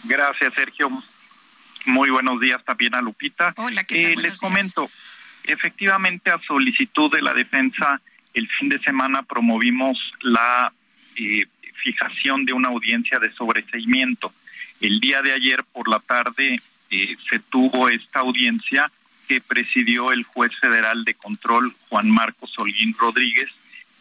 Gracias, 0.04 0.52
Sergio. 0.54 0.90
Muy 1.86 2.10
buenos 2.10 2.40
días 2.40 2.64
también 2.64 2.94
a 2.94 3.00
Lupita. 3.00 3.52
Hola, 3.56 3.84
¿qué 3.84 4.00
tal? 4.00 4.12
Eh, 4.12 4.16
les 4.16 4.38
comento, 4.38 4.90
efectivamente, 5.44 6.30
a 6.30 6.40
solicitud 6.40 7.10
de 7.10 7.22
la 7.22 7.34
defensa, 7.34 8.00
el 8.32 8.48
fin 8.48 8.68
de 8.68 8.78
semana 8.80 9.22
promovimos 9.22 9.98
la 10.20 10.72
eh, 11.16 11.46
fijación 11.82 12.44
de 12.44 12.52
una 12.52 12.68
audiencia 12.68 13.18
de 13.18 13.32
sobreseimiento. 13.32 14.32
El 14.80 15.00
día 15.00 15.22
de 15.22 15.32
ayer 15.32 15.62
por 15.72 15.88
la 15.88 16.00
tarde 16.00 16.60
eh, 16.90 17.16
se 17.28 17.38
tuvo 17.38 17.88
esta 17.88 18.20
audiencia 18.20 18.90
que 19.28 19.40
presidió 19.40 20.12
el 20.12 20.24
juez 20.24 20.52
federal 20.58 21.04
de 21.04 21.14
control 21.14 21.74
Juan 21.88 22.10
Marcos 22.10 22.52
Holguín 22.58 22.94
Rodríguez 22.98 23.50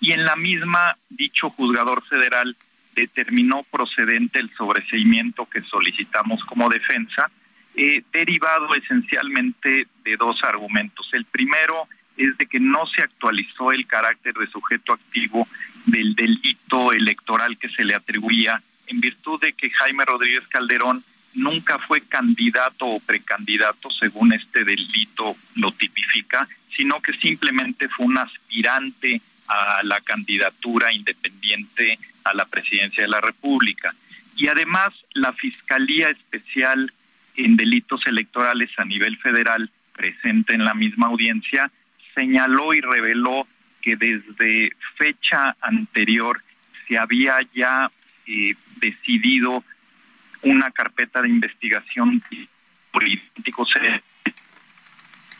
y 0.04 0.12
en 0.12 0.26
la 0.26 0.36
misma 0.36 0.98
dicho 1.10 1.50
juzgador 1.52 2.04
federal 2.08 2.58
determinó 2.94 3.64
procedente 3.64 4.38
el 4.40 4.54
sobreseimiento 4.56 5.46
que 5.46 5.62
solicitamos 5.62 6.44
como 6.44 6.70
defensa, 6.70 7.32
eh, 7.74 8.04
derivado 8.12 8.76
esencialmente 8.76 9.88
de 10.04 10.18
dos 10.18 10.44
argumentos. 10.44 11.10
El 11.14 11.24
primero 11.24 11.88
es 12.18 12.38
de 12.38 12.46
que 12.48 12.60
no 12.60 12.86
se 12.86 13.02
actualizó 13.02 13.72
el 13.72 13.88
carácter 13.88 14.34
de 14.34 14.48
sujeto 14.48 14.94
activo 14.94 15.48
del 15.86 16.16
delito 16.16 16.92
electoral 16.92 17.58
que 17.58 17.70
se 17.70 17.86
le 17.86 17.96
atribuía 17.96 18.62
en 18.88 19.00
virtud 19.00 19.40
de 19.40 19.54
que 19.54 19.70
Jaime 19.70 20.04
Rodríguez 20.04 20.46
Calderón 20.50 21.02
nunca 21.34 21.80
fue 21.80 22.02
candidato 22.02 22.86
o 22.86 23.00
precandidato 23.00 23.90
según 23.90 24.34
este 24.34 24.66
delito 24.66 25.38
lo 25.56 25.72
tipifica, 25.72 26.46
sino 26.76 27.02
que 27.02 27.14
simplemente 27.14 27.88
fue 27.88 28.06
un 28.06 28.18
aspirante 28.18 29.22
a 29.48 29.82
la 29.84 30.00
candidatura 30.02 30.94
independiente 30.94 32.00
a 32.24 32.34
la 32.34 32.46
presidencia 32.46 33.04
de 33.04 33.10
la 33.10 33.22
República. 33.22 33.94
Y 34.36 34.48
además, 34.48 34.90
la 35.14 35.34
Fiscalía 35.34 36.10
Especial 36.10 36.92
en 37.36 37.56
Delitos 37.56 38.06
Electorales 38.06 38.70
a 38.78 38.86
nivel 38.86 39.18
federal, 39.18 39.70
presente 39.94 40.54
en 40.56 40.66
la 40.66 40.74
misma 40.74 41.08
audiencia, 41.08 41.72
señaló 42.16 42.74
y 42.74 42.82
reveló 42.82 43.48
que 43.82 43.96
desde 43.96 44.72
fecha 44.96 45.56
anterior 45.62 46.42
se 46.88 46.98
había 46.98 47.38
ya 47.54 47.92
eh, 48.26 48.56
decidido 48.78 49.64
una 50.42 50.72
carpeta 50.72 51.22
de 51.22 51.30
investigación 51.30 52.22
político 52.92 53.66
se 53.66 54.02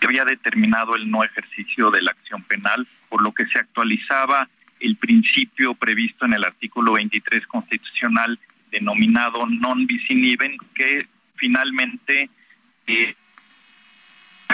había 0.02 0.26
determinado 0.26 0.96
el 0.96 1.10
no 1.10 1.24
ejercicio 1.24 1.92
de 1.92 2.02
la 2.02 2.12
acción 2.12 2.44
penal 2.44 2.86
por 3.14 3.22
lo 3.22 3.32
que 3.32 3.46
se 3.46 3.60
actualizaba 3.60 4.50
el 4.80 4.96
principio 4.98 5.76
previsto 5.76 6.26
en 6.26 6.34
el 6.34 6.44
artículo 6.44 6.94
23 6.94 7.46
constitucional 7.46 8.40
denominado 8.72 9.46
non 9.46 9.86
bis 9.86 10.02
in 10.10 10.26
idem, 10.26 10.58
que 10.74 11.06
finalmente 11.38 12.28
eh, 12.90 13.14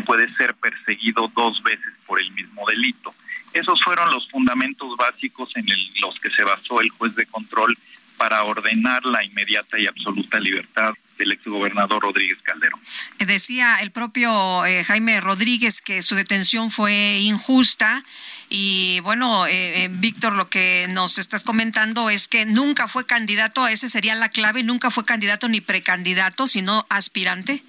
puede 0.04 0.28
ser 0.36 0.56
perseguido 0.56 1.32
dos 1.34 1.64
veces 1.64 1.94
por 2.06 2.20
el 2.20 2.30
mismo 2.36 2.68
delito. 2.68 3.16
Esos 3.54 3.82
fueron 3.82 4.12
los 4.12 4.28
fundamentos 4.30 4.92
básicos 4.98 5.56
en 5.56 5.66
los 6.02 6.20
que 6.20 6.30
se 6.30 6.44
basó 6.44 6.82
el 6.82 6.90
juez 6.90 7.16
de 7.16 7.26
control 7.28 7.72
para 8.20 8.44
ordenar 8.44 9.06
la 9.06 9.24
inmediata 9.24 9.80
y 9.80 9.88
absoluta 9.88 10.40
libertad 10.40 10.94
del 11.18 11.32
exgobernador 11.32 12.04
Rodríguez 12.04 12.38
Calderón. 12.44 12.80
Decía 13.18 13.78
el 13.82 13.92
propio 13.92 14.66
eh, 14.66 14.84
Jaime 14.84 15.22
Rodríguez 15.22 15.82
que 15.82 16.02
su 16.02 16.16
detención 16.16 16.70
fue 16.70 17.20
injusta 17.20 18.04
y 18.50 19.00
bueno, 19.02 19.48
eh, 19.48 19.86
eh, 19.86 19.90
Víctor, 19.90 20.34
lo 20.34 20.50
que 20.50 20.88
nos 20.90 21.18
estás 21.18 21.44
comentando 21.44 22.10
es 22.10 22.28
que 22.28 22.46
nunca 22.46 22.88
fue 22.88 23.06
candidato, 23.06 23.68
ese 23.68 23.88
sería 23.90 24.16
la 24.16 24.30
clave, 24.30 24.64
nunca 24.64 24.92
fue 24.92 25.06
candidato 25.06 25.48
ni 25.48 25.62
precandidato, 25.62 26.46
sino 26.46 26.86
aspirante. 26.90 27.64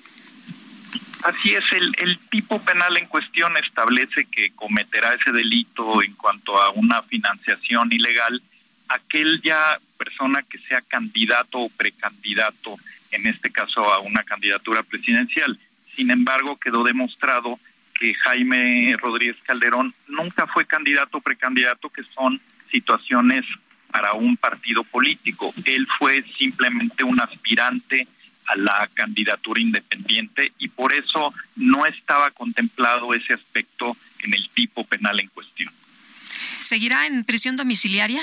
Así 1.23 1.51
es, 1.51 1.65
el, 1.73 1.93
el 1.99 2.19
tipo 2.31 2.61
penal 2.63 2.97
en 2.97 3.07
cuestión 3.07 3.57
establece 3.59 4.25
que 4.33 4.51
cometerá 4.57 5.15
ese 5.15 5.33
delito 5.33 6.03
en 6.03 6.15
cuanto 6.15 6.61
a 6.61 6.71
una 6.71 7.03
financiación 7.03 7.93
ilegal 7.93 8.43
aquel 8.91 9.41
ya 9.43 9.79
persona 10.01 10.43
que 10.43 10.59
sea 10.61 10.81
candidato 10.81 11.59
o 11.59 11.69
precandidato 11.69 12.77
en 13.11 13.27
este 13.27 13.51
caso 13.51 13.93
a 13.93 14.01
una 14.01 14.23
candidatura 14.23 14.83
presidencial. 14.83 15.59
Sin 15.95 16.11
embargo, 16.11 16.57
quedó 16.57 16.83
demostrado 16.83 17.61
que 17.99 18.15
Jaime 18.15 18.97
Rodríguez 18.97 19.37
Calderón 19.45 19.95
nunca 20.09 20.47
fue 20.47 20.65
candidato 20.65 21.19
o 21.19 21.21
precandidato, 21.21 21.91
que 21.91 22.03
son 22.15 22.41
situaciones 22.71 23.45
para 23.91 24.15
un 24.15 24.39
partido 24.39 24.85
político. 24.85 25.53
Él 25.67 25.87
fue 25.99 26.25
simplemente 26.39 27.05
un 27.05 27.21
aspirante 27.21 28.09
a 28.47 28.57
la 28.57 28.89
candidatura 28.95 29.61
independiente 29.61 30.53
y 30.59 30.69
por 30.69 30.95
eso 30.95 31.35
no 31.57 31.85
estaba 31.85 32.31
contemplado 32.31 33.13
ese 33.13 33.35
aspecto 33.35 33.97
en 34.21 34.33
el 34.33 34.49
tipo 34.55 34.85
penal 34.85 35.21
en 35.21 35.29
cuestión. 35.29 35.71
¿Seguirá 36.61 37.07
en 37.07 37.25
prisión 37.25 37.57
domiciliaria? 37.57 38.23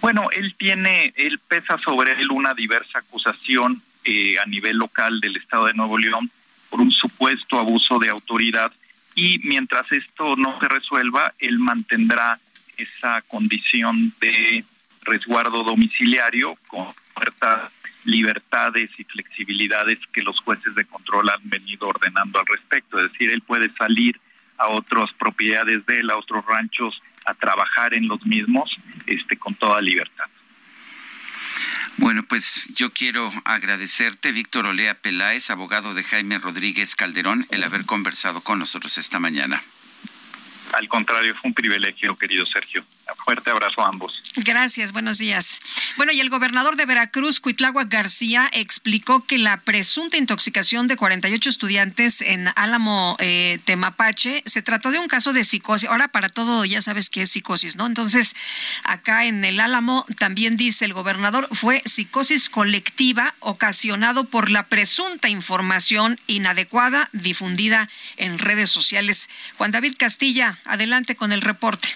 Bueno, 0.00 0.28
él 0.32 0.54
tiene, 0.58 1.12
él 1.16 1.38
pesa 1.48 1.78
sobre 1.78 2.12
él 2.20 2.30
una 2.30 2.54
diversa 2.54 2.98
acusación 2.98 3.82
eh, 4.04 4.38
a 4.38 4.46
nivel 4.46 4.76
local 4.76 5.20
del 5.20 5.36
Estado 5.36 5.66
de 5.66 5.74
Nuevo 5.74 5.98
León 5.98 6.30
por 6.68 6.80
un 6.80 6.90
supuesto 6.90 7.58
abuso 7.58 7.98
de 7.98 8.10
autoridad 8.10 8.72
y 9.14 9.38
mientras 9.44 9.90
esto 9.92 10.36
no 10.36 10.58
se 10.60 10.68
resuelva, 10.68 11.34
él 11.38 11.58
mantendrá 11.58 12.38
esa 12.76 13.22
condición 13.22 14.12
de 14.20 14.64
resguardo 15.02 15.62
domiciliario 15.62 16.56
con 16.66 16.88
puertas 17.14 17.70
libertades 18.04 18.90
y 18.98 19.04
flexibilidades 19.04 19.98
que 20.12 20.22
los 20.22 20.38
jueces 20.40 20.74
de 20.74 20.84
control 20.84 21.30
han 21.30 21.48
venido 21.48 21.88
ordenando 21.88 22.40
al 22.40 22.46
respecto. 22.46 22.98
Es 22.98 23.12
decir, 23.12 23.30
él 23.30 23.42
puede 23.42 23.70
salir 23.74 24.20
a 24.58 24.68
otras 24.68 25.12
propiedades 25.12 25.84
de 25.86 26.00
él, 26.00 26.10
a 26.10 26.16
otros 26.16 26.44
ranchos, 26.46 27.02
a 27.24 27.34
trabajar 27.34 27.94
en 27.94 28.06
los 28.06 28.24
mismos 28.26 28.76
este, 29.06 29.36
con 29.36 29.54
toda 29.54 29.80
libertad. 29.80 30.26
Bueno, 31.96 32.24
pues 32.24 32.66
yo 32.74 32.90
quiero 32.90 33.30
agradecerte, 33.44 34.32
Víctor 34.32 34.66
Olea 34.66 34.94
Peláez, 34.94 35.50
abogado 35.50 35.94
de 35.94 36.02
Jaime 36.02 36.38
Rodríguez 36.38 36.96
Calderón, 36.96 37.46
el 37.50 37.62
haber 37.62 37.86
conversado 37.86 38.40
con 38.40 38.58
nosotros 38.58 38.98
esta 38.98 39.20
mañana. 39.20 39.62
Al 40.72 40.88
contrario, 40.88 41.34
fue 41.40 41.50
un 41.50 41.54
privilegio, 41.54 42.16
querido 42.16 42.44
Sergio. 42.46 42.84
Fuerte 43.24 43.50
abrazo 43.50 43.82
a 43.82 43.88
ambos. 43.88 44.22
Gracias, 44.36 44.92
buenos 44.92 45.18
días. 45.18 45.60
Bueno, 45.96 46.12
y 46.12 46.20
el 46.20 46.30
gobernador 46.30 46.76
de 46.76 46.86
Veracruz, 46.86 47.38
Cuitlagua 47.40 47.84
García, 47.84 48.48
explicó 48.52 49.24
que 49.24 49.38
la 49.38 49.60
presunta 49.60 50.16
intoxicación 50.16 50.88
de 50.88 50.96
48 50.96 51.48
estudiantes 51.48 52.20
en 52.20 52.48
Álamo 52.56 53.16
eh, 53.18 53.58
Temapache 53.64 54.42
se 54.46 54.62
trató 54.62 54.90
de 54.90 54.98
un 54.98 55.08
caso 55.08 55.32
de 55.32 55.44
psicosis. 55.44 55.88
Ahora 55.88 56.08
para 56.08 56.28
todo 56.28 56.64
ya 56.64 56.80
sabes 56.80 57.10
que 57.10 57.22
es 57.22 57.30
psicosis, 57.30 57.76
¿no? 57.76 57.86
Entonces, 57.86 58.36
acá 58.84 59.24
en 59.26 59.44
el 59.44 59.60
Álamo 59.60 60.06
también 60.18 60.56
dice 60.56 60.84
el 60.84 60.94
gobernador, 60.94 61.48
fue 61.52 61.82
psicosis 61.84 62.48
colectiva 62.48 63.34
ocasionado 63.40 64.24
por 64.24 64.50
la 64.50 64.64
presunta 64.64 65.28
información 65.28 66.18
inadecuada 66.26 67.08
difundida 67.12 67.88
en 68.16 68.38
redes 68.38 68.70
sociales. 68.70 69.28
Juan 69.56 69.70
David 69.70 69.94
Castilla, 69.98 70.58
adelante 70.64 71.16
con 71.16 71.32
el 71.32 71.42
reporte. 71.42 71.88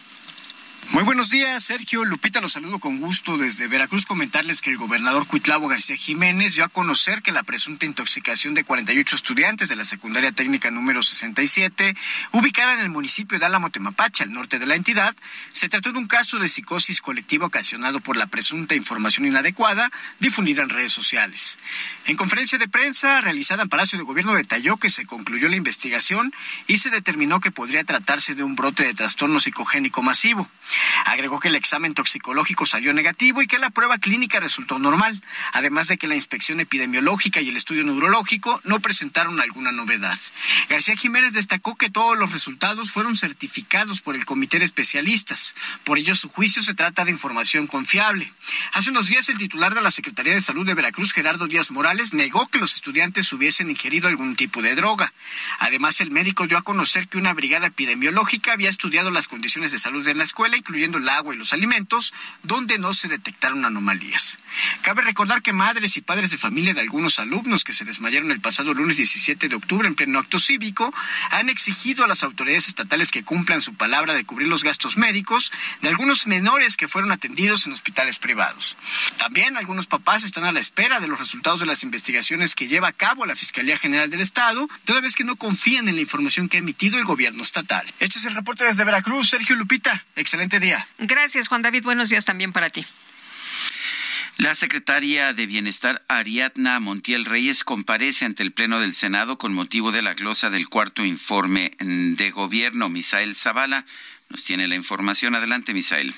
Muy 0.90 1.02
buenos 1.02 1.28
días, 1.28 1.62
Sergio 1.62 2.06
Lupita, 2.06 2.40
los 2.40 2.52
saludo 2.52 2.78
con 2.78 2.98
gusto 2.98 3.36
desde 3.36 3.68
Veracruz. 3.68 4.06
Comentarles 4.06 4.62
que 4.62 4.70
el 4.70 4.78
gobernador 4.78 5.26
Cuitlavo 5.26 5.68
García 5.68 5.96
Jiménez 5.96 6.54
dio 6.54 6.64
a 6.64 6.68
conocer 6.68 7.20
que 7.20 7.30
la 7.30 7.42
presunta 7.42 7.84
intoxicación 7.84 8.54
de 8.54 8.64
48 8.64 9.16
estudiantes 9.16 9.68
de 9.68 9.76
la 9.76 9.84
secundaria 9.84 10.32
técnica 10.32 10.70
número 10.70 11.02
67, 11.02 11.94
ubicada 12.32 12.72
en 12.72 12.80
el 12.80 12.88
municipio 12.88 13.38
de 13.38 13.44
Álamo 13.44 13.68
Temapache, 13.68 14.24
al 14.24 14.32
norte 14.32 14.58
de 14.58 14.64
la 14.64 14.76
entidad, 14.76 15.14
se 15.52 15.68
trató 15.68 15.92
de 15.92 15.98
un 15.98 16.08
caso 16.08 16.38
de 16.38 16.48
psicosis 16.48 17.02
colectiva 17.02 17.46
ocasionado 17.46 18.00
por 18.00 18.16
la 18.16 18.26
presunta 18.26 18.74
información 18.74 19.26
inadecuada 19.26 19.90
difundida 20.20 20.62
en 20.62 20.70
redes 20.70 20.92
sociales. 20.92 21.58
En 22.06 22.16
conferencia 22.16 22.56
de 22.56 22.66
prensa 22.66 23.20
realizada 23.20 23.62
en 23.62 23.68
Palacio 23.68 23.98
de 23.98 24.04
Gobierno 24.04 24.34
detalló 24.34 24.78
que 24.78 24.88
se 24.88 25.04
concluyó 25.04 25.50
la 25.50 25.56
investigación 25.56 26.32
y 26.66 26.78
se 26.78 26.88
determinó 26.88 27.40
que 27.40 27.50
podría 27.50 27.84
tratarse 27.84 28.34
de 28.34 28.42
un 28.42 28.56
brote 28.56 28.84
de 28.84 28.94
trastorno 28.94 29.38
psicogénico 29.38 30.00
masivo. 30.00 30.50
Agregó 31.04 31.40
que 31.40 31.48
el 31.48 31.56
examen 31.56 31.94
toxicológico 31.94 32.66
salió 32.66 32.92
negativo 32.92 33.42
y 33.42 33.46
que 33.46 33.58
la 33.58 33.70
prueba 33.70 33.98
clínica 33.98 34.40
resultó 34.40 34.78
normal, 34.78 35.22
además 35.52 35.88
de 35.88 35.98
que 35.98 36.06
la 36.06 36.14
inspección 36.14 36.60
epidemiológica 36.60 37.40
y 37.40 37.48
el 37.48 37.56
estudio 37.56 37.84
neurológico 37.84 38.60
no 38.64 38.80
presentaron 38.80 39.40
alguna 39.40 39.72
novedad. 39.72 40.18
García 40.68 40.96
Jiménez 40.96 41.32
destacó 41.32 41.76
que 41.76 41.90
todos 41.90 42.18
los 42.18 42.32
resultados 42.32 42.90
fueron 42.90 43.16
certificados 43.16 44.00
por 44.00 44.14
el 44.14 44.24
comité 44.24 44.58
de 44.58 44.64
especialistas. 44.64 45.54
Por 45.84 45.98
ello, 45.98 46.14
su 46.14 46.28
juicio 46.28 46.62
se 46.62 46.74
trata 46.74 47.04
de 47.04 47.10
información 47.10 47.66
confiable. 47.66 48.32
Hace 48.72 48.90
unos 48.90 49.08
días, 49.08 49.28
el 49.28 49.38
titular 49.38 49.74
de 49.74 49.82
la 49.82 49.90
Secretaría 49.90 50.34
de 50.34 50.40
Salud 50.40 50.66
de 50.66 50.74
Veracruz, 50.74 51.12
Gerardo 51.12 51.46
Díaz 51.46 51.70
Morales, 51.70 52.14
negó 52.14 52.48
que 52.48 52.58
los 52.58 52.74
estudiantes 52.74 53.32
hubiesen 53.32 53.70
ingerido 53.70 54.08
algún 54.08 54.36
tipo 54.36 54.62
de 54.62 54.74
droga. 54.74 55.12
Además, 55.58 56.00
el 56.00 56.10
médico 56.10 56.46
dio 56.46 56.58
a 56.58 56.62
conocer 56.62 57.08
que 57.08 57.18
una 57.18 57.34
brigada 57.34 57.68
epidemiológica 57.68 58.52
había 58.52 58.70
estudiado 58.70 59.10
las 59.10 59.28
condiciones 59.28 59.72
de 59.72 59.78
salud 59.78 60.06
en 60.06 60.18
la 60.18 60.24
escuela 60.24 60.56
incluyendo 60.68 60.98
el 60.98 61.08
agua 61.08 61.34
y 61.34 61.38
los 61.38 61.54
alimentos, 61.54 62.12
donde 62.42 62.78
no 62.78 62.92
se 62.92 63.08
detectaron 63.08 63.64
anomalías. 63.64 64.38
Cabe 64.82 65.00
recordar 65.02 65.40
que 65.40 65.54
madres 65.54 65.96
y 65.96 66.02
padres 66.02 66.30
de 66.30 66.36
familia 66.36 66.74
de 66.74 66.82
algunos 66.82 67.18
alumnos 67.18 67.64
que 67.64 67.72
se 67.72 67.86
desmayaron 67.86 68.30
el 68.30 68.40
pasado 68.40 68.74
lunes 68.74 68.98
17 68.98 69.48
de 69.48 69.56
octubre 69.56 69.88
en 69.88 69.94
pleno 69.94 70.18
acto 70.18 70.38
cívico 70.38 70.92
han 71.30 71.48
exigido 71.48 72.04
a 72.04 72.08
las 72.08 72.22
autoridades 72.22 72.68
estatales 72.68 73.10
que 73.10 73.24
cumplan 73.24 73.62
su 73.62 73.74
palabra 73.74 74.12
de 74.12 74.24
cubrir 74.24 74.48
los 74.48 74.62
gastos 74.62 74.98
médicos 74.98 75.52
de 75.80 75.88
algunos 75.88 76.26
menores 76.26 76.76
que 76.76 76.88
fueron 76.88 77.12
atendidos 77.12 77.66
en 77.66 77.72
hospitales 77.72 78.18
privados. 78.18 78.76
También 79.16 79.56
algunos 79.56 79.86
papás 79.86 80.24
están 80.24 80.44
a 80.44 80.52
la 80.52 80.60
espera 80.60 81.00
de 81.00 81.08
los 81.08 81.18
resultados 81.18 81.60
de 81.60 81.66
las 81.66 81.82
investigaciones 81.82 82.54
que 82.54 82.68
lleva 82.68 82.88
a 82.88 82.92
cabo 82.92 83.24
la 83.24 83.36
Fiscalía 83.36 83.78
General 83.78 84.10
del 84.10 84.20
Estado, 84.20 84.68
toda 84.84 85.00
vez 85.00 85.16
que 85.16 85.24
no 85.24 85.36
confían 85.36 85.88
en 85.88 85.96
la 85.96 86.02
información 86.02 86.48
que 86.48 86.58
ha 86.58 86.60
emitido 86.60 86.98
el 86.98 87.04
gobierno 87.04 87.42
estatal. 87.42 87.86
Este 88.00 88.18
es 88.18 88.24
el 88.26 88.34
reporte 88.34 88.64
desde 88.64 88.84
Veracruz, 88.84 89.30
Sergio 89.30 89.56
Lupita. 89.56 90.04
Excelente 90.14 90.57
día. 90.60 90.86
Gracias, 90.98 91.48
Juan 91.48 91.62
David. 91.62 91.84
Buenos 91.84 92.08
días 92.08 92.24
también 92.24 92.52
para 92.52 92.70
ti. 92.70 92.86
La 94.38 94.54
secretaria 94.54 95.32
de 95.32 95.46
Bienestar, 95.46 96.02
Ariadna 96.06 96.78
Montiel 96.78 97.24
Reyes, 97.24 97.64
comparece 97.64 98.24
ante 98.24 98.44
el 98.44 98.52
Pleno 98.52 98.78
del 98.78 98.94
Senado 98.94 99.36
con 99.36 99.52
motivo 99.52 99.90
de 99.90 100.00
la 100.00 100.14
glosa 100.14 100.48
del 100.48 100.68
cuarto 100.68 101.04
informe 101.04 101.72
de 101.80 102.30
gobierno. 102.30 102.88
Misael 102.88 103.34
Zavala 103.34 103.84
nos 104.28 104.44
tiene 104.44 104.68
la 104.68 104.76
información. 104.76 105.34
Adelante, 105.34 105.74
Misael. 105.74 106.14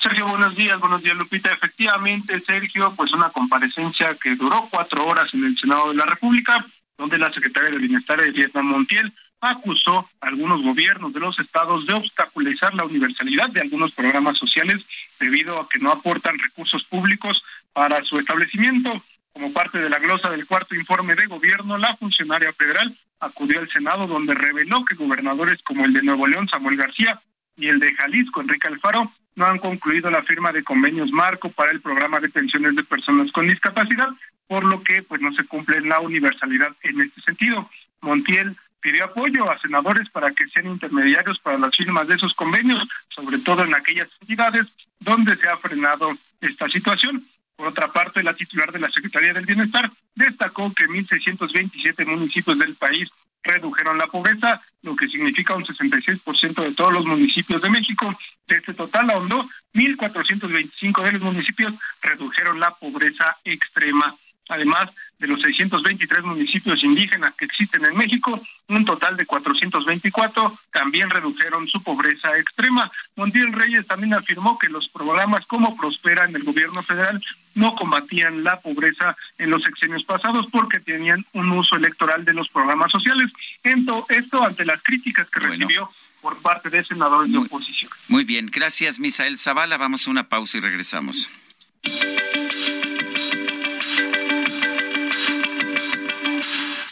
Sergio, 0.00 0.26
buenos 0.26 0.56
días, 0.56 0.78
buenos 0.80 1.00
días, 1.02 1.16
Lupita. 1.16 1.52
Efectivamente, 1.52 2.40
Sergio, 2.40 2.92
pues 2.96 3.12
una 3.12 3.30
comparecencia 3.30 4.16
que 4.20 4.34
duró 4.34 4.68
cuatro 4.68 5.04
horas 5.06 5.32
en 5.34 5.44
el 5.44 5.56
Senado 5.56 5.90
de 5.90 5.96
la 5.96 6.04
República, 6.04 6.66
donde 6.96 7.16
la 7.18 7.32
secretaria 7.32 7.70
de 7.70 7.78
Bienestar, 7.78 8.20
Ariadna 8.20 8.62
Montiel, 8.62 9.12
acusó 9.40 10.08
a 10.20 10.28
algunos 10.28 10.62
gobiernos 10.62 11.12
de 11.12 11.20
los 11.20 11.38
estados 11.38 11.86
de 11.86 11.94
obstaculizar 11.94 12.74
la 12.74 12.84
universalidad 12.84 13.50
de 13.50 13.60
algunos 13.60 13.92
programas 13.92 14.36
sociales 14.36 14.84
debido 15.20 15.60
a 15.60 15.68
que 15.68 15.78
no 15.78 15.90
aportan 15.90 16.38
recursos 16.38 16.84
públicos 16.84 17.42
para 17.72 18.02
su 18.04 18.18
establecimiento. 18.18 19.02
Como 19.32 19.52
parte 19.52 19.78
de 19.78 19.90
la 19.90 19.98
glosa 19.98 20.30
del 20.30 20.46
cuarto 20.46 20.74
informe 20.74 21.14
de 21.14 21.26
gobierno, 21.26 21.78
la 21.78 21.96
funcionaria 21.96 22.52
federal 22.52 22.96
acudió 23.20 23.60
al 23.60 23.70
Senado 23.70 24.06
donde 24.06 24.34
reveló 24.34 24.84
que 24.84 24.94
gobernadores 24.94 25.62
como 25.62 25.84
el 25.84 25.92
de 25.92 26.02
Nuevo 26.02 26.26
León, 26.26 26.48
Samuel 26.48 26.76
García, 26.76 27.20
y 27.58 27.66
el 27.66 27.80
de 27.80 27.94
Jalisco, 27.94 28.40
Enrique 28.40 28.68
Alfaro, 28.68 29.12
no 29.34 29.46
han 29.46 29.58
concluido 29.58 30.10
la 30.10 30.22
firma 30.22 30.52
de 30.52 30.64
convenios 30.64 31.10
marco 31.10 31.50
para 31.50 31.72
el 31.72 31.80
programa 31.80 32.20
de 32.20 32.28
pensiones 32.28 32.74
de 32.76 32.84
personas 32.84 33.30
con 33.32 33.48
discapacidad, 33.48 34.08
por 34.46 34.64
lo 34.64 34.82
que 34.82 35.02
pues 35.02 35.20
no 35.20 35.32
se 35.32 35.44
cumple 35.44 35.80
la 35.80 36.00
universalidad 36.00 36.74
en 36.82 37.00
este 37.00 37.20
sentido. 37.22 37.68
Montiel 38.00 38.56
pidió 38.80 39.04
apoyo 39.04 39.50
a 39.50 39.58
senadores 39.58 40.08
para 40.10 40.32
que 40.32 40.46
sean 40.48 40.66
intermediarios 40.66 41.38
para 41.40 41.58
las 41.58 41.74
firmas 41.76 42.06
de 42.06 42.14
esos 42.14 42.34
convenios, 42.34 42.86
sobre 43.08 43.38
todo 43.38 43.64
en 43.64 43.74
aquellas 43.74 44.08
entidades 44.20 44.66
donde 45.00 45.36
se 45.36 45.48
ha 45.48 45.56
frenado 45.56 46.16
esta 46.40 46.68
situación. 46.68 47.26
Por 47.56 47.68
otra 47.68 47.88
parte, 47.92 48.22
la 48.22 48.34
titular 48.34 48.70
de 48.70 48.78
la 48.78 48.90
Secretaría 48.90 49.32
del 49.32 49.46
Bienestar 49.46 49.90
destacó 50.14 50.72
que 50.72 50.86
1.627 50.86 52.06
municipios 52.06 52.56
del 52.58 52.76
país 52.76 53.08
redujeron 53.42 53.98
la 53.98 54.06
pobreza, 54.06 54.60
lo 54.82 54.94
que 54.94 55.08
significa 55.08 55.54
un 55.54 55.64
66% 55.64 56.62
de 56.62 56.74
todos 56.74 56.92
los 56.92 57.04
municipios 57.04 57.60
de 57.62 57.70
México. 57.70 58.16
De 58.46 58.56
este 58.56 58.74
total 58.74 59.10
ahondó 59.10 59.48
1.425 59.74 61.02
de 61.02 61.12
los 61.12 61.22
municipios 61.22 61.74
redujeron 62.00 62.60
la 62.60 62.70
pobreza 62.76 63.36
extrema. 63.44 64.16
Además 64.48 64.90
de 65.18 65.26
los 65.26 65.40
623 65.42 66.22
municipios 66.22 66.82
indígenas 66.82 67.34
que 67.34 67.44
existen 67.44 67.84
en 67.84 67.96
México, 67.96 68.40
un 68.68 68.84
total 68.84 69.16
de 69.16 69.26
424 69.26 70.58
también 70.72 71.10
redujeron 71.10 71.66
su 71.68 71.82
pobreza 71.82 72.36
extrema. 72.36 72.90
Montiel 73.16 73.52
Reyes 73.52 73.86
también 73.86 74.14
afirmó 74.14 74.58
que 74.58 74.68
los 74.68 74.88
programas 74.88 75.44
como 75.46 75.76
Prospera 75.76 76.26
en 76.26 76.36
el 76.36 76.44
gobierno 76.44 76.82
federal 76.82 77.22
no 77.54 77.74
combatían 77.74 78.44
la 78.44 78.60
pobreza 78.60 79.16
en 79.38 79.50
los 79.50 79.62
sexenios 79.62 80.04
pasados 80.04 80.46
porque 80.52 80.80
tenían 80.80 81.24
un 81.32 81.50
uso 81.50 81.76
electoral 81.76 82.24
de 82.24 82.34
los 82.34 82.48
programas 82.48 82.90
sociales. 82.92 83.30
Esto 83.62 84.44
ante 84.44 84.64
las 84.64 84.82
críticas 84.82 85.28
que 85.30 85.40
recibió 85.40 85.90
por 86.20 86.40
parte 86.40 86.70
de 86.70 86.84
senadores 86.84 87.32
de 87.32 87.38
oposición. 87.38 87.90
Muy 88.08 88.24
bien, 88.24 88.46
gracias 88.46 88.98
Misael 89.00 89.38
Zavala. 89.38 89.76
Vamos 89.76 90.06
a 90.06 90.10
una 90.10 90.28
pausa 90.28 90.58
y 90.58 90.60
regresamos. 90.60 91.28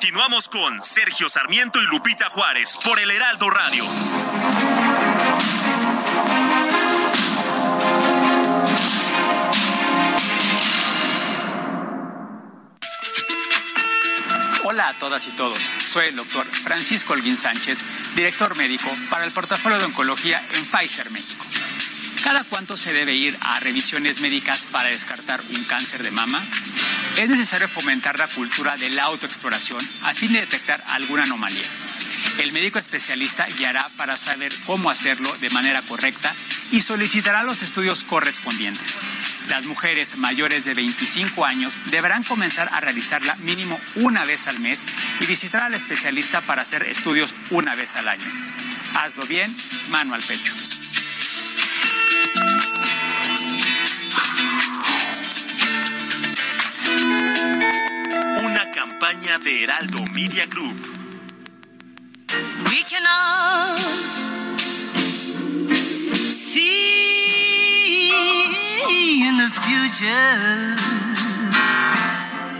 Continuamos 0.00 0.48
con 0.48 0.80
Sergio 0.80 1.28
Sarmiento 1.28 1.82
y 1.82 1.86
Lupita 1.86 2.30
Juárez 2.30 2.78
por 2.84 3.00
el 3.00 3.10
Heraldo 3.10 3.50
Radio. 3.50 3.84
Hola, 14.62 14.90
a 14.90 14.94
todas 15.00 15.26
y 15.26 15.32
todos. 15.32 15.58
Soy 15.88 16.06
el 16.06 16.14
doctor 16.14 16.46
Francisco 16.46 17.14
Olguín 17.14 17.36
Sánchez, 17.36 17.84
director 18.14 18.56
médico 18.56 18.88
para 19.10 19.24
el 19.24 19.32
portafolio 19.32 19.78
de 19.78 19.86
oncología 19.86 20.46
en 20.52 20.64
Pfizer 20.66 21.10
México. 21.10 21.44
¿Cada 22.22 22.44
cuánto 22.44 22.76
se 22.76 22.92
debe 22.92 23.14
ir 23.14 23.36
a 23.40 23.58
revisiones 23.58 24.20
médicas 24.20 24.64
para 24.70 24.90
descartar 24.90 25.40
un 25.40 25.64
cáncer 25.64 26.04
de 26.04 26.12
mama? 26.12 26.40
Es 27.18 27.28
necesario 27.28 27.66
fomentar 27.66 28.16
la 28.16 28.28
cultura 28.28 28.76
de 28.76 28.90
la 28.90 29.02
autoexploración 29.02 29.80
a 30.04 30.14
fin 30.14 30.32
de 30.32 30.38
detectar 30.38 30.84
alguna 30.86 31.24
anomalía. 31.24 31.66
El 32.38 32.52
médico 32.52 32.78
especialista 32.78 33.48
guiará 33.58 33.88
para 33.96 34.16
saber 34.16 34.52
cómo 34.64 34.88
hacerlo 34.88 35.36
de 35.40 35.50
manera 35.50 35.82
correcta 35.82 36.32
y 36.70 36.80
solicitará 36.80 37.42
los 37.42 37.64
estudios 37.64 38.04
correspondientes. 38.04 39.00
Las 39.48 39.64
mujeres 39.64 40.16
mayores 40.16 40.64
de 40.64 40.74
25 40.74 41.44
años 41.44 41.76
deberán 41.86 42.22
comenzar 42.22 42.68
a 42.72 42.78
realizarla 42.78 43.34
mínimo 43.40 43.80
una 43.96 44.24
vez 44.24 44.46
al 44.46 44.60
mes 44.60 44.86
y 45.18 45.26
visitar 45.26 45.64
al 45.64 45.74
especialista 45.74 46.40
para 46.42 46.62
hacer 46.62 46.84
estudios 46.84 47.34
una 47.50 47.74
vez 47.74 47.96
al 47.96 48.06
año. 48.06 48.30
Hazlo 48.94 49.26
bien, 49.26 49.56
mano 49.90 50.14
al 50.14 50.22
pecho. 50.22 50.54
Campaña 58.98 59.38
de 59.38 59.62
Heraldo 59.64 60.04
Media 60.12 60.46
Group. 60.46 60.76
We 62.64 62.82
cannot 62.82 63.78
see 66.18 66.90
in 69.28 69.36
the 69.38 69.50
future. 69.50 70.76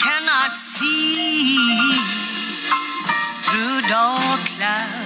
cannot 0.03 0.55
see 0.55 1.57
through 3.45 3.81
dark 3.89 4.41
clouds. 4.57 5.02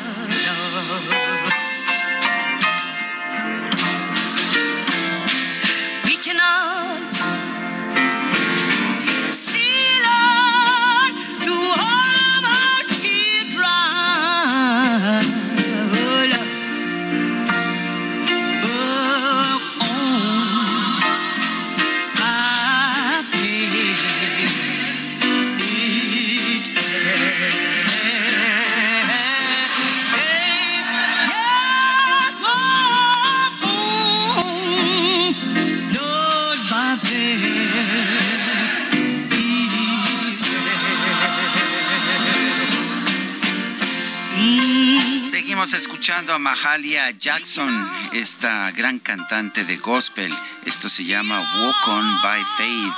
Escuchando 46.07 46.33
a 46.33 46.39
Mahalia 46.39 47.11
Jackson, 47.11 47.85
esta 48.13 48.71
gran 48.71 48.97
cantante 48.99 49.65
de 49.65 49.75
gospel. 49.75 50.33
Esto 50.65 50.87
se 50.87 51.03
llama 51.03 51.41
Walk 51.41 51.85
On 51.85 52.21
by 52.21 52.41
Faith. 52.55 52.93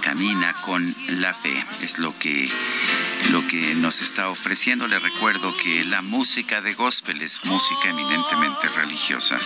Camina 0.00 0.52
con 0.62 0.94
la 1.08 1.34
fe. 1.34 1.66
Es 1.82 1.98
lo 1.98 2.16
que 2.20 2.48
lo 3.32 3.44
que 3.48 3.74
nos 3.74 4.00
está 4.00 4.28
ofreciendo. 4.28 4.86
Le 4.86 5.00
recuerdo 5.00 5.56
que 5.56 5.82
la 5.82 6.02
música 6.02 6.60
de 6.60 6.74
gospel 6.74 7.20
es 7.20 7.44
música 7.46 7.88
eminentemente 7.88 8.68
religiosa. 8.68 9.40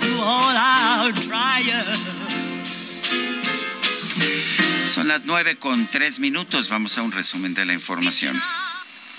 to 0.00 0.22
all 0.22 0.56
our. 0.56 1.12
Son 4.88 5.06
las 5.06 5.26
nueve 5.26 5.58
con 5.58 5.86
tres 5.86 6.18
minutos. 6.18 6.70
Vamos 6.70 6.96
a 6.96 7.02
un 7.02 7.12
resumen 7.12 7.52
de 7.52 7.66
la 7.66 7.74
información. 7.74 8.40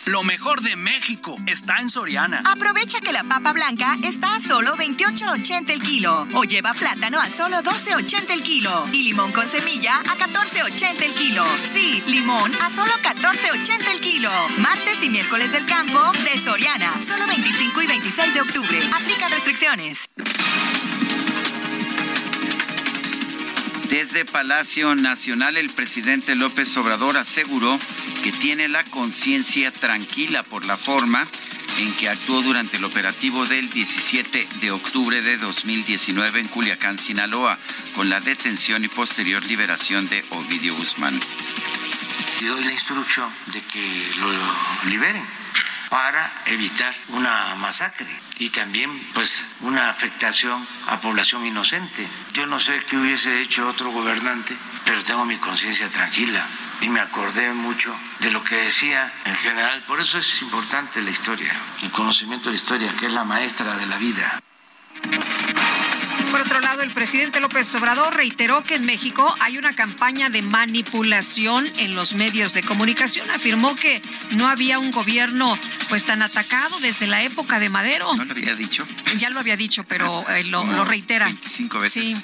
Lo 0.10 0.24
mejor 0.24 0.62
de 0.62 0.76
México 0.76 1.36
está 1.46 1.78
en 1.78 1.88
Soriana. 1.88 2.42
Aprovecha 2.44 3.00
que 3.00 3.14
la 3.14 3.24
papa 3.24 3.54
blanca 3.54 3.96
está 4.04 4.38
a 4.38 4.40
solo 4.40 4.76
28.80 4.76 5.70
el 5.70 5.82
kilo 5.82 6.28
o 6.34 6.44
lleva 6.46 6.74
plátano 6.74 7.20
a 7.20 7.30
solo 7.30 7.58
12.80 7.58 8.32
el 8.32 8.42
kilo 8.42 8.88
y 8.92 9.04
limón 9.04 9.32
con 9.32 9.48
semilla 9.48 10.00
a 10.00 10.18
14.80 10.18 11.04
el 11.04 11.14
kilo. 11.14 11.46
Sí, 11.72 12.04
limón 12.08 12.52
a 12.56 12.72
solo 12.72 12.92
14.80 13.04 13.88
el 13.94 14.02
kilo. 14.02 14.32
Martes 14.58 15.04
y 15.04 15.12
miércoles 15.12 15.52
del 15.52 15.68
campo 15.68 16.00
de 16.24 16.40
Soriana, 16.40 16.92
solo 17.04 17.28
25 17.28 17.80
y 17.80 17.86
26 17.86 18.34
de 18.34 18.42
octubre. 18.42 18.80
Aplica 18.92 19.30
restricciones. 19.30 20.10
Desde 23.90 24.24
Palacio 24.24 24.94
Nacional, 24.94 25.58
el 25.58 25.72
presidente 25.72 26.36
López 26.36 26.78
Obrador 26.78 27.18
aseguró 27.18 27.80
que 28.24 28.32
tiene 28.32 28.68
la 28.68 28.84
conciencia 28.84 29.72
tranquila 29.72 30.44
por 30.44 30.66
la 30.66 30.78
forma 30.78 31.28
en 31.80 31.92
que 31.94 32.08
actuó 32.08 32.44
durante 32.44 32.78
el 32.78 32.86
operativo 32.86 33.48
del 33.48 33.68
17 33.72 34.48
de 34.62 34.72
octubre 34.72 35.24
de 35.24 35.38
2019 35.38 36.40
en 36.40 36.48
Culiacán, 36.50 37.00
Sinaloa, 37.00 37.58
con 37.96 38.10
la 38.10 38.20
detención 38.20 38.84
y 38.84 38.90
posterior 38.90 39.44
liberación 39.48 40.08
de 40.08 40.24
Ovidio 40.30 40.76
Guzmán. 40.76 41.20
y 42.42 42.46
doy 42.46 42.64
la 42.64 42.72
instrucción 42.72 43.30
de 43.48 43.62
que 43.62 44.08
lo 44.20 44.90
liberen 44.90 45.26
para 45.90 46.32
evitar 46.46 46.96
una 47.08 47.56
masacre 47.56 48.29
y 48.40 48.50
también 48.50 48.90
pues 49.14 49.46
una 49.62 49.90
afectación 49.90 50.66
a 50.88 51.00
población 51.02 51.46
inocente. 51.46 52.08
Yo 52.34 52.48
no 52.48 52.58
sé 52.58 52.82
qué 52.88 52.98
hubiese 52.98 53.42
hecho 53.42 53.68
otro 53.68 53.92
gobernante, 53.92 54.56
pero 54.86 55.04
tengo 55.04 55.26
mi 55.26 55.38
conciencia 55.38 55.88
tranquila 55.90 56.46
y 56.82 56.88
me 56.88 57.02
acordé 57.02 57.54
mucho 57.54 57.94
de 58.20 58.32
lo 58.32 58.44
que 58.44 58.56
decía 58.56 59.12
el 59.26 59.36
general. 59.36 59.84
Por 59.84 60.00
eso 60.00 60.18
es 60.18 60.42
importante 60.42 61.02
la 61.02 61.12
historia, 61.12 61.54
el 61.84 61.92
conocimiento 61.92 62.46
de 62.46 62.56
la 62.56 62.62
historia, 62.62 62.96
que 62.98 63.08
es 63.08 63.14
la 63.14 63.26
maestra 63.26 63.76
de 63.76 63.86
la 63.86 63.98
vida. 63.98 64.40
Por 66.32 66.42
otro 66.42 66.60
lado, 66.60 66.84
el 66.84 66.92
presidente 66.92 67.40
López 67.40 67.74
Obrador 67.76 68.16
reiteró 68.16 68.64
que 68.64 68.76
en 68.76 68.86
México 68.86 69.34
hay 69.40 69.58
una 69.58 69.76
campaña 69.76 70.30
de 70.30 70.42
manipulación 70.42 71.70
en 71.78 71.96
los 71.96 72.14
medios 72.14 72.54
de 72.54 72.64
comunicación. 72.64 73.30
Afirmó 73.32 73.76
que 73.76 74.02
no 74.32 74.48
había 74.48 74.80
un 74.80 74.92
gobierno 74.92 75.58
pues 75.90 76.06
tan 76.06 76.22
atacado 76.22 76.80
desde 76.80 77.08
la 77.08 77.24
época 77.24 77.60
de 77.60 77.70
Madero. 77.70 78.14
¿No 78.16 78.26
lo 78.26 78.32
había 78.32 78.56
dicho? 78.56 78.86
Ya 79.18 79.30
lo 79.30 79.40
había 79.40 79.58
dicho, 79.58 79.84
pero 79.86 80.28
eh, 80.30 80.44
lo, 80.44 80.66
lo 80.66 80.86
reitera. 80.86 81.26
25 81.26 81.80
veces. 81.80 82.04
Sí. 82.04 82.16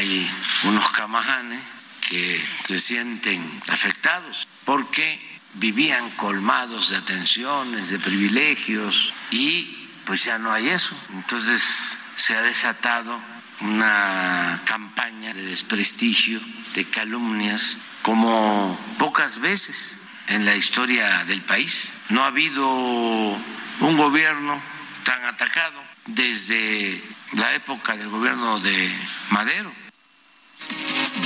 hay 0.00 0.30
unos 0.64 0.88
camajanes 0.92 1.60
que 2.08 2.40
se 2.64 2.78
sienten 2.78 3.60
afectados 3.68 4.48
porque 4.64 5.20
vivían 5.54 6.08
colmados 6.10 6.88
de 6.90 6.96
atenciones, 6.96 7.90
de 7.90 7.98
privilegios 7.98 9.12
y 9.30 9.79
pues 10.04 10.24
ya 10.24 10.38
no 10.38 10.52
hay 10.52 10.68
eso. 10.68 10.94
Entonces 11.14 11.98
se 12.16 12.36
ha 12.36 12.42
desatado 12.42 13.20
una 13.60 14.60
campaña 14.64 15.34
de 15.34 15.44
desprestigio, 15.44 16.40
de 16.74 16.84
calumnias, 16.86 17.78
como 18.02 18.78
pocas 18.98 19.40
veces 19.40 19.98
en 20.28 20.44
la 20.44 20.54
historia 20.54 21.24
del 21.24 21.42
país. 21.42 21.92
No 22.08 22.24
ha 22.24 22.28
habido 22.28 22.66
un 22.68 23.96
gobierno 23.96 24.60
tan 25.04 25.24
atacado 25.24 25.82
desde 26.06 27.02
la 27.32 27.54
época 27.54 27.96
del 27.96 28.08
gobierno 28.08 28.58
de 28.60 28.92
Madero. 29.30 29.72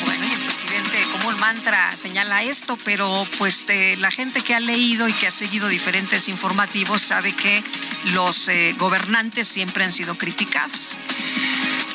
Bueno, 0.04 0.26
y 0.26 0.32
el 0.32 0.38
presidente 0.38 1.04
como 1.24 1.36
un 1.36 1.40
mantra 1.40 1.90
señala 1.96 2.42
esto, 2.42 2.76
pero 2.84 3.26
pues 3.38 3.64
eh, 3.68 3.96
la 3.98 4.10
gente 4.10 4.42
que 4.42 4.54
ha 4.54 4.60
leído 4.60 5.08
y 5.08 5.12
que 5.14 5.26
ha 5.26 5.30
seguido 5.30 5.68
diferentes 5.68 6.28
informativos 6.28 7.00
sabe 7.00 7.34
que 7.34 7.62
los 8.12 8.48
eh, 8.48 8.74
gobernantes 8.76 9.48
siempre 9.48 9.84
han 9.84 9.92
sido 9.92 10.18
criticados. 10.18 10.96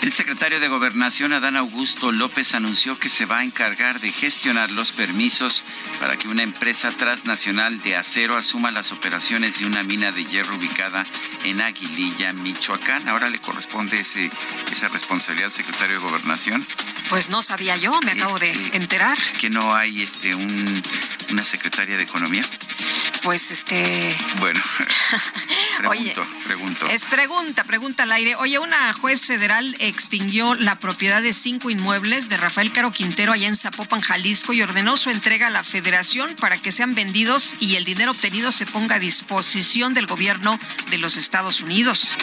El 0.01 0.13
secretario 0.13 0.59
de 0.59 0.69
Gobernación, 0.69 1.33
Adán 1.33 1.55
Augusto 1.55 2.11
López, 2.11 2.55
anunció 2.55 2.97
que 2.97 3.09
se 3.09 3.27
va 3.27 3.39
a 3.39 3.43
encargar 3.43 3.99
de 3.99 4.11
gestionar 4.11 4.71
los 4.71 4.91
permisos 4.91 5.63
para 5.99 6.17
que 6.17 6.27
una 6.27 6.41
empresa 6.41 6.89
transnacional 6.89 7.79
de 7.83 7.95
acero 7.95 8.35
asuma 8.35 8.71
las 8.71 8.91
operaciones 8.91 9.59
de 9.59 9.67
una 9.67 9.83
mina 9.83 10.11
de 10.11 10.25
hierro 10.25 10.55
ubicada 10.55 11.03
en 11.43 11.61
Aguililla, 11.61 12.33
Michoacán. 12.33 13.07
Ahora 13.07 13.29
le 13.29 13.37
corresponde 13.37 13.99
ese, 13.99 14.31
esa 14.71 14.87
responsabilidad 14.87 15.51
al 15.51 15.51
secretario 15.51 15.99
de 15.99 16.07
Gobernación. 16.07 16.65
Pues 17.09 17.29
no 17.29 17.43
sabía 17.43 17.77
yo, 17.77 17.99
me 18.01 18.13
acabo 18.13 18.39
de 18.39 18.51
enterar. 18.73 19.17
Que 19.39 19.49
no 19.49 19.73
hay 19.73 20.01
este 20.01 20.35
un, 20.35 20.83
una 21.31 21.43
secretaria 21.43 21.97
de 21.97 22.03
Economía. 22.03 22.43
pues 23.23 23.51
este. 23.51 24.15
Bueno, 24.39 24.61
pregunto, 25.77 26.21
Oye, 26.21 26.43
pregunto. 26.45 26.89
Es 26.89 27.05
pregunta, 27.05 27.63
pregunta 27.63 28.03
al 28.03 28.11
aire. 28.11 28.35
Oye, 28.35 28.59
una 28.59 28.93
juez 28.93 29.27
federal 29.27 29.75
extinguió 29.79 30.55
la 30.55 30.79
propiedad 30.79 31.21
de 31.21 31.33
cinco 31.33 31.69
inmuebles 31.69 32.29
de 32.29 32.37
Rafael 32.37 32.71
Caro 32.71 32.91
Quintero 32.91 33.33
allá 33.33 33.47
en 33.47 33.55
Zapopan, 33.55 34.01
Jalisco, 34.01 34.53
y 34.53 34.61
ordenó 34.61 34.97
su 34.97 35.09
entrega 35.09 35.47
a 35.47 35.51
la 35.51 35.63
federación 35.63 36.35
para 36.35 36.57
que 36.57 36.71
sean 36.71 36.95
vendidos 36.95 37.55
y 37.59 37.75
el 37.75 37.85
dinero 37.85 38.11
obtenido 38.11 38.51
se 38.51 38.65
ponga 38.65 38.95
a 38.95 38.99
disposición 38.99 39.93
del 39.93 40.07
gobierno 40.07 40.59
de 40.89 40.97
los 40.97 41.17
Estados 41.17 41.61
Unidos. 41.61 42.15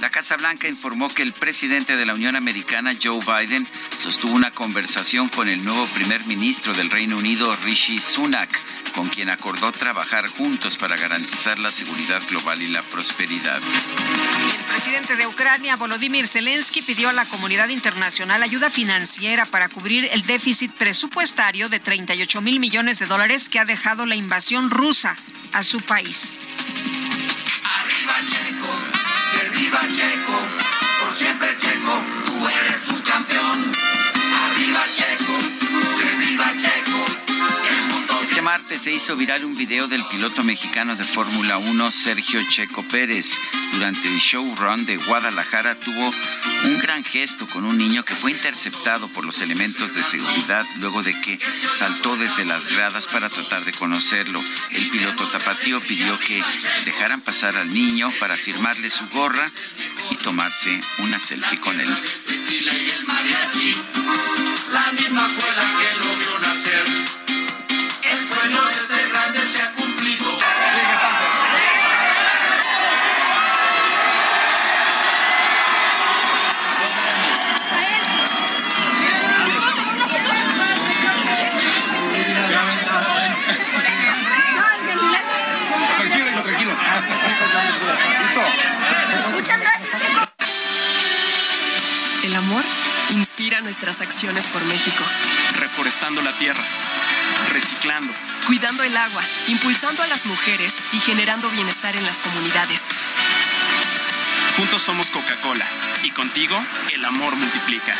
La 0.00 0.10
Casa 0.10 0.36
Blanca 0.36 0.68
informó 0.68 1.08
que 1.08 1.22
el 1.22 1.32
presidente 1.32 1.96
de 1.96 2.04
la 2.04 2.14
Unión 2.14 2.36
Americana, 2.36 2.96
Joe 3.02 3.18
Biden, 3.20 3.66
sostuvo 3.98 4.32
una 4.32 4.50
conversación 4.50 5.28
con 5.28 5.48
el 5.48 5.64
nuevo 5.64 5.86
primer 5.86 6.24
ministro 6.26 6.74
del 6.74 6.90
Reino 6.90 7.16
Unido, 7.16 7.56
Rishi 7.56 7.98
Sunak, 7.98 8.50
con 8.94 9.08
quien 9.08 9.30
acordó 9.30 9.72
trabajar 9.72 10.26
juntos 10.28 10.76
para 10.76 10.96
garantizar 10.96 11.58
la 11.58 11.70
seguridad 11.70 12.22
global 12.28 12.62
y 12.62 12.68
la 12.68 12.82
prosperidad. 12.82 13.60
El 13.62 14.64
presidente 14.66 15.16
de 15.16 15.26
Ucrania, 15.26 15.76
Volodymyr 15.76 16.28
Zelensky, 16.28 16.82
pidió 16.82 17.08
a 17.08 17.12
la 17.12 17.24
comunidad 17.26 17.68
internacional 17.68 18.42
ayuda 18.42 18.70
financiera 18.70 19.46
para 19.46 19.68
cubrir 19.68 20.08
el 20.12 20.22
déficit 20.22 20.72
presupuestario 20.72 21.68
de 21.68 21.80
38 21.80 22.40
mil 22.40 22.60
millones 22.60 22.98
de 22.98 23.06
dólares 23.06 23.48
que 23.48 23.58
ha 23.58 23.64
dejado 23.64 24.06
la 24.06 24.16
invasión 24.16 24.70
rusa 24.70 25.16
a 25.52 25.62
su 25.62 25.80
país. 25.80 26.40
Arriba 27.64 28.14
Checo, 28.26 28.78
que 29.36 29.48
viva 29.50 29.80
Checo, 29.92 30.38
por 31.02 31.12
siempre 31.12 31.48
Checo, 31.56 32.02
tú 32.24 32.48
eres 32.48 32.88
un 32.88 33.00
campeón. 33.02 33.72
Arriba 34.44 34.82
Checo, 34.96 35.34
que 35.98 36.26
viva 36.26 36.46
Checo, 36.62 36.75
martes 38.46 38.82
se 38.82 38.92
hizo 38.92 39.16
viral 39.16 39.44
un 39.44 39.56
video 39.56 39.88
del 39.88 40.04
piloto 40.04 40.44
mexicano 40.44 40.94
de 40.94 41.02
Fórmula 41.02 41.58
1, 41.58 41.90
Sergio 41.90 42.40
Checo 42.48 42.84
Pérez. 42.84 43.32
Durante 43.72 44.06
el 44.06 44.18
showrun 44.18 44.86
de 44.86 44.98
Guadalajara 44.98 45.74
tuvo 45.74 46.14
un 46.62 46.78
gran 46.78 47.02
gesto 47.02 47.48
con 47.48 47.64
un 47.64 47.76
niño 47.76 48.04
que 48.04 48.14
fue 48.14 48.30
interceptado 48.30 49.08
por 49.08 49.24
los 49.24 49.40
elementos 49.40 49.94
de 49.94 50.04
seguridad 50.04 50.64
luego 50.78 51.02
de 51.02 51.20
que 51.22 51.40
saltó 51.74 52.16
desde 52.16 52.44
las 52.44 52.72
gradas 52.72 53.08
para 53.08 53.28
tratar 53.28 53.64
de 53.64 53.72
conocerlo. 53.72 54.40
El 54.70 54.90
piloto 54.90 55.24
tapatío 55.26 55.80
pidió 55.80 56.16
que 56.20 56.40
dejaran 56.84 57.22
pasar 57.22 57.56
al 57.56 57.74
niño 57.74 58.12
para 58.20 58.36
firmarle 58.36 58.90
su 58.90 59.08
gorra 59.08 59.50
y 60.08 60.14
tomarse 60.18 60.80
una 60.98 61.18
selfie 61.18 61.58
con 61.58 61.80
él. 61.80 61.88
la 64.72 64.92
misma 64.92 65.30
que 65.34 65.98
lo 65.98 66.16
vio 66.16 66.38
nacer. 66.38 67.25
Sueño 68.46 68.64
de 68.64 68.74
ser 68.74 69.08
grande 69.08 69.40
se 69.40 69.60
ha 69.60 69.72
cumplido. 69.72 70.38
Tranquilo, 85.96 86.42
tranquilo. 86.42 86.72
Listo. 88.22 88.42
Muchas 89.32 89.60
gracias, 89.60 90.00
Checo. 90.00 90.20
El 92.22 92.36
amor 92.36 92.64
inspira 93.10 93.60
nuestras 93.60 94.00
acciones 94.00 94.44
por 94.46 94.62
México, 94.66 95.02
Reforestando 95.58 96.22
la 96.22 96.30
tierra. 96.38 96.62
Reciclando. 97.52 98.12
cuidando 98.46 98.82
el 98.84 98.96
agua, 98.96 99.22
impulsando 99.48 100.02
a 100.02 100.06
las 100.06 100.24
mujeres 100.26 100.72
y 100.92 101.00
generando 101.00 101.50
bienestar 101.50 101.96
en 101.96 102.04
las 102.04 102.18
comunidades. 102.18 102.80
Juntos 104.56 104.82
somos 104.82 105.10
Coca-Cola. 105.10 105.66
Y 106.02 106.10
contigo, 106.12 106.58
el 106.92 107.04
amor 107.04 107.34
multiplica. 107.34 107.94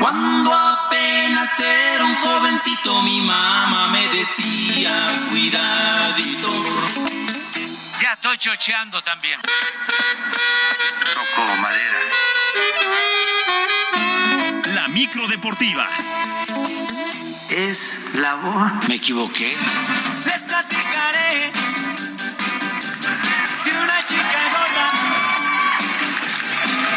Cuando 0.00 0.54
apenas 0.54 1.58
era 1.58 2.04
un 2.04 2.16
jovencito, 2.16 3.02
mi 3.02 3.20
mamá 3.20 3.88
me 3.88 4.08
decía, 4.08 5.08
cuidadito. 5.30 6.64
Ya 8.00 8.12
estoy 8.12 8.36
chocheando 8.38 9.00
también. 9.02 9.40
Toco 11.14 11.56
madera. 11.60 11.98
Micro 14.92 15.26
deportiva. 15.26 15.88
Es 17.48 17.98
la 18.14 18.34
voz. 18.34 18.88
Me 18.88 18.96
equivoqué. 18.96 19.56
Les 20.26 20.40
platicaré 20.42 21.50
de 23.64 23.70
una 23.72 23.98
chica 24.06 24.40
gorda 24.52 24.92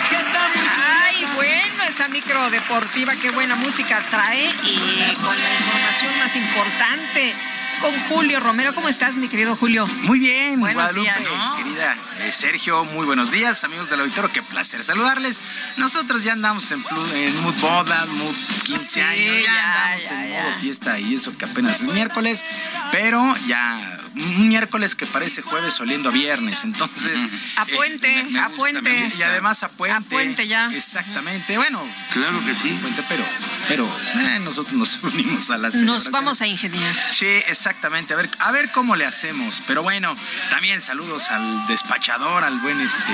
que 0.09 0.15
está 0.15 0.49
muy 0.49 0.67
Ay, 1.03 1.25
bueno, 1.35 1.83
esa 1.87 2.07
micro 2.09 2.49
deportiva, 2.49 3.15
qué 3.15 3.31
buena 3.31 3.55
música 3.55 4.03
trae 4.09 4.43
y 4.43 5.13
con 5.15 5.35
la 5.41 5.53
información 5.53 6.19
más 6.19 6.35
importante. 6.35 7.54
Con 7.85 7.93
Julio 8.09 8.39
Romero, 8.39 8.73
¿cómo 8.73 8.89
estás, 8.89 9.17
mi 9.17 9.27
querido 9.27 9.55
Julio? 9.55 9.85
Muy 10.05 10.17
bien, 10.17 10.59
Buenos 10.59 10.73
Guadalupe, 10.91 11.01
días. 11.01 11.23
querida 11.55 11.95
eh, 12.21 12.31
Sergio, 12.31 12.83
muy 12.85 13.05
buenos 13.05 13.29
días, 13.29 13.63
amigos 13.63 13.91
del 13.91 13.99
auditorio, 13.99 14.31
qué 14.33 14.41
placer 14.41 14.83
saludarles. 14.83 15.39
Nosotros 15.77 16.23
ya 16.23 16.33
andamos 16.33 16.71
en, 16.71 16.83
en 17.13 17.41
mood 17.43 17.53
boda, 17.61 18.07
mood 18.07 18.33
15 18.63 18.87
Sí, 18.87 18.99
años, 19.01 19.35
ya, 19.45 19.53
ya, 19.53 19.73
andamos 19.83 20.01
ya, 20.03 20.19
en 20.23 20.29
modo 20.31 20.59
fiesta 20.61 20.99
y 20.99 21.13
eso 21.13 21.37
que 21.37 21.45
apenas 21.45 21.79
es 21.81 21.93
miércoles, 21.93 22.43
pero 22.91 23.35
ya 23.45 23.77
un 24.15 24.47
miércoles 24.47 24.95
que 24.95 25.05
parece 25.05 25.41
jueves 25.41 25.79
oliendo 25.79 26.09
a 26.09 26.11
viernes, 26.11 26.63
entonces... 26.63 27.19
A 27.57 27.65
puente, 27.65 28.07
me- 28.23 28.23
me 28.31 28.39
a 28.39 28.47
gusta, 28.47 28.57
puente. 28.57 29.11
Y 29.17 29.21
además 29.23 29.63
a 29.63 29.69
puente. 29.69 29.97
A 29.97 30.01
puente 30.01 30.47
ya. 30.47 30.71
Exactamente, 30.73 31.57
bueno. 31.57 31.81
Claro 32.11 32.43
que 32.45 32.53
sí. 32.53 32.69
Puente, 32.81 33.03
pero, 33.09 33.23
pero 33.67 33.85
eh, 34.19 34.39
nosotros 34.43 34.73
nos 34.73 35.03
unimos 35.03 35.49
a 35.49 35.57
la 35.57 35.69
Nos 35.69 36.11
vamos 36.11 36.41
a 36.41 36.47
ingeniar. 36.47 36.95
Sí, 37.11 37.25
exactamente. 37.25 38.13
A 38.13 38.17
ver, 38.17 38.29
a 38.39 38.51
ver 38.51 38.71
cómo 38.71 38.95
le 38.95 39.05
hacemos. 39.05 39.61
Pero 39.67 39.83
bueno, 39.83 40.15
también 40.49 40.81
saludos 40.81 41.29
al 41.29 41.67
despachador, 41.67 42.43
al 42.43 42.57
buen 42.59 42.79
este 42.81 43.13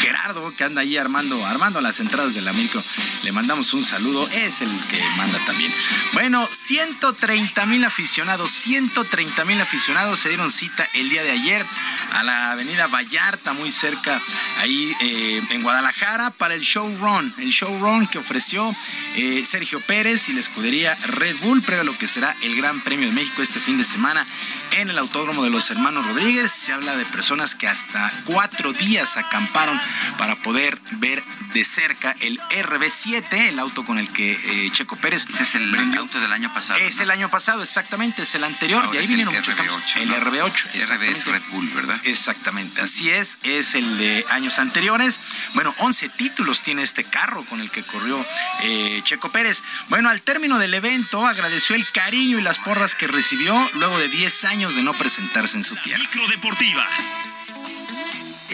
Gerardo, 0.00 0.52
que 0.56 0.64
anda 0.64 0.82
ahí 0.82 0.96
armando, 0.96 1.44
armando 1.46 1.80
las 1.80 2.00
entradas 2.00 2.34
de 2.34 2.42
la 2.42 2.52
micro. 2.52 2.82
Le 3.24 3.32
mandamos 3.32 3.72
un 3.74 3.84
saludo. 3.84 4.28
Es 4.32 4.60
el 4.60 4.70
que 4.90 5.02
manda 5.16 5.38
también. 5.46 5.72
Bueno, 6.14 6.46
130 6.46 7.66
mil 7.66 7.84
aficionados, 7.84 8.50
130 8.50 9.44
mil 9.44 9.60
aficionados 9.60 10.18
se 10.18 10.28
dieron 10.28 10.41
cita 10.50 10.86
el 10.94 11.08
día 11.08 11.22
de 11.22 11.30
ayer 11.30 11.64
a 12.12 12.22
la 12.22 12.52
avenida 12.52 12.86
Vallarta, 12.86 13.52
muy 13.52 13.72
cerca 13.72 14.20
ahí 14.60 14.94
eh, 15.00 15.42
en 15.50 15.62
Guadalajara, 15.62 16.30
para 16.30 16.54
el 16.54 16.60
showrun. 16.60 17.32
El 17.38 17.50
showrun 17.50 18.06
que 18.06 18.18
ofreció 18.18 18.74
eh, 19.16 19.44
Sergio 19.44 19.80
Pérez 19.80 20.28
y 20.28 20.32
la 20.32 20.40
escudería 20.40 20.96
Red 21.06 21.36
Bull, 21.40 21.62
previo 21.62 21.82
a 21.82 21.84
lo 21.84 21.96
que 21.96 22.08
será 22.08 22.34
el 22.42 22.56
Gran 22.56 22.80
Premio 22.80 23.08
de 23.08 23.14
México 23.14 23.42
este 23.42 23.60
fin 23.60 23.78
de 23.78 23.84
semana 23.84 24.26
en 24.72 24.90
el 24.90 24.98
Autódromo 24.98 25.42
de 25.44 25.50
los 25.50 25.70
Hermanos 25.70 26.06
Rodríguez. 26.06 26.50
Se 26.50 26.72
habla 26.72 26.96
de 26.96 27.04
personas 27.06 27.54
que 27.54 27.68
hasta 27.68 28.10
cuatro 28.24 28.72
días 28.72 29.16
acamparon 29.16 29.78
para 30.18 30.36
poder 30.36 30.78
ver 30.92 31.22
de 31.52 31.64
cerca 31.64 32.14
el 32.20 32.38
RB7, 32.40 33.48
el 33.48 33.58
auto 33.58 33.84
con 33.84 33.98
el 33.98 34.08
que 34.12 34.32
eh, 34.32 34.70
Checo 34.70 34.96
Pérez. 34.96 35.26
Ese 35.28 35.42
es 35.42 35.54
el 35.54 35.74
auto 35.96 36.20
del 36.20 36.32
año 36.32 36.52
pasado. 36.52 36.78
Es 36.78 37.00
el 37.00 37.10
año 37.10 37.30
pasado, 37.30 37.62
exactamente, 37.62 38.22
es 38.22 38.34
el 38.34 38.44
anterior. 38.44 38.84
Ahora 38.84 38.96
y 38.96 39.02
ahí 39.02 39.06
vinieron 39.06 39.34
muchos 39.34 39.54
RB8, 39.54 39.56
cambios. 39.56 39.96
El 39.96 40.08
¿no? 40.08 40.16
RB8, 40.32 40.88
RB. 40.88 41.32
Red 41.32 41.42
Bull, 41.50 41.68
¿verdad? 41.74 42.00
Exactamente, 42.04 42.80
así 42.80 43.10
es, 43.10 43.38
es 43.42 43.74
el 43.74 43.98
de 43.98 44.24
años 44.30 44.58
anteriores. 44.58 45.20
Bueno, 45.54 45.74
11 45.78 46.08
títulos 46.10 46.62
tiene 46.62 46.82
este 46.82 47.04
carro 47.04 47.44
con 47.44 47.60
el 47.60 47.70
que 47.70 47.82
corrió 47.82 48.24
eh, 48.62 49.02
Checo 49.04 49.30
Pérez. 49.30 49.62
Bueno, 49.88 50.08
al 50.08 50.22
término 50.22 50.58
del 50.58 50.74
evento 50.74 51.26
agradeció 51.26 51.76
el 51.76 51.90
cariño 51.92 52.38
y 52.38 52.42
las 52.42 52.58
porras 52.58 52.94
que 52.94 53.06
recibió 53.06 53.70
luego 53.74 53.98
de 53.98 54.08
10 54.08 54.44
años 54.44 54.74
de 54.74 54.82
no 54.82 54.94
presentarse 54.94 55.56
en 55.56 55.64
su 55.64 55.76
tierra. 55.76 56.00
Micro 56.00 56.26
deportiva. 56.28 56.86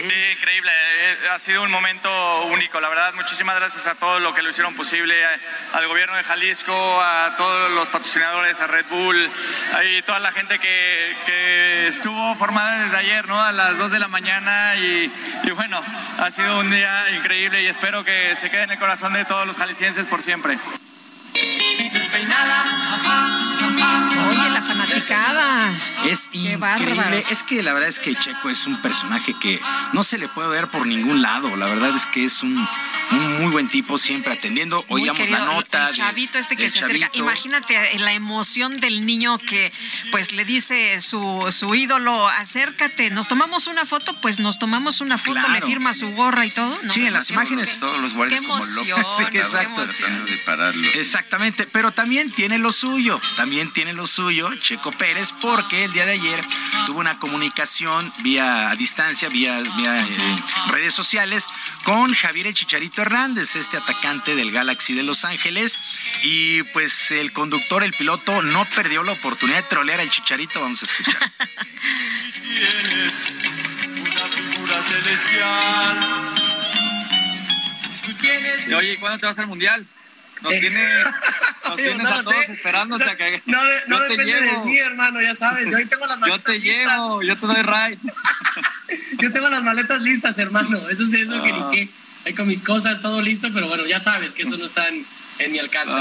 Sí, 0.07 0.31
increíble, 0.37 0.71
eh, 0.71 1.17
ha 1.33 1.39
sido 1.39 1.63
un 1.63 1.71
momento 1.71 2.09
único, 2.45 2.79
la 2.79 2.87
verdad, 2.87 3.13
muchísimas 3.15 3.55
gracias 3.57 3.85
a 3.87 3.95
todos 3.95 4.21
los 4.21 4.33
que 4.33 4.41
lo 4.41 4.49
hicieron 4.49 4.73
posible, 4.73 5.13
al 5.73 5.87
gobierno 5.87 6.15
de 6.15 6.23
Jalisco, 6.23 6.73
a 6.73 7.35
todos 7.37 7.71
los 7.71 7.87
patrocinadores, 7.89 8.61
a 8.61 8.67
Red 8.67 8.85
Bull, 8.89 9.29
y 9.91 10.01
toda 10.03 10.19
la 10.19 10.31
gente 10.31 10.57
que, 10.57 11.15
que 11.25 11.87
estuvo 11.87 12.35
formada 12.35 12.83
desde 12.83 12.97
ayer, 12.97 13.27
¿no? 13.27 13.41
A 13.41 13.51
las 13.51 13.77
2 13.77 13.91
de 13.91 13.99
la 13.99 14.07
mañana 14.07 14.75
y, 14.75 15.11
y 15.43 15.51
bueno, 15.51 15.83
ha 16.19 16.31
sido 16.31 16.59
un 16.59 16.71
día 16.71 17.09
increíble 17.17 17.61
y 17.61 17.67
espero 17.67 18.05
que 18.05 18.35
se 18.35 18.49
quede 18.49 18.63
en 18.63 18.71
el 18.71 18.79
corazón 18.79 19.11
de 19.13 19.25
todos 19.25 19.45
los 19.45 19.57
jaliscienses 19.57 20.07
por 20.07 20.21
siempre. 20.21 20.57
Oye, 24.29 24.48
la 24.59 24.65
fanaticada. 24.65 25.73
Es 26.05 26.29
increíble. 26.33 27.19
Es 27.19 27.43
que 27.43 27.61
la 27.63 27.73
verdad 27.73 27.89
es 27.89 27.99
que 27.99 28.15
Checo 28.15 28.49
es 28.49 28.65
un 28.67 28.81
personaje 28.81 29.33
que 29.39 29.59
no 29.93 30.03
se 30.03 30.17
le 30.17 30.27
puede 30.27 30.49
ver 30.49 30.69
por 30.69 30.85
ningún 30.85 31.21
lado. 31.21 31.55
La 31.55 31.67
verdad 31.67 31.95
es 31.95 32.05
que 32.05 32.25
es 32.25 32.43
un, 32.43 32.67
muy 33.39 33.51
buen 33.51 33.69
tipo, 33.69 33.97
siempre 33.97 34.33
atendiendo. 34.33 34.85
Oíamos 34.89 35.29
la 35.29 35.39
nota. 35.39 35.89
El 35.89 35.95
chavito 35.95 36.37
este 36.37 36.55
que 36.55 36.69
se 36.69 36.79
acerca. 36.79 37.09
Imagínate 37.13 37.99
la 37.99 38.13
emoción 38.13 38.79
del 38.79 39.05
niño 39.05 39.37
que 39.37 39.71
pues 40.11 40.31
le 40.31 40.45
dice 40.45 40.99
su, 41.01 41.47
su 41.51 41.73
ídolo, 41.75 42.27
acércate, 42.27 43.09
nos 43.09 43.27
tomamos 43.27 43.67
una 43.67 43.85
foto, 43.85 44.19
pues 44.21 44.39
nos 44.39 44.59
tomamos 44.59 45.01
una 45.01 45.17
foto, 45.17 45.47
le 45.49 45.61
firma 45.61 45.93
su 45.93 46.09
gorra 46.11 46.45
y 46.45 46.51
todo. 46.51 46.77
sí, 46.91 47.05
en 47.05 47.13
las 47.13 47.29
imágenes. 47.29 47.79
Todos 47.79 47.99
los 47.99 48.13
guardias 48.13 48.41
como 48.41 48.65
locos. 48.65 49.17
Sí, 49.17 49.23
exacto. 49.37 49.85
Exactamente, 50.95 51.67
pero 51.71 51.91
también 51.91 52.31
tiene 52.31 52.57
lo 52.57 52.71
suyo, 52.71 53.21
también 53.35 53.71
tiene 53.71 53.93
lo 53.93 54.07
suyo 54.07 54.48
Checo 54.57 54.91
Pérez, 54.91 55.33
porque 55.41 55.85
el 55.85 55.93
día 55.93 56.05
de 56.05 56.13
ayer 56.13 56.43
tuvo 56.85 56.99
una 56.99 57.19
comunicación 57.19 58.11
vía 58.19 58.69
a 58.69 58.75
distancia, 58.75 59.29
vía, 59.29 59.59
vía 59.77 60.01
eh, 60.01 60.43
redes 60.69 60.93
sociales, 60.93 61.45
con 61.83 62.13
Javier 62.13 62.47
El 62.47 62.53
Chicharito 62.53 63.01
Hernández, 63.01 63.55
este 63.55 63.77
atacante 63.77 64.35
del 64.35 64.51
Galaxy 64.51 64.93
de 64.93 65.03
Los 65.03 65.25
Ángeles. 65.25 65.77
Y 66.23 66.63
pues 66.63 67.11
el 67.11 67.31
conductor, 67.31 67.83
el 67.83 67.93
piloto, 67.93 68.41
no 68.41 68.65
perdió 68.69 69.03
la 69.03 69.11
oportunidad 69.11 69.57
de 69.57 69.69
trolear 69.69 69.99
al 69.99 70.09
Chicharito. 70.09 70.61
Vamos 70.61 70.83
a 70.83 70.85
escuchar. 70.85 71.31
Tienes 72.41 73.29
una 73.29 74.27
figura 74.29 74.83
celestial. 74.83 76.29
Oye, 78.77 78.97
¿cuándo 78.99 79.19
te 79.19 79.25
vas 79.25 79.39
al 79.39 79.47
mundial? 79.47 79.85
Eh. 80.45 80.59
tiene, 80.59 80.87
nos 81.65 81.75
tienes 81.75 82.07
a 82.07 82.23
todos 82.23 82.49
esperando 82.49 82.95
hasta 82.95 83.15
que. 83.17 83.41
No, 83.45 83.59
no 83.87 83.99
depende 84.01 84.41
de 84.41 84.57
mí, 84.65 84.77
hermano, 84.77 85.21
ya 85.21 85.35
sabes. 85.35 85.69
Yo 85.69 85.77
ahí 85.77 85.85
tengo 85.85 86.05
las 86.05 86.19
maletas. 86.19 86.45
Yo 86.45 86.51
te 86.53 86.59
llevo, 86.59 87.21
yo 87.21 87.37
te 87.37 87.47
doy 87.47 87.61
ride. 87.61 87.99
yo 89.19 89.31
tengo 89.31 89.49
las 89.49 89.63
maletas 89.63 90.01
listas, 90.01 90.37
hermano. 90.37 90.77
Eso 90.89 91.03
es 91.03 91.13
eso 91.13 91.43
que 91.43 91.51
ni 91.51 91.59
ah. 91.59 91.69
qué. 91.71 91.89
Ahí 92.25 92.33
con 92.33 92.47
mis 92.47 92.61
cosas, 92.61 93.01
todo 93.01 93.21
listo, 93.21 93.49
pero 93.53 93.67
bueno, 93.67 93.85
ya 93.85 93.99
sabes 93.99 94.33
que 94.33 94.43
eso 94.43 94.57
no 94.57 94.65
está 94.65 94.87
en, 94.89 95.05
en 95.39 95.51
mi 95.51 95.59
alcance 95.59 95.93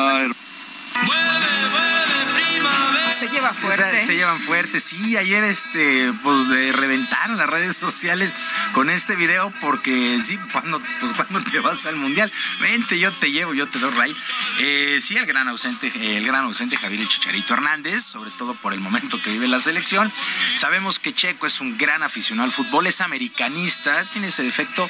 se 3.18 3.28
lleva 3.28 3.52
fuerte. 3.52 4.06
Se 4.06 4.14
llevan 4.14 4.40
fuerte, 4.40 4.80
sí. 4.80 5.16
Ayer 5.16 5.42
este, 5.44 6.12
pues 6.22 6.48
de 6.48 6.72
reventaron 6.72 7.36
las 7.36 7.50
redes 7.50 7.76
sociales 7.76 8.34
con 8.72 8.90
este 8.90 9.16
video 9.16 9.52
porque 9.60 10.20
sí, 10.20 10.38
cuando, 10.52 10.80
pues 11.00 11.12
cuando 11.14 11.40
te 11.50 11.58
vas 11.58 11.84
al 11.86 11.96
mundial, 11.96 12.30
vente, 12.60 12.98
yo 12.98 13.10
te 13.10 13.32
llevo, 13.32 13.54
yo 13.54 13.66
te 13.68 13.78
doy 13.78 13.90
ray. 13.90 14.16
Eh, 14.60 15.00
sí, 15.02 15.16
el 15.16 15.26
gran 15.26 15.48
ausente, 15.48 15.90
el 16.16 16.24
gran 16.24 16.44
ausente 16.44 16.76
Javier 16.76 17.06
Chicharito 17.08 17.54
Hernández, 17.54 18.04
sobre 18.04 18.30
todo 18.30 18.54
por 18.54 18.72
el 18.72 18.80
momento 18.80 19.20
que 19.20 19.30
vive 19.30 19.48
la 19.48 19.60
selección. 19.60 20.12
Sabemos 20.54 21.00
que 21.00 21.12
Checo 21.12 21.46
es 21.46 21.60
un 21.60 21.76
gran 21.76 22.02
aficionado 22.02 22.46
al 22.46 22.52
fútbol, 22.52 22.86
es 22.86 23.00
americanista, 23.00 24.04
tiene 24.12 24.28
ese 24.28 24.44
defecto, 24.44 24.88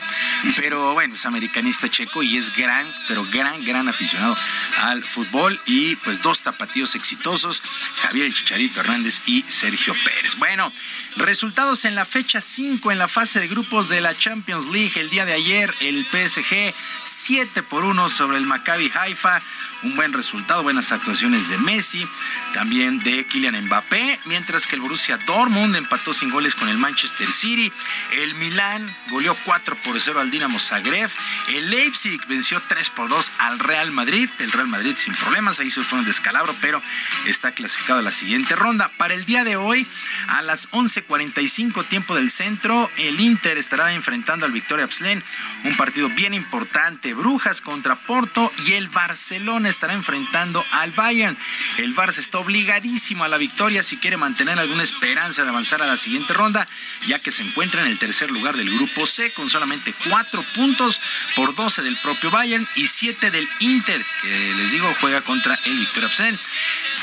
pero 0.56 0.92
bueno, 0.92 1.14
es 1.14 1.24
americanista 1.24 1.88
checo 1.88 2.22
y 2.22 2.36
es 2.36 2.54
gran, 2.54 2.86
pero 3.06 3.24
gran, 3.32 3.64
gran 3.64 3.88
aficionado 3.88 4.36
al 4.82 5.02
fútbol 5.02 5.58
y 5.64 5.96
pues 6.04 6.22
dos 6.22 6.42
tapatíos 6.42 6.94
exitosos. 6.94 7.62
Javier 8.02 8.32
Chicharito 8.32 8.80
Hernández 8.80 9.22
y 9.26 9.44
Sergio 9.48 9.94
Pérez. 10.04 10.36
Bueno, 10.36 10.72
resultados 11.16 11.84
en 11.84 11.94
la 11.94 12.04
fecha 12.04 12.40
5 12.40 12.92
en 12.92 12.98
la 12.98 13.08
fase 13.08 13.40
de 13.40 13.48
grupos 13.48 13.88
de 13.88 14.00
la 14.00 14.16
Champions 14.16 14.66
League. 14.66 14.92
El 14.96 15.10
día 15.10 15.24
de 15.24 15.34
ayer, 15.34 15.74
el 15.80 16.04
PSG 16.06 16.74
7 17.04 17.62
por 17.62 17.84
1 17.84 18.08
sobre 18.08 18.38
el 18.38 18.46
Maccabi 18.46 18.90
Haifa 18.94 19.42
un 19.82 19.96
buen 19.96 20.12
resultado, 20.12 20.62
buenas 20.62 20.92
actuaciones 20.92 21.48
de 21.48 21.58
Messi, 21.58 22.06
también 22.52 22.98
de 22.98 23.24
Kylian 23.26 23.64
Mbappé, 23.64 24.20
mientras 24.24 24.66
que 24.66 24.76
el 24.76 24.82
Borussia 24.82 25.18
Dortmund 25.18 25.76
empató 25.76 26.12
sin 26.12 26.30
goles 26.30 26.54
con 26.54 26.68
el 26.68 26.78
Manchester 26.78 27.30
City, 27.30 27.72
el 28.12 28.34
Milán 28.34 28.94
goleó 29.10 29.36
4 29.44 29.76
por 29.76 30.00
0 30.00 30.20
al 30.20 30.30
Dinamo 30.30 30.58
Zagreb, 30.58 31.10
el 31.48 31.70
Leipzig 31.70 32.20
venció 32.26 32.60
3 32.66 32.90
por 32.90 33.08
2 33.08 33.32
al 33.38 33.58
Real 33.58 33.92
Madrid, 33.92 34.28
el 34.38 34.52
Real 34.52 34.68
Madrid 34.68 34.94
sin 34.96 35.14
problemas, 35.14 35.60
ahí 35.60 35.70
fue 35.70 35.98
un 35.98 36.04
descalabro, 36.04 36.54
pero 36.60 36.82
está 37.26 37.52
clasificado 37.52 38.00
a 38.00 38.02
la 38.02 38.10
siguiente 38.10 38.56
ronda. 38.56 38.90
Para 38.96 39.14
el 39.14 39.24
día 39.24 39.44
de 39.44 39.56
hoy, 39.56 39.86
a 40.28 40.42
las 40.42 40.68
11:45 40.72 41.84
tiempo 41.84 42.14
del 42.14 42.30
centro, 42.30 42.90
el 42.96 43.20
Inter 43.20 43.58
estará 43.58 43.92
enfrentando 43.92 44.46
al 44.46 44.52
Victoria 44.52 44.86
Pslen, 44.86 45.22
un 45.64 45.76
partido 45.76 46.08
bien 46.10 46.34
importante, 46.34 47.14
Brujas 47.14 47.60
contra 47.60 47.96
Porto 47.96 48.52
y 48.66 48.72
el 48.72 48.88
Barcelona 48.88 49.67
estará 49.68 49.94
enfrentando 49.94 50.64
al 50.72 50.92
Bayern. 50.92 51.36
El 51.78 51.94
Barça 51.94 52.18
está 52.18 52.38
obligadísimo 52.38 53.24
a 53.24 53.28
la 53.28 53.36
victoria 53.36 53.82
si 53.82 53.96
quiere 53.96 54.16
mantener 54.16 54.58
alguna 54.58 54.82
esperanza 54.82 55.44
de 55.44 55.50
avanzar 55.50 55.82
a 55.82 55.86
la 55.86 55.96
siguiente 55.96 56.32
ronda, 56.32 56.66
ya 57.06 57.18
que 57.18 57.32
se 57.32 57.42
encuentra 57.42 57.82
en 57.82 57.88
el 57.88 57.98
tercer 57.98 58.30
lugar 58.30 58.56
del 58.56 58.70
grupo 58.70 59.06
C 59.06 59.32
con 59.32 59.50
solamente 59.50 59.94
cuatro 60.08 60.42
puntos 60.54 61.00
por 61.36 61.54
12 61.54 61.82
del 61.82 61.96
propio 61.96 62.30
Bayern 62.30 62.66
y 62.76 62.86
siete 62.86 63.30
del 63.30 63.48
Inter, 63.60 64.04
que 64.22 64.54
les 64.54 64.70
digo 64.70 64.92
juega 65.00 65.20
contra 65.22 65.58
el 65.64 65.78
Victoria 65.78 66.10
Psen. 66.10 66.38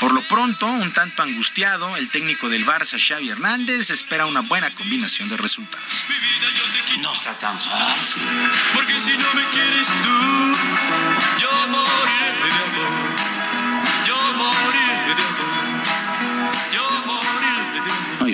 Por 0.00 0.12
lo 0.12 0.22
pronto, 0.22 0.66
un 0.66 0.92
tanto 0.92 1.22
angustiado, 1.22 1.96
el 1.96 2.10
técnico 2.10 2.48
del 2.48 2.66
Barça, 2.66 2.98
Xavi 2.98 3.30
Hernández, 3.30 3.90
espera 3.90 4.26
una 4.26 4.40
buena 4.40 4.70
combinación 4.70 5.28
de 5.28 5.36
resultados. 5.36 5.86
No 7.00 7.12
está 7.12 7.36
tan 7.36 7.58
fácil. 7.58 8.22
Porque 8.74 8.98
si 8.98 9.10
no 9.18 9.34
me 9.34 9.44
quieres 9.50 9.86
tú, 10.02 10.56
yo 11.40 11.68
moriré 11.68 12.55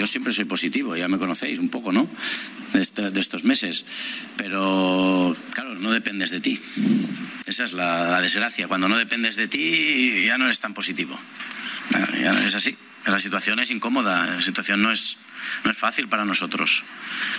yo 0.02 0.06
siempre 0.08 0.32
soy 0.32 0.46
positivo, 0.46 0.96
ya 0.96 1.06
me 1.06 1.16
conocéis 1.16 1.60
un 1.60 1.68
poco, 1.68 1.92
¿no? 1.92 2.08
De, 2.72 3.20
estos 3.20 3.44
meses. 3.44 3.84
Pero, 4.36 5.36
claro, 5.52 5.76
no 5.76 5.92
dependes 5.92 6.30
de 6.30 6.40
ti. 6.40 6.60
Esa 7.46 7.62
es 7.62 7.72
la, 7.72 8.20
desgracia. 8.20 8.66
Cuando 8.66 8.88
no 8.88 8.98
dependes 8.98 9.36
de 9.36 9.46
ti, 9.46 10.24
ya 10.26 10.38
no 10.38 10.46
eres 10.46 10.58
tan 10.58 10.74
positivo. 10.74 11.16
Ya 12.20 12.32
no 12.32 12.40
es 12.40 12.52
así. 12.56 12.76
La 13.06 13.20
situación 13.20 13.60
es 13.60 13.70
incómoda, 13.70 14.26
la 14.26 14.42
situación 14.42 14.82
no 14.82 14.90
es, 14.90 15.18
no 15.64 15.70
es 15.70 15.78
fácil 15.78 16.08
para 16.08 16.24
nosotros. 16.24 16.84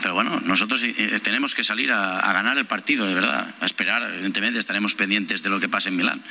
Pero 0.01 0.13
bueno, 0.13 0.39
nosotros 0.41 0.83
eh, 0.83 0.93
eh, 0.97 1.19
tenemos 1.19 1.55
que 1.55 1.63
salir 1.63 1.91
a, 1.91 2.19
a, 2.19 2.33
ganar 2.33 2.57
el 2.57 2.65
partido, 2.65 3.05
de 3.05 3.15
verdad, 3.15 3.53
a 3.59 3.65
esperar. 3.65 4.03
Evidentemente 4.13 4.59
estaremos 4.59 4.95
pendientes 4.95 5.43
de 5.43 5.49
lo 5.49 5.59
que 5.59 5.69
pase 5.69 5.89
en 5.89 5.97
Milán. 5.97 6.23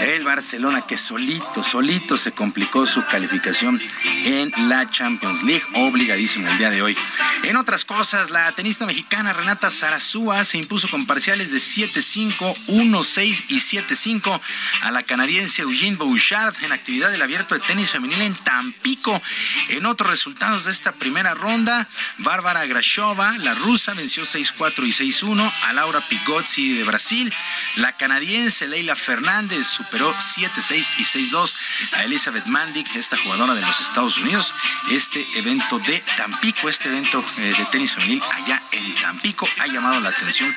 El 0.00 0.22
Barcelona 0.22 0.82
que 0.86 0.96
solito, 0.96 1.64
solito 1.64 2.16
se 2.16 2.32
complicó 2.32 2.86
su 2.86 3.04
calificación 3.04 3.80
en 4.24 4.52
la 4.68 4.88
Champions 4.90 5.42
League, 5.42 5.64
obligadísimo 5.74 6.48
el 6.48 6.56
día 6.58 6.70
de 6.70 6.82
hoy. 6.82 6.96
En 7.42 7.56
otras 7.56 7.84
cosas, 7.84 8.30
la 8.30 8.50
tenista 8.52 8.86
mexicana 8.86 9.32
Renata 9.32 9.70
Zarazúa 9.70 10.44
se 10.44 10.58
impuso 10.58 10.88
con 10.88 11.06
parciales 11.06 11.50
de 11.50 11.58
7-5, 11.58 12.36
1-6 12.66 13.44
y 13.48 13.58
7-5 13.58 14.40
a 14.82 14.90
la 14.90 15.02
canadiense 15.02 15.62
Eugene 15.62 15.96
Bouchard 15.96 16.54
en 16.62 16.72
actividad 16.72 17.10
del 17.10 17.22
abierto 17.22 17.54
de 17.54 17.60
tenis 17.60 17.90
femenil 17.90 18.22
en 18.22 18.34
Tampico. 18.34 19.20
En 19.68 19.86
otros 19.86 20.10
resultados 20.10 20.64
de 20.64 20.72
esta 20.72 20.92
primera 20.92 21.34
ronda, 21.34 21.88
Bárbara 22.18 22.66
Grashova, 22.66 23.36
la 23.38 23.54
rusa, 23.54 23.94
venció 23.94 24.24
6-4 24.24 24.86
y 24.86 24.92
6-1 24.92 25.52
a 25.64 25.72
Laura 25.72 26.00
Pigozzi 26.00 26.74
de 26.74 26.84
Brasil. 26.84 27.32
La 27.76 27.92
canadiense 27.92 28.68
Leila 28.68 28.96
Fernández 28.96 29.66
superó 29.88 30.14
7-6 30.14 30.98
y 30.98 31.04
6-2 31.04 31.54
a 31.94 32.04
Elizabeth 32.04 32.44
Mandic, 32.44 32.94
esta 32.94 33.16
jugadora 33.16 33.54
de 33.54 33.62
los 33.62 33.80
Estados 33.80 34.18
Unidos. 34.18 34.52
Este 34.90 35.26
evento 35.38 35.78
de 35.78 36.02
Tampico, 36.16 36.68
este 36.68 36.88
evento 36.88 37.24
eh, 37.38 37.54
de 37.56 37.64
tenis 37.72 37.94
femenil 37.94 38.22
allá 38.30 38.60
en 38.72 38.94
Tampico 38.96 39.48
ha 39.58 39.66
llamado 39.66 39.98
la 40.00 40.10
atención. 40.10 40.54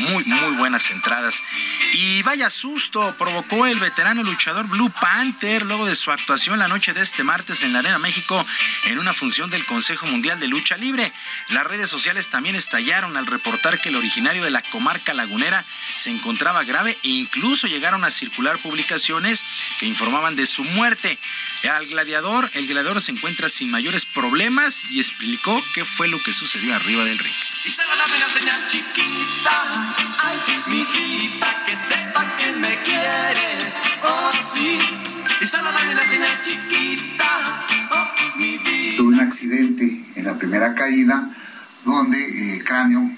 Muy, 0.00 0.24
muy 0.24 0.56
buenas 0.56 0.90
entradas. 0.90 1.42
Y 1.94 2.20
vaya 2.22 2.50
susto 2.50 3.14
provocó 3.16 3.66
el 3.66 3.78
veterano 3.78 4.22
luchador 4.22 4.66
Blue 4.66 4.90
Panther 4.90 5.64
luego 5.64 5.86
de 5.86 5.94
su 5.94 6.10
actuación 6.10 6.58
la 6.58 6.68
noche 6.68 6.92
de 6.92 7.00
este 7.00 7.24
martes 7.24 7.62
en 7.62 7.72
la 7.72 7.78
Arena 7.78 7.98
México 7.98 8.44
en 8.84 8.98
una 8.98 9.14
función 9.14 9.48
del 9.48 9.64
Consejo 9.64 10.04
Mundial 10.06 10.40
de 10.40 10.48
Lucha 10.48 10.76
Libre. 10.76 11.10
Las 11.48 11.66
redes 11.66 11.88
sociales 11.88 12.28
también 12.28 12.54
estallaron 12.54 13.16
al 13.16 13.26
reportar 13.26 13.80
que 13.80 13.88
el 13.88 13.96
originario 13.96 14.44
de 14.44 14.50
la 14.50 14.60
comarca 14.60 15.14
lagunera 15.14 15.64
se 15.96 16.10
encontraba 16.10 16.64
grave 16.64 16.98
e 17.02 17.08
incluso 17.08 17.66
llegaron 17.66 18.04
a 18.04 18.10
circular 18.10 18.58
publicaciones 18.58 18.73
que 19.78 19.86
informaban 19.86 20.36
de 20.36 20.46
su 20.46 20.64
muerte. 20.64 21.18
Al 21.70 21.86
gladiador, 21.86 22.50
el 22.54 22.66
gladiador 22.66 23.00
se 23.00 23.12
encuentra 23.12 23.48
sin 23.48 23.70
mayores 23.70 24.04
problemas 24.04 24.84
y 24.90 24.98
explicó 24.98 25.62
qué 25.74 25.84
fue 25.84 26.08
lo 26.08 26.18
que 26.18 26.32
sucedió 26.32 26.74
arriba 26.74 27.04
del 27.04 27.18
ring. 27.18 27.34
Y 27.64 27.70
se 27.70 27.82
la 27.86 28.28
señal 28.28 28.68
chiquita, 28.68 29.94
ay, 30.22 30.38
mijita, 30.66 31.64
que 31.64 31.76
sepa 31.76 32.36
que 32.36 32.52
me 32.52 32.82
quieres, 32.82 33.74
oh 34.02 34.30
sí. 34.54 34.78
Y 35.40 35.46
se 35.46 35.62
la 35.62 36.04
señal 36.04 36.42
chiquita, 36.44 37.66
oh, 37.90 38.36
mi 38.36 38.58
vida. 38.58 38.96
Tuve 38.96 39.14
un 39.14 39.20
accidente 39.20 40.04
en 40.14 40.24
la 40.24 40.36
primera 40.36 40.74
caída 40.74 41.30
donde 41.84 42.18
eh, 42.56 42.64
Cráneo, 42.64 43.10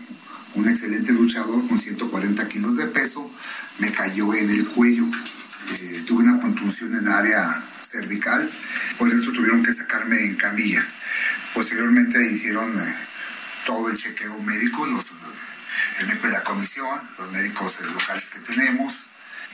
un 0.54 0.68
excelente 0.68 1.12
luchador 1.12 1.66
con 1.66 1.78
140 1.78 2.48
kilos 2.48 2.76
de 2.76 2.86
peso, 2.86 3.30
me 3.78 3.92
cayó 3.92 4.34
en 4.34 4.50
el 4.50 4.68
cuello. 4.68 5.04
Eh, 5.04 6.04
tuve 6.06 6.24
una 6.24 6.40
contusión 6.40 6.96
en 6.96 7.08
área 7.08 7.62
cervical, 7.80 8.48
por 8.98 9.08
eso 9.08 9.32
tuvieron 9.32 9.62
que 9.62 9.72
sacarme 9.72 10.24
en 10.24 10.36
camilla. 10.36 10.86
Posteriormente 11.54 12.24
hicieron 12.24 12.76
eh, 12.78 12.94
todo 13.64 13.90
el 13.90 13.96
chequeo 13.96 14.38
médico, 14.42 14.86
los, 14.86 15.06
el 16.00 16.06
médico 16.06 16.26
de 16.28 16.32
la 16.34 16.44
comisión, 16.44 17.00
los 17.18 17.30
médicos 17.32 17.80
locales 17.80 18.30
que 18.30 18.40
tenemos, 18.40 19.06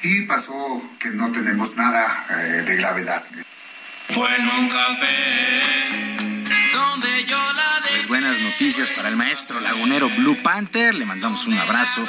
y 0.03 0.23
pasó 0.23 0.55
que 0.99 1.11
no 1.11 1.31
tenemos 1.33 1.77
nada 1.77 2.27
eh, 2.31 2.63
de 2.67 2.77
gravedad. 2.77 3.25
Fue 4.09 4.29
un 4.59 4.69
café 4.69 5.53
pues 7.93 8.09
buenas 8.09 8.39
noticias 8.41 8.91
para 8.91 9.09
el 9.09 9.17
maestro 9.17 9.61
lagunero 9.61 10.09
Blue 10.17 10.37
Panther. 10.43 10.95
Le 10.95 11.05
mandamos 11.05 11.47
un 11.47 11.59
abrazo 11.59 12.05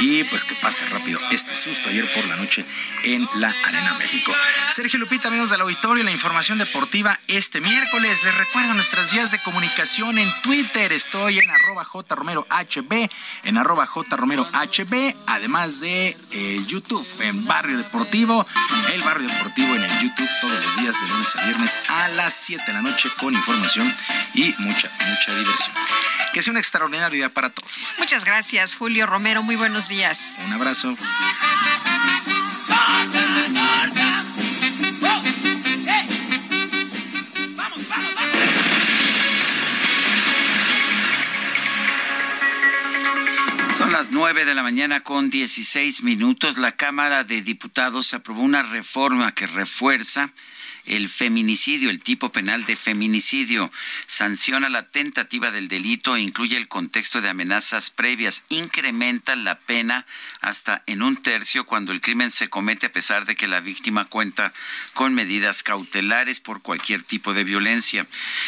y 0.00 0.24
pues 0.24 0.44
que 0.44 0.54
pase 0.56 0.84
rápido 0.86 1.18
este 1.30 1.54
susto 1.54 1.88
ayer 1.88 2.06
por 2.12 2.26
la 2.26 2.36
noche 2.36 2.64
en 3.04 3.26
la 3.36 3.54
Arena 3.64 3.94
México. 3.98 4.32
Sergio 4.74 4.98
Lupita, 4.98 5.28
amigos 5.28 5.50
del 5.50 5.60
auditorio, 5.60 6.02
la 6.02 6.10
información 6.10 6.58
deportiva 6.58 7.18
este 7.28 7.60
miércoles. 7.60 8.22
Les 8.24 8.34
recuerdo 8.36 8.74
nuestras 8.74 9.10
vías 9.12 9.30
de 9.30 9.38
comunicación 9.38 10.18
en 10.18 10.28
Twitter. 10.42 10.92
Estoy 10.92 11.38
en 11.38 11.50
arroba 11.50 11.84
jromerohb, 11.84 13.10
en 13.44 13.58
arroba 13.58 13.86
jromerohb, 13.86 15.14
además 15.26 15.80
de 15.80 16.16
eh, 16.32 16.60
YouTube 16.66 17.06
en 17.20 17.44
Barrio 17.46 17.78
Deportivo, 17.78 18.44
el 18.92 19.02
Barrio 19.02 19.28
Deportivo 19.28 19.74
en 19.74 19.84
el 19.84 19.98
YouTube 20.00 20.28
todos 20.40 20.64
los 20.64 20.76
días 20.78 20.94
de 21.00 21.08
lunes 21.08 21.36
a 21.36 21.44
viernes 21.46 21.78
a 21.88 22.08
las 22.08 22.34
7 22.34 22.64
de 22.66 22.72
la 22.72 22.82
noche 22.82 23.08
con 23.20 23.34
información 23.34 23.94
y 24.34 24.54
mucha, 24.58 24.90
mucha 25.28 25.38
diversión. 25.38 25.76
Que 26.32 26.42
sea 26.42 26.50
un 26.52 26.58
extraordinario 26.58 27.16
día 27.16 27.28
para 27.28 27.50
todos. 27.50 27.70
Muchas 27.98 28.24
gracias, 28.24 28.76
Julio 28.76 29.06
Romero. 29.06 29.42
Muy 29.42 29.56
buenos 29.56 29.88
días. 29.88 30.34
Un 30.44 30.52
abrazo. 30.52 30.96
Son 43.76 43.92
las 43.92 44.10
nueve 44.10 44.44
de 44.44 44.54
la 44.54 44.62
mañana 44.62 45.00
con 45.00 45.30
16 45.30 46.02
minutos. 46.02 46.58
La 46.58 46.72
Cámara 46.72 47.24
de 47.24 47.42
Diputados 47.42 48.12
aprobó 48.12 48.42
una 48.42 48.62
reforma 48.62 49.32
que 49.32 49.46
refuerza 49.46 50.30
el 50.88 51.08
feminicidio, 51.08 51.90
el 51.90 52.02
tipo 52.02 52.32
penal 52.32 52.64
de 52.64 52.76
feminicidio. 52.76 53.70
Sanciona 54.06 54.68
la 54.68 54.88
tentativa 54.90 55.50
del 55.50 55.68
delito 55.68 56.16
e 56.16 56.20
incluye 56.20 56.56
el 56.56 56.68
contexto 56.68 57.20
de 57.20 57.28
amenazas 57.28 57.90
previas. 57.90 58.44
Incrementa 58.48 59.36
la 59.36 59.58
pena 59.58 60.06
hasta 60.40 60.82
en 60.86 61.02
un 61.02 61.16
tercio 61.16 61.66
cuando 61.66 61.92
el 61.92 62.00
crimen 62.00 62.30
se 62.30 62.48
comete 62.48 62.86
a 62.86 62.92
pesar 62.92 63.26
de 63.26 63.36
que 63.36 63.48
la 63.48 63.60
víctima 63.60 64.06
cuenta 64.06 64.52
con 64.94 65.14
medidas 65.14 65.62
cautelares 65.62 66.40
por 66.40 66.62
cualquier 66.62 67.02
tipo 67.02 67.34
de 67.34 67.44
violencia. 67.44 68.06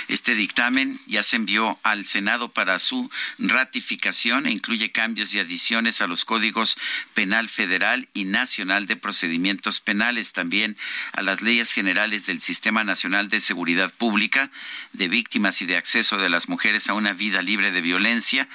Este 0.08 0.34
dictamen 0.34 1.00
ya 1.06 1.22
se 1.22 1.36
envió 1.36 1.78
al 1.82 2.04
Senado 2.04 2.48
para 2.48 2.78
su 2.78 3.10
ratificación 3.38 4.46
e 4.46 4.50
incluye 4.50 4.92
cambios 4.92 5.34
y 5.34 5.40
adiciones 5.40 6.00
a 6.00 6.06
los 6.06 6.24
códigos 6.24 6.76
penal 7.14 7.48
federal 7.48 8.08
y 8.14 8.24
nacional 8.24 8.86
de 8.86 8.96
procedimientos 8.96 9.80
penales, 9.80 10.32
también 10.32 10.76
a 11.12 11.22
las 11.22 11.42
leyes 11.42 11.72
generales 11.72 12.26
del 12.30 12.40
Sistema 12.40 12.84
Nacional 12.84 13.28
de 13.28 13.40
Seguridad 13.40 13.92
Pública 13.92 14.50
de 14.92 15.08
víctimas 15.08 15.62
y 15.62 15.66
de 15.66 15.76
acceso 15.76 16.16
de 16.16 16.28
las 16.28 16.48
mujeres 16.48 16.88
a 16.88 16.94
una 16.94 17.12
vida 17.12 17.42
libre 17.42 17.72
de 17.72 17.80
violencia 17.80 18.46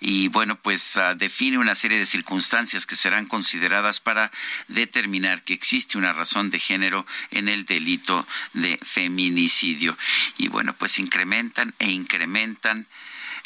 y 0.00 0.28
bueno, 0.28 0.56
pues 0.56 0.94
uh, 0.94 1.16
define 1.16 1.58
una 1.58 1.74
serie 1.74 1.98
de 1.98 2.06
circunstancias 2.06 2.86
que 2.86 2.94
serán 2.94 3.26
consideradas 3.26 3.98
para 3.98 4.30
determinar 4.68 5.42
que 5.42 5.54
existe 5.54 5.98
una 5.98 6.12
razón 6.12 6.50
de 6.50 6.60
género 6.60 7.04
en 7.32 7.48
el 7.48 7.64
delito 7.64 8.26
de 8.52 8.78
feminicidio. 8.82 9.98
Y 10.38 10.46
bueno, 10.46 10.74
pues 10.74 11.00
incrementan 11.00 11.74
e 11.80 11.90
incrementan 11.90 12.86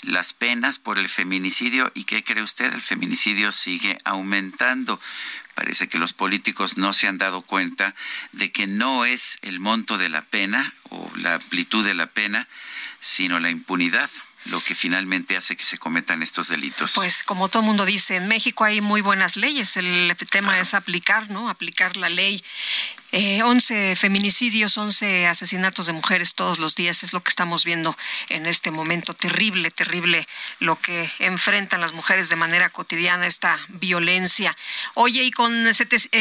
las 0.03 0.33
penas 0.33 0.79
por 0.79 0.99
el 0.99 1.09
feminicidio 1.09 1.91
y 1.95 2.05
qué 2.05 2.25
cree 2.25 2.43
usted 2.43 2.73
el 2.73 2.81
feminicidio 2.81 3.53
sigue 3.53 3.99
aumentando 4.05 5.01
parece 5.55 5.89
que 5.89 5.99
los 5.99 6.13
políticos 6.13 6.79
no 6.79 6.93
se 6.93 7.07
han 7.07 7.19
dado 7.19 7.43
cuenta 7.43 7.95
de 8.33 8.51
que 8.51 8.67
no 8.67 9.05
es 9.05 9.39
el 9.43 9.61
monto 9.61 9.99
de 9.99 10.09
la 10.09 10.23
pena 10.23 10.73
o 10.89 11.11
la 11.17 11.35
amplitud 11.35 11.85
de 11.85 11.95
la 11.95 12.07
pena 12.07 12.49
sino 13.01 13.41
la 13.41 13.51
impunidad 13.51 14.11
lo 14.47 14.61
que 14.63 14.75
finalmente 14.75 15.37
hace 15.37 15.57
que 15.57 15.65
se 15.65 15.79
cometan 15.79 16.23
estos 16.23 16.49
delitos. 16.49 16.93
Pues 16.95 17.23
como 17.23 17.49
todo 17.49 17.63
mundo 17.63 17.85
dice, 17.85 18.17
en 18.17 18.27
México 18.27 18.65
hay 18.65 18.81
muy 18.81 19.03
buenas 19.03 19.37
leyes, 19.37 19.77
el 19.77 20.17
tema 20.31 20.59
es 20.59 20.73
aplicar, 20.73 21.31
¿no? 21.31 21.51
Aplicar 21.51 21.97
la 21.97 22.09
ley. 22.09 22.43
Eh, 23.13 23.43
11 23.43 23.97
feminicidios, 23.97 24.79
11 24.79 25.27
asesinatos 25.27 25.87
de 25.87 25.93
mujeres 25.93 26.35
todos 26.35 26.59
los 26.59 26.75
días 26.75 27.03
es 27.03 27.13
lo 27.13 27.23
que 27.23 27.31
estamos 27.31 27.65
viendo 27.65 27.97
en 28.29 28.47
este 28.47 28.71
momento. 28.71 29.15
Terrible, 29.15 29.71
terrible 29.71 30.29
lo 30.59 30.81
que 30.81 31.11
enfrentan 31.19 31.81
las 31.81 31.93
mujeres 31.93 32.29
de 32.29 32.37
manera 32.37 32.71
cotidiana, 32.71 33.27
esta 33.27 33.59
violencia. 33.69 34.57
Oye, 34.95 35.25
y 35.25 35.31
con 35.31 35.53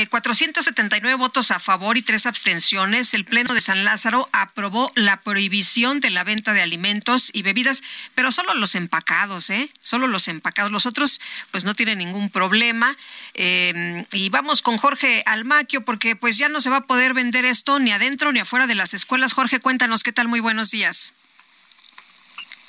479 0.10 1.12
eh, 1.12 1.16
votos 1.16 1.52
a 1.52 1.60
favor 1.60 1.98
y 1.98 2.02
tres 2.02 2.26
abstenciones, 2.26 3.14
el 3.14 3.26
Pleno 3.26 3.54
de 3.54 3.62
San 3.62 3.84
Lázaro 3.84 4.28
aprobó 4.32 4.92
la 4.96 5.22
prohibición 5.22 6.00
de 6.00 6.10
la 6.10 6.24
venta 6.24 6.54
de 6.54 6.62
alimentos 6.62 7.30
y 7.34 7.42
bebidas 7.42 7.84
pero 8.16 8.32
solo 8.32 8.54
los 8.54 8.76
empacados, 8.76 9.50
¿eh? 9.50 9.70
Solo 9.82 10.08
los 10.08 10.28
empacados. 10.28 10.72
Los 10.72 10.86
otros, 10.86 11.22
pues 11.52 11.66
no 11.66 11.74
tienen 11.76 12.00
ningún 12.00 12.30
problema. 12.30 12.96
Eh, 13.34 14.06
y 14.12 14.30
vamos 14.30 14.62
con 14.62 14.78
Jorge 14.78 15.24
Almaquio, 15.26 15.86
porque 15.86 16.16
pues 16.16 16.38
ya 16.38 16.50
no 16.50 16.62
se 16.62 16.70
va 16.70 16.79
a 16.80 16.88
poder 16.88 17.14
vender 17.14 17.46
esto 17.46 17.80
ni 17.80 17.92
adentro 17.92 18.32
ni 18.32 18.40
afuera 18.40 18.68
de 18.68 18.76
las 18.76 18.94
escuelas. 18.94 19.34
Jorge, 19.34 19.60
cuéntanos 19.60 20.04
qué 20.04 20.12
tal. 20.12 20.28
Muy 20.28 20.40
buenos 20.40 20.72
días. 20.72 21.14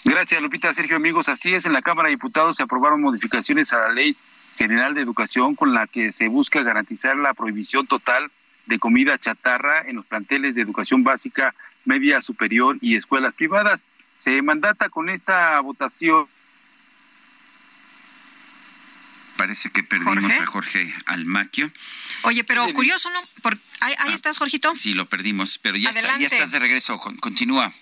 Gracias, 0.05 0.41
Lupita. 0.41 0.73
Sergio, 0.75 0.97
amigos. 0.97 1.29
Así 1.29 1.55
es, 1.55 1.65
en 1.65 1.73
la 1.73 1.83
Cámara 1.83 2.09
de 2.09 2.15
Diputados 2.15 2.57
se 2.57 2.63
aprobaron 2.63 3.01
modificaciones 3.01 3.73
a 3.73 3.79
la 3.79 3.93
Ley 3.93 4.17
General 4.57 4.95
de 4.95 5.01
Educación 5.01 5.55
con 5.55 5.75
la 5.75 5.87
que 5.87 6.13
se 6.13 6.29
busca 6.29 6.63
garantizar 6.63 7.17
la 7.17 7.35
prohibición 7.35 7.87
total 7.87 8.31
de 8.67 8.79
comida 8.79 9.19
chatarra 9.19 9.83
en 9.83 9.97
los 9.97 10.07
planteles 10.07 10.55
de 10.55 10.63
educación 10.63 11.03
básica, 11.03 11.55
media 11.85 12.21
superior 12.21 12.77
y 12.81 12.97
escuelas 12.97 13.35
privadas 13.35 13.85
se 14.21 14.43
mandata 14.43 14.91
con 14.91 15.09
esta 15.09 15.59
votación. 15.61 16.27
Parece 19.41 19.71
que 19.71 19.83
perdimos 19.83 20.35
a 20.35 20.45
Jorge 20.45 20.95
Almaquio. 21.07 21.71
Oye, 22.25 22.45
pero 22.45 22.71
curioso, 22.75 23.09
¿no? 23.09 23.21
ahí, 23.81 23.95
ah, 23.97 24.13
estás, 24.13 24.37
Jorgito. 24.37 24.77
Sí, 24.77 24.93
lo 24.93 25.07
perdimos, 25.07 25.57
pero 25.57 25.79
ya, 25.79 25.89
está, 25.89 26.19
ya 26.19 26.27
estás 26.27 26.51
de 26.51 26.59
regreso. 26.59 27.01
continúa. 27.01 27.73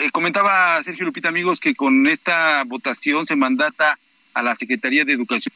Eh, 0.00 0.10
comentaba 0.10 0.82
Sergio 0.82 1.04
Lupita, 1.04 1.28
amigos, 1.28 1.60
que 1.60 1.76
con 1.76 2.08
esta 2.08 2.64
votación 2.64 3.24
se 3.26 3.36
mandata 3.36 3.96
a 4.34 4.42
la 4.42 4.56
Secretaría 4.56 5.04
de 5.04 5.12
Educación 5.12 5.54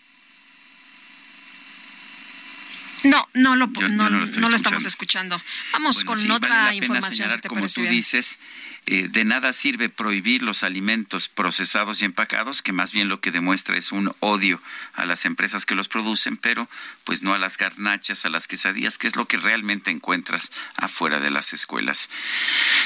no, 3.04 3.28
no 3.34 3.56
lo, 3.56 3.66
no, 3.66 4.10
lo, 4.10 4.56
estamos 4.56 4.84
escuchando. 4.86 5.40
Vamos 5.72 6.04
con 6.04 6.30
otra 6.30 6.74
información. 6.74 7.30
como 7.48 7.66
tú 7.66 7.82
dices, 7.82 8.38
eh, 8.86 9.08
de 9.08 9.24
nada 9.24 9.52
sirve 9.52 9.88
prohibir 9.88 10.42
los 10.42 10.62
alimentos 10.62 11.28
procesados 11.28 12.02
y 12.02 12.04
empacados, 12.04 12.62
que 12.62 12.72
más 12.72 12.92
bien 12.92 13.08
lo 13.08 13.20
que 13.20 13.30
demuestra 13.30 13.76
es 13.76 13.92
un 13.92 14.14
odio 14.20 14.60
a 14.94 15.04
las 15.04 15.24
empresas 15.24 15.64
que 15.64 15.74
los 15.74 15.88
producen, 15.88 16.36
pero 16.36 16.68
pues 17.04 17.22
no 17.22 17.34
a 17.34 17.38
las 17.38 17.56
garnachas, 17.56 18.24
a 18.24 18.30
las 18.30 18.46
quesadillas, 18.46 18.98
que 18.98 19.06
es 19.06 19.16
lo 19.16 19.26
que 19.26 19.38
realmente 19.38 19.90
encuentras 19.90 20.52
afuera 20.76 21.20
de 21.20 21.30
las 21.30 21.52
escuelas. 21.52 22.10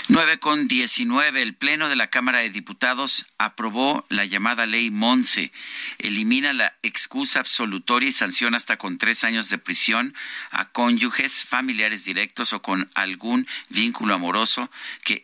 9 0.08 0.38
con 0.38 0.68
19, 0.68 1.42
el 1.42 1.54
Pleno 1.54 1.88
de 1.88 1.96
la 1.96 2.10
Cámara 2.10 2.38
de 2.38 2.50
Diputados 2.50 3.26
aprobó 3.38 4.06
la 4.08 4.24
llamada 4.24 4.66
Ley 4.66 4.90
Monse. 4.90 5.52
Elimina 5.98 6.52
la 6.52 6.74
excusa 6.82 7.40
absolutoria 7.40 8.08
y 8.08 8.12
sanciona 8.12 8.56
hasta 8.56 8.76
con 8.76 8.98
tres 8.98 9.24
años 9.24 9.48
de 9.48 9.58
prisión 9.58 10.14
a 10.50 10.70
cónyuges, 10.70 11.44
familiares 11.44 12.04
directos 12.04 12.52
o 12.52 12.62
con 12.62 12.88
algún 12.94 13.46
vínculo 13.68 14.14
amoroso 14.14 14.70
que 15.04 15.22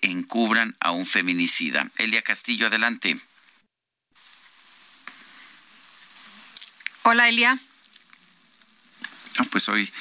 a 0.80 0.90
un 0.92 1.06
feminicida. 1.06 1.90
Elia 1.98 2.22
Castillo, 2.22 2.66
adelante. 2.66 3.18
Hola, 7.02 7.28
Elia. 7.28 7.58
pues 9.50 9.68
hoy 9.68 9.92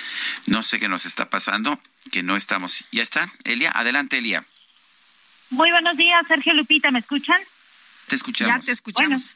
no 0.48 0.64
sé 0.64 0.80
qué 0.80 0.88
nos 0.88 1.06
está 1.06 1.30
pasando, 1.30 1.80
que 2.11 2.23
no 2.23 2.35
estamos. 2.35 2.85
¿Ya 2.91 3.03
está? 3.03 3.34
Elia, 3.44 3.72
adelante, 3.73 4.19
Elia. 4.19 4.45
Muy 5.49 5.69
buenos 5.72 5.98
días, 5.98 6.26
Sergio 6.27 6.53
Lupita, 6.53 6.91
¿me 6.91 6.99
escuchan? 6.99 7.40
Te 8.07 8.15
escuchamos. 8.15 8.56
Ya 8.56 8.65
te 8.65 8.72
escuchamos. 8.72 9.35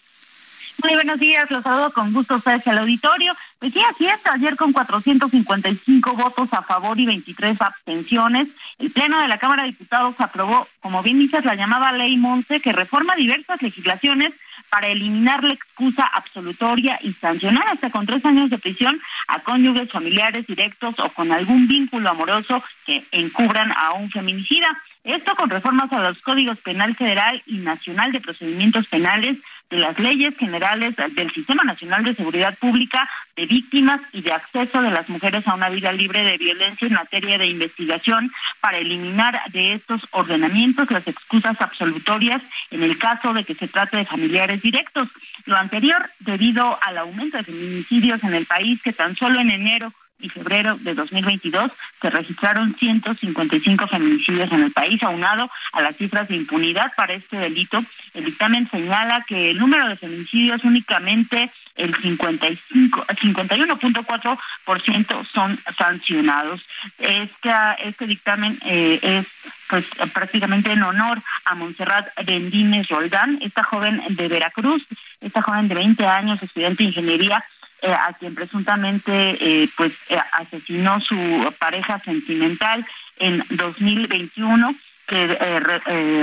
Muy 0.84 0.94
buenos 0.94 1.20
días, 1.20 1.50
los 1.50 1.64
saludo 1.64 1.92
con 1.92 2.14
gusto 2.14 2.36
ustedes 2.36 2.68
al 2.68 2.80
auditorio. 2.80 3.36
Pues 3.60 3.74
sí, 3.74 3.82
así 3.90 4.06
es. 4.06 4.20
Ayer 4.34 4.56
con 4.56 4.72
455 4.72 6.14
votos 6.14 6.50
a 6.52 6.62
favor 6.62 7.00
y 7.00 7.06
23 7.06 7.60
abstenciones, 7.62 8.48
el 8.78 8.92
Pleno 8.92 9.20
de 9.20 9.28
la 9.28 9.40
Cámara 9.40 9.64
de 9.64 9.70
Diputados 9.70 10.16
aprobó, 10.20 10.68
como 10.80 11.02
bien 11.02 11.20
dices, 11.20 11.44
la 11.46 11.56
llamada 11.56 11.92
Ley 11.92 12.18
Monte, 12.18 12.60
que 12.60 12.74
reforma 12.74 13.16
diversas 13.16 13.62
legislaciones 13.62 14.34
para 14.70 14.88
eliminar 14.88 15.44
la 15.44 15.54
excusa 15.54 16.04
absolutoria 16.14 17.00
y 17.02 17.14
sancionar 17.14 17.66
hasta 17.72 17.90
con 17.90 18.06
tres 18.06 18.24
años 18.26 18.50
de 18.50 18.58
prisión 18.58 19.00
a 19.28 19.42
cónyuges 19.42 19.92
familiares 19.92 20.46
directos 20.46 20.96
o 21.00 21.10
con 21.10 21.32
algún 21.32 21.68
vínculo 21.68 22.10
amoroso 22.10 22.64
que 22.86 23.06
encubran 23.12 23.72
a 23.72 23.94
un 23.94 24.10
feminicida. 24.12 24.68
Esto 25.08 25.36
con 25.36 25.50
reformas 25.50 25.90
a 25.94 26.02
los 26.02 26.22
códigos 26.22 26.58
penal 26.58 26.94
federal 26.98 27.42
y 27.46 27.60
nacional 27.60 28.12
de 28.12 28.20
procedimientos 28.20 28.88
penales 28.88 29.38
de 29.70 29.78
las 29.78 29.98
leyes 29.98 30.36
generales 30.38 30.98
del 31.16 31.32
Sistema 31.32 31.64
Nacional 31.64 32.04
de 32.04 32.14
Seguridad 32.14 32.58
Pública 32.58 33.10
de 33.38 33.46
víctimas 33.46 34.02
y 34.12 34.22
de 34.22 34.34
acceso 34.34 34.82
de 34.82 34.92
las 34.92 35.08
mujeres 35.08 35.48
a 35.48 35.56
una 35.56 35.70
vida 35.70 35.94
libre 35.94 36.24
de 36.24 36.38
violencia 36.38 36.88
en 36.88 36.96
materia 36.96 37.38
de 37.38 37.48
investigación 37.48 38.34
para 38.60 38.80
eliminar 38.80 39.40
de 39.54 39.76
estos 39.76 40.02
ordenamientos 40.12 40.92
las 40.92 41.08
excusas 41.08 41.56
absolutorias 41.62 42.42
en 42.70 42.84
el 42.84 42.98
caso 42.98 43.32
de 43.32 43.46
que 43.46 43.56
se 43.56 43.70
trate 43.70 43.96
de 43.96 44.06
familiares 44.06 44.62
directos. 44.62 45.08
Lo 45.46 45.56
anterior 45.56 46.10
debido 46.20 46.78
al 46.82 46.98
aumento 46.98 47.38
de 47.38 47.46
feminicidios 47.46 48.22
en 48.26 48.34
el 48.34 48.46
país 48.46 48.82
que 48.82 48.92
tan 48.92 49.16
solo 49.16 49.40
en 49.40 49.52
enero 49.52 49.94
y 50.20 50.30
febrero 50.30 50.78
de 50.80 50.94
2022 50.94 51.72
se 52.02 52.10
registraron 52.10 52.76
155 52.78 53.88
feminicidios 53.88 54.52
en 54.52 54.64
el 54.64 54.72
país, 54.72 55.02
aunado 55.04 55.50
a 55.74 55.82
las 55.82 55.96
cifras 55.98 56.28
de 56.28 56.36
impunidad 56.36 56.92
para 56.96 57.14
este 57.14 57.38
delito. 57.38 57.84
El 58.14 58.26
dictamen 58.26 58.70
señala 58.70 59.26
que 59.28 59.52
el 59.52 59.60
número 59.60 59.88
de 59.88 59.96
feminicidios 59.96 60.64
únicamente 60.64 61.52
el 61.76 61.96
55, 61.96 63.06
51.4% 63.06 65.28
son 65.28 65.60
sancionados. 65.78 66.62
Esta, 66.98 67.74
este 67.74 68.08
dictamen 68.08 68.58
eh, 68.66 69.00
es 69.02 69.28
pues 69.70 69.86
prácticamente 70.14 70.72
en 70.72 70.84
honor 70.84 71.22
a 71.46 71.56
Montserrat 71.56 72.08
Bendines 72.26 72.88
Roldán, 72.88 73.40
esta 73.42 73.64
joven 73.64 74.02
de 74.10 74.28
Veracruz, 74.28 74.86
esta 75.22 75.42
joven 75.42 75.68
de 75.68 75.76
20 75.76 76.06
años, 76.06 76.42
estudiante 76.42 76.84
de 76.84 76.90
ingeniería, 76.90 77.44
eh, 77.80 77.92
a 77.92 78.14
quien 78.14 78.34
presuntamente 78.34 79.38
eh, 79.40 79.70
pues 79.78 79.94
eh, 80.10 80.18
asesinó 80.32 81.00
su 81.00 81.16
pareja 81.60 82.02
sentimental 82.04 82.84
en 83.18 83.44
2021 83.52 84.76
que 85.06 85.28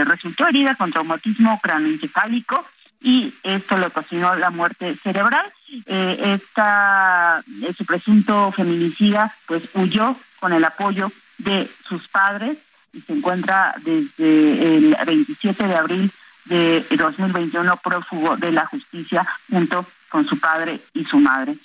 resultó 0.04 0.48
herida 0.48 0.74
con 0.74 0.90
traumatismo 0.90 1.60
craneoencefálico 1.62 2.66
y 3.00 3.32
esto 3.44 3.78
le 3.78 3.86
ocasionó 3.86 4.34
la 4.34 4.50
muerte 4.50 4.96
cerebral. 5.02 5.50
esta 5.86 7.42
su 7.78 7.86
presunto 7.86 8.52
feminicida 8.52 9.34
pues 9.46 9.62
huyó 9.72 10.16
con 10.38 10.52
el 10.52 10.64
apoyo 10.64 11.10
de 11.38 11.70
sus 11.88 12.08
padres 12.08 12.58
y 12.92 13.00
se 13.00 13.14
encuentra 13.14 13.74
desde 13.82 14.76
el 14.76 14.96
27 15.06 15.66
de 15.66 15.76
abril 15.76 16.10
de 16.44 16.84
2021 16.90 17.76
prófugo 17.76 18.36
de 18.36 18.52
la 18.52 18.66
justicia 18.66 19.26
junto 19.48 19.86
con 20.14 20.28
su 20.28 20.38
padre 20.38 20.80
y 20.92 21.04
su 21.06 21.18
madre. 21.18 21.56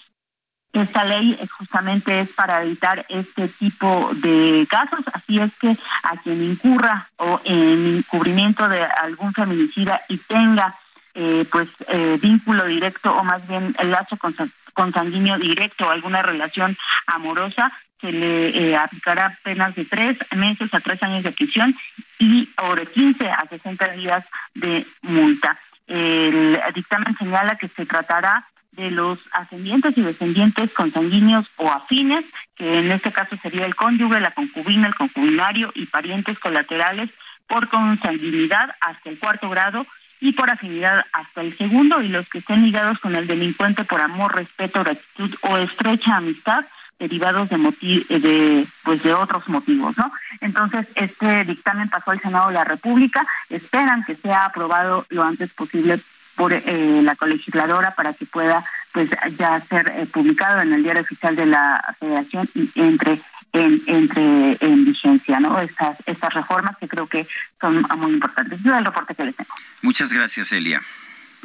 Esta 0.73 1.03
ley 1.03 1.39
justamente 1.55 2.19
es 2.19 2.29
para 2.29 2.63
evitar 2.63 3.05
este 3.07 3.47
tipo 3.47 4.09
de 4.15 4.65
casos, 4.67 5.01
así 5.13 5.37
es 5.37 5.51
que 5.61 5.77
a 6.01 6.17
quien 6.17 6.41
incurra 6.43 7.07
o 7.17 7.39
en 7.43 7.97
encubrimiento 7.97 8.67
de 8.67 8.81
algún 8.81 9.33
feminicida 9.33 10.01
y 10.09 10.17
tenga 10.17 10.75
eh, 11.13 11.45
pues 11.51 11.69
eh, 11.89 12.17
vínculo 12.19 12.65
directo 12.65 13.15
o 13.15 13.23
más 13.23 13.47
bien 13.47 13.75
el 13.77 13.91
lazo 13.91 14.17
consanguíneo 14.73 15.37
directo 15.37 15.85
o 15.85 15.91
alguna 15.91 16.23
relación 16.23 16.75
amorosa, 17.05 17.71
se 18.01 18.11
le 18.11 18.71
eh, 18.71 18.75
aplicará 18.75 19.37
penas 19.43 19.75
de 19.75 19.85
tres 19.85 20.17
meses 20.35 20.73
a 20.73 20.79
tres 20.79 21.03
años 21.03 21.21
de 21.21 21.33
prisión 21.33 21.75
y 22.17 22.49
o 22.63 22.73
de 22.73 22.87
15 22.87 23.29
a 23.29 23.45
60 23.47 23.89
días 23.89 24.25
de 24.55 24.87
multa. 25.03 25.59
El 25.89 26.59
dictamen 26.73 27.17
señala 27.17 27.57
que 27.57 27.67
se 27.69 27.85
tratará 27.85 28.47
de 28.71 28.91
los 28.91 29.19
ascendientes 29.33 29.97
y 29.97 30.01
descendientes 30.01 30.71
consanguíneos 30.71 31.47
o 31.57 31.69
afines, 31.69 32.23
que 32.55 32.79
en 32.79 32.91
este 32.91 33.11
caso 33.11 33.35
sería 33.41 33.65
el 33.65 33.75
cónyuge, 33.75 34.21
la 34.21 34.31
concubina, 34.31 34.87
el 34.87 34.95
concubinario 34.95 35.71
y 35.73 35.87
parientes 35.87 36.37
colaterales 36.39 37.09
por 37.47 37.67
consanguinidad 37.69 38.75
hasta 38.79 39.09
el 39.09 39.17
cuarto 39.17 39.49
grado 39.49 39.85
y 40.21 40.33
por 40.33 40.51
afinidad 40.51 41.05
hasta 41.13 41.41
el 41.41 41.57
segundo, 41.57 42.01
y 42.01 42.09
los 42.09 42.27
que 42.29 42.39
estén 42.39 42.63
ligados 42.63 42.99
con 42.99 43.15
el 43.15 43.25
delincuente 43.25 43.83
por 43.85 44.01
amor, 44.01 44.35
respeto, 44.35 44.83
gratitud 44.83 45.33
o 45.41 45.57
estrecha 45.57 46.17
amistad 46.17 46.65
derivados 46.99 47.49
de 47.49 47.57
de 48.19 48.67
pues 48.83 49.01
de 49.03 49.13
otros 49.13 49.47
motivos, 49.47 49.97
¿no? 49.97 50.11
Entonces, 50.41 50.85
este 50.95 51.45
dictamen 51.45 51.89
pasó 51.89 52.11
al 52.11 52.21
Senado 52.21 52.49
de 52.49 52.55
la 52.55 52.63
República, 52.63 53.25
esperan 53.49 54.03
que 54.03 54.15
sea 54.15 54.45
aprobado 54.45 55.05
lo 55.09 55.23
antes 55.23 55.51
posible 55.51 55.99
por 56.35 56.53
eh, 56.53 57.01
la 57.03 57.15
colegisladora 57.15 57.95
para 57.95 58.13
que 58.13 58.25
pueda 58.25 58.63
pues 58.91 59.09
ya 59.37 59.61
ser 59.67 59.91
eh, 59.95 60.05
publicado 60.05 60.61
en 60.61 60.73
el 60.73 60.83
diario 60.83 61.01
oficial 61.01 61.35
de 61.35 61.45
la 61.45 61.95
Federación 61.99 62.49
y 62.53 62.71
entre 62.75 63.21
en, 63.51 63.81
entre 63.87 64.57
en 64.59 64.85
vigencia, 64.85 65.39
¿no? 65.39 65.59
Estas 65.59 65.97
estas 66.05 66.33
reformas 66.33 66.77
que 66.77 66.87
creo 66.87 67.07
que 67.07 67.27
son 67.59 67.85
muy 67.97 68.13
importantes. 68.13 68.59
Es 68.59 68.65
el 68.65 68.85
reporte 68.85 69.15
que 69.15 69.25
les 69.25 69.35
tengo. 69.35 69.53
Muchas 69.81 70.13
gracias, 70.13 70.51
Elia. 70.51 70.81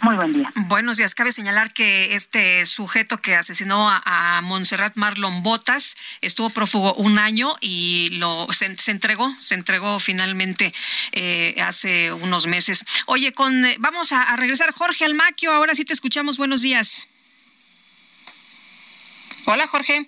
Muy 0.05 0.17
buen 0.17 0.35
día. 0.35 0.53
Buenos 0.55 0.99
días. 0.99 1.15
Cabe 1.15 1.33
señalar 1.33 1.73
que 1.73 2.15
este 2.15 2.67
sujeto 2.67 3.17
que 3.17 3.35
asesinó 3.37 3.89
a, 3.89 4.43
Montserrat 4.43 4.97
Marlon 4.97 5.43
Botas 5.43 5.97
estuvo 6.21 6.51
prófugo 6.51 6.93
un 6.97 7.19
año 7.19 7.57
y 7.63 8.11
lo 8.13 8.47
se, 8.53 8.67
entregó, 8.91 9.35
se 9.41 9.55
entregó 9.55 9.99
finalmente 10.01 10.75
eh, 11.13 11.57
hace 11.63 12.13
unos 12.13 12.47
meses. 12.47 12.85
Oye, 13.07 13.33
con 13.33 13.65
eh, 13.65 13.77
vamos 13.79 14.13
a, 14.13 14.25
a 14.25 14.37
regresar 14.37 14.75
Jorge 14.75 15.07
Almaquio. 15.07 15.53
Ahora 15.53 15.75
sí 15.75 15.87
te 15.87 15.95
escuchamos. 15.95 16.37
Buenos 16.37 16.61
días. 16.61 17.09
Hola, 19.47 19.67
Jorge. 19.67 20.07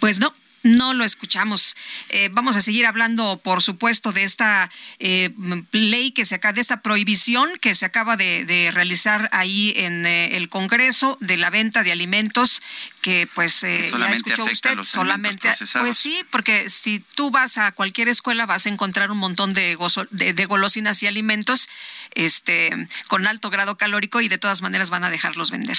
Pues 0.00 0.20
no, 0.20 0.34
no 0.62 0.94
lo 0.94 1.04
escuchamos. 1.04 1.76
Eh, 2.08 2.28
vamos 2.32 2.56
a 2.56 2.60
seguir 2.60 2.86
hablando, 2.86 3.40
por 3.42 3.62
supuesto, 3.62 4.12
de 4.12 4.24
esta 4.24 4.70
eh, 4.98 5.30
ley 5.72 6.12
que 6.12 6.24
se 6.24 6.34
acaba, 6.34 6.52
de 6.52 6.60
esta 6.60 6.82
prohibición 6.82 7.50
que 7.60 7.74
se 7.74 7.86
acaba 7.86 8.16
de, 8.16 8.70
realizar 8.72 9.28
ahí 9.32 9.72
en 9.76 10.06
eh, 10.06 10.36
el 10.36 10.48
Congreso 10.48 11.16
de 11.20 11.36
la 11.36 11.50
venta 11.50 11.82
de 11.82 11.92
alimentos 11.92 12.60
que 13.00 13.28
pues 13.34 13.62
eh, 13.64 13.84
solamente 13.84 14.34
ya 14.36 14.44
usted 14.44 14.82
solamente 14.82 15.50
pues 15.80 15.96
sí 15.96 16.22
porque 16.30 16.68
si 16.68 17.00
tú 17.14 17.30
vas 17.30 17.56
a 17.58 17.72
cualquier 17.72 18.08
escuela 18.08 18.46
vas 18.46 18.66
a 18.66 18.68
encontrar 18.68 19.10
un 19.10 19.18
montón 19.18 19.54
de, 19.54 19.78
de, 20.10 20.44
golosinas 20.46 21.02
y 21.02 21.06
alimentos 21.06 21.68
este 22.14 22.88
con 23.08 23.26
alto 23.26 23.50
grado 23.50 23.76
calórico 23.76 24.20
y 24.20 24.28
de 24.28 24.38
todas 24.38 24.62
maneras 24.62 24.90
van 24.90 25.04
a 25.04 25.10
dejarlos 25.10 25.50
vender. 25.50 25.78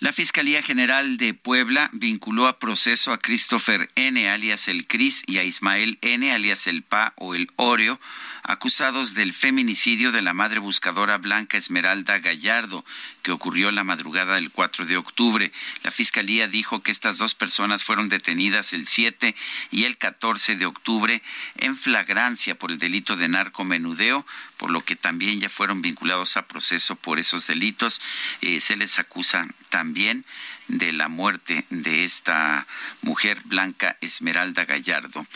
La 0.00 0.12
Fiscalía 0.12 0.62
General 0.62 1.16
de 1.16 1.34
Puebla 1.34 1.90
vinculó 1.92 2.46
a 2.46 2.58
proceso 2.58 3.12
a 3.12 3.18
Christopher 3.18 3.88
N 3.94 4.13
alias 4.16 4.68
el 4.68 4.86
Cris 4.86 5.22
y 5.26 5.38
a 5.38 5.44
Ismael 5.44 5.98
N 6.00 6.32
alias 6.32 6.66
el 6.66 6.82
Pa 6.82 7.12
o 7.16 7.34
el 7.34 7.50
Oreo 7.56 7.98
acusados 8.44 9.14
del 9.14 9.32
feminicidio 9.32 10.12
de 10.12 10.20
la 10.20 10.34
madre 10.34 10.58
buscadora 10.60 11.16
Blanca 11.16 11.56
Esmeralda 11.56 12.18
Gallardo, 12.18 12.84
que 13.22 13.32
ocurrió 13.32 13.70
la 13.70 13.84
madrugada 13.84 14.34
del 14.34 14.50
4 14.50 14.84
de 14.84 14.98
octubre. 14.98 15.50
La 15.82 15.90
Fiscalía 15.90 16.46
dijo 16.46 16.82
que 16.82 16.90
estas 16.90 17.16
dos 17.16 17.34
personas 17.34 17.84
fueron 17.84 18.10
detenidas 18.10 18.74
el 18.74 18.86
7 18.86 19.34
y 19.70 19.84
el 19.84 19.96
14 19.96 20.56
de 20.56 20.66
octubre 20.66 21.22
en 21.56 21.74
flagrancia 21.74 22.54
por 22.54 22.70
el 22.70 22.78
delito 22.78 23.16
de 23.16 23.28
narcomenudeo, 23.28 24.26
por 24.58 24.70
lo 24.70 24.82
que 24.82 24.94
también 24.94 25.40
ya 25.40 25.48
fueron 25.48 25.80
vinculados 25.80 26.36
a 26.36 26.46
proceso 26.46 26.96
por 26.96 27.18
esos 27.18 27.46
delitos. 27.46 28.02
Eh, 28.42 28.60
se 28.60 28.76
les 28.76 28.98
acusa 28.98 29.48
también 29.70 30.26
de 30.68 30.92
la 30.92 31.08
muerte 31.08 31.64
de 31.70 32.04
esta 32.04 32.66
mujer 33.02 33.40
blanca 33.44 33.96
Esmeralda 34.00 34.64
Gallardo. 34.64 35.26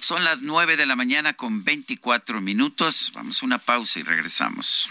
Son 0.00 0.24
las 0.24 0.42
nueve 0.42 0.76
de 0.76 0.86
la 0.86 0.96
mañana 0.96 1.34
con 1.34 1.64
24 1.64 2.40
minutos. 2.40 3.12
Vamos 3.14 3.42
a 3.42 3.46
una 3.46 3.58
pausa 3.58 4.00
y 4.00 4.02
regresamos. 4.02 4.90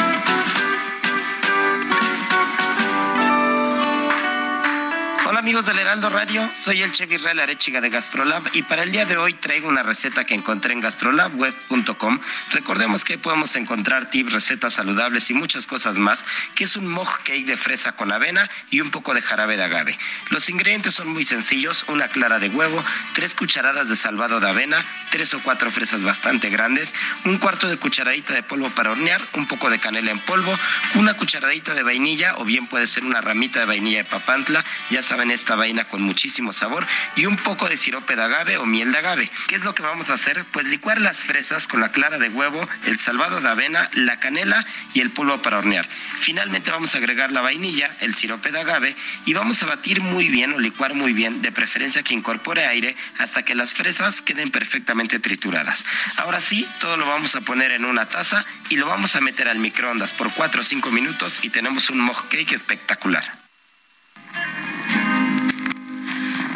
Amigos 5.41 5.65
del 5.65 5.79
Heraldo 5.79 6.11
Radio, 6.11 6.51
soy 6.53 6.83
el 6.83 6.91
chef 6.91 7.11
Israel 7.11 7.39
Arechiga 7.39 7.81
de 7.81 7.89
Gastrolab 7.89 8.43
y 8.53 8.61
para 8.61 8.83
el 8.83 8.91
día 8.91 9.07
de 9.07 9.17
hoy 9.17 9.33
traigo 9.33 9.67
una 9.67 9.81
receta 9.81 10.23
que 10.23 10.35
encontré 10.35 10.71
en 10.71 10.81
gastrolabweb.com. 10.81 12.19
Recordemos 12.51 13.03
que 13.03 13.17
podemos 13.17 13.55
encontrar 13.55 14.07
tips, 14.07 14.33
recetas 14.33 14.73
saludables 14.73 15.31
y 15.31 15.33
muchas 15.33 15.65
cosas 15.65 15.97
más, 15.97 16.27
que 16.53 16.65
es 16.65 16.75
un 16.75 16.87
mug 16.87 17.07
cake 17.23 17.47
de 17.47 17.57
fresa 17.57 17.93
con 17.93 18.11
avena 18.11 18.47
y 18.69 18.81
un 18.81 18.91
poco 18.91 19.15
de 19.15 19.23
jarabe 19.23 19.57
de 19.57 19.63
agave. 19.63 19.97
Los 20.29 20.47
ingredientes 20.47 20.93
son 20.93 21.07
muy 21.07 21.23
sencillos, 21.23 21.85
una 21.87 22.07
clara 22.07 22.37
de 22.37 22.49
huevo, 22.49 22.85
tres 23.15 23.33
cucharadas 23.33 23.89
de 23.89 23.95
salvado 23.95 24.39
de 24.39 24.47
avena, 24.47 24.85
tres 25.09 25.33
o 25.33 25.39
cuatro 25.41 25.71
fresas 25.71 26.03
bastante 26.03 26.51
grandes, 26.51 26.93
un 27.25 27.39
cuarto 27.39 27.67
de 27.67 27.77
cucharadita 27.77 28.35
de 28.35 28.43
polvo 28.43 28.69
para 28.69 28.91
hornear, 28.91 29.23
un 29.33 29.47
poco 29.47 29.71
de 29.71 29.79
canela 29.79 30.11
en 30.11 30.19
polvo, 30.19 30.55
una 30.93 31.15
cucharadita 31.15 31.73
de 31.73 31.81
vainilla 31.81 32.35
o 32.37 32.45
bien 32.45 32.67
puede 32.67 32.85
ser 32.85 33.05
una 33.05 33.21
ramita 33.21 33.59
de 33.61 33.65
vainilla 33.65 34.03
de 34.03 34.05
papantla, 34.05 34.63
ya 34.91 35.01
saben 35.01 35.30
esta 35.33 35.55
vaina 35.55 35.85
con 35.85 36.01
muchísimo 36.01 36.53
sabor 36.53 36.85
y 37.15 37.25
un 37.25 37.35
poco 37.35 37.67
de 37.67 37.77
sirope 37.77 38.15
de 38.15 38.23
agave 38.23 38.57
o 38.57 38.65
miel 38.65 38.91
de 38.91 38.97
agave. 38.97 39.31
¿Qué 39.47 39.55
es 39.55 39.63
lo 39.63 39.75
que 39.75 39.83
vamos 39.83 40.09
a 40.09 40.13
hacer? 40.13 40.45
Pues 40.51 40.65
licuar 40.67 41.01
las 41.01 41.21
fresas 41.21 41.67
con 41.67 41.81
la 41.81 41.89
clara 41.89 42.19
de 42.19 42.29
huevo, 42.29 42.67
el 42.85 42.97
salvado 42.97 43.41
de 43.41 43.49
avena, 43.49 43.89
la 43.93 44.19
canela 44.19 44.65
y 44.93 45.01
el 45.01 45.11
polvo 45.11 45.41
para 45.41 45.59
hornear. 45.59 45.87
Finalmente 46.19 46.71
vamos 46.71 46.95
a 46.95 46.97
agregar 46.97 47.31
la 47.31 47.41
vainilla, 47.41 47.95
el 47.99 48.15
sirope 48.15 48.51
de 48.51 48.59
agave 48.59 48.95
y 49.25 49.33
vamos 49.33 49.61
a 49.63 49.67
batir 49.67 50.01
muy 50.01 50.27
bien 50.27 50.53
o 50.53 50.59
licuar 50.59 50.93
muy 50.93 51.13
bien, 51.13 51.41
de 51.41 51.51
preferencia 51.51 52.03
que 52.03 52.13
incorpore 52.13 52.65
aire 52.65 52.95
hasta 53.17 53.43
que 53.43 53.55
las 53.55 53.73
fresas 53.73 54.21
queden 54.21 54.51
perfectamente 54.51 55.19
trituradas. 55.19 55.85
Ahora 56.17 56.39
sí, 56.39 56.67
todo 56.79 56.97
lo 56.97 57.07
vamos 57.07 57.35
a 57.35 57.41
poner 57.41 57.71
en 57.71 57.85
una 57.85 58.07
taza 58.07 58.45
y 58.69 58.75
lo 58.75 58.87
vamos 58.87 59.15
a 59.15 59.21
meter 59.21 59.47
al 59.47 59.59
microondas 59.59 60.13
por 60.13 60.31
4 60.31 60.61
o 60.61 60.63
5 60.63 60.91
minutos 60.91 61.39
y 61.43 61.49
tenemos 61.49 61.89
un 61.89 61.99
mug 61.99 62.27
cake 62.29 62.53
espectacular. 62.53 63.41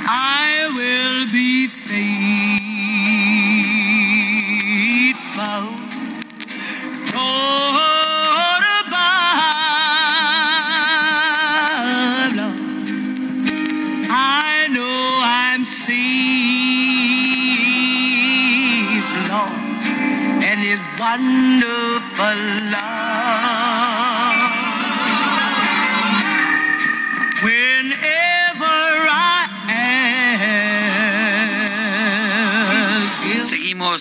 I 0.08 0.72
will 0.78 1.32
be 1.32 1.68
faithful. 1.68 2.75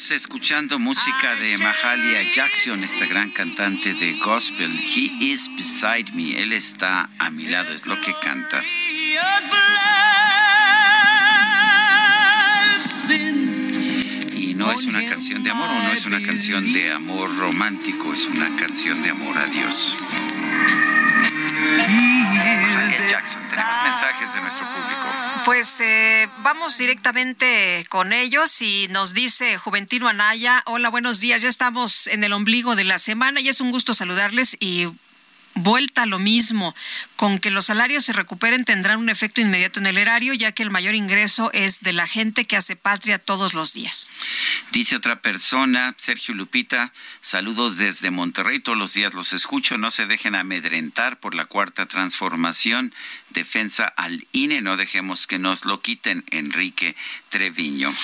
Seguimos 0.04 0.22
escuchando 0.22 0.78
música 0.78 1.34
de 1.36 1.56
Mahalia 1.56 2.30
Jackson, 2.34 2.84
esta 2.84 3.06
gran 3.06 3.30
cantante 3.30 3.94
de 3.94 4.12
gospel. 4.18 4.70
He 4.70 5.10
is 5.18 5.50
beside 5.56 6.12
me. 6.12 6.38
Él 6.38 6.52
está 6.52 7.08
a 7.18 7.30
mi 7.30 7.46
lado, 7.46 7.72
es 7.72 7.86
lo 7.86 7.98
que 8.02 8.14
canta. 8.22 8.62
Y 14.34 14.54
no 14.54 14.72
es 14.72 14.84
una 14.84 15.08
canción 15.08 15.42
de 15.42 15.50
amor 15.50 15.70
o 15.70 15.82
no 15.84 15.92
es 15.92 16.04
una 16.04 16.20
canción 16.20 16.70
de 16.74 16.92
amor 16.92 17.34
romántico, 17.38 18.12
es 18.12 18.26
una 18.26 18.54
canción 18.56 19.02
de 19.02 19.08
amor 19.08 19.38
a 19.38 19.46
Dios. 19.46 19.96
Mahalia 21.78 23.08
Jackson, 23.08 23.40
tenemos 23.48 23.82
mensajes 23.84 24.34
de 24.34 24.40
nuestro 24.42 24.66
público. 24.66 25.33
Pues 25.44 25.78
eh, 25.82 26.26
vamos 26.42 26.78
directamente 26.78 27.84
con 27.90 28.14
ellos 28.14 28.62
y 28.62 28.88
nos 28.88 29.12
dice 29.12 29.58
Juventino 29.58 30.08
Anaya, 30.08 30.62
hola, 30.64 30.88
buenos 30.88 31.20
días, 31.20 31.42
ya 31.42 31.50
estamos 31.50 32.06
en 32.06 32.24
el 32.24 32.32
ombligo 32.32 32.76
de 32.76 32.84
la 32.84 32.96
semana 32.96 33.42
y 33.42 33.50
es 33.50 33.60
un 33.60 33.70
gusto 33.70 33.92
saludarles 33.92 34.56
y 34.58 34.88
vuelta 35.54 36.02
a 36.02 36.06
lo 36.06 36.18
mismo, 36.18 36.74
con 37.16 37.38
que 37.38 37.50
los 37.50 37.66
salarios 37.66 38.04
se 38.04 38.12
recuperen 38.12 38.64
tendrán 38.64 38.98
un 38.98 39.08
efecto 39.08 39.40
inmediato 39.40 39.80
en 39.80 39.86
el 39.86 39.98
erario, 39.98 40.34
ya 40.34 40.52
que 40.52 40.62
el 40.62 40.70
mayor 40.70 40.94
ingreso 40.94 41.50
es 41.52 41.80
de 41.80 41.92
la 41.92 42.06
gente 42.06 42.44
que 42.44 42.56
hace 42.56 42.76
patria 42.76 43.18
todos 43.18 43.54
los 43.54 43.72
días. 43.72 44.10
Dice 44.72 44.96
otra 44.96 45.20
persona, 45.20 45.94
Sergio 45.96 46.34
Lupita, 46.34 46.92
saludos 47.20 47.76
desde 47.76 48.10
Monterrey, 48.10 48.60
todos 48.60 48.78
los 48.78 48.94
días 48.94 49.14
los 49.14 49.32
escucho, 49.32 49.78
no 49.78 49.90
se 49.90 50.06
dejen 50.06 50.34
amedrentar 50.34 51.20
por 51.20 51.34
la 51.34 51.46
cuarta 51.46 51.86
transformación, 51.86 52.94
defensa 53.30 53.86
al 53.96 54.26
INE, 54.32 54.60
no 54.60 54.76
dejemos 54.76 55.26
que 55.26 55.38
nos 55.38 55.64
lo 55.64 55.80
quiten, 55.80 56.24
Enrique 56.30 56.96
Treviño. 57.28 57.94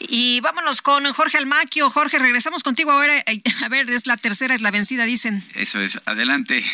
Y 0.00 0.40
vámonos 0.40 0.82
con 0.82 1.04
Jorge 1.12 1.38
Almaquio. 1.38 1.90
Jorge, 1.90 2.18
regresamos 2.18 2.62
contigo 2.62 2.90
ahora. 2.90 3.14
A 3.64 3.68
ver, 3.68 3.90
es 3.90 4.06
la 4.06 4.16
tercera, 4.16 4.54
es 4.54 4.62
la 4.62 4.70
vencida, 4.70 5.04
dicen. 5.04 5.44
Eso 5.54 5.80
es, 5.80 6.00
adelante. 6.06 6.64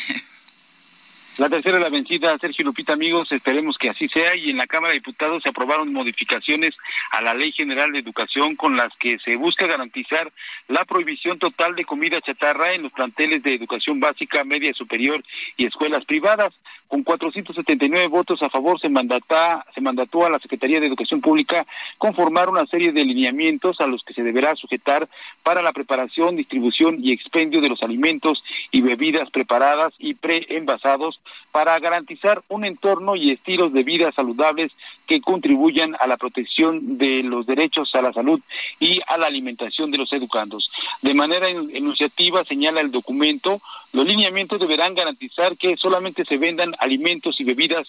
La 1.38 1.50
tercera 1.50 1.76
es 1.76 1.82
la 1.82 1.90
vencida, 1.90 2.38
Sergio 2.38 2.64
Lupita, 2.64 2.94
amigos, 2.94 3.30
esperemos 3.30 3.76
que 3.76 3.90
así 3.90 4.08
sea. 4.08 4.34
Y 4.34 4.48
en 4.48 4.56
la 4.56 4.66
Cámara 4.66 4.92
de 4.92 5.00
Diputados 5.00 5.42
se 5.42 5.50
aprobaron 5.50 5.92
modificaciones 5.92 6.74
a 7.10 7.20
la 7.20 7.34
Ley 7.34 7.52
General 7.52 7.92
de 7.92 7.98
Educación 7.98 8.56
con 8.56 8.74
las 8.74 8.90
que 8.98 9.18
se 9.18 9.36
busca 9.36 9.66
garantizar 9.66 10.32
la 10.68 10.86
prohibición 10.86 11.38
total 11.38 11.74
de 11.74 11.84
comida 11.84 12.22
chatarra 12.22 12.72
en 12.72 12.84
los 12.84 12.92
planteles 12.92 13.42
de 13.42 13.52
educación 13.52 14.00
básica, 14.00 14.44
media 14.44 14.72
superior 14.72 15.22
y 15.58 15.66
escuelas 15.66 16.06
privadas. 16.06 16.54
Con 16.88 17.02
479 17.02 18.06
votos 18.08 18.42
a 18.42 18.48
favor 18.50 18.80
se 18.80 18.88
mandata, 18.88 19.64
se 19.74 19.80
mandató 19.80 20.24
a 20.24 20.30
la 20.30 20.38
Secretaría 20.38 20.78
de 20.80 20.86
Educación 20.86 21.20
Pública 21.20 21.66
conformar 21.98 22.48
una 22.48 22.64
serie 22.66 22.92
de 22.92 23.04
lineamientos 23.04 23.80
a 23.80 23.86
los 23.86 24.02
que 24.04 24.14
se 24.14 24.22
deberá 24.22 24.54
sujetar 24.54 25.08
para 25.42 25.62
la 25.62 25.72
preparación, 25.72 26.36
distribución 26.36 26.98
y 27.02 27.12
expendio 27.12 27.60
de 27.60 27.68
los 27.68 27.82
alimentos 27.82 28.42
y 28.70 28.80
bebidas 28.82 29.30
preparadas 29.30 29.92
y 29.98 30.14
preenvasados 30.14 31.20
para 31.52 31.78
garantizar 31.80 32.42
un 32.48 32.64
entorno 32.64 33.16
y 33.16 33.32
estilos 33.32 33.72
de 33.72 33.82
vida 33.82 34.12
saludables 34.12 34.72
que 35.06 35.20
contribuyan 35.20 35.96
a 35.98 36.06
la 36.06 36.16
protección 36.16 36.98
de 36.98 37.22
los 37.22 37.46
derechos 37.46 37.94
a 37.94 38.02
la 38.02 38.12
salud 38.12 38.40
y 38.80 39.00
a 39.06 39.18
la 39.18 39.26
alimentación 39.26 39.90
de 39.90 39.98
los 39.98 40.12
educandos. 40.12 40.70
De 41.02 41.14
manera 41.14 41.48
en- 41.48 41.74
enunciativa 41.74 42.44
señala 42.44 42.80
el 42.80 42.90
documento, 42.90 43.60
los 43.92 44.04
lineamientos 44.04 44.58
deberán 44.58 44.94
garantizar 44.94 45.56
que 45.56 45.76
solamente 45.76 46.24
se 46.24 46.36
vendan 46.36 46.74
alimentos 46.78 47.40
y 47.40 47.44
bebidas 47.44 47.86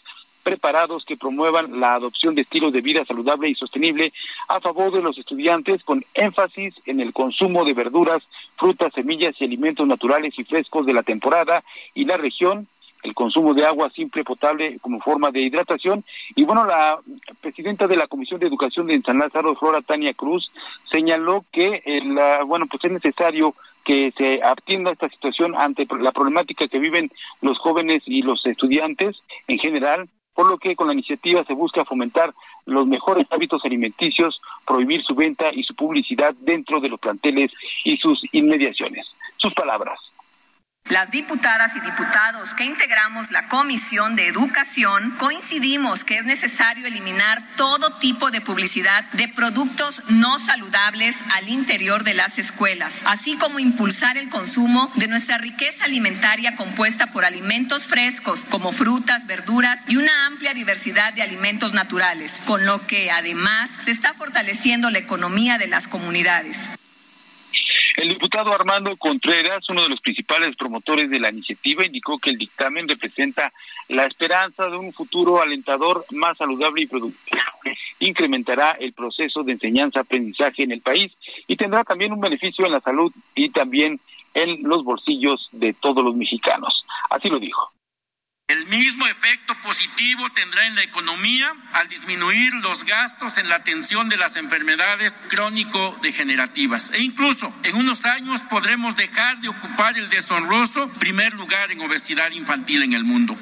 preparados 0.48 1.04
que 1.04 1.18
promuevan 1.18 1.80
la 1.82 1.96
adopción 1.96 2.34
de 2.34 2.44
estilos 2.44 2.72
de 2.72 2.80
vida 2.80 3.04
saludable 3.04 3.50
y 3.50 3.56
sostenible 3.56 4.14
a 4.48 4.62
favor 4.62 4.94
de 4.94 5.02
los 5.02 5.18
estudiantes 5.18 5.84
con 5.84 6.06
énfasis 6.14 6.74
en 6.86 7.02
el 7.02 7.12
consumo 7.12 7.66
de 7.66 7.74
verduras, 7.74 8.24
frutas, 8.56 8.94
semillas 8.94 9.36
y 9.40 9.44
alimentos 9.44 9.86
naturales 9.86 10.34
y 10.38 10.46
frescos 10.46 10.86
de 10.86 10.94
la 10.94 11.04
temporada 11.04 11.66
y 11.94 12.06
la 12.06 12.16
región, 12.16 12.70
el 13.08 13.14
consumo 13.16 13.54
de 13.54 13.66
agua 13.66 13.90
simple 13.92 14.24
potable 14.24 14.78
como 14.82 15.00
forma 15.00 15.32
de 15.32 15.42
hidratación 15.42 16.04
y 16.36 16.44
bueno 16.44 16.66
la 16.66 17.00
presidenta 17.42 17.88
de 17.88 17.96
la 17.98 18.08
Comisión 18.08 18.40
de 18.40 18.48
Educación 18.48 18.88
de 18.88 19.02
San 19.02 19.18
Lázaro 19.20 19.56
Flora 19.56 19.82
Tania 19.82 20.14
Cruz 20.14 20.52
señaló 20.92 21.46
que 21.52 21.82
eh, 21.86 22.02
la- 22.04 22.44
bueno 22.44 22.66
pues 22.70 22.84
es 22.84 22.92
necesario 22.92 23.56
que 23.86 24.12
se 24.18 24.42
atienda 24.44 24.92
esta 24.92 25.08
situación 25.10 25.56
ante 25.56 25.88
la 26.00 26.12
problemática 26.12 26.68
que 26.68 26.80
viven 26.80 27.10
los 27.42 27.58
jóvenes 27.60 28.04
y 28.06 28.22
los 28.22 28.46
estudiantes 28.46 29.16
en 29.48 29.58
general 29.60 30.10
por 30.34 30.48
lo 30.48 30.58
que 30.58 30.76
con 30.76 30.88
la 30.88 30.94
iniciativa 30.94 31.44
se 31.46 31.54
busca 31.54 31.86
fomentar 31.86 32.32
los 32.66 32.86
mejores 32.86 33.26
hábitos 33.32 33.64
alimenticios, 33.66 34.40
prohibir 34.68 35.02
su 35.04 35.16
venta 35.16 35.52
y 35.52 35.64
su 35.64 35.74
publicidad 35.74 36.36
dentro 36.42 36.80
de 36.80 36.90
los 36.90 37.00
planteles 37.00 37.52
y 37.84 37.98
sus 37.98 38.22
inmediaciones. 38.34 39.08
Sus 39.38 39.54
palabras. 39.56 39.98
Las 40.90 41.12
diputadas 41.12 41.76
y 41.76 41.82
diputados 41.82 42.54
que 42.54 42.64
integramos 42.64 43.30
la 43.32 43.50
Comisión 43.50 44.16
de 44.16 44.28
Educación 44.28 45.16
coincidimos 45.18 46.06
que 46.06 46.16
es 46.16 46.24
necesario 46.24 46.88
eliminar 46.88 47.44
todo 47.58 47.98
tipo 47.98 48.32
de 48.32 48.40
publicidad 48.40 49.04
de 49.12 49.28
productos 49.28 50.02
no 50.08 50.40
saludables 50.40 51.14
al 51.36 51.50
interior 51.50 52.06
de 52.06 52.14
las 52.14 52.40
escuelas, 52.40 53.02
así 53.06 53.36
como 53.36 53.60
impulsar 53.60 54.18
el 54.18 54.30
consumo 54.30 54.90
de 54.96 55.10
nuestra 55.10 55.38
riqueza 55.38 55.84
alimentaria 55.84 56.56
compuesta 56.56 57.08
por 57.08 57.26
alimentos 57.26 57.88
frescos 57.88 58.40
como 58.50 58.72
frutas, 58.72 59.28
verduras 59.28 59.82
y 59.90 59.98
una 59.98 60.26
amplia 60.26 60.54
diversidad 60.54 61.12
de 61.14 61.22
alimentos 61.22 61.74
naturales, 61.74 62.34
con 62.46 62.66
lo 62.66 62.88
que 62.88 63.12
además 63.12 63.70
se 63.84 63.92
está 63.92 64.14
fortaleciendo 64.14 64.90
la 64.90 65.00
economía 65.00 65.58
de 65.58 65.68
las 65.68 65.86
comunidades. 65.86 66.58
El 67.98 68.10
diputado 68.10 68.54
Armando 68.54 68.96
Contreras, 68.96 69.68
uno 69.70 69.82
de 69.82 69.90
los 69.90 70.00
principales 70.02 70.56
promotores 70.56 71.10
de 71.10 71.20
la 71.20 71.32
iniciativa, 71.32 71.84
indicó 71.84 72.20
que 72.20 72.30
el 72.30 72.38
dictamen 72.38 72.88
representa 72.88 73.52
la 73.88 74.06
esperanza 74.06 74.70
de 74.70 74.78
un 74.78 74.94
futuro 74.94 75.42
alentador 75.42 76.06
más 76.12 76.38
saludable 76.38 76.84
y 76.84 76.86
productivo. 76.86 77.42
Incrementará 78.00 78.74
el 78.80 78.94
proceso 78.94 79.42
de 79.42 79.54
enseñanza-aprendizaje 79.54 80.62
en 80.62 80.74
el 80.74 80.82
país 80.82 81.12
y 81.48 81.58
tendrá 81.58 81.84
también 81.84 82.14
un 82.14 82.20
beneficio 82.20 82.68
en 82.68 82.74
la 82.74 82.82
salud 82.82 83.12
y 83.34 83.50
también 83.50 84.00
en 84.36 84.62
los 84.62 84.84
bolsillos 84.84 85.50
de 85.52 85.74
todos 85.74 86.04
los 86.04 86.16
mexicanos. 86.16 86.86
Así 87.10 87.30
lo 87.30 87.40
dijo. 87.40 87.77
El 88.50 88.66
mismo 88.68 89.06
efecto 89.08 89.54
positivo 89.62 90.24
tendrá 90.34 90.66
en 90.68 90.76
la 90.76 90.84
economía 90.84 91.52
al 91.74 91.90
disminuir 91.90 92.54
los 92.64 92.86
gastos 92.86 93.38
en 93.38 93.50
la 93.50 93.56
atención 93.56 94.08
de 94.08 94.16
las 94.16 94.38
enfermedades 94.38 95.22
crónico-degenerativas. 95.30 96.94
E 96.94 97.04
incluso 97.04 97.52
en 97.66 97.76
unos 97.76 98.06
años 98.06 98.40
podremos 98.50 98.96
dejar 98.96 99.42
de 99.42 99.50
ocupar 99.50 99.98
el 99.98 100.08
deshonroso 100.08 100.90
primer 100.98 101.34
lugar 101.34 101.72
en 101.72 101.82
obesidad 101.82 102.32
infantil 102.32 102.84
en 102.84 102.94
el 102.94 103.04
mundo. 103.04 103.36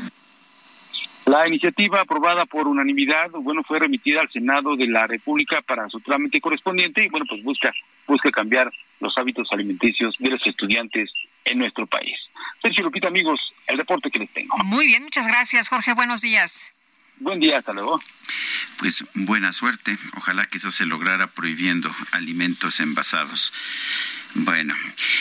La 1.27 1.48
iniciativa 1.48 2.02
aprobada 2.02 2.48
por 2.48 2.68
unanimidad, 2.68 3.30
bueno, 3.30 3.61
fue 3.64 3.77
remitida 3.77 4.22
al 4.22 4.32
Senado 4.32 4.76
de 4.76 4.88
la 4.88 5.06
República 5.06 5.61
para 5.61 5.88
su 5.90 5.99
trámite 5.99 6.41
correspondiente 6.41 7.03
y 7.03 7.10
bueno, 7.10 7.27
pues 7.30 7.44
busca 7.44 7.72
busca 8.07 8.32
cambiar 8.32 8.72
los 8.99 9.15
hábitos 9.19 9.49
alimenticios 9.52 10.15
de 10.18 10.30
los 10.30 10.41
estudiantes 10.48 11.11
en 11.45 11.59
nuestro 11.59 11.88
país. 11.88 12.17
Sergio 12.61 12.84
Lupita, 12.84 13.07
amigos, 13.07 13.53
el 13.67 13.77
reporte 13.77 14.09
que 14.11 14.19
les 14.19 14.34
tengo. 14.34 14.57
Muy 14.63 14.88
bien, 14.88 15.03
muchas 15.03 15.27
gracias, 15.27 15.69
Jorge. 15.69 15.93
Buenos 15.93 16.22
días. 16.22 16.72
Buen 17.17 17.39
día, 17.39 17.59
hasta 17.59 17.72
luego. 17.72 18.01
Pues 18.77 19.05
buena 19.13 19.53
suerte. 19.53 19.97
Ojalá 20.17 20.47
que 20.47 20.57
eso 20.57 20.72
se 20.72 20.85
lograra 20.85 21.27
prohibiendo 21.27 21.89
alimentos 22.11 22.80
envasados. 22.81 23.53
Bueno, 24.34 24.76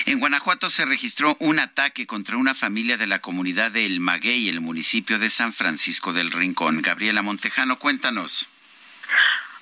en 0.06 0.18
Guanajuato 0.18 0.70
se 0.70 0.84
registró 0.84 1.36
un 1.38 1.60
ataque 1.60 2.05
contra 2.05 2.36
una 2.36 2.52
familia 2.52 2.96
de 2.96 3.06
la 3.06 3.20
comunidad 3.20 3.70
de 3.70 3.86
El 3.86 4.01
Maguey, 4.01 4.48
el 4.48 4.60
municipio 4.60 5.20
de 5.20 5.30
San 5.30 5.52
Francisco 5.52 6.12
del 6.12 6.32
Rincón. 6.32 6.82
Gabriela 6.82 7.22
Montejano, 7.22 7.78
cuéntanos. 7.78 8.48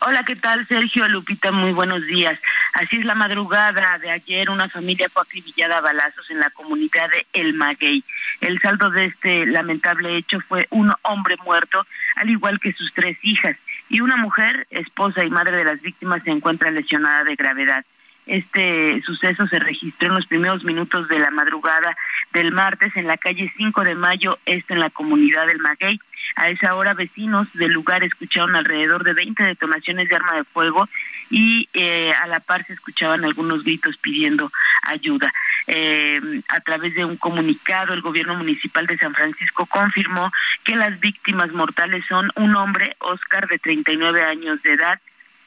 Hola, 0.04 0.24
¿qué 0.24 0.34
tal, 0.34 0.66
Sergio 0.66 1.06
Lupita? 1.06 1.52
Muy 1.52 1.70
buenos 1.72 2.04
días. 2.06 2.36
Así 2.74 2.96
es 2.96 3.04
la 3.04 3.14
madrugada 3.14 3.98
de 3.98 4.10
ayer, 4.10 4.50
una 4.50 4.68
familia 4.68 5.08
fue 5.08 5.22
acribillada 5.22 5.78
a 5.78 5.80
balazos 5.80 6.28
en 6.28 6.40
la 6.40 6.50
comunidad 6.50 7.08
de 7.08 7.24
El 7.32 7.54
Maguey. 7.54 8.02
El 8.40 8.58
saldo 8.60 8.90
de 8.90 9.04
este 9.04 9.46
lamentable 9.46 10.16
hecho 10.16 10.40
fue 10.40 10.66
un 10.70 10.92
hombre 11.02 11.36
muerto, 11.44 11.86
al 12.16 12.30
igual 12.30 12.58
que 12.58 12.72
sus 12.72 12.92
tres 12.92 13.16
hijas, 13.22 13.56
y 13.88 14.00
una 14.00 14.16
mujer, 14.16 14.66
esposa 14.70 15.24
y 15.24 15.30
madre 15.30 15.56
de 15.56 15.64
las 15.66 15.80
víctimas, 15.80 16.24
se 16.24 16.32
encuentra 16.32 16.72
lesionada 16.72 17.22
de 17.22 17.36
gravedad. 17.36 17.84
Este 18.26 19.02
suceso 19.02 19.46
se 19.48 19.58
registró 19.58 20.08
en 20.08 20.14
los 20.14 20.26
primeros 20.26 20.62
minutos 20.64 21.08
de 21.08 21.18
la 21.18 21.30
madrugada 21.30 21.96
del 22.32 22.52
martes 22.52 22.94
en 22.96 23.06
la 23.06 23.16
calle 23.16 23.52
5 23.56 23.82
de 23.82 23.94
Mayo, 23.94 24.38
esto 24.46 24.74
en 24.74 24.80
la 24.80 24.90
comunidad 24.90 25.46
del 25.46 25.58
Maguey. 25.58 25.98
A 26.36 26.48
esa 26.48 26.76
hora 26.76 26.94
vecinos 26.94 27.52
del 27.52 27.72
lugar 27.72 28.04
escucharon 28.04 28.54
alrededor 28.54 29.04
de 29.04 29.12
20 29.12 29.42
detonaciones 29.42 30.08
de 30.08 30.16
arma 30.16 30.34
de 30.34 30.44
fuego 30.44 30.88
y 31.30 31.68
eh, 31.74 32.12
a 32.22 32.26
la 32.26 32.40
par 32.40 32.64
se 32.66 32.74
escuchaban 32.74 33.24
algunos 33.24 33.64
gritos 33.64 33.96
pidiendo 33.98 34.50
ayuda. 34.82 35.32
Eh, 35.66 36.20
a 36.48 36.60
través 36.60 36.94
de 36.94 37.04
un 37.04 37.16
comunicado, 37.16 37.92
el 37.92 38.02
gobierno 38.02 38.36
municipal 38.36 38.86
de 38.86 38.98
San 38.98 39.14
Francisco 39.14 39.66
confirmó 39.66 40.32
que 40.64 40.76
las 40.76 40.98
víctimas 41.00 41.52
mortales 41.52 42.04
son 42.08 42.30
un 42.36 42.54
hombre, 42.56 42.96
Oscar, 43.00 43.48
de 43.48 43.58
39 43.58 44.22
años 44.22 44.62
de 44.62 44.72
edad, 44.72 45.00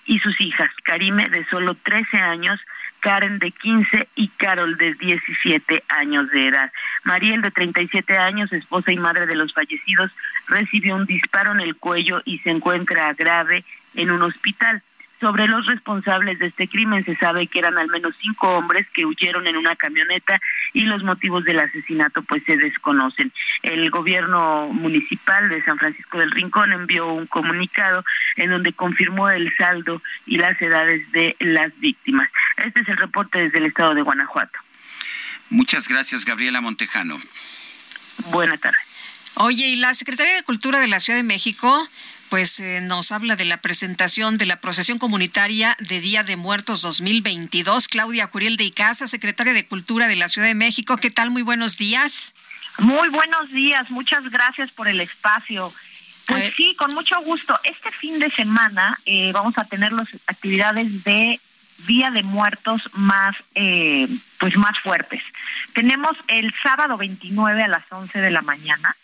y 0.05 0.19
sus 0.19 0.39
hijas, 0.39 0.69
Karime 0.83 1.29
de 1.29 1.45
solo 1.45 1.75
13 1.75 2.17
años, 2.17 2.59
Karen 2.99 3.39
de 3.39 3.51
15 3.51 4.07
y 4.15 4.29
Carol 4.29 4.77
de 4.77 4.93
17 4.95 5.83
años 5.89 6.29
de 6.31 6.47
edad. 6.47 6.71
Mariel 7.03 7.41
de 7.41 7.51
37 7.51 8.17
años, 8.17 8.51
esposa 8.51 8.91
y 8.91 8.97
madre 8.97 9.25
de 9.25 9.35
los 9.35 9.53
fallecidos, 9.53 10.11
recibió 10.47 10.95
un 10.95 11.05
disparo 11.05 11.51
en 11.51 11.59
el 11.59 11.75
cuello 11.75 12.21
y 12.25 12.39
se 12.39 12.49
encuentra 12.49 13.13
grave 13.13 13.63
en 13.95 14.11
un 14.11 14.23
hospital. 14.23 14.81
Sobre 15.19 15.47
los 15.47 15.65
responsables 15.65 16.39
de 16.39 16.47
este 16.47 16.67
crimen 16.67 17.05
se 17.05 17.15
sabe 17.15 17.47
que 17.47 17.59
eran 17.59 17.77
al 17.77 17.87
menos 17.87 18.13
cinco 18.21 18.49
hombres 18.49 18.85
que 18.93 19.05
huyeron 19.05 19.47
en 19.47 19.55
una 19.55 19.75
camioneta 19.75 20.41
y 20.73 20.81
los 20.81 21.03
motivos 21.03 21.45
del 21.45 21.59
asesinato 21.59 22.21
pues 22.23 22.43
se 22.45 22.57
desconocen. 22.57 23.31
El 23.63 23.89
gobierno 23.89 24.67
municipal 24.73 25.47
de 25.49 25.63
San 25.63 25.77
Francisco 25.77 26.17
del 26.17 26.31
Rincón 26.31 26.73
envió 26.73 27.07
un 27.07 27.27
comunicado 27.27 28.03
en 28.35 28.49
donde 28.49 28.73
confirmó 28.73 29.29
el 29.29 29.55
saldo 29.57 30.01
y 30.25 30.37
las 30.37 30.61
edades 30.61 31.09
de 31.13 31.35
las 31.39 31.77
víctimas. 31.79 32.29
Este 32.57 32.81
es 32.81 32.89
el 32.89 32.97
reporte 32.97 33.39
desde 33.39 33.59
el 33.59 33.65
estado 33.67 33.93
de 33.93 34.01
Guanajuato. 34.01 34.59
Muchas 35.49 35.87
gracias, 35.87 36.25
Gabriela 36.25 36.59
Montejano. 36.59 37.17
Buenas 38.31 38.59
tardes. 38.59 38.81
Oye, 39.35 39.67
y 39.67 39.75
la 39.75 39.93
Secretaría 39.93 40.35
de 40.35 40.43
Cultura 40.43 40.79
de 40.79 40.87
la 40.87 40.99
Ciudad 40.99 41.19
de 41.19 41.23
México 41.23 41.87
pues 42.29 42.59
eh, 42.59 42.81
nos 42.81 43.11
habla 43.11 43.35
de 43.35 43.45
la 43.45 43.57
presentación 43.57 44.37
de 44.37 44.45
la 44.45 44.59
procesión 44.59 44.99
comunitaria 44.99 45.77
de 45.79 45.99
Día 45.99 46.23
de 46.23 46.35
Muertos 46.35 46.81
2022. 46.81 47.87
Claudia 47.87 48.27
Curiel 48.27 48.57
de 48.57 48.65
Icaza, 48.65 49.07
secretaria 49.07 49.53
de 49.53 49.65
Cultura 49.65 50.07
de 50.07 50.15
la 50.15 50.27
Ciudad 50.27 50.47
de 50.47 50.55
México. 50.55 50.97
¿Qué 50.97 51.11
tal? 51.11 51.31
Muy 51.31 51.41
buenos 51.41 51.77
días. 51.77 52.33
Muy 52.77 53.09
buenos 53.09 53.51
días. 53.51 53.89
Muchas 53.89 54.29
gracias 54.29 54.71
por 54.71 54.87
el 54.87 55.01
espacio. 55.01 55.73
Pues 56.27 56.53
sí, 56.57 56.75
con 56.75 56.93
mucho 56.93 57.15
gusto. 57.21 57.57
Este 57.63 57.91
fin 57.91 58.19
de 58.19 58.31
semana 58.31 58.99
eh, 59.05 59.31
vamos 59.31 59.53
a 59.57 59.65
tener 59.65 59.91
las 59.91 60.07
actividades 60.25 61.03
de 61.03 61.39
Día 61.85 62.09
de 62.09 62.23
Muertos 62.23 62.81
más, 62.93 63.35
eh, 63.53 64.07
pues 64.39 64.57
más 64.57 64.77
fuertes. 64.79 65.21
Tenemos 65.73 66.13
el 66.27 66.53
sábado 66.63 66.97
29 66.97 67.63
a 67.63 67.67
las 67.67 67.83
11 67.89 68.19
de 68.19 68.31
la 68.31 68.41
mañana 68.41 68.95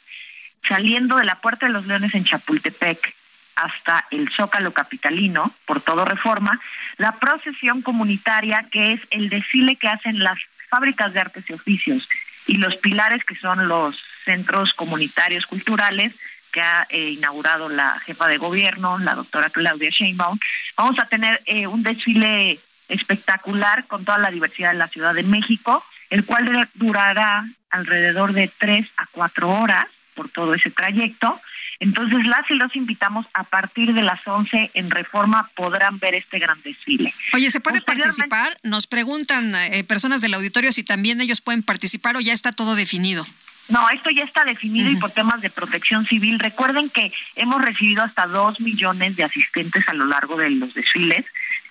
saliendo 0.68 1.18
de 1.18 1.26
la 1.26 1.42
Puerta 1.42 1.66
de 1.66 1.74
los 1.74 1.86
Leones 1.86 2.14
en 2.14 2.26
Chapultepec 2.26 3.16
hasta 3.56 4.08
el 4.12 4.30
Zócalo 4.36 4.74
Capitalino, 4.74 5.54
por 5.66 5.82
todo 5.82 6.06
reforma, 6.06 6.60
la 6.98 7.20
procesión 7.20 7.82
comunitaria, 7.82 8.66
que 8.72 8.94
es 8.94 9.02
el 9.12 9.30
desfile 9.30 9.76
que 9.76 9.88
hacen 9.88 10.20
las 10.20 10.38
fábricas 10.70 11.14
de 11.14 11.20
artes 11.20 11.44
y 11.48 11.54
oficios, 11.54 12.08
y 12.48 12.58
los 12.58 12.76
pilares 12.78 13.24
que 13.24 13.36
son 13.36 13.68
los 13.68 14.02
centros 14.26 14.74
comunitarios 14.74 15.46
culturales 15.46 16.14
que 16.52 16.62
ha 16.62 16.86
eh, 16.90 17.12
inaugurado 17.12 17.70
la 17.70 18.00
jefa 18.00 18.28
de 18.28 18.38
gobierno, 18.38 18.98
la 19.00 19.16
doctora 19.16 19.50
Claudia 19.50 19.90
Sheinbaum. 19.90 20.38
Vamos 20.76 21.00
a 21.00 21.06
tener 21.06 21.42
eh, 21.46 21.68
un 21.68 21.84
desfile 21.84 22.60
espectacular 22.90 23.86
con 23.88 24.04
toda 24.04 24.18
la 24.18 24.32
diversidad 24.32 24.72
de 24.72 24.78
la 24.78 24.90
Ciudad 24.90 25.14
de 25.14 25.24
México, 25.24 25.84
el 26.10 26.26
cual 26.26 26.70
durará 26.74 27.46
alrededor 27.70 28.34
de 28.34 28.52
tres 28.58 28.86
a 28.98 29.08
cuatro 29.08 29.50
horas 29.50 29.86
por 30.14 30.30
todo 30.30 30.54
ese 30.54 30.70
trayecto. 30.70 31.42
Entonces, 31.80 32.26
las 32.26 32.50
y 32.52 32.54
los 32.54 32.76
invitamos 32.76 33.26
a 33.34 33.44
partir 33.44 33.94
de 33.94 34.04
las 34.04 34.20
11 34.26 34.72
en 34.76 34.92
Reforma 34.92 35.50
podrán 35.56 35.98
ver 35.98 36.14
este 36.14 36.38
gran 36.38 36.62
desfile. 36.62 37.14
Oye, 37.34 37.50
¿se 37.50 37.60
puede 37.60 37.82
participar? 37.82 38.56
Nos 38.62 38.86
preguntan 38.86 39.56
eh, 39.56 39.84
personas 39.84 40.22
del 40.22 40.36
auditorio 40.36 40.72
si 40.72 40.84
también 40.84 41.22
ellos 41.22 41.42
pueden 41.42 41.64
participar 41.64 42.18
o 42.18 42.20
ya 42.20 42.34
está 42.34 42.52
todo 42.52 42.76
definido. 42.76 43.26
No, 43.68 43.90
esto 43.90 44.10
ya 44.12 44.26
está 44.26 44.44
definido 44.44 44.90
y 44.90 44.98
por 44.98 45.12
temas 45.12 45.42
de 45.42 45.50
protección 45.50 46.06
civil. 46.06 46.40
Recuerden 46.40 46.90
que 46.90 47.12
hemos 47.36 47.62
recibido 47.62 48.04
hasta 48.04 48.26
dos 48.28 48.60
millones 48.60 49.16
de 49.16 49.24
asistentes 49.24 49.88
a 49.88 49.94
lo 49.94 50.06
largo 50.06 50.36
de 50.36 50.50
los 50.50 50.74
desfiles 50.74 51.26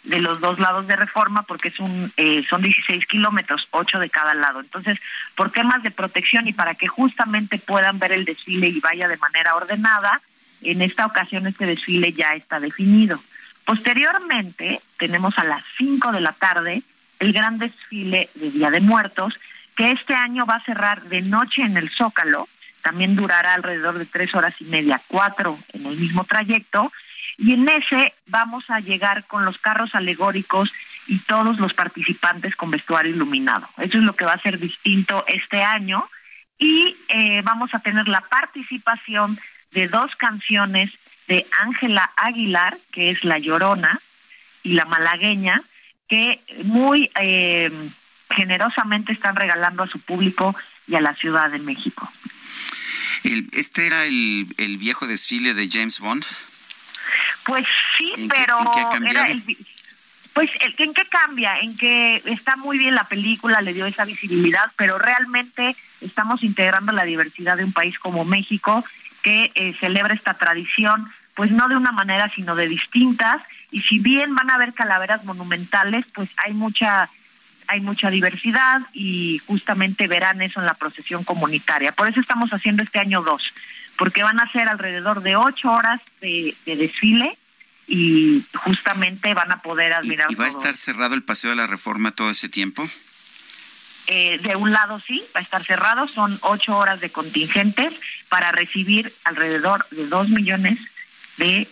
de 0.05 0.21
los 0.21 0.41
dos 0.41 0.59
lados 0.59 0.87
de 0.87 0.97
reforma 0.97 1.43
porque 1.43 1.69
es 1.69 1.79
un 1.79 2.13
eh, 2.17 2.45
son 2.49 2.63
16 2.63 3.07
kilómetros, 3.07 3.69
8 3.71 3.99
de 3.99 4.11
cada 4.11 4.35
lado. 4.35 4.61
Entonces, 4.61 4.99
por 5.35 5.51
temas 5.51 5.83
de 5.83 5.91
protección 5.91 6.49
y 6.49 6.53
para 6.53 6.75
que 6.75 6.89
justamente 6.89 7.59
puedan 7.59 7.99
ver 7.99 8.13
el 8.13 8.25
desfile 8.25 8.69
y 8.69 8.81
vaya 8.81 9.09
de 9.09 9.19
manera 9.19 9.55
ordenada, 9.55 10.21
en 10.63 10.83
esta 10.83 11.07
ocasión 11.07 11.47
este 11.47 11.67
desfile 11.67 12.13
ya 12.13 12.35
está 12.35 12.61
definido. 12.61 13.23
Posteriormente, 13.65 14.81
tenemos 14.99 15.39
a 15.39 15.45
las 15.45 15.63
5 15.79 16.13
de 16.13 16.21
la 16.21 16.33
tarde 16.33 16.83
el 17.19 17.33
gran 17.33 17.59
desfile 17.59 18.31
de 18.35 18.51
Día 18.51 18.71
de 18.71 18.81
Muertos, 18.81 19.35
que 19.77 19.93
este 19.93 20.15
año 20.15 20.47
va 20.47 20.57
a 20.57 20.65
cerrar 20.65 21.03
de 21.05 21.21
noche 21.23 21.63
en 21.63 21.77
el 21.77 21.91
Zócalo, 21.91 22.49
también 22.83 23.15
durará 23.15 23.55
alrededor 23.55 23.99
de 23.99 24.07
tres 24.07 24.35
horas 24.35 24.55
y 24.59 24.65
media, 24.65 25.01
cuatro 25.07 25.59
en 25.73 25.87
el 25.87 25.99
mismo 25.99 26.25
trayecto, 26.25 26.91
y 27.41 27.55
en 27.55 27.69
ese 27.69 28.15
vamos 28.27 28.65
a 28.69 28.81
llegar 28.81 29.25
con 29.27 29.45
los 29.45 29.59
carros 29.59 29.95
alegóricos 29.95 30.71
y 31.07 31.19
todos 31.21 31.59
los 31.59 31.73
participantes 31.73 32.55
con 32.55 32.71
vestuario 32.71 33.15
iluminado. 33.15 33.69
Eso 33.79 33.99
es 33.99 34.05
lo 34.05 34.15
que 34.15 34.27
va 34.27 34.35
a 34.35 34.43
ser 34.43 34.59
distinto 34.59 35.25
este 35.27 35.63
año. 35.63 36.09
y 36.63 36.95
eh, 37.09 37.41
vamos 37.43 37.71
a 37.73 37.79
tener 37.79 38.07
la 38.07 38.21
participación 38.21 39.41
de 39.73 39.89
dos 39.89 40.15
canciones 40.17 40.91
de 41.27 41.47
Ángela 41.59 42.13
Aguilar, 42.17 42.77
que 42.93 43.11
es 43.11 43.25
La 43.25 43.39
Llorona, 43.39 43.99
y 44.63 44.75
La 44.75 44.85
Malagueña, 44.85 45.63
que 46.07 46.41
muy 46.65 47.11
eh, 47.19 47.71
generosamente 48.31 49.13
están 49.13 49.37
regalando 49.37 49.85
a 49.85 49.89
su 49.89 50.01
público 50.01 50.55
y 50.87 50.97
a 50.97 51.01
la 51.01 51.15
Ciudad 51.15 51.51
de 51.51 51.61
México. 51.61 52.11
¿Este 53.23 53.87
era 53.87 54.05
el, 54.05 54.77
viejo 54.79 55.07
desfile 55.07 55.55
de 55.55 55.69
James 55.71 56.01
Bond? 56.01 56.25
Pues 57.45 57.67
sí, 57.99 58.29
pero 58.29 58.59
era 59.09 59.29
el, 59.29 59.43
pues 60.33 60.51
¿en 60.79 60.95
qué 60.95 61.03
cambia? 61.07 61.59
En 61.59 61.77
que 61.77 62.23
está 62.27 62.57
muy 62.57 62.79
bien 62.79 62.95
la 62.95 63.05
película, 63.05 63.61
le 63.61 63.73
dio 63.73 63.87
esa 63.87 64.05
visibilidad, 64.05 64.71
pero 64.77 64.99
realmente 64.99 65.77
estamos 66.01 66.43
integrando 66.43 66.93
la 66.93 67.05
diversidad 67.05 67.57
de 67.57 67.65
un 67.65 67.73
país 67.73 67.99
como 67.99 68.25
México 68.25 68.85
que 69.23 69.51
eh, 69.55 69.75
celebra 69.81 70.15
esta 70.15 70.35
tradición, 70.35 71.11
pues 71.35 71.51
no 71.51 71.69
de 71.69 71.77
una 71.77 71.93
manera, 71.93 72.31
sino 72.35 72.55
de 72.55 72.69
distintas. 72.69 73.43
Y 73.71 73.81
si 73.81 73.99
bien 73.99 74.35
van 74.35 74.51
a 74.51 74.55
haber 74.55 74.73
calaveras 74.73 75.25
monumentales, 75.25 76.05
pues 76.15 76.29
hay 76.45 76.53
mucha 76.55 77.11
hay 77.67 77.81
mucha 77.81 78.11
diversidad 78.11 78.81
y 78.93 79.39
justamente 79.47 80.09
verán 80.09 80.43
eso 80.43 80.59
en 80.59 80.67
la 80.67 80.75
procesión 80.75 81.23
comunitaria. 81.23 81.93
Por 81.93 82.09
eso 82.09 82.19
estamos 82.19 82.51
haciendo 82.51 82.83
este 82.83 82.99
año 82.99 83.23
dos, 83.23 83.53
porque 84.01 84.23
van 84.23 84.41
a 84.41 84.51
ser 84.51 84.67
alrededor 84.67 85.23
de 85.23 85.37
ocho 85.37 85.71
horas 85.71 86.01
de, 86.23 86.57
desfile 86.65 87.37
y 87.87 88.43
justamente 88.55 89.35
van 89.35 89.53
a 89.53 89.59
poder 89.59 89.93
admirar. 89.93 90.33
¿Y, 90.33 90.37
va 90.37 90.47
a 90.47 90.49
estar 90.49 90.75
cerrado 90.79 91.15
el 91.15 91.23
Paseo 91.23 91.51
de 91.51 91.57
la 91.57 91.67
Reforma 91.67 92.11
todo 92.13 92.31
ese 92.31 92.49
tiempo? 92.49 92.89
Eh, 94.07 94.39
de 94.39 94.57
un 94.57 94.73
lado 94.73 95.03
sí, 95.07 95.23
va 95.37 95.41
a 95.41 95.43
estar 95.43 95.67
cerrado, 95.67 96.09
son 96.09 96.39
ocho 96.41 96.75
horas 96.79 97.03
de 97.03 97.13
contingentes 97.13 97.93
para 98.31 98.53
recibir 98.53 99.15
alrededor 99.25 99.87
de 99.91 100.07
dos 100.07 100.31
millones 100.31 100.79
de 101.37 101.69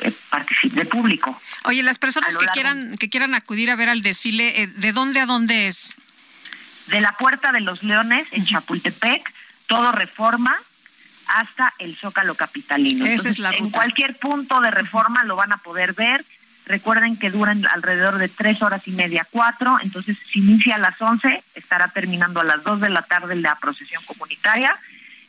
eh, 0.00 0.14
de 0.62 0.84
público. 0.86 1.38
Oye, 1.64 1.82
las 1.82 1.98
personas 1.98 2.38
que 2.38 2.46
quieran 2.46 2.96
que 2.96 3.10
quieran 3.10 3.34
acudir 3.34 3.70
a 3.70 3.76
ver 3.76 3.90
al 3.90 4.00
desfile, 4.00 4.62
eh, 4.62 4.66
¿de 4.66 4.92
dónde 4.94 5.20
a 5.20 5.26
dónde 5.26 5.66
es? 5.66 5.94
De 6.86 7.02
la 7.02 7.12
Puerta 7.18 7.52
de 7.52 7.60
los 7.60 7.82
Leones 7.82 8.26
en 8.30 8.46
Chapultepec, 8.46 9.30
todo 9.66 9.92
Reforma 9.92 10.58
hasta 11.28 11.74
el 11.78 11.96
Zócalo 11.96 12.34
capitalino. 12.34 13.06
Esa 13.06 13.28
es 13.28 13.38
la 13.38 13.50
En 13.50 13.70
cualquier 13.70 14.16
punto 14.16 14.60
de 14.60 14.70
Reforma 14.70 15.24
lo 15.24 15.36
van 15.36 15.52
a 15.52 15.58
poder 15.58 15.92
ver. 15.92 16.24
Recuerden 16.66 17.16
que 17.16 17.30
duran 17.30 17.64
alrededor 17.72 18.18
de 18.18 18.28
tres 18.28 18.60
horas 18.60 18.86
y 18.86 18.92
media, 18.92 19.26
cuatro. 19.30 19.78
Entonces, 19.82 20.16
si 20.30 20.40
inicia 20.40 20.74
a 20.74 20.78
las 20.78 21.00
once, 21.00 21.44
estará 21.54 21.88
terminando 21.88 22.40
a 22.40 22.44
las 22.44 22.62
dos 22.64 22.80
de 22.80 22.90
la 22.90 23.02
tarde 23.02 23.36
la 23.36 23.54
procesión 23.56 24.02
comunitaria 24.04 24.76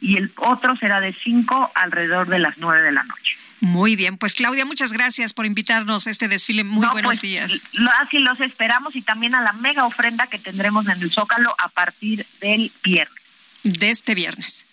y 0.01 0.17
el 0.17 0.31
otro 0.37 0.75
será 0.77 0.99
de 0.99 1.13
cinco 1.13 1.71
alrededor 1.75 2.27
de 2.27 2.39
las 2.39 2.57
nueve 2.57 2.81
de 2.81 2.91
la 2.91 3.03
noche. 3.03 3.37
Muy 3.59 3.95
bien, 3.95 4.17
pues 4.17 4.35
Claudia, 4.35 4.65
muchas 4.65 4.93
gracias 4.93 5.33
por 5.33 5.45
invitarnos 5.45 6.05
a 6.05 6.11
este 6.11 6.27
desfile. 6.27 6.63
Muy 6.63 6.87
buenos 6.87 7.09
pues, 7.09 7.21
días. 7.21 7.69
así 8.01 8.19
los 8.19 8.39
esperamos 8.39 8.95
y 8.95 9.01
también 9.01 9.33
a 9.33 9.41
la 9.41 9.53
mega 9.53 9.85
ofrenda 9.85 10.27
que 10.27 10.37
tendremos 10.37 10.87
en 10.87 11.01
el 11.01 11.11
Zócalo 11.11 11.55
a 11.57 11.67
partir 11.69 12.25
del 12.39 12.71
viernes. 12.83 13.23
De 13.63 13.89
este 13.89 14.13
viernes. 14.13 14.65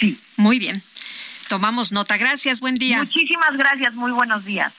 Sí. 0.00 0.18
Muy 0.36 0.58
bien. 0.58 0.82
Tomamos 1.48 1.92
nota. 1.92 2.16
Gracias, 2.16 2.60
buen 2.60 2.76
día. 2.76 2.98
Muchísimas 2.98 3.56
gracias, 3.56 3.94
muy 3.94 4.12
buenos 4.12 4.44
días. 4.44 4.72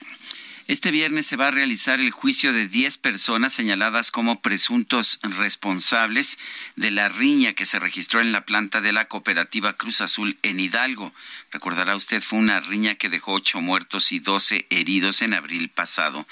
Este 0.68 0.92
viernes 0.92 1.26
se 1.26 1.36
va 1.36 1.48
a 1.48 1.50
realizar 1.50 1.98
el 1.98 2.12
juicio 2.12 2.52
de 2.52 2.68
10 2.68 2.96
personas 2.98 3.52
señaladas 3.52 4.12
como 4.12 4.40
presuntos 4.40 5.18
responsables 5.22 6.38
de 6.76 6.92
la 6.92 7.08
riña 7.08 7.52
que 7.52 7.66
se 7.66 7.80
registró 7.80 8.20
en 8.20 8.30
la 8.30 8.46
planta 8.46 8.80
de 8.80 8.92
la 8.92 9.06
cooperativa 9.06 9.72
Cruz 9.72 10.00
Azul 10.00 10.38
en 10.42 10.60
Hidalgo. 10.60 11.12
Recordará 11.50 11.96
usted, 11.96 12.22
fue 12.22 12.38
una 12.38 12.60
riña 12.60 12.94
que 12.94 13.08
dejó 13.08 13.32
8 13.32 13.60
muertos 13.60 14.12
y 14.12 14.20
12 14.20 14.66
heridos 14.70 15.20
en 15.20 15.34
abril 15.34 15.68
pasado. 15.68 16.26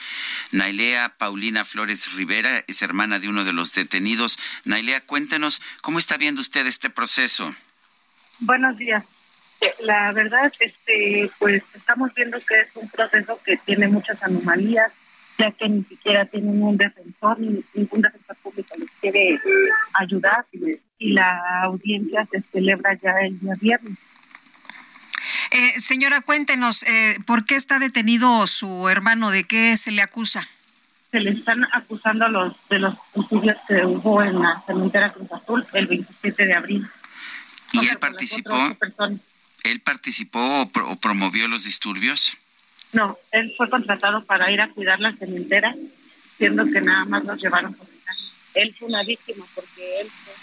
Nailea 0.52 1.16
Paulina 1.18 1.64
Flores 1.64 2.12
Rivera 2.12 2.64
es 2.68 2.82
hermana 2.82 3.18
de 3.18 3.28
uno 3.28 3.44
de 3.44 3.52
los 3.52 3.74
detenidos. 3.74 4.38
Nailea, 4.64 5.00
cuéntenos 5.00 5.60
cómo 5.82 5.98
está 5.98 6.16
viendo 6.16 6.40
usted 6.40 6.66
este 6.66 6.88
proceso. 6.88 7.52
Buenos 8.40 8.76
días. 8.78 9.04
La 9.82 10.12
verdad, 10.12 10.50
este, 10.58 11.30
pues 11.38 11.62
estamos 11.74 12.12
viendo 12.14 12.38
que 12.40 12.60
es 12.60 12.68
un 12.74 12.88
proceso 12.88 13.38
que 13.44 13.58
tiene 13.58 13.88
muchas 13.88 14.22
anomalías, 14.22 14.90
ya 15.38 15.50
que 15.50 15.68
ni 15.68 15.84
siquiera 15.84 16.24
tienen 16.24 16.62
un 16.62 16.78
defensor, 16.78 17.38
ni 17.38 17.62
ningún 17.74 18.00
defensor 18.00 18.36
público 18.36 18.74
les 18.78 18.90
quiere 19.00 19.38
ayudar 19.94 20.46
y 20.98 21.12
la 21.12 21.62
audiencia 21.64 22.26
se 22.30 22.42
celebra 22.52 22.94
ya 22.94 23.10
el 23.22 23.38
día 23.38 23.52
viernes. 23.60 23.98
Eh, 25.50 25.80
señora, 25.80 26.20
cuéntenos, 26.20 26.84
eh, 26.84 27.18
¿por 27.26 27.44
qué 27.44 27.56
está 27.56 27.78
detenido 27.78 28.46
su 28.46 28.88
hermano? 28.88 29.30
¿De 29.30 29.44
qué 29.44 29.76
se 29.76 29.90
le 29.90 30.00
acusa? 30.00 30.48
Se 31.10 31.20
le 31.20 31.32
están 31.32 31.66
acusando 31.72 32.28
los 32.28 32.56
de 32.68 32.78
los 32.78 32.94
estudios 33.14 33.56
que 33.66 33.84
hubo 33.84 34.22
en 34.22 34.40
la 34.40 34.62
cementera 34.64 35.10
Cruz 35.10 35.30
Azul 35.32 35.66
el 35.72 35.86
27 35.88 36.46
de 36.46 36.54
abril. 36.54 36.88
¿Y 37.72 37.88
él 37.88 37.98
participó? 37.98 38.76
¿Él 39.64 39.80
participó 39.80 40.62
o, 40.62 40.96
promovió 40.96 41.48
los 41.48 41.64
disturbios? 41.64 42.36
No, 42.92 43.16
él 43.32 43.52
fue 43.56 43.68
contratado 43.70 44.24
para 44.24 44.50
ir 44.50 44.60
a 44.60 44.70
cuidar 44.70 45.00
la 45.00 45.14
cementera, 45.16 45.74
siendo 46.38 46.64
que 46.66 46.80
nada 46.80 47.04
más 47.04 47.24
los 47.24 47.40
llevaron 47.40 47.74
por 47.74 47.86
Él 48.54 48.74
fue 48.78 48.88
una 48.88 49.02
víctima 49.04 49.44
porque 49.54 50.00
él 50.00 50.08
fue 50.24 50.34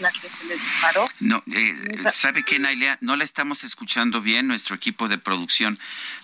la 0.00 0.10
que 0.10 0.28
se 0.28 0.46
le 0.46 0.54
disparó. 0.54 1.06
No, 1.20 1.42
eh, 1.52 1.74
¿sabe 2.10 2.42
qué, 2.42 2.58
Nailea? 2.58 2.98
No 3.00 3.16
la 3.16 3.24
estamos 3.24 3.62
escuchando 3.62 4.20
bien. 4.20 4.48
Nuestro 4.48 4.74
equipo 4.74 5.08
de 5.08 5.18
producción 5.18 5.78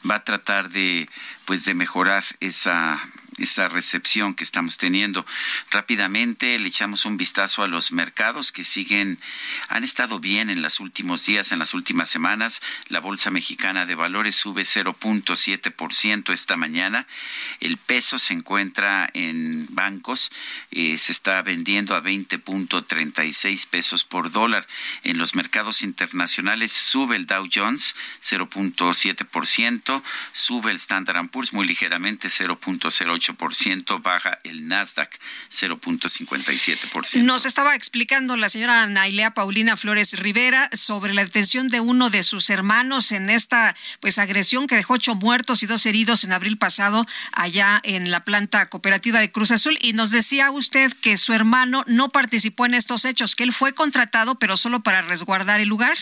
va 0.09 0.17
a 0.17 0.25
tratar 0.25 0.71
de, 0.71 1.09
pues, 1.45 1.65
de 1.65 1.75
mejorar 1.75 2.25
esa 2.41 3.01
esa 3.41 3.69
recepción 3.69 4.35
que 4.35 4.45
estamos 4.45 4.79
teniendo. 4.79 5.27
Rápidamente 5.71 6.59
le 6.59 6.69
echamos 6.69 7.05
un 7.05 7.17
vistazo 7.17 7.63
a 7.63 7.69
los 7.69 7.93
mercados 7.93 8.53
que 8.53 8.65
siguen, 8.65 9.19
han 9.69 9.85
estado 9.85 10.21
bien 10.21 10.51
en 10.51 10.63
los 10.63 10.81
últimos 10.81 11.25
días, 11.27 11.53
en 11.53 11.59
las 11.59 11.75
últimas 11.75 12.11
semanas. 12.11 12.61
La 12.89 13.01
Bolsa 13.01 13.31
Mexicana 13.31 13.87
de 13.87 13.95
Valores 13.95 14.37
sube 14.37 14.63
0.7% 14.63 16.33
esta 16.33 16.57
mañana. 16.57 17.07
El 17.61 17.77
peso 17.77 18.19
se 18.19 18.35
encuentra 18.35 19.09
en 19.15 19.67
bancos, 19.71 20.31
eh, 20.71 20.99
se 20.99 21.13
está 21.13 21.43
vendiendo 21.43 21.95
a 21.95 22.03
20.36 22.03 23.69
pesos 23.69 24.05
por 24.05 24.31
dólar. 24.31 24.67
En 25.03 25.19
los 25.19 25.35
mercados 25.35 25.83
internacionales 25.83 26.73
sube 26.73 27.17
el 27.17 27.27
Dow 27.27 27.49
Jones 27.53 27.95
0.7%, 28.23 30.03
sube 30.33 30.71
el 30.71 30.77
Standard 30.77 31.29
Poor's 31.29 31.53
muy 31.53 31.67
ligeramente 31.67 32.29
0.08 32.29 33.30
baja 34.03 34.39
el 34.45 34.69
Nasdaq 34.69 35.19
0.57%. 35.51 37.23
Nos 37.23 37.47
estaba 37.47 37.75
explicando 37.75 38.37
la 38.37 38.49
señora 38.49 38.87
Nailea 38.87 39.33
Paulina 39.33 39.77
Flores 39.77 40.19
Rivera 40.19 40.71
sobre 40.73 41.15
la 41.15 41.25
detención 41.25 41.69
de 41.69 41.81
uno 41.81 42.11
de 42.11 42.23
sus 42.23 42.51
hermanos 42.51 43.13
en 43.13 43.31
esta 43.31 43.75
pues 44.01 44.19
agresión 44.19 44.67
que 44.67 44.77
dejó 44.77 44.95
ocho 44.95 45.15
muertos 45.15 45.63
y 45.63 45.67
dos 45.67 45.87
heridos 45.87 46.25
en 46.25 46.33
abril 46.33 46.59
pasado 46.59 47.07
allá 47.33 47.81
en 47.85 48.11
la 48.11 48.25
planta 48.25 48.69
cooperativa 48.69 49.21
de 49.21 49.33
Cruz 49.33 49.51
Azul 49.51 49.79
y 49.81 49.93
nos 49.93 50.11
decía 50.11 50.51
usted 50.51 50.93
que 50.93 51.17
su 51.17 51.33
hermano 51.33 51.85
no 51.87 52.11
participó 52.11 52.67
en 52.67 52.75
estos 52.75 53.05
hechos, 53.05 53.37
que 53.37 53.45
él 53.45 53.53
fue 53.53 53.73
contratado 53.73 54.39
pero 54.39 54.57
solo 54.57 54.81
para 54.81 55.03
resguardar 55.03 55.61
el 55.61 55.69
lugar. 55.69 55.97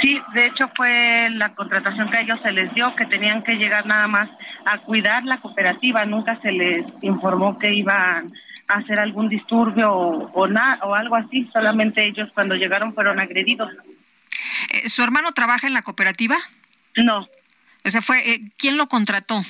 Sí, 0.00 0.20
de 0.34 0.46
hecho 0.46 0.70
fue 0.76 1.28
la 1.30 1.54
contratación 1.54 2.10
que 2.10 2.18
a 2.18 2.20
ellos 2.20 2.38
se 2.42 2.52
les 2.52 2.72
dio, 2.74 2.94
que 2.94 3.06
tenían 3.06 3.42
que 3.42 3.54
llegar 3.54 3.86
nada 3.86 4.06
más 4.06 4.28
a 4.66 4.78
cuidar 4.78 5.24
la 5.24 5.40
cooperativa, 5.40 6.04
nunca 6.04 6.38
se 6.42 6.52
les 6.52 6.84
informó 7.02 7.58
que 7.58 7.72
iban 7.72 8.32
a 8.68 8.74
hacer 8.74 9.00
algún 9.00 9.30
disturbio 9.30 9.90
o, 9.90 10.30
o 10.34 10.94
algo 10.94 11.16
así, 11.16 11.48
solamente 11.52 12.06
ellos 12.06 12.28
cuando 12.34 12.54
llegaron 12.54 12.92
fueron 12.92 13.18
agredidos. 13.18 13.70
Eh, 14.70 14.88
¿Su 14.90 15.02
hermano 15.02 15.32
trabaja 15.32 15.66
en 15.66 15.74
la 15.74 15.82
cooperativa? 15.82 16.36
No. 16.96 17.26
O 17.84 17.90
sea, 17.90 18.02
fue 18.02 18.30
eh, 18.30 18.40
¿quién 18.58 18.76
lo 18.76 18.88
contrató? 18.88 19.42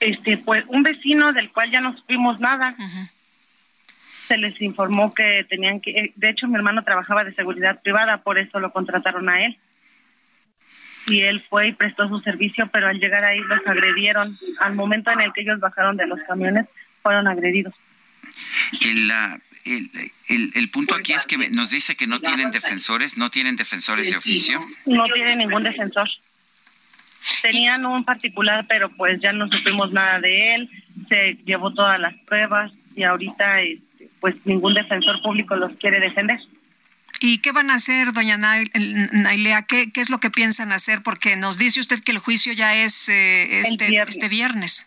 Este, 0.00 0.38
pues 0.38 0.64
un 0.68 0.82
vecino 0.82 1.32
del 1.32 1.50
cual 1.52 1.70
ya 1.70 1.80
no 1.80 1.96
supimos 1.96 2.40
nada. 2.40 2.74
Se 4.28 4.36
les 4.36 4.60
informó 4.60 5.12
que 5.14 5.44
tenían 5.48 5.80
que, 5.80 5.90
eh, 5.90 6.12
de 6.14 6.30
hecho 6.30 6.46
mi 6.46 6.54
hermano 6.54 6.84
trabajaba 6.84 7.24
de 7.24 7.34
seguridad 7.34 7.80
privada, 7.82 8.18
por 8.18 8.38
eso 8.38 8.60
lo 8.60 8.72
contrataron 8.72 9.28
a 9.28 9.44
él 9.44 9.58
y 11.08 11.22
él 11.22 11.42
fue 11.48 11.68
y 11.68 11.72
prestó 11.72 12.08
su 12.08 12.20
servicio, 12.20 12.68
pero 12.72 12.88
al 12.88 12.98
llegar 12.98 13.24
ahí 13.24 13.40
los 13.40 13.66
agredieron. 13.66 14.38
Al 14.60 14.74
momento 14.74 15.10
en 15.10 15.20
el 15.20 15.32
que 15.32 15.40
ellos 15.40 15.60
bajaron 15.60 15.96
de 15.96 16.06
los 16.06 16.20
camiones, 16.26 16.66
fueron 17.02 17.26
agredidos. 17.26 17.74
El, 18.80 19.10
el, 19.64 20.52
el, 20.54 20.70
punto 20.70 20.94
aquí 20.94 21.12
es 21.12 21.26
que 21.26 21.36
nos 21.50 21.70
dice 21.70 21.96
que 21.96 22.06
no 22.06 22.20
tienen 22.20 22.50
defensores, 22.50 23.16
no 23.16 23.30
tienen 23.30 23.56
defensores 23.56 24.10
de 24.10 24.16
oficio. 24.16 24.60
No 24.86 25.06
tienen 25.14 25.38
ningún 25.38 25.62
defensor. 25.62 26.08
Tenían 27.42 27.84
un 27.84 28.04
particular, 28.04 28.66
pero 28.68 28.90
pues 28.90 29.20
ya 29.20 29.32
no 29.32 29.48
supimos 29.48 29.92
nada 29.92 30.20
de 30.20 30.54
él. 30.54 30.70
Se 31.08 31.38
llevó 31.44 31.72
todas 31.72 31.98
las 32.00 32.14
pruebas 32.26 32.72
y 32.94 33.02
ahorita 33.02 33.60
este, 33.60 33.82
pues 34.20 34.34
ningún 34.44 34.74
defensor 34.74 35.20
público 35.22 35.56
los 35.56 35.72
quiere 35.76 36.00
defender. 36.00 36.38
¿Y 37.20 37.38
qué 37.38 37.52
van 37.52 37.70
a 37.70 37.74
hacer, 37.74 38.12
doña 38.12 38.36
Nailea? 38.36 39.62
¿Qué, 39.62 39.90
¿Qué 39.90 40.00
es 40.00 40.10
lo 40.10 40.18
que 40.18 40.30
piensan 40.30 40.70
hacer? 40.72 41.02
Porque 41.02 41.36
nos 41.36 41.58
dice 41.58 41.80
usted 41.80 42.00
que 42.00 42.12
el 42.12 42.18
juicio 42.18 42.52
ya 42.52 42.76
es 42.76 43.08
eh, 43.08 43.60
este, 43.60 43.88
viernes. 43.88 44.16
este 44.16 44.28
viernes. 44.28 44.86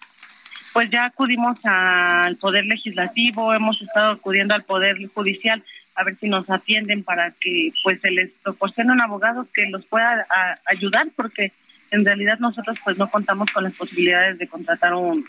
Pues 0.71 0.89
ya 0.89 1.05
acudimos 1.05 1.59
al 1.65 2.37
Poder 2.37 2.65
Legislativo, 2.65 3.53
hemos 3.53 3.81
estado 3.81 4.13
acudiendo 4.13 4.53
al 4.53 4.63
Poder 4.63 4.95
Judicial 5.13 5.61
a 5.95 6.03
ver 6.05 6.17
si 6.19 6.29
nos 6.29 6.49
atienden 6.49 7.03
para 7.03 7.31
que 7.31 7.73
pues 7.83 7.99
se 7.99 8.11
les 8.11 8.31
proporcione 8.43 8.93
un 8.93 9.01
abogado 9.01 9.47
que 9.53 9.65
los 9.67 9.85
pueda 9.85 10.25
ayudar, 10.65 11.07
porque 11.15 11.51
en 11.91 12.05
realidad 12.05 12.39
nosotros 12.39 12.79
pues 12.83 12.97
no 12.97 13.09
contamos 13.09 13.51
con 13.51 13.65
las 13.65 13.73
posibilidades 13.73 14.37
de 14.37 14.47
contratar 14.47 14.93
un 14.93 15.25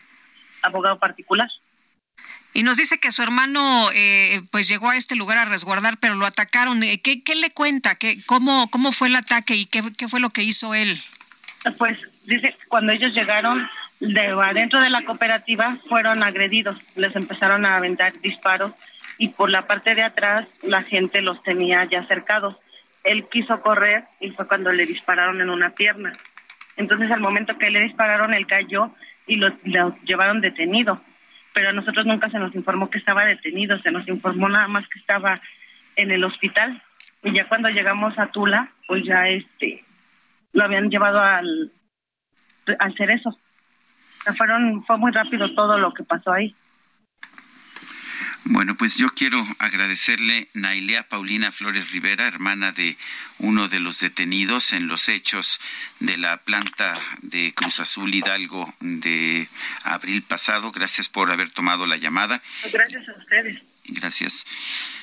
abogado 0.62 0.98
particular. 0.98 1.48
Y 2.54 2.62
nos 2.64 2.76
dice 2.76 2.98
que 2.98 3.10
su 3.10 3.22
hermano 3.22 3.88
eh, 3.94 4.42
pues 4.50 4.68
llegó 4.68 4.90
a 4.90 4.96
este 4.96 5.16
lugar 5.16 5.38
a 5.38 5.46
resguardar, 5.46 5.96
pero 5.98 6.14
lo 6.14 6.26
atacaron. 6.26 6.82
Eh, 6.82 7.00
¿Qué, 7.02 7.22
qué 7.22 7.34
le 7.34 7.50
cuenta? 7.50 7.94
¿Qué, 7.94 8.18
cómo, 8.26 8.68
¿Cómo 8.70 8.92
fue 8.92 9.08
el 9.08 9.16
ataque 9.16 9.54
y 9.54 9.64
qué, 9.64 9.82
fue 10.08 10.20
lo 10.20 10.30
que 10.30 10.42
hizo 10.42 10.74
él? 10.74 11.00
Pues 11.78 11.98
dice, 12.24 12.54
cuando 12.68 12.92
ellos 12.92 13.14
llegaron 13.14 13.68
de 14.00 14.26
adentro 14.26 14.80
de 14.80 14.90
la 14.90 15.04
cooperativa 15.04 15.78
fueron 15.88 16.22
agredidos, 16.22 16.76
les 16.96 17.14
empezaron 17.16 17.64
a 17.64 17.76
aventar 17.76 18.12
disparos 18.20 18.72
y 19.16 19.28
por 19.28 19.50
la 19.50 19.66
parte 19.66 19.94
de 19.94 20.02
atrás 20.02 20.52
la 20.62 20.82
gente 20.82 21.22
los 21.22 21.42
tenía 21.42 21.88
ya 21.90 22.06
cercados. 22.06 22.56
Él 23.04 23.26
quiso 23.30 23.62
correr 23.62 24.04
y 24.20 24.30
fue 24.32 24.46
cuando 24.46 24.72
le 24.72 24.86
dispararon 24.86 25.40
en 25.40 25.48
una 25.48 25.70
pierna. 25.70 26.12
Entonces 26.76 27.10
al 27.10 27.20
momento 27.20 27.56
que 27.56 27.70
le 27.70 27.80
dispararon 27.80 28.34
él 28.34 28.46
cayó 28.46 28.94
y 29.26 29.36
lo, 29.36 29.56
lo 29.64 29.96
llevaron 30.04 30.40
detenido 30.40 31.00
pero 31.54 31.70
a 31.70 31.72
nosotros 31.72 32.06
nunca 32.06 32.30
se 32.30 32.38
nos 32.38 32.54
informó 32.54 32.90
que 32.90 32.98
estaba 32.98 33.24
detenido, 33.24 33.78
se 33.80 33.90
nos 33.90 34.06
informó 34.08 34.48
nada 34.48 34.68
más 34.68 34.86
que 34.88 34.98
estaba 34.98 35.34
en 35.96 36.10
el 36.10 36.24
hospital 36.24 36.82
y 37.22 37.32
ya 37.32 37.48
cuando 37.48 37.68
llegamos 37.68 38.18
a 38.18 38.28
Tula, 38.28 38.70
pues 38.86 39.04
ya 39.04 39.28
este 39.28 39.84
lo 40.52 40.64
habían 40.64 40.90
llevado 40.90 41.20
al 41.20 41.70
al 42.78 43.10
eso. 43.10 43.38
fueron 44.36 44.84
fue 44.84 44.98
muy 44.98 45.12
rápido 45.12 45.52
todo 45.54 45.78
lo 45.78 45.92
que 45.92 46.04
pasó 46.04 46.32
ahí. 46.32 46.54
Bueno, 48.44 48.76
pues 48.76 48.96
yo 48.96 49.08
quiero 49.10 49.46
agradecerle 49.58 50.48
Nailea 50.52 51.08
Paulina 51.08 51.52
Flores 51.52 51.90
Rivera, 51.92 52.26
hermana 52.26 52.72
de 52.72 52.96
uno 53.38 53.68
de 53.68 53.78
los 53.78 54.00
detenidos 54.00 54.72
en 54.72 54.88
los 54.88 55.08
hechos 55.08 55.60
de 56.00 56.16
la 56.16 56.38
planta 56.38 56.98
de 57.20 57.54
Cruz 57.54 57.78
Azul 57.78 58.12
Hidalgo 58.12 58.72
de 58.80 59.48
abril 59.84 60.22
pasado. 60.22 60.72
Gracias 60.72 61.08
por 61.08 61.30
haber 61.30 61.52
tomado 61.52 61.86
la 61.86 61.96
llamada. 61.96 62.42
Gracias 62.72 63.08
a 63.08 63.12
ustedes. 63.12 63.62
Gracias. 63.84 64.46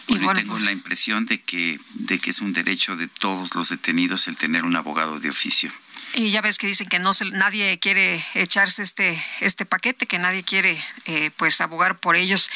Bueno, 0.07 0.33
tengo 0.33 0.53
pues 0.53 0.65
la 0.65 0.71
impresión 0.71 1.25
de 1.25 1.39
que, 1.41 1.79
de 1.93 2.19
que 2.19 2.31
es 2.31 2.41
un 2.41 2.51
derecho 2.51 2.97
de 2.97 3.07
todos 3.07 3.55
los 3.55 3.69
detenidos 3.69 4.27
el 4.27 4.35
tener 4.35 4.65
un 4.65 4.75
abogado 4.75 5.19
de 5.19 5.29
oficio. 5.29 5.71
Y 6.13 6.31
ya 6.31 6.41
ves 6.41 6.57
que 6.57 6.67
dicen 6.67 6.87
que 6.87 6.99
no 6.99 7.13
se, 7.13 7.25
nadie 7.25 7.79
quiere 7.79 8.25
echarse 8.33 8.81
este 8.81 9.23
este 9.41 9.65
paquete, 9.65 10.05
que 10.05 10.19
nadie 10.19 10.43
quiere 10.43 10.83
eh, 11.05 11.31
pues 11.37 11.61
abogar 11.61 11.99
por 11.99 12.15
ellos. 12.15 12.49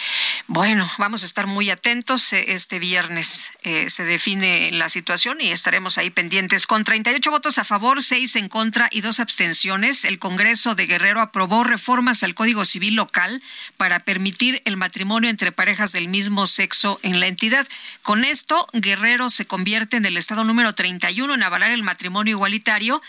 Bueno, 0.47 0.89
vamos 0.97 1.23
a 1.23 1.25
estar 1.25 1.47
muy 1.47 1.69
atentos. 1.69 2.33
Eh, 2.33 2.45
este 2.47 2.79
viernes 2.79 3.49
eh, 3.63 3.89
se 3.89 4.03
define 4.03 4.71
la 4.71 4.89
situación 4.89 5.41
y 5.41 5.51
estaremos 5.51 5.97
ahí 5.97 6.09
pendientes. 6.09 6.67
Con 6.67 6.83
38 6.83 7.29
votos 7.31 7.57
a 7.57 7.63
favor, 7.63 8.03
6 8.03 8.35
en 8.37 8.49
contra 8.49 8.89
y 8.91 9.01
dos 9.01 9.19
abstenciones, 9.19 10.05
el 10.05 10.19
Congreso 10.19 10.75
de 10.75 10.85
Guerrero 10.85 11.21
aprobó 11.21 11.63
reformas 11.63 12.23
al 12.23 12.35
Código 12.35 12.65
Civil 12.65 12.95
local 12.95 13.41
para 13.77 13.99
permitir 13.99 14.61
el 14.65 14.77
matrimonio 14.77 15.29
entre 15.29 15.51
parejas 15.51 15.91
del 15.91 16.07
mismo 16.07 16.47
sexo 16.47 16.99
en 17.03 17.19
la 17.19 17.27
entidad. 17.27 17.67
Con 18.01 18.25
esto, 18.25 18.67
Guerrero 18.73 19.29
se 19.29 19.45
convierte 19.45 19.97
en 19.97 20.05
el 20.05 20.17
estado 20.17 20.43
número 20.43 20.73
31 20.73 21.33
en 21.33 21.43
avalar 21.43 21.71
el 21.71 21.83
matrimonio 21.83 22.31
igualitario 22.31 23.01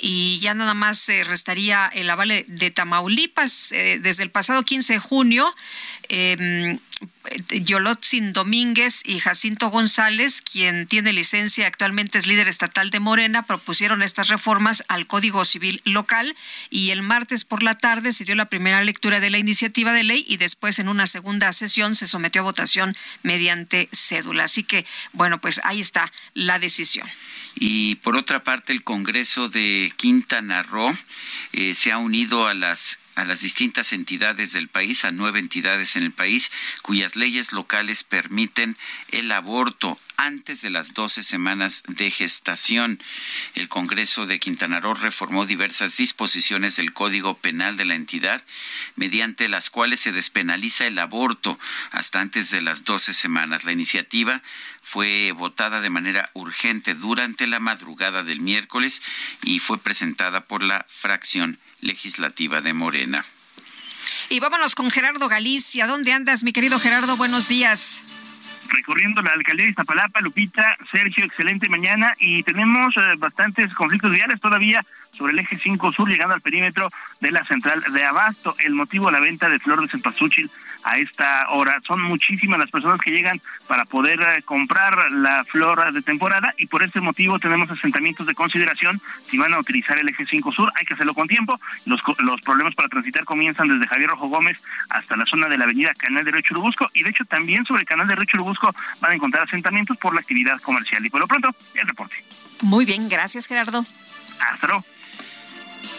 y 0.00 0.38
ya 0.40 0.54
nada 0.54 0.74
más 0.74 0.98
se 0.98 1.24
restaría 1.24 1.86
el 1.88 2.08
avale 2.10 2.44
de 2.48 2.70
Tamaulipas. 2.70 3.72
Eh, 3.72 3.98
desde 4.00 4.22
el 4.22 4.30
pasado 4.30 4.62
15 4.62 4.94
de 4.94 4.98
junio, 4.98 5.54
eh, 6.08 6.78
Yolotzin 7.50 8.32
Domínguez 8.32 9.02
y 9.04 9.20
Jacinto 9.20 9.70
González, 9.70 10.42
quien 10.42 10.86
tiene 10.86 11.12
licencia 11.12 11.66
actualmente 11.66 12.18
es 12.18 12.26
líder 12.26 12.48
estatal 12.48 12.90
de 12.90 13.00
Morena, 13.00 13.46
propusieron 13.46 14.02
estas 14.02 14.28
reformas 14.28 14.84
al 14.88 15.06
Código 15.06 15.44
Civil 15.44 15.80
local 15.84 16.36
y 16.70 16.90
el 16.90 17.02
martes 17.02 17.44
por 17.44 17.62
la 17.62 17.74
tarde 17.74 18.12
se 18.12 18.24
dio 18.24 18.34
la 18.34 18.46
primera 18.46 18.82
lectura 18.82 19.20
de 19.20 19.30
la 19.30 19.38
iniciativa 19.38 19.92
de 19.92 20.02
ley 20.02 20.24
y 20.26 20.38
después 20.38 20.78
en 20.78 20.88
una 20.88 21.06
segunda 21.06 21.52
sesión 21.52 21.94
se 21.94 22.06
sometió 22.06 22.42
a 22.42 22.44
votación 22.44 22.96
mediante 23.22 23.88
cédula. 23.92 24.44
Así 24.44 24.64
que, 24.64 24.86
bueno, 25.12 25.40
pues 25.40 25.60
ahí 25.64 25.80
está 25.80 26.12
la 26.34 26.58
decisión. 26.58 27.08
Y 27.62 27.96
por 27.96 28.16
otra 28.16 28.42
parte, 28.42 28.72
el 28.72 28.82
Congreso 28.82 29.50
de 29.50 29.92
Quintana 29.96 30.62
Roo 30.62 30.96
eh, 31.52 31.74
se 31.74 31.92
ha 31.92 31.98
unido 31.98 32.46
a 32.46 32.54
las 32.54 32.99
a 33.20 33.24
las 33.26 33.40
distintas 33.40 33.92
entidades 33.92 34.52
del 34.52 34.68
país, 34.68 35.04
a 35.04 35.10
nueve 35.10 35.38
entidades 35.40 35.94
en 35.96 36.04
el 36.04 36.12
país, 36.12 36.50
cuyas 36.80 37.16
leyes 37.16 37.52
locales 37.52 38.02
permiten 38.02 38.76
el 39.10 39.30
aborto 39.30 39.98
antes 40.16 40.62
de 40.62 40.70
las 40.70 40.94
12 40.94 41.22
semanas 41.22 41.82
de 41.86 42.10
gestación. 42.10 42.98
El 43.54 43.68
Congreso 43.68 44.26
de 44.26 44.38
Quintana 44.38 44.80
Roo 44.80 44.94
reformó 44.94 45.46
diversas 45.46 45.96
disposiciones 45.96 46.76
del 46.76 46.92
Código 46.92 47.36
Penal 47.36 47.76
de 47.76 47.84
la 47.84 47.94
entidad, 47.94 48.42
mediante 48.96 49.48
las 49.48 49.70
cuales 49.70 50.00
se 50.00 50.12
despenaliza 50.12 50.86
el 50.86 50.98
aborto 50.98 51.58
hasta 51.90 52.20
antes 52.20 52.50
de 52.50 52.62
las 52.62 52.84
12 52.84 53.12
semanas. 53.12 53.64
La 53.64 53.72
iniciativa 53.72 54.42
fue 54.82 55.32
votada 55.32 55.80
de 55.80 55.90
manera 55.90 56.30
urgente 56.34 56.94
durante 56.94 57.46
la 57.46 57.60
madrugada 57.60 58.22
del 58.22 58.40
miércoles 58.40 59.02
y 59.42 59.58
fue 59.58 59.78
presentada 59.78 60.44
por 60.44 60.62
la 60.62 60.84
fracción 60.88 61.58
legislativa 61.80 62.60
de 62.60 62.72
Morena. 62.72 63.24
Y 64.28 64.40
vámonos 64.40 64.74
con 64.74 64.90
Gerardo 64.90 65.28
Galicia. 65.28 65.86
¿Dónde 65.86 66.12
andas, 66.12 66.44
mi 66.44 66.52
querido 66.52 66.78
Gerardo? 66.78 67.16
Buenos 67.16 67.48
días 67.48 68.02
recorriendo 68.70 69.20
la 69.20 69.32
alcaldía 69.32 69.64
de 69.64 69.70
Iztapalapa, 69.70 70.20
Lupita, 70.20 70.76
Sergio, 70.90 71.24
excelente 71.24 71.68
mañana 71.68 72.14
y 72.18 72.42
tenemos 72.42 72.96
eh, 72.96 73.00
bastantes 73.18 73.74
conflictos 73.74 74.12
viales 74.12 74.40
todavía 74.40 74.84
sobre 75.10 75.32
el 75.32 75.40
eje 75.40 75.58
5 75.58 75.92
sur 75.92 76.08
llegando 76.08 76.34
al 76.34 76.40
perímetro 76.40 76.88
de 77.20 77.30
la 77.30 77.42
central 77.44 77.82
de 77.92 78.04
Abasto. 78.04 78.54
El 78.60 78.74
motivo 78.74 79.10
la 79.10 79.20
venta 79.20 79.48
de 79.48 79.58
flor 79.58 79.82
de 79.82 79.88
cempasúchil 79.88 80.50
a 80.84 80.98
esta 80.98 81.46
hora. 81.50 81.80
Son 81.86 82.00
muchísimas 82.00 82.58
las 82.58 82.70
personas 82.70 83.00
que 83.00 83.10
llegan 83.10 83.40
para 83.66 83.84
poder 83.84 84.20
eh, 84.20 84.42
comprar 84.42 85.10
la 85.12 85.44
flor 85.44 85.92
de 85.92 86.02
temporada 86.02 86.54
y 86.58 86.66
por 86.66 86.82
este 86.82 87.00
motivo 87.00 87.38
tenemos 87.38 87.70
asentamientos 87.70 88.26
de 88.26 88.34
consideración. 88.34 89.00
Si 89.30 89.38
van 89.38 89.54
a 89.54 89.58
utilizar 89.58 89.98
el 89.98 90.08
eje 90.08 90.26
5 90.26 90.52
sur, 90.52 90.72
hay 90.76 90.84
que 90.84 90.94
hacerlo 90.94 91.14
con 91.14 91.28
tiempo. 91.28 91.58
Los, 91.86 92.00
los 92.18 92.40
problemas 92.42 92.74
para 92.74 92.88
transitar 92.88 93.24
comienzan 93.24 93.68
desde 93.68 93.86
Javier 93.86 94.10
Rojo 94.10 94.28
Gómez 94.28 94.58
hasta 94.88 95.16
la 95.16 95.26
zona 95.26 95.48
de 95.48 95.58
la 95.58 95.64
avenida 95.64 95.92
Canal 95.94 96.24
de 96.24 96.30
Río 96.30 96.42
Churubusco 96.42 96.90
y 96.94 97.02
de 97.02 97.10
hecho 97.10 97.24
también 97.24 97.64
sobre 97.64 97.82
el 97.82 97.88
Canal 97.88 98.06
de 98.06 98.14
Río 98.14 98.24
Churubusco 98.24 98.74
van 99.00 99.12
a 99.12 99.14
encontrar 99.14 99.44
asentamientos 99.44 99.96
por 99.98 100.14
la 100.14 100.20
actividad 100.20 100.60
comercial. 100.60 101.04
Y 101.04 101.10
por 101.10 101.20
lo 101.20 101.26
pronto, 101.26 101.48
el 101.74 101.86
reporte. 101.86 102.16
Muy 102.62 102.84
bien, 102.84 103.08
gracias 103.08 103.46
Gerardo. 103.46 103.84
Hasta 104.52 104.66
luego. 104.66 104.84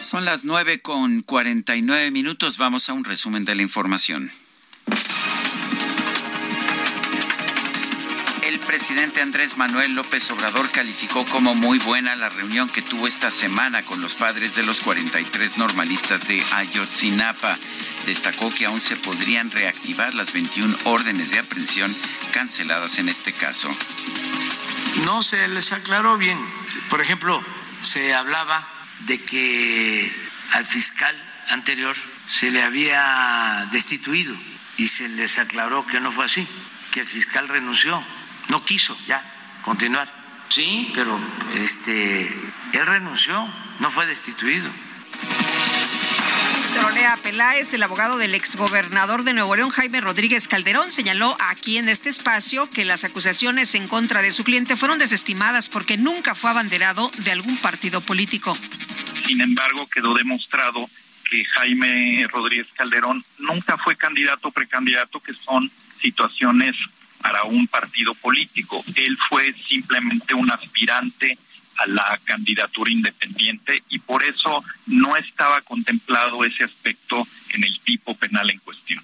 Son 0.00 0.24
las 0.24 0.44
nueve 0.44 0.80
con 0.80 1.22
cuarenta 1.22 1.76
y 1.76 1.82
nueve 1.82 2.10
minutos. 2.10 2.58
Vamos 2.58 2.88
a 2.88 2.92
un 2.92 3.04
resumen 3.04 3.44
de 3.44 3.54
la 3.54 3.62
información. 3.62 4.30
El 8.42 8.58
presidente 8.58 9.22
Andrés 9.22 9.56
Manuel 9.56 9.92
López 9.92 10.30
Obrador 10.30 10.70
calificó 10.70 11.24
como 11.26 11.54
muy 11.54 11.78
buena 11.78 12.16
la 12.16 12.28
reunión 12.28 12.68
que 12.68 12.82
tuvo 12.82 13.06
esta 13.06 13.30
semana 13.30 13.82
con 13.82 14.00
los 14.02 14.14
padres 14.14 14.56
de 14.56 14.64
los 14.64 14.80
43 14.80 15.58
normalistas 15.58 16.26
de 16.26 16.42
Ayotzinapa. 16.52 17.56
Destacó 18.04 18.50
que 18.50 18.66
aún 18.66 18.80
se 18.80 18.96
podrían 18.96 19.50
reactivar 19.50 20.14
las 20.14 20.32
21 20.32 20.76
órdenes 20.84 21.30
de 21.30 21.38
aprehensión 21.38 21.94
canceladas 22.32 22.98
en 22.98 23.08
este 23.08 23.32
caso. 23.32 23.68
No 25.04 25.22
se 25.22 25.46
les 25.48 25.72
aclaró 25.72 26.18
bien. 26.18 26.38
Por 26.90 27.00
ejemplo, 27.00 27.42
se 27.80 28.12
hablaba 28.12 28.68
de 29.06 29.22
que 29.22 30.14
al 30.52 30.66
fiscal 30.66 31.16
anterior 31.48 31.96
se 32.28 32.50
le 32.50 32.62
había 32.62 33.68
destituido 33.70 34.36
y 34.76 34.88
se 34.88 35.08
les 35.08 35.38
aclaró 35.38 35.86
que 35.86 36.00
no 36.00 36.12
fue 36.12 36.24
así, 36.24 36.46
que 36.90 37.00
el 37.00 37.06
fiscal 37.06 37.48
renunció, 37.48 38.02
no 38.48 38.64
quiso 38.64 38.96
ya 39.06 39.22
continuar. 39.62 40.22
Sí, 40.48 40.90
pero 40.94 41.18
este 41.54 42.28
él 42.72 42.86
renunció, 42.86 43.48
no 43.80 43.90
fue 43.90 44.06
destituido. 44.06 44.70
Tronea 46.74 47.16
Peláez, 47.22 47.74
el 47.74 47.82
abogado 47.82 48.16
del 48.16 48.34
exgobernador 48.34 49.24
de 49.24 49.34
Nuevo 49.34 49.54
León, 49.54 49.70
Jaime 49.70 50.00
Rodríguez 50.00 50.48
Calderón, 50.48 50.90
señaló 50.90 51.36
aquí 51.38 51.76
en 51.76 51.88
este 51.88 52.08
espacio 52.08 52.68
que 52.68 52.84
las 52.84 53.04
acusaciones 53.04 53.74
en 53.74 53.86
contra 53.86 54.22
de 54.22 54.30
su 54.30 54.42
cliente 54.42 54.76
fueron 54.76 54.98
desestimadas 54.98 55.68
porque 55.68 55.98
nunca 55.98 56.34
fue 56.34 56.50
abanderado 56.50 57.10
de 57.18 57.30
algún 57.30 57.56
partido 57.58 58.00
político. 58.00 58.54
Sin 59.24 59.40
embargo, 59.40 59.86
quedó 59.88 60.14
demostrado 60.14 60.88
Jaime 61.44 62.26
Rodríguez 62.28 62.68
Calderón 62.74 63.24
nunca 63.38 63.78
fue 63.78 63.96
candidato 63.96 64.48
o 64.48 64.52
precandidato, 64.52 65.20
que 65.20 65.34
son 65.34 65.70
situaciones 66.00 66.76
para 67.20 67.44
un 67.44 67.66
partido 67.68 68.14
político. 68.14 68.84
Él 68.94 69.16
fue 69.28 69.54
simplemente 69.68 70.34
un 70.34 70.50
aspirante 70.50 71.38
a 71.78 71.86
la 71.86 72.20
candidatura 72.24 72.92
independiente 72.92 73.82
y 73.88 73.98
por 73.98 74.22
eso 74.22 74.62
no 74.86 75.16
estaba 75.16 75.60
contemplado 75.62 76.44
ese 76.44 76.64
aspecto 76.64 77.26
en 77.50 77.64
el 77.64 77.80
tipo 77.80 78.14
penal 78.16 78.50
en 78.50 78.58
cuestión. 78.58 79.02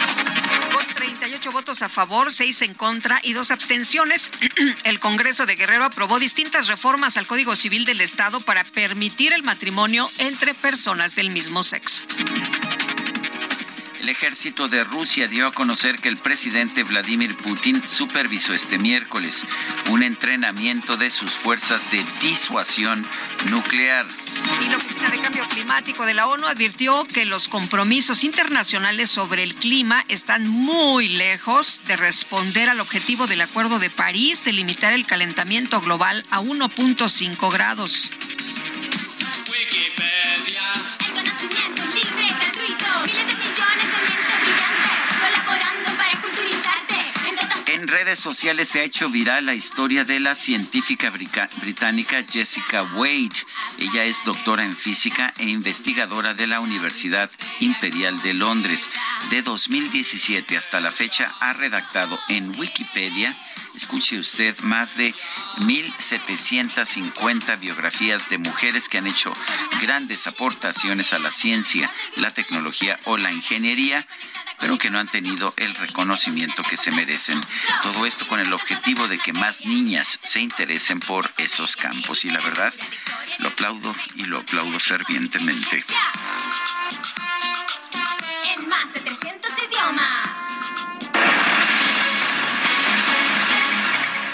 Con 0.73 0.85
38 0.97 1.53
votos 1.53 1.83
a 1.83 1.89
favor, 1.89 2.33
6 2.33 2.63
en 2.63 2.75
contra 2.75 3.21
y 3.23 3.33
dos 3.33 3.53
abstenciones, 3.53 4.33
el 4.85 4.99
Congreso 4.99 5.47
de 5.47 5.55
Guerrero 5.55 5.85
aprobó 5.85 6.19
distintas 6.19 6.67
reformas 6.67 7.17
al 7.17 7.29
Código 7.29 7.55
Civil 7.55 7.85
del 7.85 8.01
Estado 8.01 8.41
para 8.41 8.65
permitir 8.65 9.33
el 9.33 9.45
matrimonio 9.45 10.11
entre 10.19 10.53
personas 10.55 11.15
del 11.15 11.31
mismo 11.31 11.63
sexo. 11.63 12.03
El 14.01 14.09
ejército 14.09 14.69
de 14.69 14.85
Rusia 14.85 15.27
dio 15.27 15.47
a 15.47 15.53
conocer 15.53 15.99
que 15.99 16.09
el 16.09 16.17
presidente 16.17 16.85
Vladimir 16.85 17.37
Putin 17.37 17.83
supervisó 17.87 18.55
este 18.55 18.79
miércoles 18.79 19.45
un 19.91 20.05
entrenamiento 20.05 20.97
de 20.97 21.11
sus 21.11 21.33
fuerzas 21.33 21.91
de 21.91 22.05
disuasión 22.23 23.05
nuclear. 23.51 24.07
Y 24.65 24.71
la 24.71 24.77
Oficina 24.77 25.11
de 25.11 25.19
Cambio 25.19 25.43
Climático 25.49 26.07
de 26.07 26.15
la 26.15 26.29
ONU 26.29 26.47
advirtió 26.47 27.07
que 27.07 27.25
los 27.25 27.49
compromisos 27.49 28.23
internacionales 28.23 29.11
sobre 29.11 29.43
el 29.43 29.55
clima 29.55 30.05
están 30.09 30.47
muy 30.47 31.09
lejos 31.09 31.81
de 31.87 31.97
responder 31.97 32.69
al 32.69 32.81
objetivo 32.81 33.27
del 33.27 33.41
Acuerdo 33.41 33.79
de 33.81 33.91
París 33.91 34.45
de 34.45 34.53
limitar 34.53 34.93
el 34.93 35.07
calentamiento 35.07 35.81
global 35.81 36.25
a 36.31 36.41
1.5 36.41 37.53
grados. 37.53 38.13
En 47.89 47.95
redes 47.95 48.19
sociales 48.19 48.69
se 48.69 48.81
ha 48.81 48.85
hecho 48.85 49.09
viral 49.09 49.47
la 49.47 49.55
historia 49.55 50.05
de 50.05 50.21
la 50.21 50.35
científica 50.35 51.09
británica 51.09 52.23
Jessica 52.23 52.83
Wade. 52.83 53.31
Ella 53.79 54.05
es 54.05 54.27
doctora 54.27 54.63
en 54.63 54.77
física 54.77 55.33
e 55.39 55.47
investigadora 55.47 56.35
de 56.35 56.47
la 56.47 56.61
Universidad 56.61 57.31
Imperial 57.61 58.21
de 58.21 58.35
Londres. 58.35 58.91
De 59.31 59.41
2017 59.41 60.55
hasta 60.59 60.83
la 60.83 60.93
fecha 60.93 61.35
ha 61.41 61.55
redactado 61.55 62.19
en 62.29 62.61
Wikipedia 62.61 63.35
escuche 63.79 64.19
usted, 64.19 64.59
más 64.61 64.97
de 64.97 65.15
1.750 65.59 67.61
biografías 67.61 68.29
de 68.29 68.39
mujeres 68.39 68.89
que 68.89 68.99
han 68.99 69.07
hecho 69.07 69.33
grandes 69.81 70.27
aportaciones 70.27 71.13
a 71.13 71.21
la 71.21 71.31
ciencia, 71.31 71.89
la 72.17 72.33
tecnología 72.33 72.99
o 73.05 73.17
la 73.17 73.33
ingeniería 73.33 74.05
pero 74.61 74.77
que 74.77 74.91
no 74.91 74.99
han 74.99 75.07
tenido 75.07 75.55
el 75.57 75.73
reconocimiento 75.77 76.65
que 76.65 76.77
se 76.77 76.91
merecen. 76.91 77.41
Todo 77.85 78.07
esto 78.07 78.27
con 78.27 78.41
el 78.41 78.53
objetivo 78.53 79.07
de 79.07 79.17
que 79.17 79.33
más 79.33 79.65
niñas 79.65 80.19
se 80.25 80.41
interesen 80.41 80.99
por 80.99 81.31
esos 81.39 81.77
campos. 81.77 82.25
Y 82.25 82.31
la 82.31 82.41
verdad, 82.41 82.75
lo 83.39 83.51
aplaudo 83.51 83.95
y 84.17 84.25
lo 84.25 84.39
aplaudo 84.39 84.81
fervientemente. 84.81 85.85
En 88.57 88.69
más 88.69 88.93
de 88.95 89.01
300 89.01 89.51
idiomas. 89.69 90.28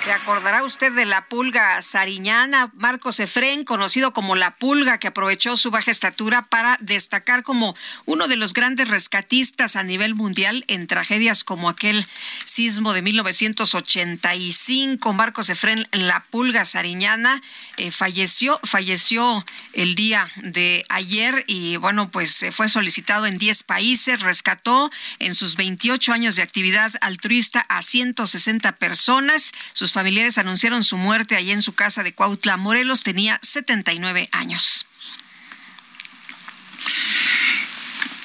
Se 0.04 0.12
acordará 0.12 0.62
usted 0.64 0.92
de 0.92 1.06
la 1.06 1.30
pulga 1.30 1.80
sariñana, 1.80 2.70
Marcos 2.74 3.20
Efrén, 3.20 3.64
conocido 3.64 4.12
como 4.12 4.36
la 4.36 4.56
pulga, 4.56 4.98
que 4.98 5.08
aprovechó 5.08 5.56
su 5.56 5.70
baja 5.70 5.90
estatura 5.90 6.50
para 6.50 6.76
destacar 6.82 7.42
como 7.42 7.74
uno 8.04 8.28
de 8.28 8.36
los 8.36 8.52
grandes 8.52 8.88
rescatistas 8.88 9.76
a 9.76 9.82
nivel 9.82 10.14
mundial 10.14 10.66
en 10.68 10.88
tragedias 10.88 11.42
como 11.42 11.70
aquel 11.70 12.06
sismo 12.44 12.92
de 12.92 13.00
1985. 13.00 15.14
Marcos 15.14 15.48
Efrén, 15.48 15.88
la 15.90 16.22
pulga 16.24 16.66
sariñana, 16.66 17.40
eh, 17.78 17.90
falleció, 17.90 18.60
falleció 18.62 19.42
el 19.72 19.94
día 19.94 20.28
de 20.36 20.84
ayer 20.90 21.44
y 21.46 21.78
bueno, 21.78 22.10
pues 22.10 22.44
fue 22.52 22.68
solicitado 22.68 23.24
en 23.24 23.38
10 23.38 23.62
países, 23.62 24.20
rescató 24.20 24.90
en 25.18 25.34
sus 25.34 25.56
28 25.56 26.12
años 26.12 26.36
de 26.36 26.42
actividad 26.42 26.92
altruista 27.00 27.64
a 27.70 27.80
160 27.80 28.72
personas. 28.72 29.52
Sus 29.72 29.93
familiares 29.94 30.36
anunciaron 30.36 30.84
su 30.84 30.98
muerte 30.98 31.36
allí 31.36 31.52
en 31.52 31.62
su 31.62 31.74
casa 31.74 32.02
de 32.02 32.12
Cuautla, 32.12 32.58
Morelos. 32.58 33.02
Tenía 33.02 33.38
79 33.40 34.28
años. 34.32 34.86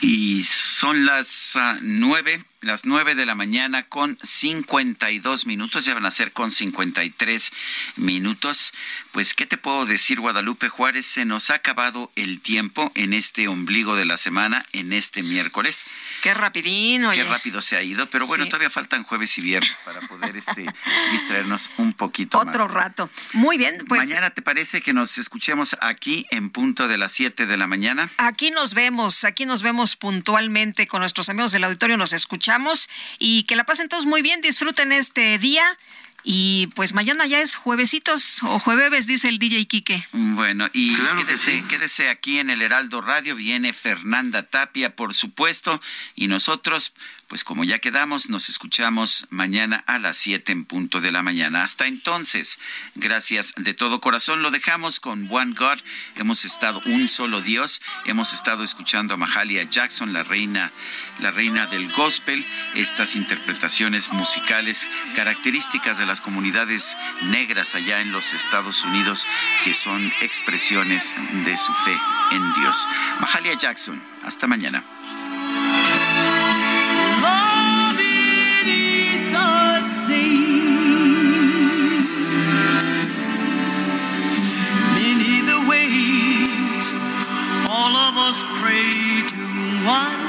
Y 0.01 0.43
son 0.43 1.06
las 1.06 1.56
uh, 1.56 1.80
nueve 1.81 2.43
las 2.61 2.85
9 2.85 3.15
de 3.15 3.25
la 3.25 3.35
mañana 3.35 3.83
con 3.83 4.17
52 4.21 5.45
minutos, 5.45 5.85
ya 5.85 5.93
van 5.93 6.05
a 6.05 6.11
ser 6.11 6.33
con 6.33 6.51
53 6.51 7.51
minutos. 7.95 8.73
Pues, 9.11 9.33
¿qué 9.33 9.45
te 9.45 9.57
puedo 9.57 9.85
decir, 9.85 10.19
Guadalupe 10.19 10.67
Juárez? 10.67 11.05
Se 11.05 11.25
nos 11.25 11.49
ha 11.49 11.55
acabado 11.55 12.11
el 12.15 12.41
tiempo 12.41 12.91
en 12.95 13.13
este 13.13 13.47
ombligo 13.47 13.95
de 13.95 14.05
la 14.05 14.17
semana, 14.17 14.65
en 14.73 14.91
este 14.91 15.23
miércoles. 15.23 15.85
Qué 16.21 16.33
rapidín, 16.33 17.05
oye. 17.05 17.23
Qué 17.23 17.29
rápido 17.29 17.61
se 17.61 17.77
ha 17.77 17.83
ido, 17.83 18.09
pero 18.09 18.27
bueno, 18.27 18.45
todavía 18.47 18.69
faltan 18.69 19.03
jueves 19.03 19.38
y 19.38 19.41
viernes 19.41 19.75
para 19.85 20.01
poder 20.01 20.35
este, 20.35 20.65
distraernos 21.11 21.69
un 21.77 21.93
poquito 21.93 22.39
Otro 22.39 22.67
rato. 22.67 23.09
Muy 23.33 23.57
bien, 23.57 23.85
pues. 23.88 24.01
Mañana, 24.01 24.31
¿te 24.31 24.41
parece 24.41 24.81
que 24.81 24.91
nos 24.91 25.17
escuchemos 25.17 25.77
aquí 25.79 26.25
en 26.29 26.49
punto 26.49 26.88
de 26.88 26.97
las 26.97 27.13
7 27.13 27.45
de 27.45 27.57
la 27.57 27.67
mañana? 27.67 28.09
Aquí 28.17 28.51
nos 28.51 28.73
vemos, 28.73 29.23
aquí 29.23 29.45
nos 29.45 29.61
vemos 29.61 29.95
puntualmente 29.95 30.88
con 30.88 30.99
nuestros 30.99 31.29
amigos 31.29 31.53
del 31.53 31.63
auditorio, 31.63 31.95
nos 31.95 32.11
escuchamos 32.13 32.48
y 33.19 33.43
que 33.43 33.55
la 33.55 33.63
pasen 33.65 33.89
todos 33.89 34.05
muy 34.05 34.21
bien, 34.21 34.41
disfruten 34.41 34.91
este 34.91 35.37
día. 35.37 35.77
Y 36.23 36.67
pues 36.75 36.93
mañana 36.93 37.25
ya 37.27 37.39
es 37.39 37.55
juevesitos 37.55 38.43
o 38.43 38.59
jueves, 38.59 39.07
dice 39.07 39.29
el 39.29 39.39
DJ 39.39 39.65
Quique. 39.67 40.05
Bueno, 40.11 40.69
y 40.73 40.93
quédese, 40.95 41.63
quédese 41.69 42.09
aquí 42.09 42.39
en 42.39 42.49
el 42.49 42.61
Heraldo 42.61 43.01
Radio. 43.01 43.35
Viene 43.35 43.71
Fernanda 43.71 44.43
Tapia, 44.43 44.95
por 44.95 45.13
supuesto. 45.13 45.81
Y 46.15 46.27
nosotros, 46.27 46.93
pues 47.30 47.43
como 47.43 47.64
ya 47.64 47.77
quedamos, 47.77 48.30
nos 48.32 48.49
escuchamos 48.49 49.27
mañana 49.30 49.83
a 49.85 49.99
las 49.99 50.17
7 50.17 50.51
en 50.51 50.66
punto 50.66 50.99
de 50.99 51.11
la 51.11 51.22
mañana. 51.22 51.64
Hasta 51.64 51.85
entonces, 51.85 52.58
gracias 52.95 53.53
de 53.56 53.75
todo 53.75 54.01
corazón. 54.01 54.41
Lo 54.41 54.49
dejamos 54.49 54.99
con 54.99 55.27
One 55.32 55.53
God. 55.53 55.77
Hemos 56.16 56.43
estado 56.43 56.82
un 56.85 57.08
solo 57.08 57.41
Dios. 57.41 57.82
Hemos 58.06 58.33
estado 58.33 58.64
escuchando 58.64 59.14
a 59.14 59.17
Mahalia 59.17 59.61
Jackson, 59.64 60.11
la 60.11 60.24
reina, 60.24 60.74
la 61.19 61.30
reina 61.30 61.67
del 61.67 61.93
gospel. 61.93 62.43
Estas 62.74 63.16
interpretaciones 63.16 64.11
musicales 64.11 64.90
características 65.16 65.99
de 65.99 66.08
las 66.08 66.22
comunidades 66.22 66.98
negras 67.22 67.75
allá 67.75 68.01
en 68.01 68.11
los 68.11 68.33
Estados 68.33 68.83
Unidos, 68.83 69.27
que 69.64 69.75
son 69.75 70.11
expresiones 70.22 71.14
de 71.45 71.56
su 71.58 71.74
fe 71.75 71.95
en 72.32 72.53
Dios. 72.56 72.88
Mahalia 73.22 73.53
Jackson. 73.53 74.01
Hasta 74.24 74.48
mañana. 74.48 74.98
All 88.30 88.35
of 88.35 88.43
us 88.43 88.61
pray 88.61 89.24
to 89.27 89.88
one 89.88 90.28